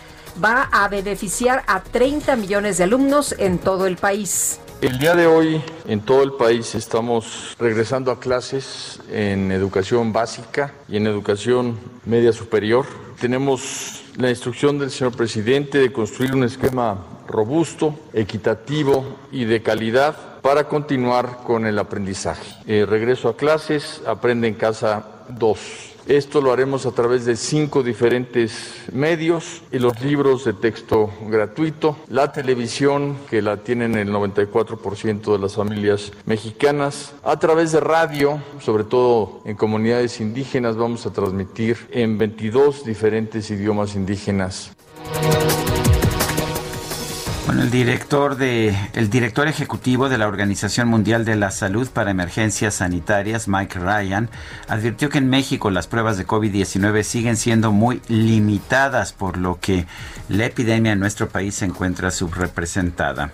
va 0.43 0.69
a 0.73 0.89
beneficiar 0.89 1.63
a 1.67 1.81
30 1.83 2.37
millones 2.37 2.79
de 2.79 2.85
alumnos 2.85 3.35
en 3.39 3.59
todo 3.59 3.87
el 3.87 3.97
país. 3.97 4.61
El 4.81 4.99
día 4.99 5.15
de 5.15 5.27
hoy 5.27 5.63
en 5.89 6.01
todo 6.01 6.23
el 6.23 6.33
país 6.33 6.75
estamos 6.75 7.55
regresando 7.59 8.11
a 8.11 8.19
clases 8.19 8.99
en 9.13 9.53
educación 9.53 10.11
básica 10.11 10.73
y 10.89 10.97
en 10.97 11.07
educación 11.07 11.79
media 12.07 12.33
superior. 12.33 12.87
Tenemos 13.21 14.05
la 14.17 14.31
instrucción 14.31 14.79
del 14.79 14.91
señor 14.91 15.15
presidente 15.15 15.77
de 15.77 15.93
construir 15.93 16.35
un 16.35 16.45
esquema 16.45 16.97
robusto, 17.29 17.95
equitativo 18.15 19.05
y 19.31 19.45
de 19.45 19.63
calidad 19.63 20.41
para 20.41 20.67
continuar 20.67 21.41
con 21.45 21.67
el 21.67 21.79
aprendizaje. 21.79 22.51
Eh, 22.67 22.87
regreso 22.89 23.29
a 23.29 23.37
clases, 23.37 24.01
aprende 24.07 24.49
en 24.49 24.55
casa 24.55 25.05
2. 25.29 25.90
Esto 26.07 26.41
lo 26.41 26.53
haremos 26.53 26.87
a 26.87 26.93
través 26.93 27.25
de 27.25 27.37
cinco 27.37 27.83
diferentes 27.83 28.85
medios 28.93 29.63
y 29.71 29.79
los 29.79 30.01
libros 30.01 30.45
de 30.45 30.53
texto 30.53 31.11
gratuito, 31.29 31.97
la 32.09 32.33
televisión 32.33 33.17
que 33.29 33.43
la 33.43 33.59
tienen 33.59 33.95
el 33.95 34.11
94% 34.11 35.33
de 35.33 35.39
las 35.39 35.55
familias 35.55 36.13
mexicanas, 36.25 37.13
a 37.23 37.39
través 37.39 37.73
de 37.73 37.81
radio, 37.81 38.43
sobre 38.61 38.85
todo 38.85 39.43
en 39.45 39.57
comunidades 39.57 40.21
indígenas 40.21 40.77
vamos 40.77 41.07
a 41.07 41.13
transmitir 41.13 41.77
en 41.91 42.19
22 42.19 42.85
diferentes 42.85 43.51
idiomas 43.51 43.95
indígenas. 43.95 44.73
El 47.51 47.71
director 47.71 48.37
de 48.37 48.77
el 48.95 49.11
director 49.11 49.49
ejecutivo 49.49 50.09
de 50.09 50.19
la 50.19 50.29
Organización 50.29 50.87
Mundial 50.87 51.25
de 51.25 51.35
la 51.35 51.51
Salud 51.51 51.89
para 51.89 52.13
Emergencias 52.13 52.75
Sanitarias, 52.75 53.49
Mike 53.49 53.79
Ryan, 53.79 54.31
advirtió 54.69 55.09
que 55.09 55.19
en 55.19 55.29
México 55.29 55.71
las 55.71 55.89
pruebas 55.89 56.17
de 56.17 56.27
COVID-19 56.27 57.03
siguen 57.03 57.37
siendo 57.37 57.73
muy 57.73 58.03
limitadas, 58.09 59.13
por 59.13 59.37
lo 59.37 59.59
que 59.59 59.87
la 60.29 60.47
epidemia 60.47 60.93
en 60.93 61.01
nuestro 61.01 61.29
país 61.29 61.57
se 61.57 61.65
encuentra 61.65 62.13
subrepresentada. 62.13 63.33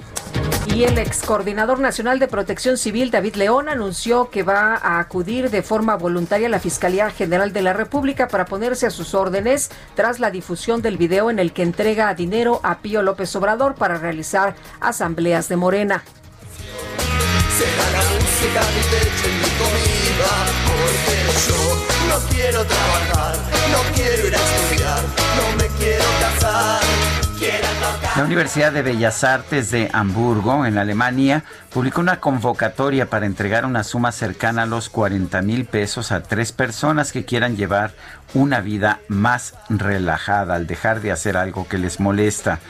Y 0.75 0.85
el 0.85 0.99
ex 0.99 1.23
coordinador 1.23 1.79
nacional 1.79 2.19
de 2.19 2.27
protección 2.27 2.77
civil, 2.77 3.11
David 3.11 3.37
León, 3.37 3.69
anunció 3.69 4.31
que 4.31 4.43
va 4.43 4.75
a 4.75 4.99
acudir 4.99 5.49
de 5.49 5.63
forma 5.63 5.95
voluntaria 5.97 6.49
a 6.49 6.51
la 6.51 6.59
Fiscalía 6.59 7.09
General 7.11 7.53
de 7.53 7.63
la 7.63 7.73
República 7.73 8.29
para 8.29 8.47
ponerse 8.47 8.87
a 8.87 8.91
sus 8.91 9.15
órdenes 9.15 9.71
tras 9.95 10.19
la 10.21 10.31
difusión 10.31 10.83
del 10.83 10.99
video 10.99 11.31
en 11.31 11.39
el 11.39 11.53
que 11.53 11.63
entrega 11.63 12.13
dinero 12.15 12.61
a 12.63 12.81
Pío 12.81 13.03
López 13.03 13.35
Obrador 13.37 13.75
para 13.77 13.99
realizar 14.07 14.55
asambleas 14.81 15.49
de 15.49 15.57
Morena. 15.57 16.03
Será 17.59 17.91
la 17.91 18.03
música 18.11 18.61
mi 18.75 18.83
techo 18.93 19.29
y 19.29 19.37
mi 19.43 19.51
comida 19.57 20.33
Porque 20.69 21.17
yo 21.49 21.61
no 22.09 22.29
quiero 22.29 22.65
trabajar 22.65 23.35
No 23.73 23.95
quiero 23.95 24.29
ir 24.29 24.35
a 24.35 24.39
estudiar 24.39 25.03
No 25.39 25.57
me 25.57 25.67
quiero 25.79 26.05
casar 26.21 26.81
Quiero 27.39 27.67
tocar 27.81 28.17
La 28.19 28.25
Universidad 28.25 28.73
de 28.73 28.83
Bellas 28.83 29.25
Artes 29.25 29.71
de 29.71 29.89
Hamburgo, 29.93 30.67
en 30.67 30.77
Alemania, 30.77 31.45
publicó 31.73 32.03
una 32.03 32.21
convocatoria 32.21 33.09
para 33.09 33.25
entregar 33.25 33.65
una 33.65 33.85
suma 33.85 34.13
cercana 34.13 34.63
a 34.65 34.67
los 34.67 34.91
40 34.91 35.41
mil 35.41 35.65
pesos 35.65 36.13
a 36.13 36.23
tres 36.23 36.53
personas 36.53 37.11
que 37.13 37.25
quieran 37.25 37.57
llevar 37.57 37.93
una 38.35 38.61
vida 38.61 39.01
más 39.09 39.55
relajada 39.71 40.57
al 40.57 40.67
dejar 40.67 41.01
de 41.01 41.13
hacer 41.13 41.39
algo 41.39 41.67
que 41.69 41.79
les 41.79 42.01
molesta. 42.01 42.61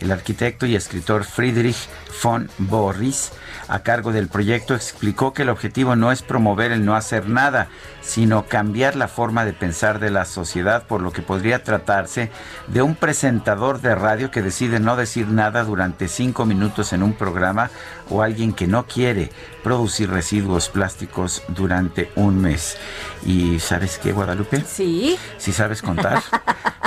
El 0.00 0.12
arquitecto 0.12 0.64
y 0.64 0.76
escritor 0.76 1.24
Friedrich 1.24 1.76
von 2.22 2.48
Borries, 2.56 3.32
a 3.68 3.80
cargo 3.80 4.12
del 4.12 4.28
proyecto, 4.28 4.74
explicó 4.74 5.34
que 5.34 5.42
el 5.42 5.50
objetivo 5.50 5.94
no 5.94 6.10
es 6.10 6.22
promover 6.22 6.72
el 6.72 6.86
no 6.86 6.96
hacer 6.96 7.28
nada, 7.28 7.68
sino 8.00 8.46
cambiar 8.46 8.96
la 8.96 9.08
forma 9.08 9.44
de 9.44 9.52
pensar 9.52 9.98
de 9.98 10.10
la 10.10 10.24
sociedad, 10.24 10.84
por 10.86 11.02
lo 11.02 11.12
que 11.12 11.20
podría 11.20 11.62
tratarse 11.64 12.30
de 12.68 12.80
un 12.80 12.94
presentador 12.94 13.82
de 13.82 13.94
radio 13.94 14.30
que 14.30 14.40
decide 14.40 14.80
no 14.80 14.96
decir 14.96 15.28
nada 15.28 15.64
durante 15.64 16.08
cinco 16.08 16.46
minutos 16.46 16.94
en 16.94 17.02
un 17.02 17.12
programa 17.12 17.70
o 18.08 18.22
alguien 18.22 18.54
que 18.54 18.66
no 18.66 18.86
quiere 18.86 19.30
producir 19.62 20.10
residuos 20.10 20.70
plásticos 20.70 21.42
durante 21.48 22.10
un 22.16 22.40
mes. 22.40 22.78
¿Y 23.26 23.60
sabes 23.60 23.98
qué, 23.98 24.12
Guadalupe? 24.12 24.64
Sí. 24.66 25.18
Si 25.36 25.52
sabes 25.52 25.82
contar, 25.82 26.22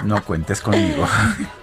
no 0.03 0.23
cuentes 0.23 0.61
conmigo. 0.61 1.07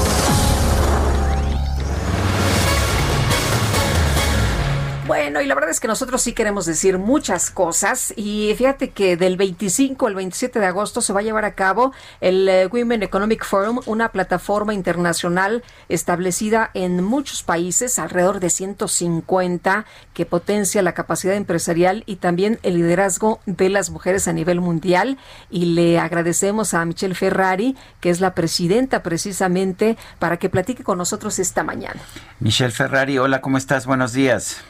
Y 5.41 5.47
la 5.47 5.55
verdad 5.55 5.71
es 5.71 5.79
que 5.79 5.87
nosotros 5.87 6.21
sí 6.21 6.33
queremos 6.33 6.67
decir 6.67 6.99
muchas 6.99 7.49
cosas 7.49 8.13
y 8.15 8.53
fíjate 8.57 8.91
que 8.91 9.17
del 9.17 9.37
25 9.37 10.05
al 10.05 10.13
27 10.13 10.59
de 10.59 10.65
agosto 10.67 11.01
se 11.01 11.13
va 11.13 11.21
a 11.21 11.23
llevar 11.23 11.45
a 11.45 11.55
cabo 11.55 11.93
el 12.19 12.47
eh, 12.47 12.67
Women 12.67 13.01
Economic 13.01 13.43
Forum, 13.43 13.79
una 13.87 14.09
plataforma 14.09 14.75
internacional 14.75 15.63
establecida 15.89 16.69
en 16.75 17.03
muchos 17.03 17.41
países, 17.41 17.97
alrededor 17.97 18.39
de 18.39 18.51
150, 18.51 19.85
que 20.13 20.27
potencia 20.27 20.83
la 20.83 20.93
capacidad 20.93 21.33
empresarial 21.33 22.03
y 22.05 22.17
también 22.17 22.59
el 22.61 22.75
liderazgo 22.75 23.39
de 23.47 23.69
las 23.69 23.89
mujeres 23.89 24.27
a 24.27 24.33
nivel 24.33 24.61
mundial. 24.61 25.17
Y 25.49 25.65
le 25.65 25.97
agradecemos 25.97 26.75
a 26.75 26.85
Michelle 26.85 27.15
Ferrari, 27.15 27.75
que 27.99 28.11
es 28.11 28.19
la 28.19 28.35
presidenta 28.35 29.01
precisamente, 29.01 29.97
para 30.19 30.37
que 30.37 30.49
platique 30.49 30.83
con 30.83 30.99
nosotros 30.99 31.39
esta 31.39 31.63
mañana. 31.63 31.99
Michelle 32.39 32.71
Ferrari, 32.71 33.17
hola, 33.17 33.41
¿cómo 33.41 33.57
estás? 33.57 33.87
Buenos 33.87 34.13
días. 34.13 34.61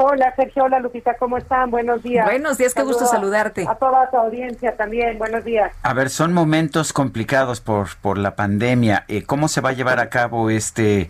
Hola 0.00 0.32
Sergio, 0.36 0.62
hola 0.62 0.78
Lupita, 0.78 1.14
¿cómo 1.14 1.38
están? 1.38 1.72
Buenos 1.72 2.04
días. 2.04 2.24
Buenos 2.24 2.56
días, 2.56 2.72
qué 2.72 2.84
gusto 2.84 3.02
a- 3.04 3.08
saludarte. 3.08 3.66
A 3.68 3.74
toda 3.74 4.08
tu 4.10 4.16
audiencia 4.16 4.76
también, 4.76 5.18
buenos 5.18 5.42
días. 5.44 5.72
A 5.82 5.92
ver, 5.92 6.08
son 6.08 6.32
momentos 6.32 6.92
complicados 6.92 7.60
por, 7.60 7.88
por 8.00 8.16
la 8.16 8.36
pandemia. 8.36 9.04
Eh, 9.08 9.24
¿Cómo 9.24 9.48
se 9.48 9.60
va 9.60 9.70
a 9.70 9.72
llevar 9.72 9.98
a 9.98 10.08
cabo 10.08 10.50
este 10.50 11.08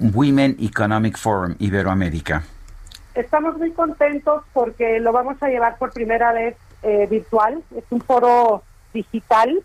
Women 0.00 0.56
Economic 0.60 1.18
Forum 1.18 1.56
Iberoamérica? 1.58 2.44
Estamos 3.14 3.58
muy 3.58 3.70
contentos 3.72 4.44
porque 4.54 4.98
lo 4.98 5.12
vamos 5.12 5.36
a 5.42 5.48
llevar 5.48 5.76
por 5.76 5.92
primera 5.92 6.32
vez 6.32 6.56
eh, 6.82 7.06
virtual. 7.10 7.62
Es 7.76 7.84
un 7.90 8.00
foro 8.00 8.62
digital 8.94 9.62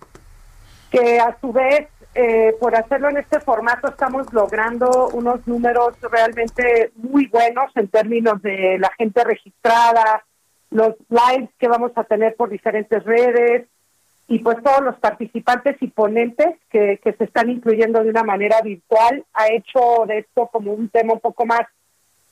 que 0.92 1.22
a 1.22 1.38
su 1.40 1.54
vez, 1.54 1.88
eh, 2.20 2.56
por 2.60 2.76
hacerlo 2.76 3.10
en 3.10 3.18
este 3.18 3.40
formato, 3.40 3.90
estamos 3.90 4.34
logrando 4.34 5.10
unos 5.14 5.48
números 5.48 5.94
realmente 6.02 6.92
muy 6.96 7.28
buenos 7.28 7.72
en 7.76 7.88
términos 7.90 8.42
de 8.42 8.80
la 8.80 8.90
gente 8.98 9.24
registrada, 9.24 10.26
los 10.72 10.96
lives 11.10 11.52
que 11.60 11.68
vamos 11.68 11.92
a 11.96 12.04
tener 12.06 12.36
por 12.36 12.50
diferentes 12.50 13.04
redes 13.04 13.68
y 14.28 14.40
pues 14.40 14.58
todos 14.64 14.82
los 14.82 14.96
participantes 14.98 15.78
y 15.80 15.90
ponentes 15.90 16.56
que, 16.72 17.00
que 17.04 17.14
se 17.14 17.26
están 17.26 17.52
incluyendo 17.52 18.04
de 18.04 18.10
una 18.10 18.24
manera 18.24 18.62
virtual 18.64 19.24
ha 19.34 19.54
hecho 19.54 20.06
de 20.08 20.18
esto 20.18 20.48
como 20.48 20.74
un 20.74 20.90
tema 20.90 21.14
un 21.14 21.20
poco 21.20 21.46
más 21.46 21.62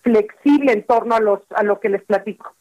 flexible 0.01 0.71
en 0.71 0.83
torno 0.83 1.13
a 1.13 1.19
los 1.19 1.41
a 1.55 1.61
lo 1.61 1.79
que 1.79 1.89
les 1.89 2.03
platico. 2.03 2.55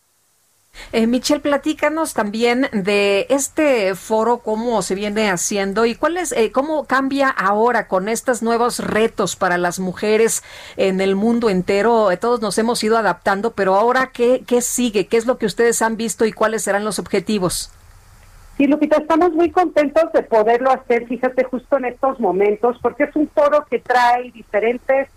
Eh, 0.92 1.06
Michelle, 1.06 1.40
platícanos 1.40 2.14
también 2.14 2.68
de 2.72 3.26
este 3.30 3.94
foro, 3.94 4.38
cómo 4.38 4.82
se 4.82 4.94
viene 4.94 5.30
haciendo 5.30 5.86
y 5.86 5.94
cuál 5.94 6.16
es, 6.16 6.32
eh, 6.32 6.52
cómo 6.52 6.84
cambia 6.84 7.28
ahora 7.28 7.88
con 7.88 8.08
estos 8.08 8.42
nuevos 8.42 8.78
retos 8.78 9.36
para 9.36 9.58
las 9.58 9.78
mujeres 9.78 10.42
en 10.76 11.00
el 11.00 11.16
mundo 11.16 11.50
entero. 11.50 12.10
Eh, 12.10 12.16
todos 12.16 12.40
nos 12.40 12.58
hemos 12.58 12.82
ido 12.84 12.96
adaptando, 12.96 13.52
pero 13.52 13.74
ahora, 13.74 14.10
¿qué, 14.12 14.42
¿qué 14.46 14.60
sigue? 14.60 15.06
¿Qué 15.06 15.16
es 15.16 15.26
lo 15.26 15.38
que 15.38 15.46
ustedes 15.46 15.82
han 15.82 15.96
visto 15.96 16.24
y 16.24 16.32
cuáles 16.32 16.62
serán 16.62 16.84
los 16.84 16.98
objetivos? 16.98 17.70
Sí, 18.56 18.68
Lupita, 18.68 18.98
estamos 18.98 19.32
muy 19.32 19.50
contentos 19.50 20.12
de 20.12 20.22
poderlo 20.22 20.70
hacer, 20.70 21.06
fíjate, 21.06 21.42
justo 21.42 21.76
en 21.76 21.86
estos 21.86 22.20
momentos, 22.20 22.78
porque 22.80 23.04
es 23.04 23.16
un 23.16 23.28
foro 23.28 23.66
que 23.68 23.80
trae 23.80 24.30
diferentes 24.30 25.08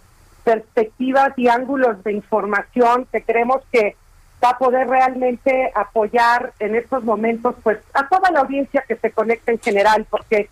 perspectivas 0.44 1.38
y 1.38 1.48
ángulos 1.48 2.04
de 2.04 2.14
información 2.14 3.06
que 3.12 3.22
creemos 3.22 3.62
que 3.72 3.96
va 4.44 4.50
a 4.52 4.58
poder 4.58 4.88
realmente 4.88 5.72
apoyar 5.74 6.54
en 6.60 6.76
estos 6.76 7.04
momentos 7.04 7.56
pues 7.64 7.80
a 7.94 8.08
toda 8.08 8.32
la 8.32 8.42
audiencia 8.42 8.84
que 8.88 8.96
se 8.96 9.12
conecta 9.12 9.52
en 9.52 9.60
general, 9.60 10.06
porque 10.10 10.50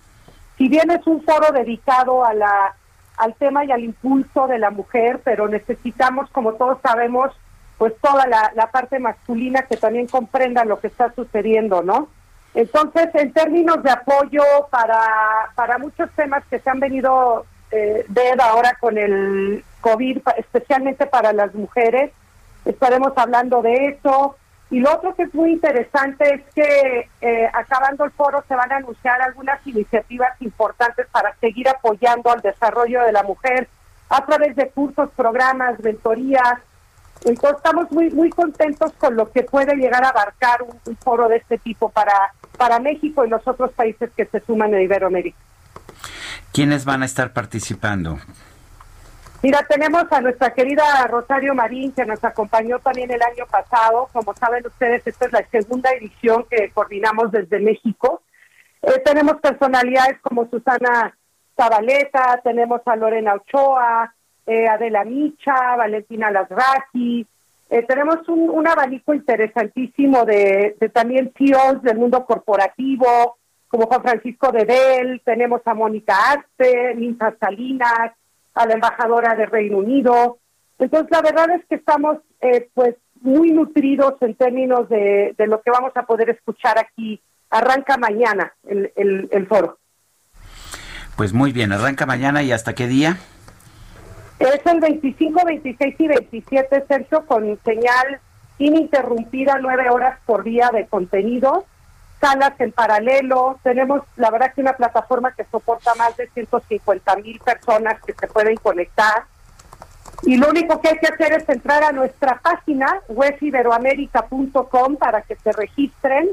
si 0.58 0.68
bien 0.70 0.90
es 0.92 1.06
un 1.06 1.24
foro 1.24 1.52
dedicado 1.52 2.26
a 2.26 2.34
la 2.34 2.76
al 3.18 3.34
tema 3.36 3.64
y 3.64 3.72
al 3.72 3.84
impulso 3.84 4.48
de 4.48 4.60
la 4.60 4.72
mujer, 4.72 5.22
pero 5.24 5.48
necesitamos, 5.48 6.30
como 6.32 6.56
todos 6.56 6.80
sabemos, 6.82 7.32
pues 7.78 7.94
toda 8.02 8.28
la, 8.28 8.52
la 8.56 8.72
parte 8.72 9.00
masculina 9.00 9.62
que 9.62 9.78
también 9.78 10.08
comprenda 10.08 10.66
lo 10.66 10.82
que 10.82 10.88
está 10.88 11.14
sucediendo, 11.14 11.82
¿no? 11.82 12.10
Entonces, 12.54 13.10
en 13.16 13.34
términos 13.34 13.84
de 13.84 13.92
apoyo 13.92 14.44
para, 14.70 15.00
para 15.56 15.78
muchos 15.78 16.10
temas 16.12 16.44
que 16.50 16.60
se 16.60 16.70
han 16.70 16.80
venido 16.80 17.46
eh, 17.72 18.06
ver 18.08 18.40
ahora 18.42 18.78
con 18.80 18.98
el 18.98 19.64
COVID, 19.82 20.20
especialmente 20.38 21.06
para 21.06 21.34
las 21.34 21.54
mujeres, 21.54 22.12
estaremos 22.66 23.14
hablando 23.16 23.62
de 23.62 23.88
eso. 23.88 24.36
Y 24.72 24.80
lo 24.80 24.94
otro 24.94 25.16
que 25.16 25.24
es 25.24 25.34
muy 25.34 25.52
interesante 25.52 26.34
es 26.34 26.42
que 26.54 27.10
eh, 27.22 27.50
acabando 27.54 28.04
el 28.04 28.12
foro 28.12 28.44
se 28.48 28.56
van 28.56 28.72
a 28.72 28.78
anunciar 28.78 29.22
algunas 29.22 29.66
iniciativas 29.66 30.42
importantes 30.42 31.08
para 31.12 31.36
seguir 31.36 31.70
apoyando 31.70 32.32
al 32.32 32.42
desarrollo 32.42 33.04
de 33.04 33.12
la 33.12 33.24
mujer 33.24 33.70
a 34.10 34.26
través 34.26 34.56
de 34.56 34.70
cursos, 34.70 35.10
programas, 35.16 35.80
mentorías. 35.80 36.60
Entonces 37.24 37.58
estamos 37.58 37.92
muy 37.92 38.10
muy 38.10 38.30
contentos 38.30 38.92
con 38.98 39.16
lo 39.16 39.32
que 39.32 39.44
puede 39.44 39.76
llegar 39.76 40.04
a 40.04 40.10
abarcar 40.10 40.64
un, 40.64 40.98
foro 40.98 41.28
de 41.28 41.38
este 41.38 41.58
tipo 41.60 41.90
para, 41.90 42.34
para 42.58 42.80
México 42.80 43.24
y 43.24 43.30
los 43.30 43.48
otros 43.48 43.72
países 43.72 44.10
que 44.18 44.26
se 44.26 44.42
suman 44.42 44.74
en 44.74 44.82
Iberoamérica. 44.82 45.38
¿Quiénes 46.52 46.86
van 46.86 47.04
a 47.04 47.06
estar 47.06 47.34
participando? 47.34 48.18
Mira, 49.44 49.66
tenemos 49.70 50.06
a 50.12 50.22
nuestra 50.22 50.54
querida 50.54 51.06
Rosario 51.08 51.54
Marín, 51.54 51.92
que 51.92 52.06
nos 52.06 52.24
acompañó 52.24 52.80
también 52.80 53.12
el 53.12 53.22
año 53.22 53.46
pasado. 53.50 54.10
Como 54.12 54.34
saben 54.34 54.66
ustedes, 54.66 55.06
esta 55.06 55.26
es 55.26 55.32
la 55.32 55.46
segunda 55.50 55.92
edición 55.92 56.46
que 56.50 56.72
coordinamos 56.72 57.32
desde 57.32 57.60
México. 57.60 58.24
Eh, 58.82 59.02
tenemos 59.04 59.36
personalidades 59.42 60.20
como 60.22 60.50
Susana 60.50 61.16
Zabaleta, 61.56 62.42
tenemos 62.44 62.82
a 62.86 62.96
Lorena 62.96 63.36
Ochoa, 63.36 64.14
eh, 64.46 64.68
Adela 64.68 65.04
Micha, 65.04 65.76
Valentina 65.76 66.32
Lasraki. 66.32 67.26
Eh, 67.70 67.84
tenemos 67.84 68.28
un, 68.28 68.68
abanico 68.68 69.14
interesantísimo 69.14 70.24
de, 70.26 70.76
también 70.94 71.34
CEOs 71.36 71.82
del 71.82 71.98
mundo 71.98 72.26
corporativo, 72.26 73.38
como 73.68 73.88
Juan 73.88 74.04
Francisco 74.04 74.52
de 74.52 74.66
Bell, 74.66 75.22
tenemos 75.26 75.62
a 75.66 75.74
Mónica 75.74 76.16
Aste, 76.32 76.94
Linda 76.96 77.36
Salinas, 77.40 78.12
a 78.56 78.66
la 78.66 78.74
embajadora 78.74 79.36
de 79.36 79.46
Reino 79.46 79.78
Unido. 79.78 80.40
Entonces, 80.80 81.10
la 81.12 81.22
verdad 81.22 81.50
es 81.52 81.66
que 81.68 81.76
estamos 81.76 82.18
eh, 82.42 82.70
pues 82.74 82.96
muy 83.22 83.52
nutridos 83.52 84.16
en 84.22 84.36
términos 84.36 84.90
de, 84.90 85.36
de, 85.38 85.48
lo 85.48 85.62
que 85.62 85.72
vamos 85.72 85.92
a 85.96 86.04
poder 86.04 86.30
escuchar 86.30 86.78
aquí. 86.78 87.22
Arranca 87.50 87.98
mañana 87.98 88.54
el, 88.68 88.92
el, 88.96 89.30
el, 89.32 89.48
foro. 89.48 89.78
Pues 91.16 91.34
muy 91.34 91.52
bien, 91.52 91.72
arranca 91.72 92.06
mañana 92.06 92.44
y 92.44 92.52
hasta 92.52 92.74
qué 92.74 92.88
día? 92.88 93.18
Es 94.40 94.66
el 94.66 94.80
25, 94.80 95.46
26 95.46 95.96
y 95.98 96.08
27, 96.08 96.86
Sergio, 96.88 97.26
con 97.26 97.58
señal 97.64 98.20
ininterrumpida, 98.58 99.60
nueve 99.62 99.90
horas 99.90 100.20
por 100.26 100.44
día 100.44 100.70
de 100.74 100.88
contenido 100.88 101.66
salas 102.20 102.54
en 102.60 102.72
paralelo. 102.72 103.60
Tenemos, 103.64 104.02
la 104.16 104.32
verdad, 104.32 104.54
que 104.54 104.62
una 104.62 104.74
plataforma 104.74 105.32
que 105.32 105.46
soporta 105.46 105.96
más 105.96 106.16
de 106.18 106.28
150 106.30 107.16
mil 107.18 107.40
personas 107.40 108.02
que 108.04 108.14
se 108.14 108.28
pueden 108.28 108.56
conectar. 108.58 109.26
Y 110.24 110.38
lo 110.38 110.50
único 110.50 110.82
que 110.82 110.90
hay 110.90 110.98
que 110.98 111.08
hacer 111.08 111.34
es 111.34 111.48
entrar 111.50 111.84
a 111.84 111.92
nuestra 111.92 112.40
página, 112.40 113.02
wesiberoamerica.com, 113.10 114.96
para 114.98 115.22
que 115.22 115.36
se 115.36 115.52
registren 115.52 116.30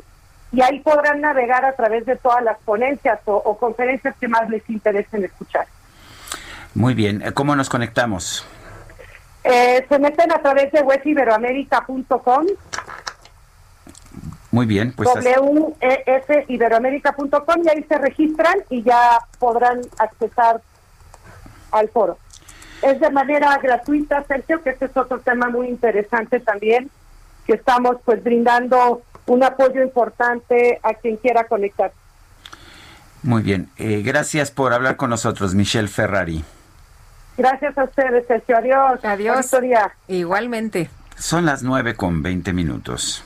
y 0.53 0.61
ahí 0.61 0.81
podrán 0.81 1.21
navegar 1.21 1.65
a 1.65 1.75
través 1.75 2.05
de 2.05 2.17
todas 2.17 2.43
las 2.45 2.59
ponencias 2.59 3.21
o, 3.25 3.35
o 3.35 3.57
conferencias 3.57 4.15
que 4.21 4.29
más 4.29 4.49
les 4.51 4.69
interesen 4.69 5.25
escuchar. 5.25 5.67
Muy 6.75 6.95
bien, 6.95 7.23
¿cómo 7.35 7.57
nos 7.57 7.69
conectamos? 7.69 8.47
Eh, 9.45 9.85
se 9.89 9.99
meten 9.99 10.31
a 10.31 10.39
través 10.39 10.71
de 10.73 10.83
wesiberoamerica.com 10.83 12.47
muy 14.53 14.67
bien, 14.67 14.93
pues 14.93 15.09
wesiberoamerica.com 15.17 17.63
y 17.65 17.69
ahí 17.71 17.83
se 17.89 17.97
registran 17.97 18.59
y 18.69 18.83
ya 18.83 19.19
podrán 19.39 19.81
accesar 19.99 20.61
al 21.71 21.89
foro. 21.89 22.19
Es 22.83 23.01
de 23.01 23.11
manera 23.11 23.57
gratuita, 23.59 24.23
Sergio, 24.25 24.63
que 24.63 24.71
este 24.71 24.85
es 24.85 24.97
otro 24.97 25.21
tema 25.21 25.49
muy 25.49 25.69
interesante 25.69 26.39
también, 26.39 26.91
que 27.47 27.55
estamos 27.55 27.97
pues 28.05 28.23
brindando 28.23 29.01
un 29.25 29.43
apoyo 29.43 29.83
importante 29.83 30.79
a 30.83 30.93
quien 30.95 31.17
quiera 31.17 31.45
conectar. 31.45 31.93
Muy 33.23 33.43
bien, 33.43 33.71
eh, 33.79 34.03
gracias 34.05 34.51
por 34.51 34.75
hablar 34.75 34.97
con 34.97 35.09
nosotros, 35.09 35.55
Michelle 35.55 35.89
Ferrari. 35.89 36.45
Gracias 37.39 37.79
a 37.79 37.85
ustedes, 37.85 38.27
Sergio. 38.27 38.59
Adiós. 38.59 39.03
Adiós. 39.03 39.51
Igualmente. 40.09 40.91
Son 41.17 41.47
las 41.47 41.63
nueve 41.63 41.95
con 41.95 42.23
veinte 42.23 42.53
minutos. 42.53 43.25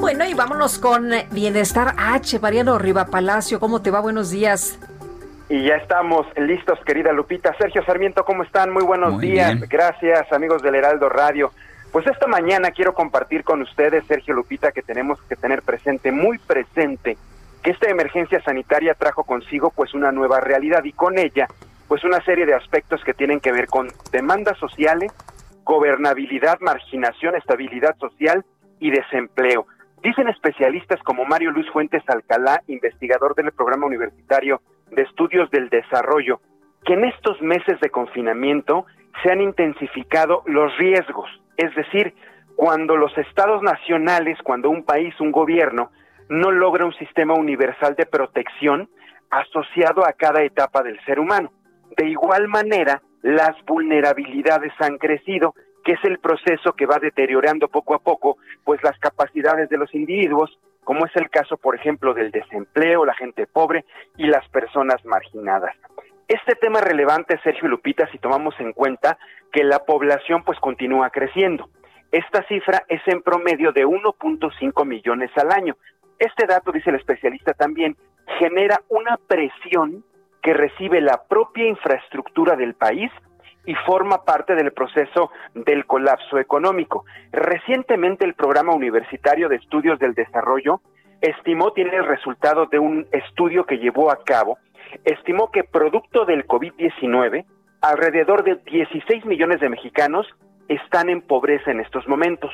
Bueno, 0.00 0.24
y 0.24 0.34
vámonos 0.34 0.78
con 0.78 1.10
Bienestar 1.30 1.94
H. 1.96 2.38
Mariano 2.40 2.78
Riva 2.78 3.06
Palacio, 3.06 3.60
¿cómo 3.60 3.82
te 3.82 3.90
va? 3.90 4.00
Buenos 4.00 4.30
días. 4.30 4.78
Y 5.48 5.64
ya 5.64 5.74
estamos 5.76 6.26
listos, 6.36 6.78
querida 6.86 7.12
Lupita. 7.12 7.54
Sergio 7.58 7.84
Sarmiento, 7.84 8.24
¿cómo 8.24 8.42
están? 8.42 8.70
Muy 8.70 8.84
buenos 8.84 9.14
Muy 9.14 9.26
días. 9.26 9.54
Bien. 9.54 9.68
Gracias, 9.68 10.32
amigos 10.32 10.62
del 10.62 10.76
Heraldo 10.76 11.08
Radio. 11.08 11.52
Pues 11.92 12.06
esta 12.06 12.26
mañana 12.26 12.70
quiero 12.70 12.94
compartir 12.94 13.44
con 13.44 13.60
ustedes, 13.60 14.04
Sergio 14.06 14.32
Lupita, 14.32 14.72
que 14.72 14.80
tenemos 14.80 15.20
que 15.28 15.36
tener 15.36 15.60
presente, 15.60 16.10
muy 16.10 16.38
presente, 16.38 17.18
que 17.62 17.70
esta 17.70 17.90
emergencia 17.90 18.42
sanitaria 18.42 18.94
trajo 18.94 19.24
consigo 19.24 19.70
pues 19.70 19.92
una 19.92 20.10
nueva 20.10 20.40
realidad 20.40 20.84
y 20.84 20.92
con 20.92 21.18
ella 21.18 21.48
pues 21.86 22.02
una 22.04 22.24
serie 22.24 22.46
de 22.46 22.54
aspectos 22.54 23.04
que 23.04 23.12
tienen 23.12 23.38
que 23.38 23.52
ver 23.52 23.66
con 23.66 23.88
demandas 24.10 24.56
sociales, 24.56 25.12
gobernabilidad, 25.64 26.58
marginación, 26.60 27.36
estabilidad 27.36 27.96
social 27.98 28.44
y 28.80 28.90
desempleo. 28.90 29.66
Dicen 30.02 30.28
especialistas 30.28 31.00
como 31.02 31.24
Mario 31.24 31.52
Luis 31.52 31.70
Fuentes 31.70 32.02
Alcalá, 32.08 32.62
investigador 32.66 33.34
del 33.34 33.52
programa 33.52 33.86
universitario 33.86 34.60
de 34.90 35.02
estudios 35.02 35.50
del 35.50 35.68
desarrollo, 35.68 36.40
que 36.84 36.94
en 36.94 37.04
estos 37.04 37.40
meses 37.40 37.80
de 37.80 37.90
confinamiento 37.90 38.86
se 39.22 39.30
han 39.30 39.40
intensificado 39.40 40.42
los 40.46 40.76
riesgos, 40.76 41.30
es 41.56 41.74
decir, 41.76 42.14
cuando 42.56 42.96
los 42.96 43.16
estados 43.16 43.62
nacionales, 43.62 44.38
cuando 44.42 44.70
un 44.70 44.84
país, 44.84 45.18
un 45.20 45.32
gobierno, 45.32 45.90
no 46.28 46.50
logra 46.50 46.84
un 46.84 46.94
sistema 46.94 47.34
universal 47.34 47.94
de 47.96 48.06
protección 48.06 48.88
asociado 49.30 50.06
a 50.06 50.12
cada 50.12 50.42
etapa 50.42 50.82
del 50.82 51.02
ser 51.04 51.18
humano. 51.18 51.52
De 51.96 52.08
igual 52.08 52.48
manera, 52.48 53.02
las 53.22 53.56
vulnerabilidades 53.64 54.72
han 54.80 54.98
crecido 54.98 55.54
que 55.84 55.92
es 55.92 56.04
el 56.04 56.18
proceso 56.18 56.74
que 56.74 56.86
va 56.86 56.98
deteriorando 56.98 57.68
poco 57.68 57.94
a 57.94 57.98
poco 57.98 58.36
pues 58.64 58.82
las 58.82 58.98
capacidades 58.98 59.68
de 59.68 59.78
los 59.78 59.92
individuos, 59.94 60.58
como 60.84 61.06
es 61.06 61.14
el 61.16 61.30
caso, 61.30 61.56
por 61.56 61.74
ejemplo, 61.74 62.14
del 62.14 62.30
desempleo, 62.30 63.04
la 63.04 63.14
gente 63.14 63.46
pobre 63.46 63.84
y 64.16 64.26
las 64.26 64.48
personas 64.48 65.04
marginadas. 65.04 65.74
Este 66.28 66.54
tema 66.54 66.78
es 66.78 66.84
relevante, 66.84 67.38
Sergio 67.42 67.68
Lupita, 67.68 68.08
si 68.10 68.18
tomamos 68.18 68.54
en 68.58 68.72
cuenta 68.72 69.18
que 69.52 69.64
la 69.64 69.80
población 69.80 70.42
pues 70.44 70.58
continúa 70.60 71.10
creciendo. 71.10 71.68
Esta 72.10 72.42
cifra 72.46 72.84
es 72.88 73.00
en 73.06 73.22
promedio 73.22 73.72
de 73.72 73.86
1.5 73.86 74.86
millones 74.86 75.30
al 75.36 75.52
año. 75.52 75.76
Este 76.18 76.46
dato, 76.46 76.72
dice 76.72 76.90
el 76.90 76.96
especialista 76.96 77.54
también, 77.54 77.96
genera 78.38 78.80
una 78.88 79.18
presión 79.26 80.04
que 80.42 80.54
recibe 80.54 81.00
la 81.00 81.22
propia 81.28 81.66
infraestructura 81.66 82.56
del 82.56 82.74
país 82.74 83.10
y 83.64 83.74
forma 83.86 84.24
parte 84.24 84.54
del 84.54 84.72
proceso 84.72 85.30
del 85.54 85.86
colapso 85.86 86.38
económico. 86.38 87.04
Recientemente 87.30 88.24
el 88.24 88.34
Programa 88.34 88.74
Universitario 88.74 89.48
de 89.48 89.56
Estudios 89.56 89.98
del 89.98 90.14
Desarrollo 90.14 90.80
estimó, 91.20 91.72
tiene 91.72 91.96
el 91.96 92.06
resultado 92.06 92.66
de 92.66 92.80
un 92.80 93.06
estudio 93.12 93.64
que 93.64 93.78
llevó 93.78 94.10
a 94.10 94.24
cabo, 94.24 94.58
estimó 95.04 95.50
que 95.52 95.62
producto 95.62 96.24
del 96.24 96.46
COVID-19, 96.46 97.44
alrededor 97.80 98.42
de 98.42 98.56
16 98.56 99.24
millones 99.24 99.60
de 99.60 99.68
mexicanos 99.68 100.26
están 100.68 101.08
en 101.08 101.22
pobreza 101.22 101.70
en 101.70 101.80
estos 101.80 102.06
momentos, 102.08 102.50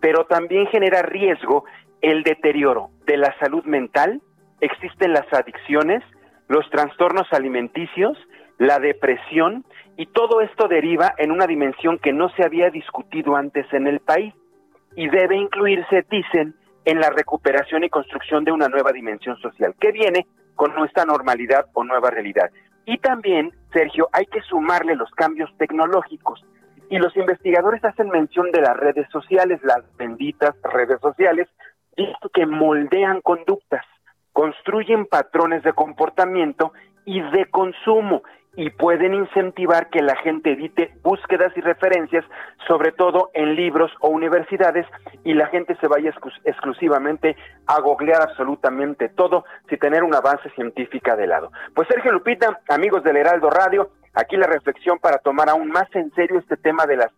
pero 0.00 0.24
también 0.26 0.66
genera 0.66 1.02
riesgo 1.02 1.64
el 2.00 2.22
deterioro 2.22 2.90
de 3.06 3.16
la 3.16 3.36
salud 3.38 3.64
mental, 3.64 4.20
existen 4.60 5.12
las 5.12 5.32
adicciones, 5.32 6.02
los 6.48 6.68
trastornos 6.70 7.26
alimenticios, 7.32 8.18
la 8.58 8.78
depresión, 8.78 9.64
y 9.96 10.06
todo 10.06 10.40
esto 10.40 10.68
deriva 10.68 11.14
en 11.18 11.30
una 11.32 11.46
dimensión 11.46 11.98
que 11.98 12.12
no 12.12 12.28
se 12.30 12.44
había 12.44 12.70
discutido 12.70 13.36
antes 13.36 13.66
en 13.72 13.86
el 13.86 14.00
país 14.00 14.34
y 14.96 15.08
debe 15.08 15.36
incluirse, 15.36 16.04
dicen, 16.10 16.54
en 16.84 17.00
la 17.00 17.10
recuperación 17.10 17.84
y 17.84 17.90
construcción 17.90 18.44
de 18.44 18.52
una 18.52 18.68
nueva 18.68 18.92
dimensión 18.92 19.36
social 19.38 19.74
que 19.78 19.92
viene 19.92 20.26
con 20.54 20.74
nuestra 20.74 21.04
normalidad 21.04 21.66
o 21.74 21.84
nueva 21.84 22.10
realidad. 22.10 22.50
Y 22.86 22.98
también, 22.98 23.52
Sergio, 23.72 24.08
hay 24.12 24.24
que 24.26 24.40
sumarle 24.42 24.96
los 24.96 25.10
cambios 25.10 25.50
tecnológicos. 25.58 26.44
Y 26.88 26.98
los 26.98 27.14
investigadores 27.16 27.84
hacen 27.84 28.08
mención 28.08 28.50
de 28.50 28.62
las 28.62 28.76
redes 28.76 29.06
sociales, 29.10 29.60
las 29.62 29.84
benditas 29.98 30.54
redes 30.62 30.98
sociales, 31.00 31.48
visto 31.96 32.30
que 32.30 32.46
moldean 32.46 33.20
conductas, 33.20 33.84
construyen 34.38 35.04
patrones 35.06 35.64
de 35.64 35.72
comportamiento 35.72 36.72
y 37.04 37.20
de 37.32 37.46
consumo 37.46 38.22
y 38.54 38.70
pueden 38.70 39.12
incentivar 39.12 39.90
que 39.90 40.00
la 40.00 40.14
gente 40.14 40.52
evite 40.52 40.94
búsquedas 41.02 41.52
y 41.56 41.60
referencias, 41.60 42.24
sobre 42.68 42.92
todo 42.92 43.30
en 43.34 43.56
libros 43.56 43.90
o 44.00 44.10
universidades, 44.10 44.86
y 45.24 45.34
la 45.34 45.48
gente 45.48 45.74
se 45.80 45.88
vaya 45.88 46.14
exclusivamente 46.44 47.34
a 47.66 47.80
googlear 47.80 48.22
absolutamente 48.22 49.08
todo 49.08 49.44
sin 49.68 49.80
tener 49.80 50.04
una 50.04 50.20
base 50.20 50.48
científica 50.50 51.16
de 51.16 51.26
lado. 51.26 51.50
Pues 51.74 51.88
Sergio 51.88 52.12
Lupita, 52.12 52.60
amigos 52.68 53.02
del 53.02 53.16
Heraldo 53.16 53.50
Radio, 53.50 53.90
aquí 54.14 54.36
la 54.36 54.46
reflexión 54.46 55.00
para 55.00 55.18
tomar 55.18 55.48
aún 55.48 55.66
más 55.66 55.92
en 55.96 56.14
serio 56.14 56.38
este 56.38 56.56
tema 56.56 56.86
de 56.86 56.98
las 56.98 57.10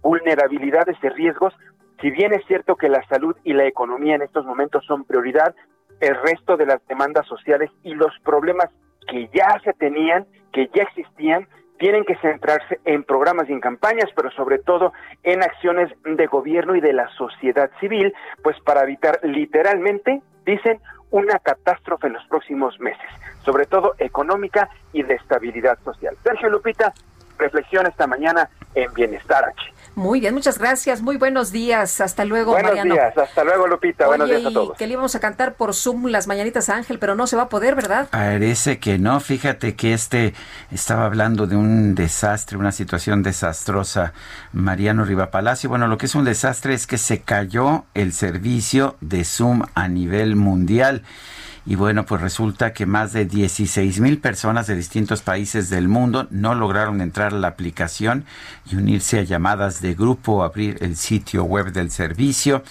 vulnerabilidades 0.00 0.96
y 1.02 1.08
riesgos. 1.08 1.52
Si 2.00 2.12
bien 2.12 2.32
es 2.34 2.46
cierto 2.46 2.76
que 2.76 2.88
la 2.88 3.04
salud 3.08 3.34
y 3.42 3.52
la 3.52 3.66
economía 3.66 4.14
en 4.14 4.22
estos 4.22 4.46
momentos 4.46 4.84
son 4.86 5.02
prioridad, 5.02 5.56
el 6.00 6.14
resto 6.22 6.56
de 6.56 6.66
las 6.66 6.86
demandas 6.86 7.26
sociales 7.26 7.70
y 7.82 7.94
los 7.94 8.12
problemas 8.24 8.70
que 9.06 9.28
ya 9.32 9.58
se 9.64 9.72
tenían, 9.72 10.26
que 10.52 10.70
ya 10.74 10.82
existían, 10.82 11.48
tienen 11.78 12.04
que 12.04 12.16
centrarse 12.16 12.80
en 12.84 13.04
programas 13.04 13.48
y 13.48 13.52
en 13.52 13.60
campañas, 13.60 14.10
pero 14.14 14.30
sobre 14.32 14.58
todo 14.58 14.92
en 15.22 15.42
acciones 15.42 15.90
de 16.04 16.26
gobierno 16.26 16.74
y 16.74 16.80
de 16.80 16.92
la 16.92 17.08
sociedad 17.16 17.70
civil, 17.80 18.12
pues 18.42 18.56
para 18.64 18.82
evitar 18.82 19.20
literalmente, 19.22 20.20
dicen, 20.44 20.80
una 21.10 21.38
catástrofe 21.38 22.08
en 22.08 22.14
los 22.14 22.26
próximos 22.26 22.78
meses, 22.80 23.08
sobre 23.44 23.64
todo 23.66 23.94
económica 23.98 24.68
y 24.92 25.02
de 25.02 25.14
estabilidad 25.14 25.78
social. 25.84 26.16
Sergio 26.22 26.50
Lupita, 26.50 26.92
reflexión 27.38 27.86
esta 27.86 28.06
mañana 28.06 28.50
en 28.74 28.92
Bienestar 28.92 29.44
H. 29.44 29.72
Muy 29.98 30.20
bien, 30.20 30.32
muchas 30.32 30.60
gracias. 30.60 31.02
Muy 31.02 31.16
buenos 31.16 31.50
días. 31.50 32.00
Hasta 32.00 32.24
luego, 32.24 32.52
buenos 32.52 32.70
Mariano. 32.70 32.94
Buenos 32.94 33.14
días. 33.16 33.28
Hasta 33.28 33.42
luego, 33.42 33.66
Lupita. 33.66 34.06
buenos 34.06 34.28
días 34.28 34.46
a 34.46 34.52
todos. 34.52 34.78
que 34.78 34.86
le 34.86 34.92
íbamos 34.92 35.16
a 35.16 35.18
cantar 35.18 35.54
por 35.54 35.74
Zoom 35.74 36.06
las 36.06 36.28
mañanitas 36.28 36.68
a 36.68 36.76
Ángel, 36.76 37.00
pero 37.00 37.16
no 37.16 37.26
se 37.26 37.34
va 37.34 37.42
a 37.42 37.48
poder, 37.48 37.74
¿verdad? 37.74 38.06
Parece 38.08 38.78
que 38.78 38.96
no. 38.96 39.18
Fíjate 39.18 39.74
que 39.74 39.94
este 39.94 40.34
estaba 40.70 41.04
hablando 41.04 41.48
de 41.48 41.56
un 41.56 41.96
desastre, 41.96 42.56
una 42.56 42.70
situación 42.70 43.24
desastrosa. 43.24 44.12
Mariano 44.52 45.04
Riva 45.04 45.32
Palacio. 45.32 45.68
Bueno, 45.68 45.88
lo 45.88 45.98
que 45.98 46.06
es 46.06 46.14
un 46.14 46.24
desastre 46.24 46.74
es 46.74 46.86
que 46.86 46.96
se 46.96 47.22
cayó 47.22 47.84
el 47.94 48.12
servicio 48.12 48.96
de 49.00 49.24
Zoom 49.24 49.62
a 49.74 49.88
nivel 49.88 50.36
mundial. 50.36 51.02
Y 51.68 51.74
bueno, 51.74 52.06
pues 52.06 52.22
resulta 52.22 52.72
que 52.72 52.86
más 52.86 53.12
de 53.12 53.26
16 53.26 54.00
mil 54.00 54.20
personas 54.20 54.66
de 54.68 54.74
distintos 54.74 55.20
países 55.20 55.68
del 55.68 55.86
mundo 55.86 56.26
no 56.30 56.54
lograron 56.54 57.02
entrar 57.02 57.34
a 57.34 57.38
la 57.38 57.48
aplicación 57.48 58.24
y 58.64 58.76
unirse 58.76 59.18
a 59.18 59.22
llamadas 59.22 59.82
de 59.82 59.92
grupo 59.92 60.42
abrir 60.42 60.78
el 60.80 60.96
sitio 60.96 61.44
web 61.44 61.70
del 61.72 61.90
servicio. 61.90 62.62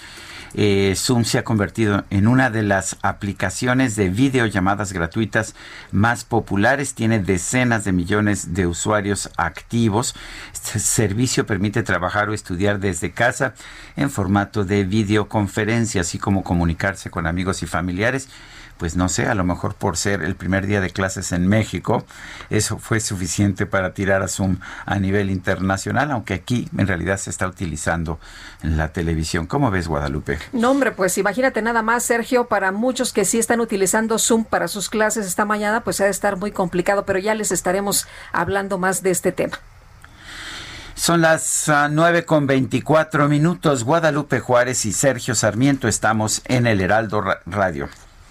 Eh, 0.54 0.94
Zoom 0.96 1.22
se 1.24 1.38
ha 1.38 1.44
convertido 1.44 2.06
en 2.10 2.26
una 2.26 2.50
de 2.50 2.64
las 2.64 2.96
aplicaciones 3.02 3.94
de 3.94 4.08
videollamadas 4.08 4.92
gratuitas 4.92 5.54
más 5.92 6.24
populares. 6.24 6.94
Tiene 6.94 7.20
decenas 7.20 7.84
de 7.84 7.92
millones 7.92 8.52
de 8.52 8.66
usuarios 8.66 9.30
activos. 9.36 10.16
Este 10.52 10.80
servicio 10.80 11.46
permite 11.46 11.84
trabajar 11.84 12.30
o 12.30 12.34
estudiar 12.34 12.80
desde 12.80 13.12
casa 13.12 13.54
en 13.94 14.10
formato 14.10 14.64
de 14.64 14.82
videoconferencia, 14.82 16.00
así 16.00 16.18
como 16.18 16.42
comunicarse 16.42 17.10
con 17.10 17.28
amigos 17.28 17.62
y 17.62 17.66
familiares 17.66 18.28
pues 18.78 18.96
no 18.96 19.08
sé, 19.08 19.26
a 19.26 19.34
lo 19.34 19.44
mejor 19.44 19.74
por 19.74 19.96
ser 19.96 20.22
el 20.22 20.36
primer 20.36 20.66
día 20.66 20.80
de 20.80 20.90
clases 20.90 21.32
en 21.32 21.46
México, 21.46 22.04
eso 22.48 22.78
fue 22.78 23.00
suficiente 23.00 23.66
para 23.66 23.92
tirar 23.92 24.22
a 24.22 24.28
Zoom 24.28 24.58
a 24.86 24.98
nivel 24.98 25.30
internacional, 25.30 26.10
aunque 26.10 26.34
aquí 26.34 26.68
en 26.78 26.86
realidad 26.86 27.18
se 27.18 27.30
está 27.30 27.46
utilizando 27.46 28.18
en 28.62 28.76
la 28.76 28.88
televisión. 28.92 29.46
¿Cómo 29.46 29.70
ves, 29.70 29.88
Guadalupe? 29.88 30.38
No, 30.52 30.70
hombre, 30.70 30.92
pues 30.92 31.18
imagínate 31.18 31.60
nada 31.60 31.82
más, 31.82 32.04
Sergio, 32.04 32.46
para 32.46 32.72
muchos 32.72 33.12
que 33.12 33.24
sí 33.24 33.38
están 33.38 33.60
utilizando 33.60 34.18
Zoom 34.18 34.44
para 34.44 34.68
sus 34.68 34.88
clases 34.88 35.26
esta 35.26 35.44
mañana, 35.44 35.82
pues 35.82 36.00
ha 36.00 36.04
de 36.04 36.10
estar 36.10 36.36
muy 36.36 36.52
complicado, 36.52 37.04
pero 37.04 37.18
ya 37.18 37.34
les 37.34 37.52
estaremos 37.52 38.06
hablando 38.32 38.78
más 38.78 39.02
de 39.02 39.10
este 39.10 39.32
tema. 39.32 39.58
Son 40.94 41.20
las 41.20 41.68
uh, 41.68 41.88
nueve 41.90 42.24
con 42.24 42.48
veinticuatro 42.48 43.28
minutos. 43.28 43.84
Guadalupe 43.84 44.40
Juárez 44.40 44.84
y 44.84 44.92
Sergio 44.92 45.36
Sarmiento 45.36 45.86
estamos 45.86 46.42
en 46.46 46.66
el 46.66 46.80
Heraldo 46.80 47.22
Radio. 47.46 47.88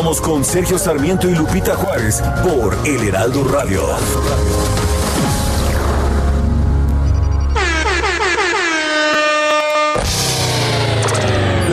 Continuamos 0.00 0.26
con 0.26 0.44
Sergio 0.46 0.78
Sarmiento 0.78 1.28
y 1.28 1.34
Lupita 1.34 1.76
Juárez 1.76 2.22
por 2.42 2.74
El 2.86 3.06
Heraldo 3.06 3.44
Radio. 3.44 3.82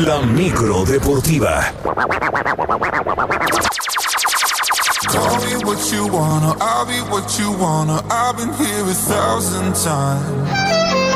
La 0.06 0.20
micro 0.24 0.84
deportiva. 0.84 1.72
Call 5.10 5.46
me 5.46 5.56
what 5.64 5.80
you 5.90 6.08
wanna, 6.08 6.54
I'll 6.60 6.86
be 6.86 7.00
what 7.10 7.40
you 7.40 7.54
wanna. 7.54 8.04
I've 8.12 8.36
been 8.36 8.54
here 8.56 8.84
a 8.84 8.94
thousand 8.94 9.74
times. 9.74 11.07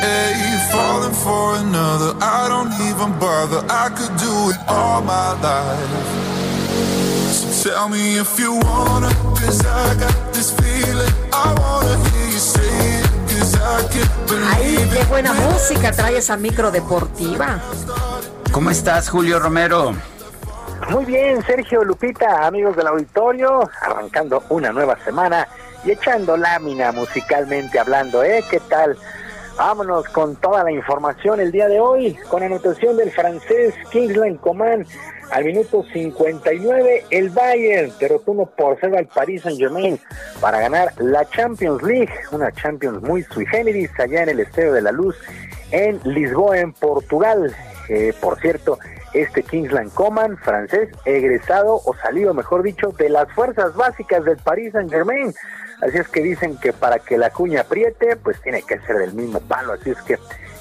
Hey, 0.00 0.68
falling 0.72 1.14
for 1.14 1.56
another. 1.56 2.14
I 2.20 2.48
don't 2.48 2.72
even 2.88 3.18
bother. 3.18 3.62
I 3.68 3.88
could 3.90 4.14
do 4.16 4.50
it 4.50 4.58
all 4.68 5.02
my 5.02 5.32
life. 5.40 5.90
So 7.32 7.70
tell 7.70 7.88
me 7.88 8.18
if 8.18 8.38
you 8.38 8.54
wanna, 8.54 9.12
cause 9.38 9.60
I 9.66 9.94
got 10.00 10.34
this 10.34 10.52
feeling. 10.58 11.14
I 11.32 11.54
wanna 11.60 11.96
hear 12.10 12.26
you 12.26 12.38
say 12.38 13.00
it. 13.00 13.10
Ay, 14.52 14.88
qué 14.92 15.04
buena 15.04 15.32
música 15.32 15.92
trae 15.92 16.18
esa 16.18 16.36
micro 16.36 16.70
deportiva. 16.70 17.60
¿Cómo 18.52 18.70
estás, 18.70 19.08
Julio 19.08 19.38
Romero? 19.38 19.94
Muy 20.88 21.04
bien, 21.04 21.44
Sergio 21.44 21.84
Lupita, 21.84 22.46
amigos 22.46 22.76
del 22.76 22.86
auditorio, 22.86 23.68
arrancando 23.82 24.44
una 24.48 24.72
nueva 24.72 24.96
semana 25.04 25.46
y 25.84 25.92
echando 25.92 26.36
lámina 26.36 26.92
musicalmente 26.92 27.78
hablando, 27.78 28.22
¿eh? 28.22 28.44
¿Qué 28.50 28.60
tal? 28.60 28.96
Vámonos 29.60 30.08
con 30.08 30.36
toda 30.36 30.64
la 30.64 30.72
información 30.72 31.38
el 31.38 31.52
día 31.52 31.68
de 31.68 31.78
hoy, 31.80 32.14
con 32.30 32.42
anotación 32.42 32.96
del 32.96 33.10
francés 33.10 33.74
Kingsland 33.92 34.40
Coman 34.40 34.86
al 35.32 35.44
minuto 35.44 35.84
59, 35.92 37.04
el 37.10 37.28
Bayern 37.28 37.92
derrotó 38.00 38.46
por 38.56 38.78
cero 38.80 38.96
al 38.96 39.06
Paris 39.08 39.42
Saint 39.42 39.58
Germain 39.58 40.00
para 40.40 40.60
ganar 40.60 40.94
la 40.96 41.28
Champions 41.28 41.82
League, 41.82 42.08
una 42.32 42.50
Champions 42.52 43.02
muy 43.02 43.22
sui 43.22 43.44
generis 43.44 43.90
allá 44.00 44.22
en 44.22 44.30
el 44.30 44.40
Estadio 44.40 44.72
de 44.72 44.80
la 44.80 44.92
Luz 44.92 45.14
en 45.72 46.00
Lisboa, 46.04 46.58
en 46.58 46.72
Portugal. 46.72 47.54
por 48.22 48.40
cierto, 48.40 48.78
este 49.12 49.42
Kingsland 49.42 49.92
Coman, 49.92 50.38
francés, 50.38 50.88
egresado 51.04 51.82
o 51.84 51.94
salido, 51.96 52.32
mejor 52.32 52.62
dicho, 52.62 52.92
de 52.92 53.10
las 53.10 53.30
fuerzas 53.32 53.74
básicas 53.74 54.24
del 54.24 54.38
Paris 54.38 54.72
Saint 54.72 54.90
Germain. 54.90 55.34
Así 55.80 55.98
es 55.98 56.08
que 56.08 56.22
dicen 56.22 56.58
que 56.58 56.72
para 56.72 56.98
que 56.98 57.16
la 57.16 57.30
cuña 57.30 57.62
apriete, 57.62 58.16
pues 58.16 58.40
tiene 58.42 58.62
que 58.62 58.78
ser 58.80 58.96
del 58.98 59.14
mismo 59.14 59.40
palo. 59.40 59.72
Así 59.72 59.90
es 59.90 60.00
que 60.02 60.18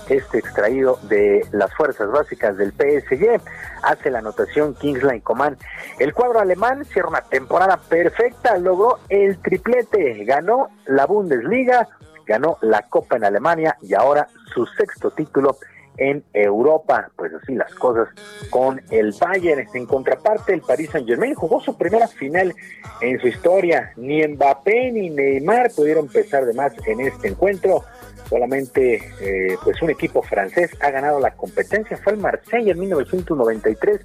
este 0.09 0.39
extraído 0.39 0.99
de 1.03 1.45
las 1.51 1.73
fuerzas 1.75 2.09
básicas 2.09 2.57
del 2.57 2.71
PSG 2.71 3.39
hace 3.83 4.09
la 4.09 4.19
anotación 4.19 4.73
Kingsland 4.75 5.21
Coman. 5.23 5.57
El 5.99 6.13
cuadro 6.13 6.39
alemán 6.39 6.85
cierra 6.85 7.09
una 7.09 7.21
temporada 7.21 7.77
perfecta, 7.77 8.57
logró 8.57 8.99
el 9.09 9.37
triplete, 9.39 10.23
ganó 10.25 10.69
la 10.85 11.05
Bundesliga, 11.05 11.87
ganó 12.25 12.57
la 12.61 12.83
Copa 12.83 13.17
en 13.17 13.25
Alemania 13.25 13.77
y 13.81 13.93
ahora 13.93 14.27
su 14.53 14.65
sexto 14.65 15.11
título 15.11 15.57
en 15.99 16.23
Europa. 16.33 17.11
Pues 17.15 17.33
así 17.33 17.53
las 17.53 17.73
cosas 17.75 18.07
con 18.49 18.81
el 18.89 19.13
Bayern. 19.19 19.67
En 19.73 19.85
contraparte, 19.85 20.53
el 20.53 20.61
Paris 20.61 20.89
Saint 20.91 21.07
Germain 21.07 21.35
jugó 21.35 21.61
su 21.61 21.77
primera 21.77 22.07
final 22.07 22.53
en 23.01 23.19
su 23.19 23.27
historia. 23.27 23.93
Ni 23.97 24.25
Mbappé 24.25 24.91
ni 24.91 25.09
Neymar 25.09 25.71
pudieron 25.75 26.07
pesar 26.07 26.45
de 26.45 26.53
más 26.53 26.73
en 26.87 27.01
este 27.01 27.27
encuentro. 27.27 27.83
Solamente 28.29 29.01
eh, 29.21 29.57
pues 29.63 29.81
un 29.81 29.89
equipo 29.89 30.21
francés 30.21 30.71
ha 30.81 30.91
ganado 30.91 31.19
la 31.19 31.31
competencia. 31.31 31.97
Fue 31.97 32.13
el 32.13 32.19
Marsella 32.19 32.71
en 32.71 32.79
1993 32.79 34.01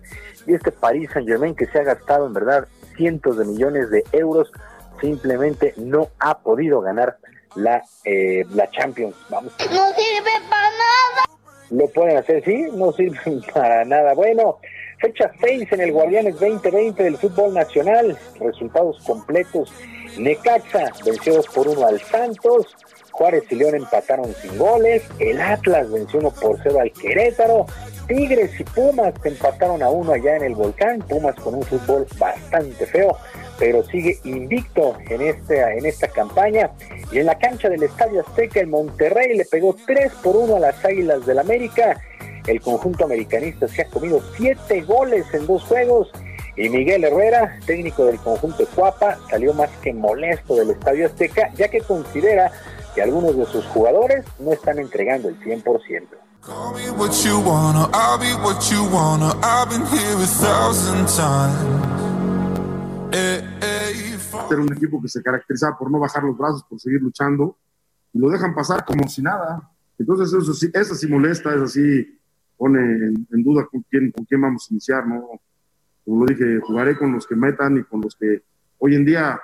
y 0.46 0.54
este 0.54 0.72
Paris 0.72 1.10
Saint 1.12 1.28
Germain 1.28 1.54
que 1.54 1.66
se 1.66 1.78
ha 1.78 1.82
gastado 1.82 2.26
en 2.26 2.32
verdad 2.32 2.66
cientos 2.96 3.36
de 3.38 3.44
millones 3.44 3.90
de 3.90 4.04
euros 4.12 4.50
simplemente 5.00 5.74
no 5.76 6.08
ha 6.18 6.38
podido 6.38 6.80
ganar 6.80 7.18
la, 7.56 7.82
eh, 8.04 8.44
la 8.50 8.70
Champions. 8.70 9.14
Vamos. 9.28 9.52
No 9.70 9.92
sirve. 9.94 10.53
Lo 11.70 11.88
pueden 11.88 12.16
hacer, 12.16 12.44
sí, 12.44 12.66
no 12.72 12.92
sirve 12.92 13.18
para 13.54 13.84
nada. 13.84 14.14
Bueno, 14.14 14.58
fecha 14.98 15.30
6 15.40 15.72
en 15.72 15.80
el 15.80 15.92
Guardianes 15.92 16.38
2020 16.38 17.02
del 17.02 17.16
fútbol 17.16 17.54
nacional. 17.54 18.16
Resultados 18.40 19.02
completos. 19.06 19.72
Necaxa 20.18 20.92
venció 21.04 21.34
2 21.34 21.46
por 21.48 21.68
1 21.68 21.86
al 21.86 22.00
Santos. 22.00 22.76
Juárez 23.10 23.44
y 23.50 23.54
León 23.54 23.76
empataron 23.76 24.34
sin 24.34 24.58
goles. 24.58 25.02
El 25.18 25.40
Atlas 25.40 25.90
venció 25.90 26.20
1 26.20 26.30
por 26.32 26.58
0 26.62 26.80
al 26.80 26.92
Querétaro. 26.92 27.66
Tigres 28.06 28.60
y 28.60 28.64
Pumas 28.64 29.14
empataron 29.24 29.82
a 29.82 29.88
uno 29.88 30.12
allá 30.12 30.36
en 30.36 30.44
el 30.44 30.54
volcán. 30.54 30.98
Pumas 31.00 31.34
con 31.36 31.54
un 31.54 31.62
fútbol 31.62 32.06
bastante 32.18 32.86
feo, 32.86 33.16
pero 33.58 33.84
sigue 33.84 34.18
invicto 34.24 34.96
en 35.08 35.22
esta, 35.22 35.72
en 35.72 35.86
esta 35.86 36.08
campaña. 36.08 36.70
Y 37.12 37.18
en 37.18 37.26
la 37.26 37.38
cancha 37.38 37.68
del 37.68 37.82
Estadio 37.82 38.20
Azteca, 38.20 38.60
el 38.60 38.68
Monterrey 38.68 39.36
le 39.36 39.44
pegó 39.44 39.76
3 39.86 40.12
por 40.22 40.36
1 40.36 40.56
a 40.56 40.60
las 40.60 40.84
Águilas 40.84 41.24
del 41.26 41.38
América. 41.38 42.00
El 42.46 42.60
conjunto 42.60 43.04
americanista 43.04 43.68
se 43.68 43.82
ha 43.82 43.86
comido 43.86 44.20
7 44.36 44.82
goles 44.82 45.26
en 45.32 45.46
dos 45.46 45.62
juegos. 45.64 46.10
Y 46.56 46.68
Miguel 46.68 47.04
Herrera, 47.04 47.58
técnico 47.66 48.04
del 48.04 48.18
conjunto 48.18 48.58
de 48.58 48.66
Cuapa, 48.66 49.18
salió 49.28 49.54
más 49.54 49.70
que 49.82 49.92
molesto 49.92 50.54
del 50.54 50.70
Estadio 50.70 51.06
Azteca, 51.06 51.50
ya 51.54 51.68
que 51.68 51.80
considera 51.80 52.52
que 52.94 53.02
algunos 53.02 53.36
de 53.36 53.44
sus 53.46 53.64
jugadores 53.66 54.24
no 54.38 54.52
están 54.52 54.78
entregando 54.78 55.28
el 55.28 55.40
100%. 55.40 56.02
Era 63.14 64.60
un 64.60 64.72
equipo 64.72 65.00
que 65.00 65.08
se 65.08 65.22
caracterizaba 65.22 65.78
por 65.78 65.90
no 65.90 65.98
bajar 65.98 66.24
los 66.24 66.36
brazos, 66.36 66.64
por 66.64 66.80
seguir 66.80 67.00
luchando, 67.00 67.56
y 68.12 68.18
lo 68.18 68.28
dejan 68.28 68.54
pasar 68.54 68.84
como 68.84 69.08
si 69.08 69.22
nada. 69.22 69.70
Entonces 69.98 70.32
eso 70.32 70.52
sí, 70.52 70.70
eso 70.72 70.94
sí 70.94 71.06
molesta, 71.06 71.54
eso 71.54 71.68
sí 71.68 72.18
pone 72.56 72.80
en, 72.80 73.42
duda 73.42 73.66
con 73.70 73.82
quién, 73.88 74.10
con 74.10 74.24
quién 74.24 74.40
vamos 74.40 74.66
a 74.68 74.74
iniciar, 74.74 75.06
¿no? 75.06 75.40
Como 76.04 76.24
lo 76.24 76.26
dije, 76.26 76.60
jugaré 76.60 76.96
con 76.96 77.12
los 77.12 77.26
que 77.26 77.36
metan 77.36 77.78
y 77.78 77.84
con 77.84 78.00
los 78.00 78.16
que 78.16 78.42
hoy 78.78 78.94
en 78.94 79.04
día 79.04 79.40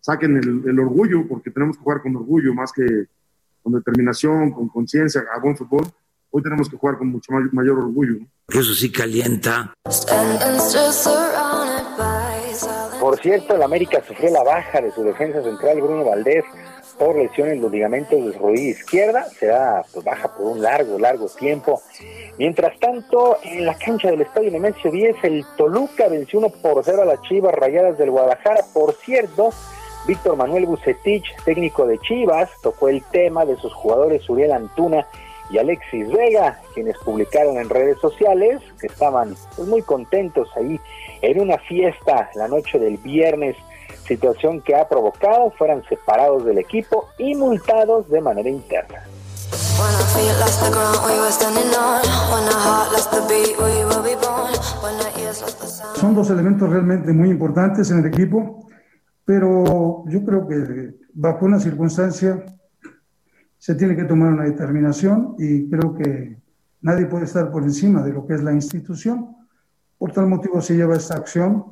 saquen 0.00 0.36
el, 0.36 0.62
el 0.66 0.80
orgullo, 0.80 1.28
porque 1.28 1.50
tenemos 1.50 1.76
que 1.76 1.82
jugar 1.82 2.02
con 2.02 2.16
orgullo 2.16 2.54
más 2.54 2.72
que 2.72 3.06
con 3.62 3.74
determinación, 3.74 4.50
con 4.50 4.68
conciencia, 4.68 5.22
a 5.32 5.38
buen 5.38 5.56
fútbol 5.56 5.84
hoy 6.32 6.42
tenemos 6.42 6.68
que 6.68 6.76
jugar 6.76 6.98
con 6.98 7.08
mucho 7.08 7.32
mayor 7.52 7.78
orgullo. 7.78 8.16
Eso 8.48 8.74
sí 8.74 8.90
calienta. 8.90 9.72
Por 12.98 13.18
cierto, 13.20 13.54
el 13.54 13.62
América 13.62 14.02
sufrió 14.06 14.30
la 14.30 14.42
baja 14.42 14.80
de 14.80 14.90
su 14.92 15.02
defensa 15.02 15.42
central 15.42 15.80
Bruno 15.80 16.04
Valdés 16.04 16.44
por 16.98 17.16
lesión 17.16 17.48
en 17.48 17.60
los 17.60 17.72
ligamentos 17.72 18.24
de 18.24 18.38
rodilla 18.38 18.70
izquierda, 18.70 19.26
será 19.38 19.82
pues, 19.92 20.04
baja 20.04 20.34
por 20.34 20.46
un 20.46 20.62
largo, 20.62 20.98
largo 20.98 21.26
tiempo. 21.28 21.82
Mientras 22.38 22.78
tanto, 22.78 23.38
en 23.42 23.66
la 23.66 23.76
cancha 23.76 24.10
del 24.10 24.22
Estadio 24.22 24.50
Nemesio 24.50 24.90
10, 24.90 25.16
el 25.24 25.44
Toluca 25.56 26.08
venció 26.08 26.38
1 26.38 26.48
por 26.62 26.82
0 26.84 27.02
a 27.02 27.04
las 27.04 27.22
Chivas 27.22 27.54
Rayadas 27.54 27.98
del 27.98 28.10
Guadalajara. 28.10 28.60
Por 28.72 28.94
cierto, 28.94 29.50
Víctor 30.06 30.36
Manuel 30.36 30.66
Bucetich, 30.66 31.24
técnico 31.44 31.86
de 31.86 31.98
Chivas, 31.98 32.50
tocó 32.62 32.88
el 32.88 33.02
tema 33.10 33.44
de 33.44 33.56
sus 33.56 33.72
jugadores 33.72 34.28
Uriel 34.28 34.52
Antuna 34.52 35.06
y 35.52 35.58
Alexis 35.58 36.08
Vega, 36.10 36.58
quienes 36.74 36.96
publicaron 36.98 37.58
en 37.58 37.68
redes 37.68 37.98
sociales 38.00 38.62
que 38.80 38.86
estaban 38.86 39.36
pues, 39.54 39.68
muy 39.68 39.82
contentos 39.82 40.48
ahí 40.56 40.80
en 41.20 41.40
una 41.40 41.58
fiesta 41.58 42.30
la 42.34 42.48
noche 42.48 42.78
del 42.78 42.96
viernes, 42.96 43.56
situación 44.06 44.62
que 44.62 44.74
ha 44.74 44.88
provocado 44.88 45.50
fueran 45.52 45.84
separados 45.88 46.44
del 46.46 46.58
equipo 46.58 47.08
y 47.18 47.34
multados 47.34 48.08
de 48.08 48.20
manera 48.22 48.48
interna. 48.48 49.04
Son 55.96 56.14
dos 56.14 56.30
elementos 56.30 56.70
realmente 56.70 57.12
muy 57.12 57.30
importantes 57.30 57.90
en 57.90 57.98
el 57.98 58.06
equipo, 58.06 58.68
pero 59.24 60.04
yo 60.06 60.24
creo 60.24 60.48
que 60.48 60.94
bajo 61.12 61.44
una 61.44 61.60
circunstancia 61.60 62.42
se 63.62 63.76
tiene 63.76 63.94
que 63.94 64.02
tomar 64.02 64.32
una 64.32 64.42
determinación 64.42 65.36
y 65.38 65.70
creo 65.70 65.94
que 65.94 66.36
nadie 66.80 67.06
puede 67.06 67.26
estar 67.26 67.48
por 67.52 67.62
encima 67.62 68.02
de 68.02 68.12
lo 68.12 68.26
que 68.26 68.34
es 68.34 68.42
la 68.42 68.52
institución. 68.52 69.36
Por 69.98 70.10
tal 70.10 70.26
motivo 70.26 70.60
se 70.60 70.74
lleva 70.74 70.96
esta 70.96 71.14
acción. 71.14 71.66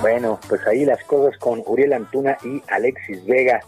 Bueno, 0.00 0.38
pues 0.48 0.64
ahí 0.68 0.84
las 0.84 1.02
cosas 1.02 1.36
con 1.40 1.64
Uriel 1.66 1.94
Antuna 1.94 2.38
y 2.44 2.62
Alexis 2.68 3.26
Vega, 3.26 3.58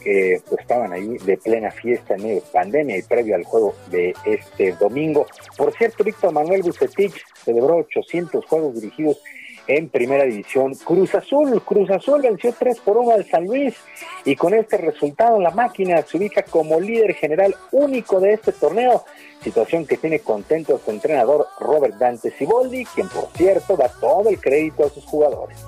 que 0.00 0.40
pues, 0.48 0.62
estaban 0.62 0.94
ahí 0.94 1.18
de 1.18 1.36
plena 1.36 1.70
fiesta 1.70 2.14
en 2.14 2.22
medio 2.22 2.34
de 2.36 2.44
pandemia 2.50 2.96
y 2.96 3.02
previo 3.02 3.34
al 3.34 3.44
juego 3.44 3.74
de 3.90 4.14
este 4.24 4.72
domingo. 4.80 5.26
Por 5.54 5.74
cierto, 5.74 6.02
Víctor 6.02 6.32
Manuel 6.32 6.62
Bucetich 6.62 7.22
celebró 7.44 7.76
800 7.76 8.46
juegos 8.46 8.76
dirigidos 8.76 9.20
en 9.68 9.90
primera 9.90 10.24
división. 10.24 10.74
Cruz 10.74 11.14
Azul, 11.14 11.62
Cruz 11.62 11.90
Azul 11.90 12.22
venció 12.22 12.52
3 12.58 12.80
por 12.80 12.96
1 12.96 13.12
al 13.12 13.26
San 13.26 13.44
Luis 13.44 13.76
y 14.24 14.34
con 14.34 14.54
este 14.54 14.78
resultado 14.78 15.38
la 15.38 15.50
máquina 15.50 16.02
se 16.02 16.16
ubica 16.16 16.42
como 16.42 16.80
líder 16.80 17.14
general 17.14 17.54
único 17.70 18.18
de 18.18 18.32
este 18.32 18.52
torneo, 18.52 19.04
situación 19.42 19.86
que 19.86 19.98
tiene 19.98 20.20
contento 20.20 20.74
a 20.74 20.78
su 20.78 20.90
entrenador 20.90 21.46
Robert 21.60 21.94
Dante 21.96 22.30
Siboldi, 22.30 22.86
quien 22.86 23.08
por 23.08 23.28
cierto 23.34 23.76
da 23.76 23.88
todo 23.88 24.30
el 24.30 24.40
crédito 24.40 24.86
a 24.86 24.88
sus 24.88 25.04
jugadores. 25.04 25.58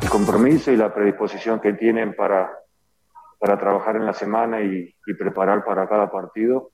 El 0.00 0.08
compromiso 0.08 0.72
y 0.72 0.76
la 0.76 0.94
predisposición 0.94 1.60
que 1.60 1.74
tienen 1.74 2.16
para 2.16 2.50
para 3.42 3.58
trabajar 3.58 3.96
en 3.96 4.06
la 4.06 4.14
semana 4.14 4.62
y, 4.62 4.94
preparar 5.18 5.64
para 5.64 5.88
cada 5.88 6.08
partido. 6.08 6.70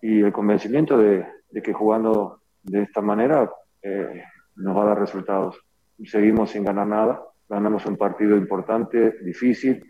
Y 0.00 0.20
el 0.20 0.32
convencimiento 0.32 0.96
de, 0.96 1.26
que 1.64 1.72
jugando 1.72 2.42
de 2.62 2.82
esta 2.82 3.00
manera 3.00 3.50
eh, 3.82 4.22
nos 4.54 4.76
va 4.76 4.84
a 4.84 4.86
dar 4.86 5.00
resultados. 5.00 5.58
Seguimos 6.04 6.52
sin 6.52 6.62
ganar 6.62 6.86
nada, 6.86 7.20
ganamos 7.48 7.84
un 7.86 7.96
partido 7.96 8.36
importante, 8.36 9.16
difícil. 9.24 9.84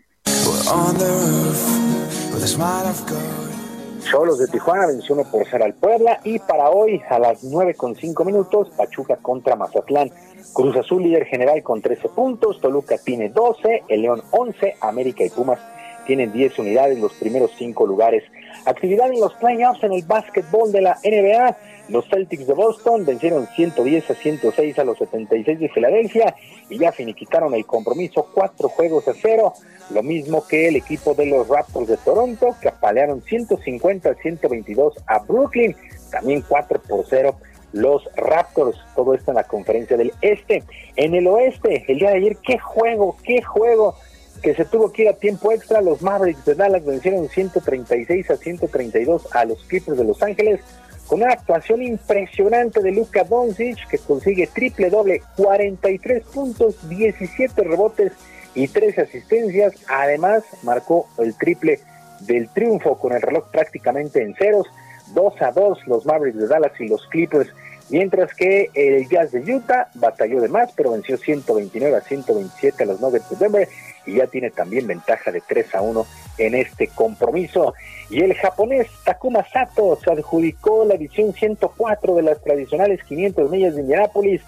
Cholos 4.09 4.37
de 4.37 4.47
Tijuana 4.47 4.85
venció 4.85 5.15
uno 5.15 5.23
por 5.31 5.49
ser 5.49 5.63
al 5.63 5.73
Puebla 5.73 6.19
y 6.23 6.37
para 6.37 6.69
hoy 6.69 7.01
a 7.09 7.17
las 7.17 7.43
9 7.43 7.73
con 7.73 7.95
5 7.95 8.23
minutos 8.23 8.69
Pachuca 8.77 9.17
contra 9.17 9.55
Mazatlán. 9.55 10.11
Cruz 10.53 10.77
Azul 10.77 11.01
líder 11.01 11.25
general 11.25 11.63
con 11.63 11.81
13 11.81 12.09
puntos, 12.09 12.61
Toluca 12.61 12.97
tiene 13.03 13.29
12, 13.29 13.83
el 13.87 14.03
León 14.03 14.21
11, 14.29 14.75
América 14.81 15.23
y 15.23 15.29
Pumas 15.29 15.59
tienen 16.05 16.31
10 16.31 16.59
unidades, 16.59 16.99
los 16.99 17.13
primeros 17.13 17.51
5 17.57 17.87
lugares. 17.87 18.23
Actividad 18.65 19.11
en 19.11 19.19
los 19.19 19.33
playoffs 19.33 19.83
en 19.83 19.93
el 19.93 20.03
básquetbol 20.03 20.71
de 20.71 20.81
la 20.81 20.97
NBA. 21.03 21.57
Los 21.87 22.07
Celtics 22.09 22.47
de 22.47 22.53
Boston 22.53 23.05
vencieron 23.05 23.47
110 23.55 24.09
a 24.09 24.15
106 24.15 24.79
a 24.79 24.83
los 24.83 24.97
76 24.97 25.59
de 25.59 25.69
Filadelfia 25.69 26.35
y 26.69 26.79
ya 26.79 26.91
finiquitaron 26.91 27.53
el 27.53 27.65
compromiso 27.65 28.27
cuatro 28.33 28.69
juegos 28.69 29.07
a 29.07 29.13
cero, 29.13 29.53
lo 29.91 30.01
mismo 30.01 30.45
que 30.47 30.67
el 30.67 30.77
equipo 30.77 31.13
de 31.13 31.27
los 31.27 31.47
Raptors 31.47 31.87
de 31.87 31.97
Toronto 31.97 32.55
que 32.61 32.69
apalearon 32.69 33.21
150 33.21 34.09
a 34.09 34.15
122 34.15 34.95
a 35.05 35.19
Brooklyn, 35.19 35.75
también 36.09 36.43
4 36.47 36.81
por 36.81 37.05
0 37.07 37.35
los 37.75 38.09
Raptors. 38.15 38.77
Todo 38.95 39.13
esto 39.13 39.31
en 39.31 39.35
la 39.35 39.43
conferencia 39.43 39.97
del 39.97 40.13
Este. 40.21 40.63
En 40.95 41.13
el 41.13 41.27
Oeste, 41.27 41.83
el 41.87 41.99
día 41.99 42.11
de 42.11 42.17
ayer, 42.17 42.37
qué 42.37 42.57
juego, 42.57 43.17
qué 43.23 43.41
juego 43.41 43.95
que 44.41 44.55
se 44.55 44.65
tuvo 44.65 44.91
que 44.91 45.03
ir 45.03 45.09
a 45.09 45.13
tiempo 45.13 45.51
extra. 45.51 45.81
Los 45.81 46.01
Mavericks 46.01 46.45
de 46.45 46.55
Dallas 46.55 46.85
vencieron 46.85 47.27
136 47.27 48.31
a 48.31 48.37
132 48.37 49.27
a 49.35 49.45
los 49.45 49.63
Clippers 49.65 49.97
de 49.97 50.03
Los 50.05 50.23
Ángeles 50.23 50.61
con 51.07 51.21
una 51.21 51.33
actuación 51.33 51.81
impresionante 51.81 52.81
de 52.81 52.91
Luka 52.91 53.23
Doncic 53.23 53.87
que 53.87 53.97
consigue 53.99 54.47
triple 54.47 54.89
doble, 54.89 55.21
43 55.37 56.23
puntos, 56.23 56.89
17 56.89 57.63
rebotes 57.63 58.13
y 58.55 58.67
13 58.67 59.01
asistencias. 59.01 59.73
Además, 59.87 60.43
marcó 60.63 61.07
el 61.17 61.35
triple 61.35 61.79
del 62.21 62.49
triunfo 62.49 62.97
con 62.97 63.13
el 63.13 63.21
reloj 63.21 63.49
prácticamente 63.51 64.21
en 64.21 64.35
ceros. 64.35 64.67
2 65.13 65.41
a 65.41 65.51
2 65.51 65.87
los 65.87 66.05
Mavericks 66.05 66.39
de 66.39 66.47
Dallas 66.47 66.71
y 66.79 66.87
los 66.87 67.05
Clippers, 67.07 67.49
mientras 67.89 68.33
que 68.33 68.71
el 68.73 69.07
Jazz 69.07 69.31
de 69.31 69.53
Utah 69.53 69.89
batalló 69.93 70.41
de 70.41 70.47
más, 70.47 70.71
pero 70.75 70.91
venció 70.91 71.15
129 71.17 71.95
a 71.95 72.01
127 72.01 72.83
a 72.83 72.87
los 72.87 72.99
Nuggets 72.99 73.29
de 73.29 73.35
Denver 73.35 73.69
y 74.07 74.15
ya 74.15 74.25
tiene 74.25 74.49
también 74.49 74.87
ventaja 74.87 75.31
de 75.31 75.41
3 75.41 75.75
a 75.75 75.81
1 75.81 76.05
en 76.37 76.55
este 76.55 76.87
compromiso. 76.87 77.73
Y 78.09 78.21
el 78.21 78.33
japonés 78.35 78.87
Takuma 79.03 79.45
Sato 79.51 79.97
se 80.03 80.11
adjudicó 80.11 80.85
la 80.85 80.95
edición 80.95 81.33
104 81.33 82.15
de 82.15 82.21
las 82.21 82.41
tradicionales 82.41 83.03
500 83.03 83.49
millas 83.49 83.75
de 83.75 83.81
Indianápolis 83.81 84.41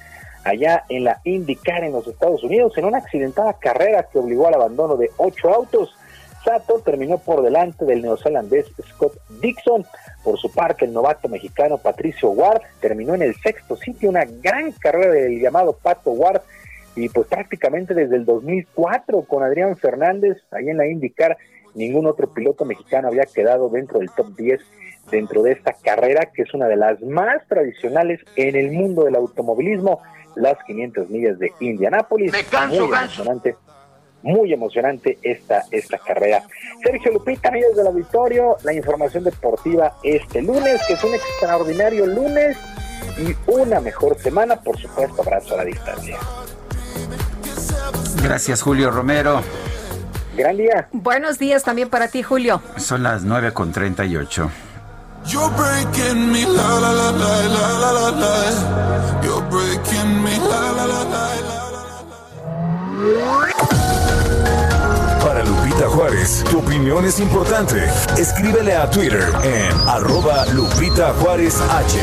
allá 0.43 0.83
en 0.89 1.03
la 1.03 1.19
IndyCar 1.23 1.83
en 1.83 1.93
los 1.93 2.07
Estados 2.07 2.43
Unidos 2.43 2.77
en 2.77 2.85
una 2.85 2.99
accidentada 2.99 3.53
carrera 3.53 4.07
que 4.11 4.19
obligó 4.19 4.47
al 4.47 4.55
abandono 4.55 4.95
de 4.95 5.09
ocho 5.17 5.53
autos. 5.53 5.95
Sato 6.43 6.79
terminó 6.79 7.17
por 7.17 7.41
delante 7.41 7.83
del 7.83 8.01
neozelandés 8.01 8.67
Scott 8.89 9.17
Dixon. 9.41 9.85
Por 10.23 10.37
su 10.37 10.49
parte, 10.51 10.85
el 10.85 10.93
novato 10.93 11.27
mexicano 11.27 11.77
Patricio 11.77 12.29
Ward 12.29 12.61
terminó 12.79 13.15
en 13.15 13.23
el 13.23 13.35
sexto 13.35 13.75
sitio, 13.75 14.09
una 14.09 14.23
gran 14.23 14.71
carrera 14.73 15.11
del 15.11 15.41
llamado 15.41 15.73
Pato 15.73 16.11
Ward 16.11 16.41
y 16.95 17.09
pues 17.09 17.27
prácticamente 17.27 17.93
desde 17.93 18.15
el 18.15 18.25
2004 18.25 19.21
con 19.23 19.43
Adrián 19.43 19.77
Fernández 19.77 20.37
ahí 20.51 20.69
en 20.69 20.77
la 20.77 20.87
IndyCar 20.87 21.37
ningún 21.77 22.07
otro 22.07 22.33
piloto 22.33 22.65
mexicano 22.65 23.07
había 23.07 23.25
quedado 23.25 23.69
dentro 23.69 23.99
del 23.99 24.09
top 24.11 24.35
10 24.35 24.59
dentro 25.11 25.43
de 25.43 25.53
esta 25.53 25.73
carrera 25.73 26.31
que 26.33 26.41
es 26.41 26.53
una 26.53 26.67
de 26.67 26.75
las 26.75 27.01
más 27.01 27.47
tradicionales 27.47 28.19
en 28.35 28.55
el 28.55 28.71
mundo 28.71 29.05
del 29.05 29.15
automovilismo, 29.15 30.01
las 30.35 30.57
500 30.65 31.09
millas 31.09 31.39
de 31.39 31.53
Indianápolis. 31.59 32.31
Me 32.31 32.43
canso, 32.43 32.87
muy 32.87 32.97
emocionante, 32.97 33.55
muy 34.23 34.53
emocionante 34.53 35.17
esta, 35.21 35.63
esta 35.71 35.97
carrera. 35.99 36.43
Sergio 36.83 37.13
Lupita, 37.13 37.49
amigos 37.49 37.75
del 37.77 37.87
auditorio, 37.87 38.57
la 38.63 38.73
información 38.73 39.23
deportiva 39.23 39.95
este 40.03 40.41
lunes, 40.41 40.81
que 40.87 40.93
es 40.93 41.03
un 41.03 41.13
extraordinario 41.13 42.05
lunes 42.05 42.57
y 43.17 43.35
una 43.49 43.79
mejor 43.79 44.17
semana, 44.17 44.57
por 44.61 44.77
supuesto, 44.77 45.21
abrazo 45.21 45.53
a 45.53 45.57
la 45.57 45.65
distancia. 45.65 46.17
Gracias, 48.21 48.61
Julio 48.61 48.91
Romero. 48.91 49.41
Gran 50.37 50.55
día. 50.55 50.87
Buenos 50.91 51.39
días 51.39 51.63
también 51.63 51.89
para 51.89 52.07
ti, 52.09 52.21
Julio. 52.21 52.61
Son 52.77 53.01
las 53.01 53.23
9 53.23 53.53
con 53.53 53.71
38. 53.71 54.51
You're 55.25 55.49
breaking 55.57 56.31
me, 56.31 56.43
la 56.45 56.79
la 56.79 56.91
la 56.93 57.11
la 57.11 57.41
la 57.41 57.91
la 57.91 58.11
la. 58.11 59.21
You're 59.23 59.45
breaking 59.49 60.23
me, 60.23 60.37
la 60.37 60.71
la 60.71 60.85
la 60.85 61.03
la 61.03 61.33
la. 61.41 61.57
Para 65.25 65.43
Lupita 65.43 65.87
Juárez, 65.89 66.43
tu 66.49 66.59
opinión 66.59 67.03
es 67.03 67.19
importante. 67.19 67.83
Escríbele 68.17 68.75
a 68.75 68.89
Twitter 68.89 69.27
en 69.43 69.89
arroba 69.89 70.45
Lupita 70.53 71.13
Juárez 71.19 71.59
H. 71.59 71.99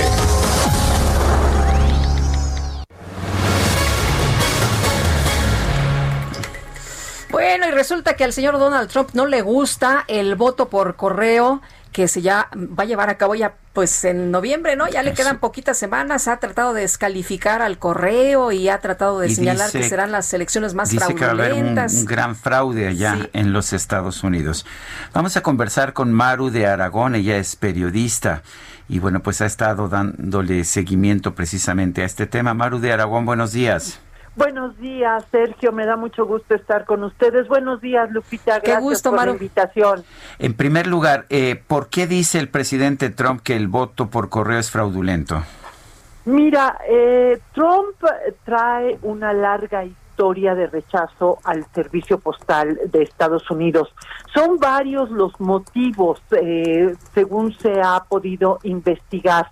Bueno, 7.35 7.69
y 7.69 7.70
resulta 7.73 8.15
que 8.15 8.24
al 8.24 8.32
señor 8.32 8.59
Donald 8.59 8.89
Trump 8.90 9.11
no 9.12 9.27
le 9.27 9.43
gusta 9.43 10.05
el 10.09 10.35
voto 10.36 10.69
por 10.69 10.97
correo 10.97 11.61
que 11.93 12.09
se 12.09 12.23
ya 12.23 12.48
va 12.56 12.82
a 12.82 12.86
llevar 12.86 13.09
a 13.09 13.16
cabo 13.19 13.36
ya 13.36 13.55
pues 13.73 14.05
en 14.05 14.32
noviembre, 14.32 14.74
¿no? 14.74 14.89
Ya 14.89 15.02
le 15.05 15.15
quedan 15.15 15.39
poquitas 15.39 15.77
semanas, 15.78 16.27
ha 16.27 16.39
tratado 16.39 16.74
de 16.74 16.81
descalificar 16.82 17.62
al 17.62 17.78
correo 17.78 18.51
y 18.51 18.69
ha 18.69 18.78
tratado 18.78 19.20
de 19.20 19.28
Y 19.28 19.35
señalar 19.35 19.66
dice- 19.66 19.78
que 19.81 19.89
serán 19.89 20.11
las 20.11 20.32
elecciones 20.35 20.74
más 20.74 20.90
Dice 20.90 21.15
que 21.15 21.24
va 21.24 21.28
a 21.28 21.35
haber 21.35 21.52
un, 21.52 21.59
fraudulentas. 21.59 21.94
un 21.94 22.05
gran 22.05 22.35
fraude 22.36 22.89
allá 22.89 23.28
en 23.32 23.52
los 23.52 23.73
Estados 23.73 24.24
Unidos. 24.24 24.66
Vamos 25.12 25.36
a 25.36 25.43
conversar 25.43 25.93
con 25.93 26.12
Maru 26.12 26.51
de 26.51 26.66
Aragón, 26.66 27.15
ella 27.15 27.36
es 27.36 27.55
periodista 27.55 28.43
y 28.89 28.98
bueno, 28.98 29.20
pues 29.20 29.40
ha 29.40 29.47
estado 29.47 29.89
dándole 29.89 30.65
seguimiento 30.65 31.35
precisamente 31.36 32.02
a 32.02 32.06
este 32.06 32.27
tema. 32.27 32.55
Maru 32.55 32.81
de 32.81 32.93
Aragón, 32.93 33.24
buenos 33.24 33.52
días. 33.52 34.01
Buenos 34.36 34.77
días, 34.78 35.24
Sergio. 35.31 35.70
Me 35.73 35.86
da 35.86 35.97
mucho 35.97 36.27
gusto 36.27 36.55
estar 36.55 36.85
con 36.85 37.05
ustedes. 37.05 37.47
Buenos 37.47 37.81
días, 37.81 38.11
Lupita. 38.11 38.59
Gracias 38.59 38.82
gusto, 38.82 39.11
por 39.11 39.19
Maru. 39.20 39.32
la 39.32 39.36
invitación. 39.36 40.05
En 40.39 40.55
primer 40.55 40.86
lugar, 40.86 41.27
eh, 41.28 41.62
¿por 41.66 41.89
qué 41.89 42.06
dice 42.06 42.39
el 42.40 42.48
presidente 42.48 43.11
Trump 43.11 43.43
que 43.43 43.55
el 43.55 43.69
voto 43.69 44.11
por 44.11 44.28
correo 44.28 44.59
es 44.59 44.70
fraudulento? 44.70 45.43
Mira, 46.24 46.78
eh, 46.89 47.39
Trump 47.52 47.97
trae 48.44 48.98
una 49.02 49.32
larga 49.32 49.85
historia 49.85 50.55
de 50.55 50.69
rechazo 50.69 51.39
al 51.44 51.66
servicio 51.74 52.19
postal 52.19 52.78
de 52.86 53.02
Estados 53.02 53.51
Unidos. 53.51 53.94
Son 54.32 54.59
varios 54.59 55.11
los 55.11 55.39
motivos, 55.40 56.23
eh, 56.31 56.94
según 57.12 57.52
se 57.52 57.81
ha 57.82 58.05
podido 58.09 58.59
investigar. 58.62 59.51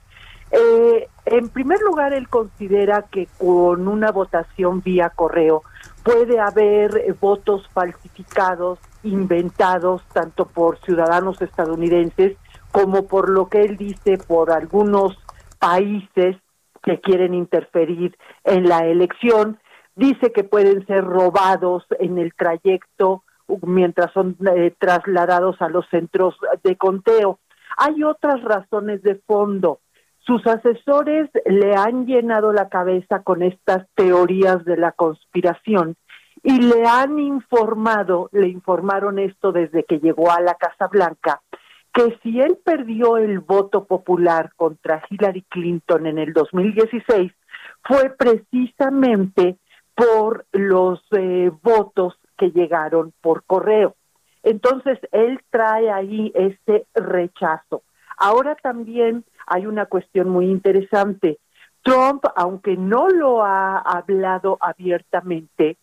Eh, 0.50 1.08
en 1.24 1.48
primer 1.48 1.80
lugar, 1.80 2.12
él 2.12 2.28
considera 2.28 3.02
que 3.02 3.28
con 3.38 3.86
una 3.86 4.10
votación 4.10 4.82
vía 4.82 5.10
correo 5.10 5.62
puede 6.02 6.40
haber 6.40 7.14
votos 7.20 7.68
falsificados, 7.68 8.80
inventados 9.04 10.02
tanto 10.12 10.46
por 10.46 10.78
ciudadanos 10.80 11.40
estadounidenses 11.40 12.36
como 12.72 13.06
por 13.06 13.28
lo 13.28 13.48
que 13.48 13.62
él 13.62 13.76
dice 13.76 14.18
por 14.18 14.50
algunos 14.50 15.16
países 15.58 16.36
que 16.82 17.00
quieren 17.00 17.34
interferir 17.34 18.16
en 18.44 18.68
la 18.68 18.86
elección. 18.86 19.60
Dice 19.94 20.32
que 20.32 20.42
pueden 20.42 20.84
ser 20.86 21.04
robados 21.04 21.84
en 22.00 22.18
el 22.18 22.34
trayecto 22.34 23.22
mientras 23.60 24.10
son 24.12 24.36
eh, 24.56 24.74
trasladados 24.78 25.60
a 25.60 25.68
los 25.68 25.86
centros 25.90 26.34
de 26.64 26.76
conteo. 26.76 27.38
Hay 27.76 28.02
otras 28.02 28.42
razones 28.42 29.02
de 29.02 29.16
fondo. 29.26 29.80
Sus 30.24 30.46
asesores 30.46 31.30
le 31.46 31.74
han 31.74 32.06
llenado 32.06 32.52
la 32.52 32.68
cabeza 32.68 33.22
con 33.22 33.42
estas 33.42 33.86
teorías 33.94 34.64
de 34.64 34.76
la 34.76 34.92
conspiración 34.92 35.96
y 36.42 36.60
le 36.60 36.86
han 36.86 37.18
informado, 37.18 38.28
le 38.32 38.48
informaron 38.48 39.18
esto 39.18 39.52
desde 39.52 39.84
que 39.84 39.98
llegó 39.98 40.30
a 40.30 40.40
la 40.40 40.54
Casa 40.54 40.86
Blanca, 40.88 41.40
que 41.92 42.18
si 42.22 42.40
él 42.40 42.58
perdió 42.64 43.16
el 43.16 43.40
voto 43.40 43.84
popular 43.84 44.52
contra 44.56 45.02
Hillary 45.10 45.42
Clinton 45.48 46.06
en 46.06 46.18
el 46.18 46.32
2016 46.32 47.32
fue 47.84 48.10
precisamente 48.10 49.56
por 49.94 50.46
los 50.52 51.02
eh, 51.12 51.50
votos 51.62 52.14
que 52.38 52.50
llegaron 52.50 53.12
por 53.20 53.44
correo. 53.44 53.94
Entonces, 54.42 54.98
él 55.12 55.40
trae 55.50 55.90
ahí 55.90 56.32
ese 56.34 56.86
rechazo. 56.94 57.82
Ahora 58.16 58.56
también 58.56 59.24
hay 59.46 59.66
una 59.66 59.86
cuestión 59.86 60.28
muy 60.28 60.46
interesante. 60.46 61.38
Trump, 61.82 62.24
aunque 62.36 62.76
no 62.76 63.08
lo 63.08 63.44
ha 63.44 63.78
hablado 63.78 64.56
abiertamente, 64.60 65.76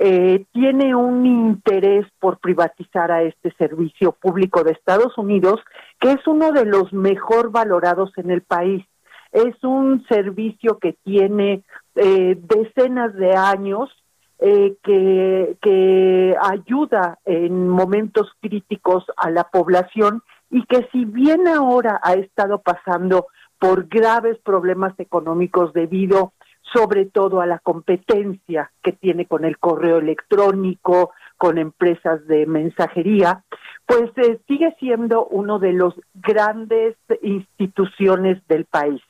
eh, 0.00 0.44
tiene 0.52 0.94
un 0.94 1.26
interés 1.26 2.06
por 2.20 2.38
privatizar 2.38 3.10
a 3.10 3.22
este 3.22 3.52
servicio 3.58 4.12
público 4.12 4.62
de 4.62 4.70
Estados 4.70 5.18
Unidos, 5.18 5.60
que 5.98 6.12
es 6.12 6.26
uno 6.28 6.52
de 6.52 6.66
los 6.66 6.92
mejor 6.92 7.50
valorados 7.50 8.12
en 8.16 8.30
el 8.30 8.42
país. 8.42 8.84
Es 9.32 9.62
un 9.64 10.06
servicio 10.08 10.78
que 10.78 10.96
tiene 11.02 11.64
eh, 11.96 12.38
decenas 12.40 13.12
de 13.14 13.34
años, 13.34 13.90
eh, 14.38 14.76
que, 14.84 15.56
que 15.60 16.36
ayuda 16.40 17.18
en 17.24 17.68
momentos 17.68 18.30
críticos 18.40 19.04
a 19.16 19.30
la 19.30 19.44
población 19.44 20.22
y 20.50 20.64
que 20.66 20.88
si 20.92 21.04
bien 21.04 21.46
ahora 21.48 22.00
ha 22.02 22.14
estado 22.14 22.62
pasando 22.62 23.26
por 23.58 23.88
graves 23.88 24.38
problemas 24.38 24.98
económicos 24.98 25.72
debido 25.72 26.32
sobre 26.72 27.06
todo 27.06 27.40
a 27.40 27.46
la 27.46 27.58
competencia 27.58 28.70
que 28.82 28.92
tiene 28.92 29.26
con 29.26 29.44
el 29.44 29.58
correo 29.58 29.98
electrónico, 29.98 31.12
con 31.36 31.58
empresas 31.58 32.26
de 32.26 32.46
mensajería, 32.46 33.44
pues 33.86 34.10
eh, 34.16 34.40
sigue 34.46 34.74
siendo 34.78 35.26
uno 35.26 35.58
de 35.58 35.72
los 35.72 35.94
grandes 36.14 36.96
instituciones 37.22 38.46
del 38.48 38.66
país. 38.66 39.00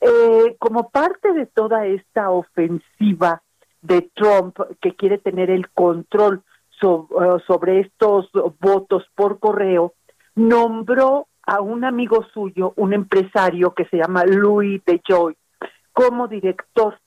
Eh, 0.00 0.56
como 0.58 0.90
parte 0.90 1.32
de 1.32 1.46
toda 1.46 1.86
esta 1.86 2.30
ofensiva 2.30 3.42
de 3.80 4.10
Trump 4.14 4.58
que 4.80 4.94
quiere 4.94 5.18
tener 5.18 5.50
el 5.50 5.68
control 5.70 6.42
eh, 6.80 6.96
sobre 7.46 7.80
estos 7.80 8.30
votos 8.60 9.04
por 9.14 9.38
correo, 9.38 9.94
nombró 10.38 11.26
a 11.42 11.60
un 11.60 11.84
amigo 11.84 12.24
suyo, 12.32 12.72
un 12.76 12.92
empresario 12.92 13.74
que 13.74 13.86
se 13.86 13.96
llama 13.96 14.24
Louis 14.24 14.82
DeJoy, 14.84 15.36
como 15.92 16.28
director 16.28 16.98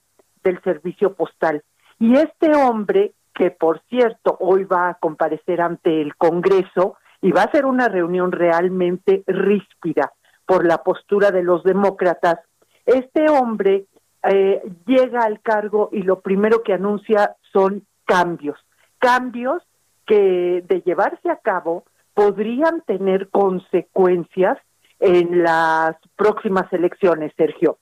del 0.44 0.62
servicio 0.64 1.14
postal. 1.14 1.64
Y 2.00 2.16
este 2.16 2.56
hombre, 2.56 3.14
que 3.34 3.52
por 3.52 3.82
cierto 3.90 4.36
hoy 4.40 4.66
va 4.66 4.90
a 4.90 4.94
comparecer 4.96 5.62
ante 5.62 6.02
el 6.02 6.16
Congreso 6.16 6.98
y 7.22 7.32
va 7.32 7.44
a 7.44 7.52
ser 7.52 7.66
una 7.66 7.88
reunión 7.88 8.32
realmente 8.32 9.24
ríspida 9.28 10.12
por 10.46 10.66
la 10.66 10.80
postura 10.80 11.32
de 11.32 11.44
los 11.44 11.64
demócratas, 11.64 12.40
este 12.86 13.30
hombre 13.30 13.86
eh, 14.24 14.62
llega 14.86 15.22
al 15.22 15.40
cargo 15.42 15.90
y 15.92 16.02
lo 16.02 16.20
primero 16.20 16.64
que 16.64 16.74
anuncia 16.74 17.36
son 17.54 17.86
cambios, 18.06 18.58
cambios 18.98 19.64
que 20.06 20.64
de 20.68 20.82
llevarse 20.82 21.30
a 21.30 21.38
cabo 21.38 21.86
podrían 22.14 22.82
tener 22.82 23.30
consecuencias 23.30 24.58
en 25.00 25.44
las 25.44 25.96
próximas 26.16 26.72
elecciones, 26.72 27.32
Sergio. 27.36 27.78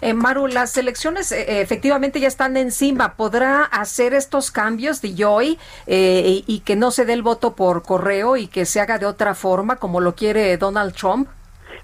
Eh, 0.00 0.14
Maru, 0.14 0.46
las 0.46 0.76
elecciones 0.76 1.32
eh, 1.32 1.60
efectivamente 1.60 2.20
ya 2.20 2.28
están 2.28 2.56
encima. 2.56 3.14
¿Podrá 3.16 3.64
hacer 3.64 4.14
estos 4.14 4.50
cambios 4.50 5.00
de 5.00 5.14
Joy 5.14 5.58
eh, 5.86 6.42
y, 6.46 6.60
que 6.60 6.76
no 6.76 6.90
se 6.90 7.04
dé 7.04 7.12
el 7.12 7.22
voto 7.22 7.54
por 7.54 7.82
correo 7.82 8.36
y 8.36 8.46
que 8.46 8.66
se 8.66 8.80
haga 8.80 8.98
de 8.98 9.06
otra 9.06 9.34
forma 9.34 9.76
como 9.76 10.00
lo 10.00 10.14
quiere 10.14 10.56
Donald 10.56 10.94
Trump? 10.94 11.28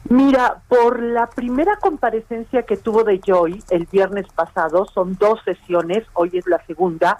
Mira, 0.09 0.63
por 0.69 1.03
la 1.03 1.27
primera 1.29 1.77
comparecencia 1.77 2.63
que 2.63 2.77
tuvo 2.77 3.03
de 3.03 3.21
Joy 3.25 3.63
el 3.71 3.87
viernes 3.87 4.27
pasado, 4.35 4.87
son 4.87 5.17
dos 5.17 5.41
sesiones, 5.45 6.05
hoy 6.13 6.31
es 6.35 6.47
la 6.47 6.65
segunda, 6.67 7.19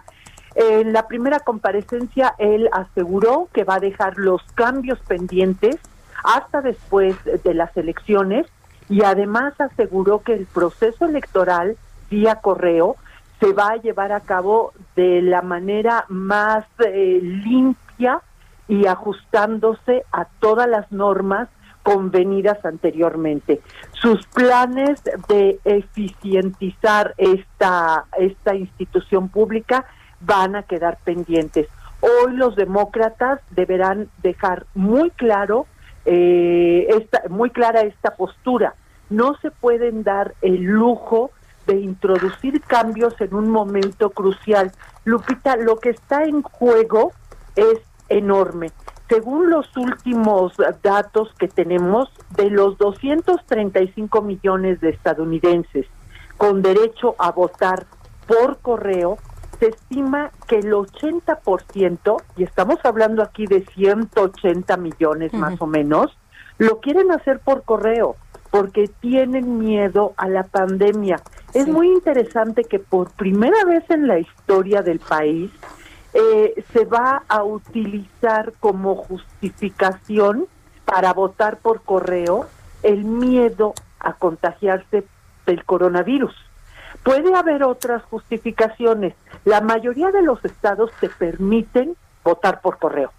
en 0.57 0.95
la 0.95 1.07
primera 1.07 1.41
comparecencia 1.41 2.35
él 2.39 2.69
aseguró 2.73 3.49
que 3.53 3.65
va 3.65 3.75
a 3.75 3.81
dejar 3.81 4.17
los 4.17 4.43
cambios 4.55 4.99
pendientes 5.01 5.77
hasta 6.25 6.63
después 6.63 7.15
de 7.25 7.55
las 7.55 7.77
elecciones 7.77 8.47
y 8.89 9.03
además 9.05 9.53
aseguró 9.61 10.23
que 10.23 10.33
el 10.33 10.47
proceso 10.47 11.05
electoral 11.05 11.77
vía 12.11 12.37
correo 12.37 12.97
se 13.39 13.53
va 13.53 13.73
a 13.73 13.77
llevar 13.77 14.13
a 14.13 14.21
cabo 14.21 14.73
de 14.95 15.21
la 15.21 15.43
manera 15.43 16.07
más 16.09 16.65
eh, 16.79 17.21
limpia 17.23 18.23
y 18.67 18.87
ajustándose 18.87 20.05
a 20.11 20.25
todas 20.41 20.69
las 20.69 20.91
normas 20.91 21.49
convenidas 21.83 22.65
anteriormente. 22.65 23.61
Sus 23.93 24.27
planes 24.27 25.03
de 25.29 25.61
eficientizar 25.65 27.15
esta, 27.17 28.07
esta 28.19 28.57
institución 28.57 29.29
pública 29.29 29.85
van 30.21 30.57
a 30.57 30.63
quedar 30.63 30.99
pendientes. 31.05 31.69
Hoy 32.01 32.33
los 32.37 32.57
demócratas 32.57 33.41
deberán 33.51 34.09
dejar 34.23 34.67
muy 34.75 35.11
claro 35.11 35.67
eh, 36.05 36.87
esta, 36.89 37.23
muy 37.29 37.51
clara 37.51 37.81
esta 37.81 38.15
postura. 38.17 38.75
No 39.11 39.37
se 39.41 39.51
pueden 39.51 40.03
dar 40.03 40.35
el 40.43 40.63
lujo 40.63 41.31
de 41.67 41.81
introducir 41.81 42.61
cambios 42.63 43.21
en 43.21 43.35
un 43.35 43.51
momento 43.51 44.11
crucial. 44.11 44.73
Lupita, 45.05 45.57
lo 45.57 45.77
que 45.77 45.91
está 45.91 46.25
en 46.25 46.43
juego 46.43 47.13
es 47.57 47.81
enorme. 48.09 48.71
Según 49.09 49.51
los 49.51 49.77
últimos 49.77 50.55
datos 50.83 51.33
que 51.39 51.49
tenemos, 51.49 52.09
de 52.37 52.51
los 52.51 52.77
235 52.79 54.23
millones 54.23 54.81
de 54.81 54.91
estadounidenses 54.91 55.87
con 56.37 56.61
derecho 56.63 57.15
a 57.19 57.31
votar 57.31 57.87
por 58.27 58.59
correo, 58.59 59.19
se 59.59 59.69
estima 59.69 60.31
que 60.49 60.59
el 60.59 60.73
80%, 60.73 62.23
y 62.37 62.45
estamos 62.45 62.79
hablando 62.85 63.23
aquí 63.23 63.47
de 63.47 63.65
180 63.65 64.77
millones 64.77 65.33
más 65.33 65.61
o 65.61 65.67
menos, 65.67 66.17
lo 66.59 66.81
quieren 66.81 67.11
hacer 67.13 67.41
por 67.41 67.63
correo 67.63 68.17
porque 68.51 68.89
tienen 69.01 69.59
miedo 69.59 70.15
a 70.17 70.29
la 70.29 70.45
pandemia. 70.45 71.21
Es 71.53 71.69
muy 71.69 71.89
interesante 71.89 72.65
que 72.65 72.79
por 72.79 73.11
primera 73.11 73.65
vez 73.65 73.85
en 73.91 74.07
la 74.07 74.19
historia 74.19 74.83
del 74.83 74.99
país 74.99 75.51
eh, 76.15 76.65
se 76.73 76.85
va 76.85 77.23
a 77.29 77.43
utilizar 77.43 78.55
como 78.61 78.97
justificación 78.97 80.47
para 80.85 81.13
votar 81.13 81.59
por 81.59 81.83
correo 81.83 82.47
el 82.83 83.05
miedo 83.05 83.75
a 84.01 84.15
contagiarse 84.15 85.05
del 85.45 85.65
coronavirus. 85.65 86.35
Puede 87.07 87.37
haber 87.37 87.63
otras 87.63 88.03
justificaciones. 88.03 89.15
La 89.45 89.61
mayoría 89.61 90.11
de 90.11 90.23
los 90.23 90.45
estados 90.45 90.91
te 90.99 91.09
permiten 91.09 91.95
votar 92.25 92.61
por 92.61 92.79
correo, 92.79 93.13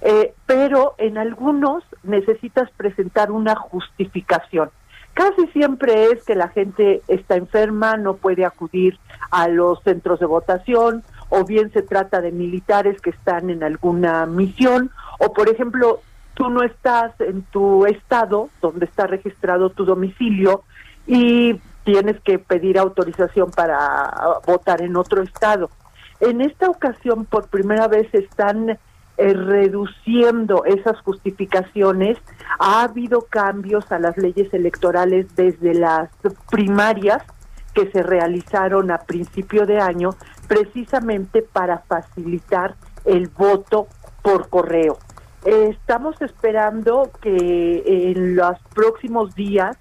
eh, 0.00 0.34
pero 0.44 0.96
en 0.98 1.16
algunos 1.16 1.84
necesitas 2.02 2.68
presentar 2.72 3.30
una 3.30 3.54
justificación. 3.54 4.70
Casi 5.14 5.46
siempre 5.52 6.06
es 6.06 6.24
que 6.24 6.34
la 6.34 6.48
gente 6.48 7.02
está 7.06 7.36
enferma, 7.36 7.96
no 7.96 8.14
puede 8.14 8.44
acudir 8.44 8.98
a 9.30 9.46
los 9.46 9.80
centros 9.84 10.18
de 10.18 10.26
votación, 10.26 11.04
o 11.28 11.44
bien 11.44 11.70
se 11.70 11.82
trata 11.82 12.20
de 12.20 12.32
militares 12.32 13.00
que 13.00 13.10
están 13.10 13.50
en 13.50 13.62
alguna 13.62 14.26
misión, 14.26 14.90
o 15.20 15.32
por 15.32 15.48
ejemplo, 15.48 16.00
tú 16.34 16.50
no 16.50 16.64
estás 16.64 17.12
en 17.20 17.42
tu 17.42 17.86
estado 17.86 18.48
donde 18.60 18.86
está 18.86 19.06
registrado 19.06 19.70
tu 19.70 19.84
domicilio 19.84 20.64
y 21.06 21.60
tienes 21.84 22.20
que 22.20 22.38
pedir 22.38 22.78
autorización 22.78 23.50
para 23.50 24.12
votar 24.46 24.82
en 24.82 24.96
otro 24.96 25.22
estado. 25.22 25.70
En 26.20 26.40
esta 26.40 26.68
ocasión, 26.68 27.24
por 27.24 27.48
primera 27.48 27.88
vez, 27.88 28.12
están 28.14 28.70
eh, 28.70 28.78
reduciendo 29.34 30.64
esas 30.64 31.00
justificaciones. 31.00 32.16
Ha 32.58 32.82
habido 32.84 33.22
cambios 33.22 33.90
a 33.90 33.98
las 33.98 34.16
leyes 34.16 34.52
electorales 34.54 35.34
desde 35.34 35.74
las 35.74 36.10
primarias 36.50 37.22
que 37.74 37.90
se 37.90 38.02
realizaron 38.02 38.90
a 38.90 38.98
principio 38.98 39.66
de 39.66 39.80
año, 39.80 40.10
precisamente 40.46 41.42
para 41.42 41.78
facilitar 41.78 42.74
el 43.04 43.28
voto 43.28 43.88
por 44.22 44.48
correo. 44.48 44.98
estamos 45.44 46.20
esperando 46.22 47.10
que 47.20 48.12
en 48.12 48.36
los 48.36 48.58
próximos 48.74 49.34
días 49.34 49.76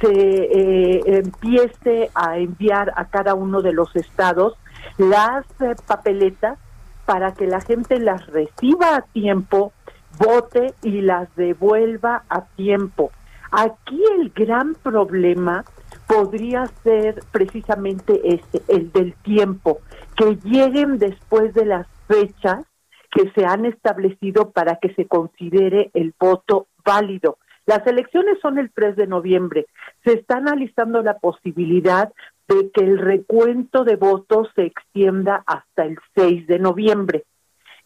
se 0.00 0.10
eh, 0.10 1.02
empiece 1.06 2.10
a 2.14 2.38
enviar 2.38 2.92
a 2.96 3.06
cada 3.06 3.34
uno 3.34 3.60
de 3.60 3.72
los 3.72 3.94
estados 3.96 4.54
las 4.98 5.44
eh, 5.60 5.74
papeletas 5.86 6.58
para 7.04 7.34
que 7.34 7.46
la 7.46 7.60
gente 7.60 7.98
las 7.98 8.26
reciba 8.28 8.96
a 8.96 9.02
tiempo, 9.02 9.72
vote 10.18 10.74
y 10.82 11.00
las 11.02 11.34
devuelva 11.36 12.24
a 12.28 12.46
tiempo. 12.56 13.10
Aquí 13.50 14.02
el 14.18 14.30
gran 14.30 14.74
problema 14.76 15.64
podría 16.06 16.66
ser 16.82 17.22
precisamente 17.32 18.20
ese, 18.24 18.62
el 18.68 18.92
del 18.92 19.14
tiempo, 19.14 19.80
que 20.16 20.36
lleguen 20.44 20.98
después 20.98 21.52
de 21.54 21.66
las 21.66 21.86
fechas 22.06 22.64
que 23.10 23.30
se 23.32 23.44
han 23.44 23.66
establecido 23.66 24.50
para 24.50 24.76
que 24.76 24.94
se 24.94 25.06
considere 25.06 25.90
el 25.94 26.14
voto 26.18 26.68
válido. 26.84 27.38
Las 27.66 27.86
elecciones 27.86 28.38
son 28.40 28.58
el 28.58 28.70
3 28.72 28.96
de 28.96 29.06
noviembre. 29.06 29.66
Se 30.04 30.14
está 30.14 30.38
analizando 30.38 31.02
la 31.02 31.18
posibilidad 31.18 32.12
de 32.48 32.70
que 32.72 32.82
el 32.82 32.98
recuento 32.98 33.84
de 33.84 33.96
votos 33.96 34.48
se 34.56 34.64
extienda 34.64 35.42
hasta 35.46 35.84
el 35.84 35.98
6 36.16 36.46
de 36.46 36.58
noviembre. 36.58 37.24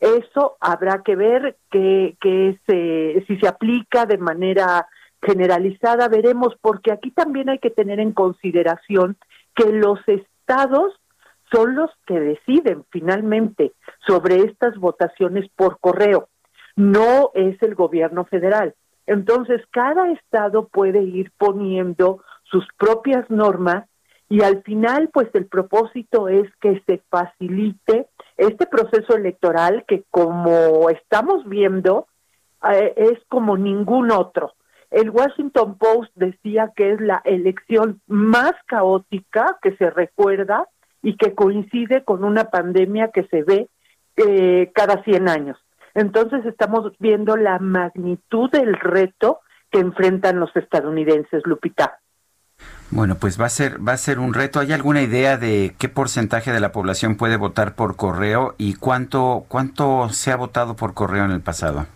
Eso 0.00 0.56
habrá 0.60 1.02
que 1.02 1.16
ver 1.16 1.56
que, 1.70 2.16
que 2.20 2.58
se, 2.66 3.24
si 3.26 3.38
se 3.38 3.48
aplica 3.48 4.06
de 4.06 4.18
manera 4.18 4.86
generalizada, 5.22 6.08
veremos, 6.08 6.54
porque 6.60 6.92
aquí 6.92 7.10
también 7.10 7.48
hay 7.48 7.58
que 7.58 7.70
tener 7.70 8.00
en 8.00 8.12
consideración 8.12 9.16
que 9.54 9.70
los 9.72 9.98
estados 10.06 10.92
son 11.52 11.74
los 11.74 11.90
que 12.06 12.18
deciden 12.18 12.84
finalmente 12.90 13.72
sobre 14.06 14.40
estas 14.40 14.76
votaciones 14.76 15.48
por 15.56 15.78
correo, 15.78 16.28
no 16.76 17.30
es 17.34 17.60
el 17.62 17.74
gobierno 17.74 18.24
federal. 18.24 18.74
Entonces, 19.06 19.60
cada 19.70 20.10
estado 20.12 20.68
puede 20.68 21.02
ir 21.02 21.32
poniendo 21.36 22.22
sus 22.44 22.66
propias 22.78 23.28
normas 23.30 23.86
y 24.28 24.42
al 24.42 24.62
final, 24.62 25.10
pues 25.12 25.28
el 25.34 25.46
propósito 25.46 26.28
es 26.28 26.50
que 26.60 26.82
se 26.86 27.02
facilite 27.10 28.08
este 28.36 28.66
proceso 28.66 29.16
electoral 29.16 29.84
que, 29.86 30.04
como 30.10 30.88
estamos 30.90 31.46
viendo, 31.48 32.06
eh, 32.72 32.94
es 32.96 33.18
como 33.28 33.56
ningún 33.56 34.10
otro. 34.10 34.54
El 34.90 35.10
Washington 35.10 35.76
Post 35.76 36.12
decía 36.14 36.72
que 36.74 36.92
es 36.92 37.00
la 37.00 37.20
elección 37.24 38.00
más 38.06 38.52
caótica 38.66 39.58
que 39.60 39.76
se 39.76 39.90
recuerda 39.90 40.68
y 41.02 41.16
que 41.16 41.34
coincide 41.34 42.04
con 42.04 42.24
una 42.24 42.44
pandemia 42.44 43.08
que 43.08 43.24
se 43.24 43.42
ve 43.42 43.68
eh, 44.16 44.70
cada 44.74 45.02
100 45.02 45.28
años. 45.28 45.63
Entonces 45.94 46.44
estamos 46.44 46.92
viendo 46.98 47.36
la 47.36 47.58
magnitud 47.58 48.50
del 48.50 48.74
reto 48.74 49.40
que 49.70 49.80
enfrentan 49.80 50.40
los 50.40 50.54
estadounidenses, 50.56 51.42
Lupita. 51.46 51.98
Bueno, 52.90 53.16
pues 53.16 53.40
va 53.40 53.46
a 53.46 53.50
ser 53.50 53.86
va 53.86 53.92
a 53.92 53.96
ser 53.96 54.18
un 54.18 54.34
reto. 54.34 54.60
¿Hay 54.60 54.72
alguna 54.72 55.02
idea 55.02 55.36
de 55.36 55.74
qué 55.78 55.88
porcentaje 55.88 56.52
de 56.52 56.60
la 56.60 56.72
población 56.72 57.16
puede 57.16 57.36
votar 57.36 57.74
por 57.74 57.96
correo 57.96 58.54
y 58.58 58.74
cuánto 58.74 59.44
cuánto 59.48 60.08
se 60.10 60.30
ha 60.30 60.36
votado 60.36 60.76
por 60.76 60.94
correo 60.94 61.24
en 61.24 61.32
el 61.32 61.40
pasado? 61.40 61.86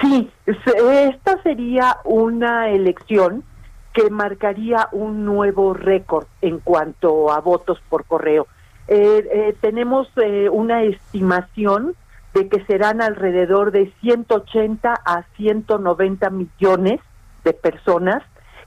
Sí, 0.00 0.30
esta 0.46 1.42
sería 1.42 1.98
una 2.04 2.70
elección 2.70 3.44
que 3.92 4.08
marcaría 4.10 4.88
un 4.92 5.24
nuevo 5.24 5.74
récord 5.74 6.26
en 6.42 6.58
cuanto 6.58 7.32
a 7.32 7.40
votos 7.40 7.78
por 7.88 8.04
correo. 8.04 8.46
Eh, 8.88 9.28
eh, 9.32 9.56
tenemos 9.60 10.08
eh, 10.16 10.48
una 10.48 10.82
estimación 10.82 11.94
de 12.34 12.48
que 12.48 12.64
serán 12.64 13.02
alrededor 13.02 13.72
de 13.72 13.92
180 14.00 14.94
a 15.04 15.24
190 15.36 16.30
millones 16.30 17.00
de 17.44 17.52
personas 17.52 18.22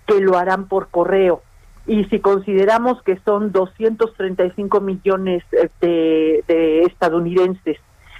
que 0.05 0.19
lo 0.19 0.37
harán 0.37 0.67
por 0.67 0.89
correo. 0.89 1.41
Y 1.85 2.05
si 2.05 2.19
consideramos 2.19 3.01
que 3.03 3.19
son 3.25 3.51
235 3.51 4.81
millones 4.81 5.43
de, 5.81 6.43
de 6.47 6.83
estadounidenses 6.83 7.77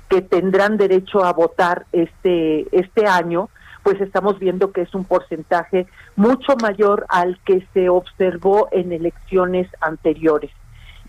que 0.10 0.22
tendrán 0.22 0.78
derecho 0.78 1.24
a 1.24 1.34
votar 1.34 1.86
este, 1.92 2.68
este 2.78 3.08
año, 3.08 3.50
pues 3.84 4.00
estamos 4.02 4.40
viendo 4.40 4.72
que 4.72 4.82
es 4.82 4.94
un 4.96 5.04
porcentaje 5.04 5.88
mucho 6.16 6.56
mayor 6.62 7.06
al 7.10 7.40
que 7.46 7.66
se 7.74 7.90
observó 7.90 8.70
en 8.72 8.92
elecciones 8.92 9.68
anteriores. 9.82 10.52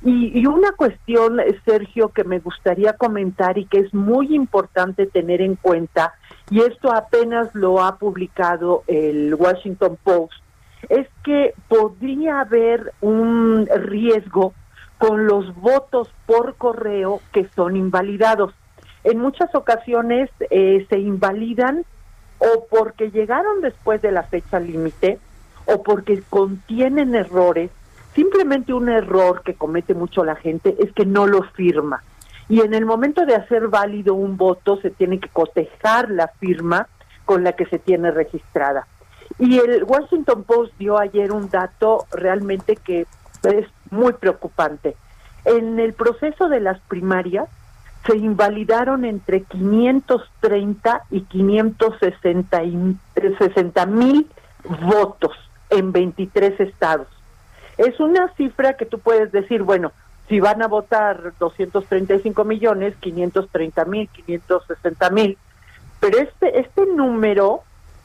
Y, 0.06 0.46
una 0.46 0.72
cuestión, 0.72 1.40
Sergio, 1.64 2.10
que 2.10 2.24
me 2.24 2.38
gustaría 2.38 2.92
comentar 2.92 3.56
y 3.56 3.64
que 3.64 3.78
es 3.78 3.94
muy 3.94 4.34
importante 4.34 5.06
tener 5.06 5.40
en 5.40 5.56
cuenta, 5.56 6.12
y 6.50 6.60
esto 6.60 6.92
apenas 6.92 7.48
lo 7.54 7.82
ha 7.82 7.96
publicado 7.96 8.84
el 8.86 9.34
Washington 9.34 9.96
Post, 10.04 10.34
es 10.90 11.08
que 11.24 11.54
podría 11.68 12.40
haber 12.40 12.92
un 13.00 13.66
riesgo 13.66 14.52
con 14.98 15.26
los 15.26 15.54
votos 15.56 16.10
por 16.26 16.56
correo 16.56 17.22
que 17.32 17.48
son 17.56 17.74
invalidados. 17.74 18.52
En 19.04 19.18
muchas 19.18 19.54
ocasiones 19.54 20.28
eh, 20.50 20.86
se 20.90 20.98
invalidan 20.98 21.86
o 22.38 22.66
porque 22.70 23.10
llegaron 23.10 23.62
después 23.62 24.02
de 24.02 24.12
la 24.12 24.24
fecha 24.24 24.60
límite 24.60 25.18
o 25.64 25.82
porque 25.82 26.22
contienen 26.28 27.14
errores 27.14 27.70
Simplemente 28.14 28.72
un 28.72 28.88
error 28.88 29.42
que 29.42 29.54
comete 29.54 29.94
mucho 29.94 30.24
la 30.24 30.36
gente 30.36 30.76
es 30.78 30.92
que 30.92 31.04
no 31.04 31.26
lo 31.26 31.42
firma. 31.42 32.02
Y 32.48 32.60
en 32.60 32.74
el 32.74 32.86
momento 32.86 33.26
de 33.26 33.34
hacer 33.34 33.68
válido 33.68 34.14
un 34.14 34.36
voto 34.36 34.78
se 34.80 34.90
tiene 34.90 35.18
que 35.18 35.28
cotejar 35.28 36.10
la 36.10 36.28
firma 36.28 36.86
con 37.24 37.42
la 37.42 37.52
que 37.52 37.64
se 37.66 37.78
tiene 37.78 38.10
registrada. 38.10 38.86
Y 39.38 39.58
el 39.58 39.84
Washington 39.84 40.44
Post 40.44 40.74
dio 40.78 40.98
ayer 40.98 41.32
un 41.32 41.48
dato 41.50 42.06
realmente 42.12 42.76
que 42.76 43.06
es 43.42 43.66
muy 43.90 44.12
preocupante. 44.12 44.94
En 45.44 45.80
el 45.80 45.94
proceso 45.94 46.48
de 46.48 46.60
las 46.60 46.78
primarias 46.80 47.48
se 48.06 48.16
invalidaron 48.16 49.04
entre 49.04 49.42
530 49.42 51.02
y 51.10 51.22
560 51.22 53.86
mil 53.86 54.28
votos 54.82 55.32
en 55.70 55.90
23 55.92 56.60
estados. 56.60 57.08
Es 57.76 57.98
una 58.00 58.32
cifra 58.34 58.76
que 58.76 58.86
tú 58.86 58.98
puedes 58.98 59.32
decir, 59.32 59.62
bueno, 59.62 59.92
si 60.28 60.40
van 60.40 60.62
a 60.62 60.68
votar 60.68 61.32
235 61.38 62.44
millones, 62.44 62.94
530 63.00 63.84
mil, 63.84 64.08
560 64.08 65.10
mil, 65.10 65.38
pero 66.00 66.18
este, 66.18 66.60
este 66.60 66.86
número, 66.86 67.62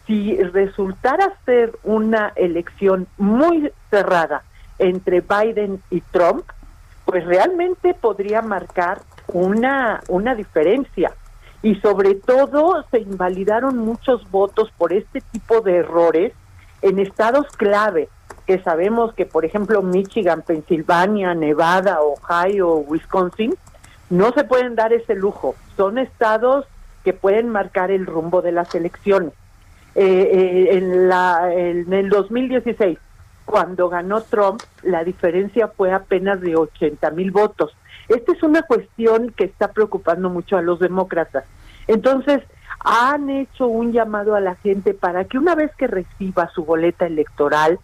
si 0.08 0.38
resultara 0.38 1.34
ser 1.46 1.72
una 1.84 2.34
elección 2.36 3.08
muy 3.18 3.72
cerrada 3.90 4.44
entre 4.80 5.22
Biden 5.22 5.82
y 5.90 6.02
Trump, 6.02 6.46
pues 7.06 7.26
realmente 7.26 7.94
podría 7.94 8.42
marcar 8.42 9.02
una, 9.28 10.02
una 10.08 10.36
diferencia. 10.36 11.12
Y 11.62 11.76
sobre 11.76 12.16
todo 12.16 12.86
se 12.90 13.00
invalidaron 13.00 13.78
muchos 13.78 14.30
votos 14.32 14.72
por 14.78 14.94
este 14.94 15.22
tipo 15.22 15.62
de 15.62 15.78
errores 15.78 16.34
en 16.82 17.00
estados 17.00 17.48
clave 17.58 18.08
que 18.50 18.58
sabemos 18.64 19.14
que, 19.14 19.28
por 19.28 19.46
ejemplo, 19.46 19.84
Michigan, 19.84 20.42
Pensilvania, 20.42 21.36
Nevada, 21.36 22.00
Ohio, 22.02 22.78
Wisconsin, 22.78 23.54
no 24.10 24.32
se 24.32 24.44
pueden 24.44 24.74
dar 24.74 24.92
ese 24.92 25.14
lujo. 25.14 25.54
Son 25.78 26.00
estados 26.00 26.66
que 27.04 27.14
pueden 27.14 27.50
marcar 27.50 27.92
el 27.92 28.08
rumbo 28.08 28.42
de 28.42 28.52
las 28.52 28.74
elecciones. 28.74 29.34
Eh, 29.94 30.32
eh, 30.34 30.78
en, 30.78 31.08
la, 31.08 31.54
en 31.54 31.94
el 31.94 32.10
2016, 32.10 32.98
cuando 33.46 33.88
ganó 33.88 34.22
Trump, 34.22 34.64
la 34.82 35.04
diferencia 35.04 35.68
fue 35.68 35.92
apenas 35.92 36.42
de 36.42 36.56
80 36.56 37.12
mil 37.12 37.30
votos. 37.30 37.78
Esta 38.08 38.32
es 38.32 38.42
una 38.42 38.64
cuestión 38.64 39.30
que 39.30 39.44
está 39.44 39.74
preocupando 39.74 40.32
mucho 40.32 40.58
a 40.58 40.64
los 40.64 40.80
demócratas. 40.80 41.44
Entonces, 41.86 42.42
han 42.80 43.30
hecho 43.30 43.68
un 43.68 43.92
llamado 43.92 44.34
a 44.34 44.40
la 44.40 44.56
gente 44.56 44.96
para 44.96 45.26
que 45.26 45.38
una 45.38 45.54
vez 45.54 45.70
que 45.76 45.86
reciba 45.86 46.50
su 46.50 46.66
boleta 46.66 47.06
electoral, 47.06 47.78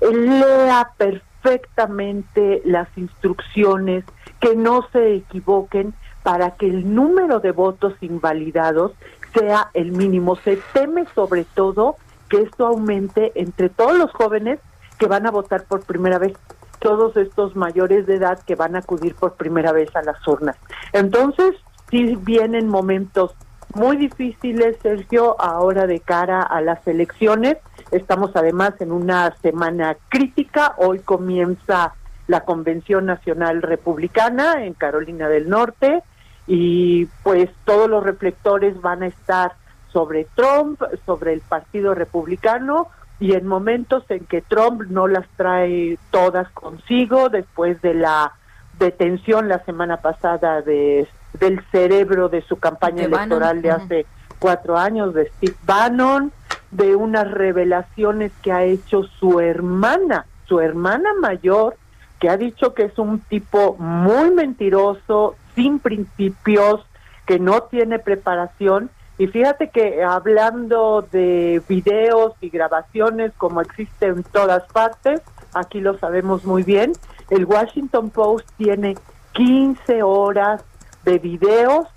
lea 0.00 0.90
perfectamente 0.96 2.62
las 2.64 2.88
instrucciones, 2.96 4.04
que 4.40 4.56
no 4.56 4.88
se 4.92 5.16
equivoquen 5.16 5.94
para 6.22 6.52
que 6.52 6.66
el 6.66 6.94
número 6.94 7.40
de 7.40 7.52
votos 7.52 7.94
invalidados 8.00 8.92
sea 9.34 9.70
el 9.74 9.92
mínimo. 9.92 10.36
Se 10.36 10.58
teme 10.72 11.04
sobre 11.14 11.44
todo 11.44 11.96
que 12.28 12.42
esto 12.42 12.66
aumente 12.66 13.32
entre 13.34 13.68
todos 13.68 13.96
los 13.98 14.10
jóvenes 14.12 14.58
que 14.98 15.06
van 15.06 15.26
a 15.26 15.30
votar 15.30 15.64
por 15.64 15.82
primera 15.82 16.18
vez, 16.18 16.32
todos 16.78 17.16
estos 17.16 17.56
mayores 17.56 18.06
de 18.06 18.16
edad 18.16 18.38
que 18.46 18.54
van 18.54 18.76
a 18.76 18.80
acudir 18.80 19.14
por 19.14 19.34
primera 19.34 19.72
vez 19.72 19.94
a 19.96 20.02
las 20.02 20.26
urnas. 20.26 20.56
Entonces, 20.92 21.54
sí 21.90 22.16
vienen 22.16 22.68
momentos 22.68 23.34
muy 23.74 23.96
difíciles, 23.96 24.76
Sergio, 24.82 25.40
ahora 25.40 25.86
de 25.86 26.00
cara 26.00 26.42
a 26.42 26.60
las 26.60 26.86
elecciones 26.86 27.58
Estamos 27.94 28.34
además 28.34 28.74
en 28.80 28.90
una 28.90 29.34
semana 29.36 29.96
crítica. 30.08 30.74
Hoy 30.78 30.98
comienza 30.98 31.94
la 32.26 32.40
Convención 32.40 33.06
Nacional 33.06 33.62
Republicana 33.62 34.64
en 34.64 34.74
Carolina 34.74 35.28
del 35.28 35.48
Norte 35.48 36.02
y 36.48 37.06
pues 37.22 37.50
todos 37.64 37.88
los 37.88 38.02
reflectores 38.02 38.80
van 38.80 39.04
a 39.04 39.06
estar 39.06 39.52
sobre 39.92 40.26
Trump, 40.34 40.82
sobre 41.06 41.34
el 41.34 41.40
Partido 41.40 41.94
Republicano 41.94 42.88
y 43.20 43.34
en 43.34 43.46
momentos 43.46 44.02
en 44.08 44.24
que 44.24 44.42
Trump 44.42 44.82
no 44.88 45.06
las 45.06 45.28
trae 45.36 45.96
todas 46.10 46.48
consigo 46.50 47.28
después 47.28 47.80
de 47.80 47.94
la 47.94 48.32
detención 48.80 49.48
la 49.48 49.64
semana 49.64 49.98
pasada 49.98 50.62
de 50.62 51.06
del 51.38 51.60
cerebro 51.70 52.28
de 52.28 52.42
su 52.42 52.56
campaña 52.56 53.04
electoral 53.04 53.62
de 53.62 53.70
hace 53.70 54.06
cuatro 54.38 54.76
años 54.76 55.14
de 55.14 55.30
Steve 55.36 55.56
Bannon 55.64 56.32
de 56.70 56.96
unas 56.96 57.30
revelaciones 57.30 58.32
que 58.42 58.52
ha 58.52 58.64
hecho 58.64 59.04
su 59.04 59.40
hermana, 59.40 60.26
su 60.46 60.60
hermana 60.60 61.10
mayor, 61.20 61.76
que 62.18 62.28
ha 62.28 62.36
dicho 62.36 62.74
que 62.74 62.84
es 62.84 62.98
un 62.98 63.20
tipo 63.20 63.76
muy 63.78 64.30
mentiroso, 64.30 65.36
sin 65.54 65.78
principios, 65.78 66.84
que 67.26 67.38
no 67.38 67.62
tiene 67.64 67.98
preparación. 67.98 68.90
Y 69.18 69.28
fíjate 69.28 69.70
que 69.70 70.02
hablando 70.02 71.06
de 71.12 71.62
videos 71.68 72.32
y 72.40 72.50
grabaciones 72.50 73.32
como 73.36 73.60
existen 73.60 74.16
en 74.16 74.22
todas 74.24 74.64
partes, 74.72 75.22
aquí 75.54 75.80
lo 75.80 75.96
sabemos 75.98 76.44
muy 76.44 76.64
bien, 76.64 76.92
el 77.30 77.44
Washington 77.44 78.10
Post 78.10 78.48
tiene 78.56 78.96
15 79.32 80.02
horas 80.02 80.64
de 81.04 81.18
videos 81.18 81.88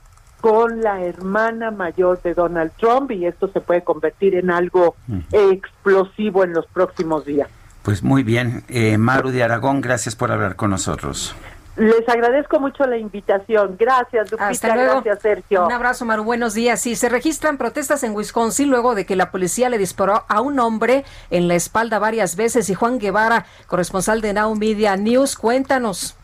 con 0.42 0.82
la 0.82 1.04
hermana 1.04 1.72
mayor 1.72 2.22
de 2.22 2.34
Donald 2.34 2.72
Trump 2.78 3.12
y 3.12 3.26
esto 3.26 3.48
se 3.50 3.60
puede 3.62 3.84
convertir 3.84 4.36
en 4.36 4.52
algo 4.52 4.96
explosivo 5.32 6.44
en 6.44 6.54
los 6.54 6.68
próximos 6.68 7.26
días. 7.26 7.50
Pues 7.84 8.04
muy 8.04 8.24
bien, 8.24 8.64
eh, 8.68 8.98
Maru 8.98 9.30
de 9.30 9.44
Aragón, 9.44 9.82
gracias 9.82 10.16
por 10.16 10.32
hablar 10.32 10.56
con 10.56 10.70
nosotros. 10.70 11.36
Les 11.78 12.10
agradezco 12.10 12.60
mucho 12.60 12.86
la 12.88 12.98
invitación. 12.98 13.76
Gracias, 13.78 14.32
Lupita. 14.32 14.76
Gracias, 14.76 15.22
Sergio. 15.22 15.68
Un 15.68 15.72
abrazo, 15.72 16.06
Maru. 16.06 16.24
Buenos 16.24 16.56
días. 16.56 16.82
Sí, 16.82 16.96
se 16.96 17.08
registran 17.08 17.58
protestas 17.58 18.04
en 18.04 18.16
Wisconsin 18.16 18.70
luego 18.70 18.96
de 18.96 19.06
que 19.06 19.16
la 19.16 19.30
policía 19.30 19.70
le 19.70 19.78
disparó 19.78 20.26
a 20.28 20.42
un 20.42 20.60
hombre 20.60 21.06
en 21.30 21.48
la 21.48 21.54
espalda 21.54 22.00
varias 22.00 22.36
veces. 22.36 22.72
Y 22.72 22.74
Juan 22.74 22.98
Guevara, 22.98 23.46
corresponsal 23.68 24.22
de 24.22 24.34
Now 24.34 24.56
Media 24.56 24.98
News, 24.98 25.36
cuéntanos. 25.36 26.18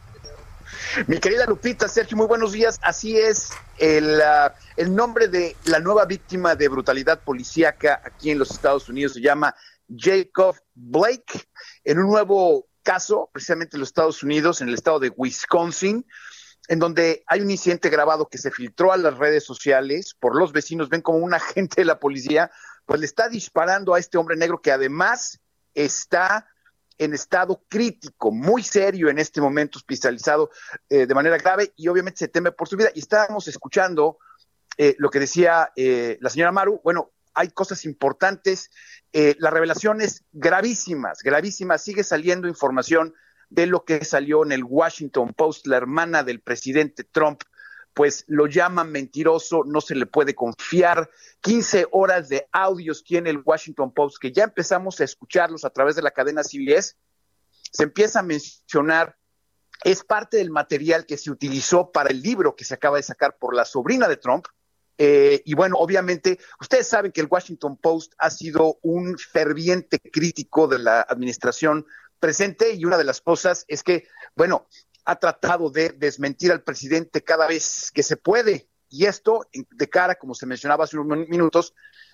Mi 1.07 1.19
querida 1.19 1.45
Lupita, 1.47 1.87
Sergio, 1.87 2.15
muy 2.15 2.27
buenos 2.27 2.51
días. 2.51 2.79
Así 2.83 3.17
es, 3.17 3.49
el, 3.79 4.21
ah, 4.21 4.53
el 4.77 4.93
nombre 4.93 5.27
de 5.27 5.55
la 5.65 5.79
nueva 5.79 6.05
víctima 6.05 6.55
de 6.55 6.67
brutalidad 6.67 7.19
policíaca 7.23 8.01
aquí 8.03 8.29
en 8.29 8.37
los 8.37 8.51
Estados 8.51 8.89
Unidos 8.89 9.13
se 9.13 9.21
llama 9.21 9.55
Jacob 9.89 10.55
Blake, 10.75 11.49
en 11.83 11.97
un 11.97 12.11
nuevo 12.11 12.67
caso, 12.83 13.29
precisamente 13.33 13.75
en 13.75 13.79
los 13.79 13.89
Estados 13.89 14.21
Unidos, 14.21 14.61
en 14.61 14.67
el 14.67 14.75
estado 14.75 14.99
de 14.99 15.09
Wisconsin, 15.09 16.05
en 16.67 16.79
donde 16.79 17.23
hay 17.25 17.41
un 17.41 17.49
incidente 17.49 17.89
grabado 17.89 18.27
que 18.27 18.37
se 18.37 18.51
filtró 18.51 18.91
a 18.91 18.97
las 18.97 19.17
redes 19.17 19.43
sociales 19.43 20.15
por 20.19 20.37
los 20.37 20.51
vecinos, 20.51 20.89
ven 20.89 21.01
como 21.01 21.17
un 21.17 21.33
agente 21.33 21.81
de 21.81 21.85
la 21.85 21.99
policía, 21.99 22.51
pues 22.85 22.99
le 22.99 23.07
está 23.07 23.29
disparando 23.29 23.95
a 23.95 23.99
este 23.99 24.19
hombre 24.19 24.35
negro 24.35 24.61
que 24.61 24.71
además 24.71 25.39
está 25.73 26.47
en 26.97 27.13
estado 27.13 27.63
crítico, 27.69 28.31
muy 28.31 28.63
serio 28.63 29.09
en 29.09 29.19
este 29.19 29.41
momento, 29.41 29.79
hospitalizado 29.79 30.51
eh, 30.89 31.05
de 31.05 31.13
manera 31.15 31.37
grave 31.37 31.73
y 31.75 31.87
obviamente 31.87 32.19
se 32.19 32.27
teme 32.27 32.51
por 32.51 32.67
su 32.67 32.77
vida. 32.77 32.89
Y 32.93 32.99
estábamos 32.99 33.47
escuchando 33.47 34.17
eh, 34.77 34.95
lo 34.97 35.09
que 35.09 35.19
decía 35.19 35.71
eh, 35.75 36.17
la 36.21 36.29
señora 36.29 36.51
Maru, 36.51 36.81
bueno, 36.83 37.11
hay 37.33 37.49
cosas 37.49 37.85
importantes, 37.85 38.71
eh, 39.11 39.35
las 39.39 39.53
revelaciones 39.53 40.23
gravísimas, 40.31 41.19
gravísimas, 41.23 41.83
sigue 41.83 42.03
saliendo 42.03 42.47
información 42.47 43.13
de 43.49 43.67
lo 43.67 43.85
que 43.85 44.03
salió 44.03 44.43
en 44.43 44.51
el 44.51 44.63
Washington 44.63 45.33
Post, 45.33 45.67
la 45.67 45.77
hermana 45.77 46.23
del 46.23 46.41
presidente 46.41 47.03
Trump, 47.03 47.41
pues 47.93 48.25
lo 48.27 48.47
llaman 48.47 48.91
mentiroso, 48.91 49.63
no 49.65 49.81
se 49.81 49.95
le 49.95 50.05
puede 50.05 50.33
confiar. 50.33 51.09
15 51.41 51.87
horas 51.91 52.29
de 52.29 52.47
audios 52.51 53.03
tiene 53.03 53.29
el 53.29 53.41
Washington 53.43 53.93
Post, 53.93 54.17
que 54.19 54.31
ya 54.31 54.43
empezamos 54.45 54.99
a 54.99 55.03
escucharlos 55.03 55.63
a 55.65 55.69
través 55.69 55.95
de 55.95 56.01
la 56.01 56.11
cadena 56.11 56.43
CBS. 56.43 56.95
Se 57.71 57.83
empieza 57.83 58.19
a 58.19 58.23
mencionar, 58.23 59.17
es 59.83 60.03
parte 60.03 60.37
del 60.37 60.49
material 60.49 61.05
que 61.05 61.17
se 61.17 61.31
utilizó 61.31 61.91
para 61.91 62.09
el 62.09 62.21
libro 62.21 62.55
que 62.55 62.65
se 62.65 62.73
acaba 62.73 62.97
de 62.97 63.03
sacar 63.03 63.37
por 63.37 63.55
la 63.55 63.65
sobrina 63.65 64.07
de 64.07 64.17
Trump. 64.17 64.45
Eh, 64.97 65.41
y 65.45 65.53
bueno, 65.55 65.77
obviamente, 65.77 66.39
ustedes 66.61 66.87
saben 66.87 67.11
que 67.11 67.21
el 67.21 67.27
Washington 67.29 67.77
Post 67.77 68.13
ha 68.17 68.29
sido 68.29 68.79
un 68.81 69.17
ferviente 69.17 69.99
crítico 69.99 70.67
de 70.67 70.79
la 70.79 71.01
administración 71.01 71.85
presente 72.19 72.73
y 72.73 72.85
una 72.85 72.97
de 72.97 73.03
las 73.03 73.21
cosas 73.21 73.65
es 73.67 73.83
que, 73.83 74.07
bueno, 74.35 74.67
ha 75.05 75.15
tratado 75.17 75.69
de 75.69 75.89
desmentir 75.89 76.51
al 76.51 76.63
presidente 76.63 77.23
cada 77.23 77.47
vez 77.47 77.91
que 77.93 78.03
se 78.03 78.17
puede. 78.17 78.67
Y 78.89 79.05
esto 79.05 79.47
de 79.51 79.89
cara, 79.89 80.15
como 80.15 80.35
se 80.35 80.45
mencionaba 80.45 80.83
hace 80.83 80.97
unos 80.97 81.27
minutos, 81.27 81.73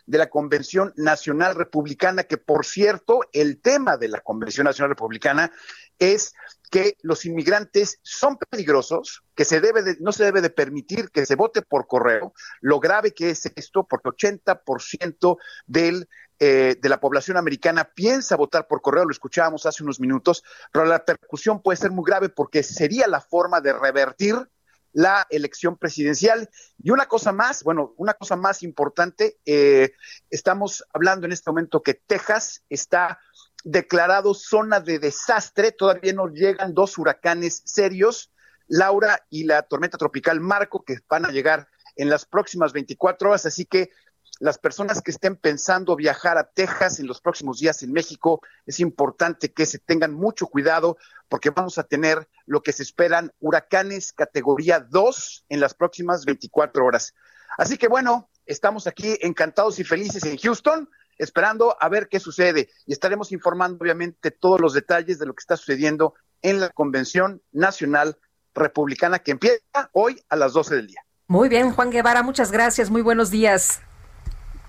de 0.10 0.18
la 0.18 0.30
Convención 0.30 0.92
Nacional 0.96 1.54
Republicana, 1.54 2.24
que 2.24 2.38
por 2.38 2.66
cierto, 2.66 3.20
el 3.32 3.62
tema 3.62 3.96
de 3.96 4.08
la 4.08 4.22
Convención 4.22 4.66
Nacional 4.66 4.90
Republicana 4.90 5.52
es 6.00 6.34
que 6.72 6.98
los 7.04 7.26
inmigrantes 7.26 8.00
son 8.02 8.38
peligrosos, 8.38 9.24
que 9.36 9.46
se 9.46 9.62
debe 9.62 9.84
de, 9.84 9.98
no 10.00 10.12
se 10.12 10.24
debe 10.24 10.42
de 10.42 10.50
permitir 10.50 11.12
que 11.12 11.28
se 11.28 11.36
vote 11.36 11.62
por 11.62 11.86
correo, 11.86 12.34
lo 12.60 12.80
grave 12.80 13.14
que 13.14 13.30
es 13.30 13.46
esto, 13.56 13.86
porque 13.88 14.10
80% 14.10 15.38
del 15.68 16.10
eh, 16.40 16.78
de 16.80 16.90
la 16.90 17.00
población 17.00 17.38
americana 17.38 17.84
piensa 17.84 18.38
votar 18.38 18.68
por 18.68 18.82
correo, 18.82 19.04
lo 19.04 19.12
escuchábamos 19.12 19.66
hace 19.66 19.84
unos 19.84 20.00
minutos, 20.00 20.44
pero 20.72 20.86
la 20.86 21.00
repercusión 21.00 21.62
puede 21.62 21.78
ser 21.78 21.92
muy 21.92 22.06
grave 22.06 22.30
porque 22.30 22.64
sería 22.64 23.08
la 23.08 23.20
forma 23.20 23.60
de 23.60 23.74
revertir 23.74 24.36
la 24.94 25.28
elección 25.30 25.78
presidencial. 25.78 26.50
Y 26.82 26.92
una 26.92 27.08
cosa 27.08 27.32
más, 27.32 27.64
bueno, 27.64 27.94
una 27.98 28.14
cosa 28.14 28.36
más 28.36 28.64
importante, 28.64 29.38
eh, 29.46 29.92
estamos 30.30 30.86
hablando 30.94 31.26
en 31.26 31.34
este 31.34 31.50
momento 31.50 31.84
que 31.84 31.94
Texas 31.94 32.64
está 32.70 33.20
declarado 33.64 34.34
zona 34.34 34.80
de 34.80 35.00
desastre, 35.00 35.72
todavía 35.72 36.14
nos 36.14 36.32
llegan 36.32 36.74
dos 36.74 36.98
huracanes 36.98 37.62
serios, 37.66 38.32
Laura 38.68 39.26
y 39.30 39.44
la 39.44 39.64
tormenta 39.64 39.98
tropical 39.98 40.40
Marco, 40.40 40.84
que 40.86 41.00
van 41.10 41.26
a 41.26 41.32
llegar 41.32 41.68
en 41.96 42.10
las 42.10 42.26
próximas 42.26 42.72
24 42.72 43.30
horas, 43.30 43.46
así 43.46 43.66
que 43.66 43.90
las 44.40 44.58
personas 44.58 45.02
que 45.02 45.12
estén 45.12 45.36
pensando 45.36 45.96
viajar 45.96 46.38
a 46.38 46.50
Texas 46.50 47.00
en 47.00 47.08
los 47.08 47.20
próximos 47.22 47.60
días 47.60 47.84
en 47.84 47.92
México, 47.92 48.42
es 48.66 48.80
importante 48.80 49.52
que 49.52 49.66
se 49.66 49.80
tengan 49.80 50.14
mucho 50.14 50.48
cuidado 50.48 50.98
porque 51.28 51.50
vamos 51.50 51.78
a 51.78 51.84
tener 51.84 52.28
lo 52.46 52.64
que 52.64 52.72
se 52.72 52.84
esperan 52.84 53.32
huracanes 53.40 54.14
categoría 54.14 54.80
2 54.80 55.46
en 55.50 55.60
las 55.60 55.74
próximas 55.74 56.26
24 56.26 56.86
horas. 56.86 57.14
Así 57.58 57.78
que 57.78 57.90
bueno, 57.90 58.30
estamos 58.46 58.88
aquí 58.88 59.18
encantados 59.22 59.78
y 59.80 59.84
felices 59.84 60.24
en 60.24 60.38
Houston, 60.38 60.90
esperando 61.18 61.76
a 61.78 61.90
ver 61.90 62.08
qué 62.08 62.22
sucede 62.22 62.70
y 62.86 62.94
estaremos 62.94 63.34
informando 63.34 63.78
obviamente 63.82 64.32
todos 64.32 64.62
los 64.62 64.74
detalles 64.74 65.20
de 65.20 65.26
lo 65.26 65.34
que 65.34 65.42
está 65.42 65.58
sucediendo 65.58 66.14
en 66.42 66.62
la 66.62 66.70
Convención 66.70 67.42
Nacional 67.52 68.18
Republicana 68.56 69.20
que 69.20 69.32
empieza 69.32 69.90
hoy 69.92 70.24
a 70.30 70.38
las 70.38 70.54
12 70.54 70.76
del 70.76 70.88
día. 70.88 71.02
Muy 71.28 71.50
bien, 71.50 71.72
Juan 71.72 71.92
Guevara, 71.92 72.24
muchas 72.24 72.52
gracias, 72.52 72.90
muy 72.90 73.02
buenos 73.02 73.30
días. 73.30 73.82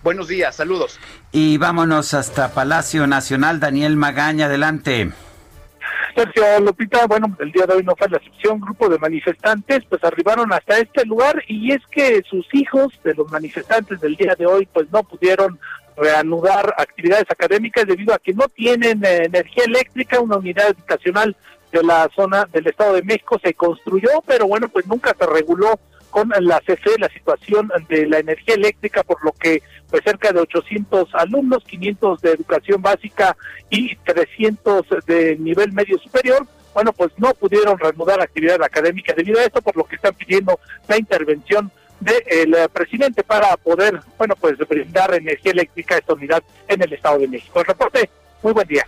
Buenos 0.02 0.28
días, 0.28 0.56
saludos. 0.56 0.98
Y 1.30 1.58
vámonos 1.58 2.14
hasta 2.14 2.54
Palacio 2.54 3.06
Nacional. 3.06 3.60
Daniel 3.60 3.96
Magaña, 3.96 4.46
adelante. 4.46 5.10
Sergio 6.14 6.60
Lupita, 6.60 7.06
bueno, 7.06 7.36
el 7.38 7.52
día 7.52 7.66
de 7.66 7.74
hoy 7.74 7.82
no 7.84 7.94
fue 7.96 8.08
la 8.08 8.16
excepción, 8.16 8.60
grupo 8.60 8.88
de 8.88 8.98
manifestantes 8.98 9.84
pues 9.88 10.02
arribaron 10.02 10.52
hasta 10.52 10.78
este 10.78 11.04
lugar 11.04 11.42
y 11.46 11.72
es 11.72 11.80
que 11.90 12.22
sus 12.28 12.46
hijos 12.52 12.92
de 13.04 13.14
los 13.14 13.30
manifestantes 13.30 14.00
del 14.00 14.16
día 14.16 14.34
de 14.36 14.46
hoy 14.46 14.68
pues 14.72 14.90
no 14.90 15.02
pudieron 15.04 15.58
reanudar 15.96 16.74
actividades 16.78 17.26
académicas 17.28 17.86
debido 17.86 18.14
a 18.14 18.18
que 18.18 18.32
no 18.32 18.48
tienen 18.48 19.04
eh, 19.04 19.24
energía 19.24 19.64
eléctrica, 19.64 20.20
una 20.20 20.36
unidad 20.36 20.68
habitacional 20.68 21.36
de 21.70 21.82
la 21.84 22.08
zona 22.16 22.46
del 22.52 22.66
Estado 22.66 22.94
de 22.94 23.02
México 23.02 23.38
se 23.42 23.54
construyó, 23.54 24.08
pero 24.26 24.46
bueno, 24.46 24.68
pues 24.68 24.86
nunca 24.86 25.14
se 25.16 25.26
reguló 25.26 25.78
con 26.10 26.30
la 26.40 26.60
CFE 26.60 26.98
la 26.98 27.08
situación 27.08 27.70
de 27.88 28.06
la 28.06 28.18
energía 28.18 28.54
eléctrica, 28.54 29.02
por 29.02 29.24
lo 29.24 29.32
que 29.32 29.62
pues 29.88 30.02
cerca 30.04 30.32
de 30.32 30.40
800 30.40 31.14
alumnos, 31.14 31.64
500 31.64 32.20
de 32.20 32.32
educación 32.32 32.82
básica 32.82 33.36
y 33.70 33.96
300 33.96 34.86
de 35.06 35.36
nivel 35.36 35.72
medio 35.72 35.98
superior, 35.98 36.46
bueno, 36.74 36.92
pues 36.92 37.10
no 37.16 37.34
pudieron 37.34 37.78
reanudar 37.78 38.20
actividad 38.20 38.62
académica 38.62 39.12
debido 39.12 39.40
a 39.40 39.44
esto, 39.44 39.60
por 39.60 39.76
lo 39.76 39.84
que 39.84 39.96
están 39.96 40.14
pidiendo 40.14 40.60
la 40.86 40.96
intervención 40.98 41.70
del 41.98 42.56
presidente 42.72 43.22
para 43.24 43.56
poder, 43.56 44.00
bueno, 44.16 44.34
pues 44.40 44.56
brindar 44.58 45.12
energía 45.14 45.52
eléctrica 45.52 45.96
a 45.96 45.98
esta 45.98 46.14
unidad 46.14 46.42
en 46.68 46.82
el 46.82 46.92
Estado 46.92 47.18
de 47.18 47.28
México. 47.28 47.60
El 47.60 47.66
reporte, 47.66 48.08
muy 48.42 48.52
buen 48.52 48.68
día. 48.68 48.86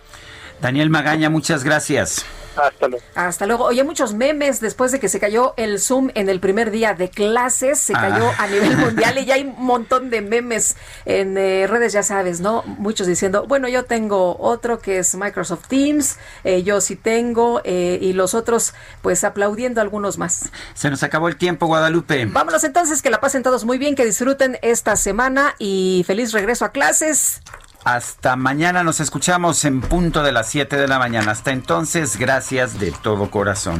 Daniel 0.63 0.89
Magaña, 0.89 1.29
muchas 1.29 1.65
gracias. 1.65 2.25
Hasta 2.55 2.87
luego. 2.87 3.03
Hasta 3.15 3.45
luego. 3.47 3.65
Oye, 3.65 3.83
muchos 3.83 4.13
memes 4.13 4.61
después 4.61 4.93
de 4.93 4.99
que 5.01 5.09
se 5.09 5.19
cayó 5.19 5.53
el 5.57 5.77
Zoom 5.77 6.09
en 6.15 6.29
el 6.29 6.39
primer 6.39 6.71
día 6.71 6.93
de 6.93 7.09
clases, 7.09 7.79
se 7.79 7.91
cayó 7.91 8.29
Ah. 8.29 8.43
a 8.43 8.47
nivel 8.47 8.77
mundial 8.77 9.17
y 9.17 9.25
ya 9.25 9.33
hay 9.33 9.41
un 9.41 9.55
montón 9.57 10.09
de 10.09 10.21
memes 10.21 10.77
en 11.03 11.37
eh, 11.37 11.67
redes, 11.67 11.91
ya 11.91 12.01
sabes, 12.01 12.39
¿no? 12.39 12.63
Muchos 12.65 13.07
diciendo, 13.07 13.45
bueno, 13.45 13.67
yo 13.67 13.83
tengo 13.83 14.37
otro 14.39 14.79
que 14.79 14.99
es 14.99 15.15
Microsoft 15.15 15.67
Teams, 15.67 16.17
eh, 16.45 16.63
yo 16.63 16.79
sí 16.79 16.95
tengo, 16.95 17.59
eh, 17.65 17.97
y 18.01 18.13
los 18.13 18.33
otros, 18.33 18.73
pues 19.01 19.25
aplaudiendo 19.25 19.81
a 19.81 19.83
algunos 19.83 20.17
más. 20.17 20.49
Se 20.75 20.89
nos 20.89 21.03
acabó 21.03 21.27
el 21.27 21.35
tiempo, 21.35 21.65
Guadalupe. 21.65 22.25
Vámonos 22.27 22.63
entonces, 22.63 23.01
que 23.01 23.09
la 23.09 23.19
pasen 23.19 23.43
todos 23.43 23.65
muy 23.65 23.77
bien, 23.77 23.95
que 23.95 24.05
disfruten 24.05 24.59
esta 24.61 24.95
semana 24.95 25.55
y 25.59 26.05
feliz 26.07 26.31
regreso 26.31 26.63
a 26.63 26.71
clases. 26.71 27.41
Hasta 27.83 28.37
mañana 28.37 28.83
nos 28.83 29.01
escuchamos 29.01 29.65
en 29.65 29.81
punto 29.81 30.23
de 30.23 30.31
las 30.31 30.47
7 30.49 30.77
de 30.77 30.87
la 30.87 30.99
mañana. 30.99 31.31
Hasta 31.31 31.51
entonces, 31.51 32.17
gracias 32.17 32.79
de 32.79 32.91
todo 32.91 33.29
corazón. 33.29 33.79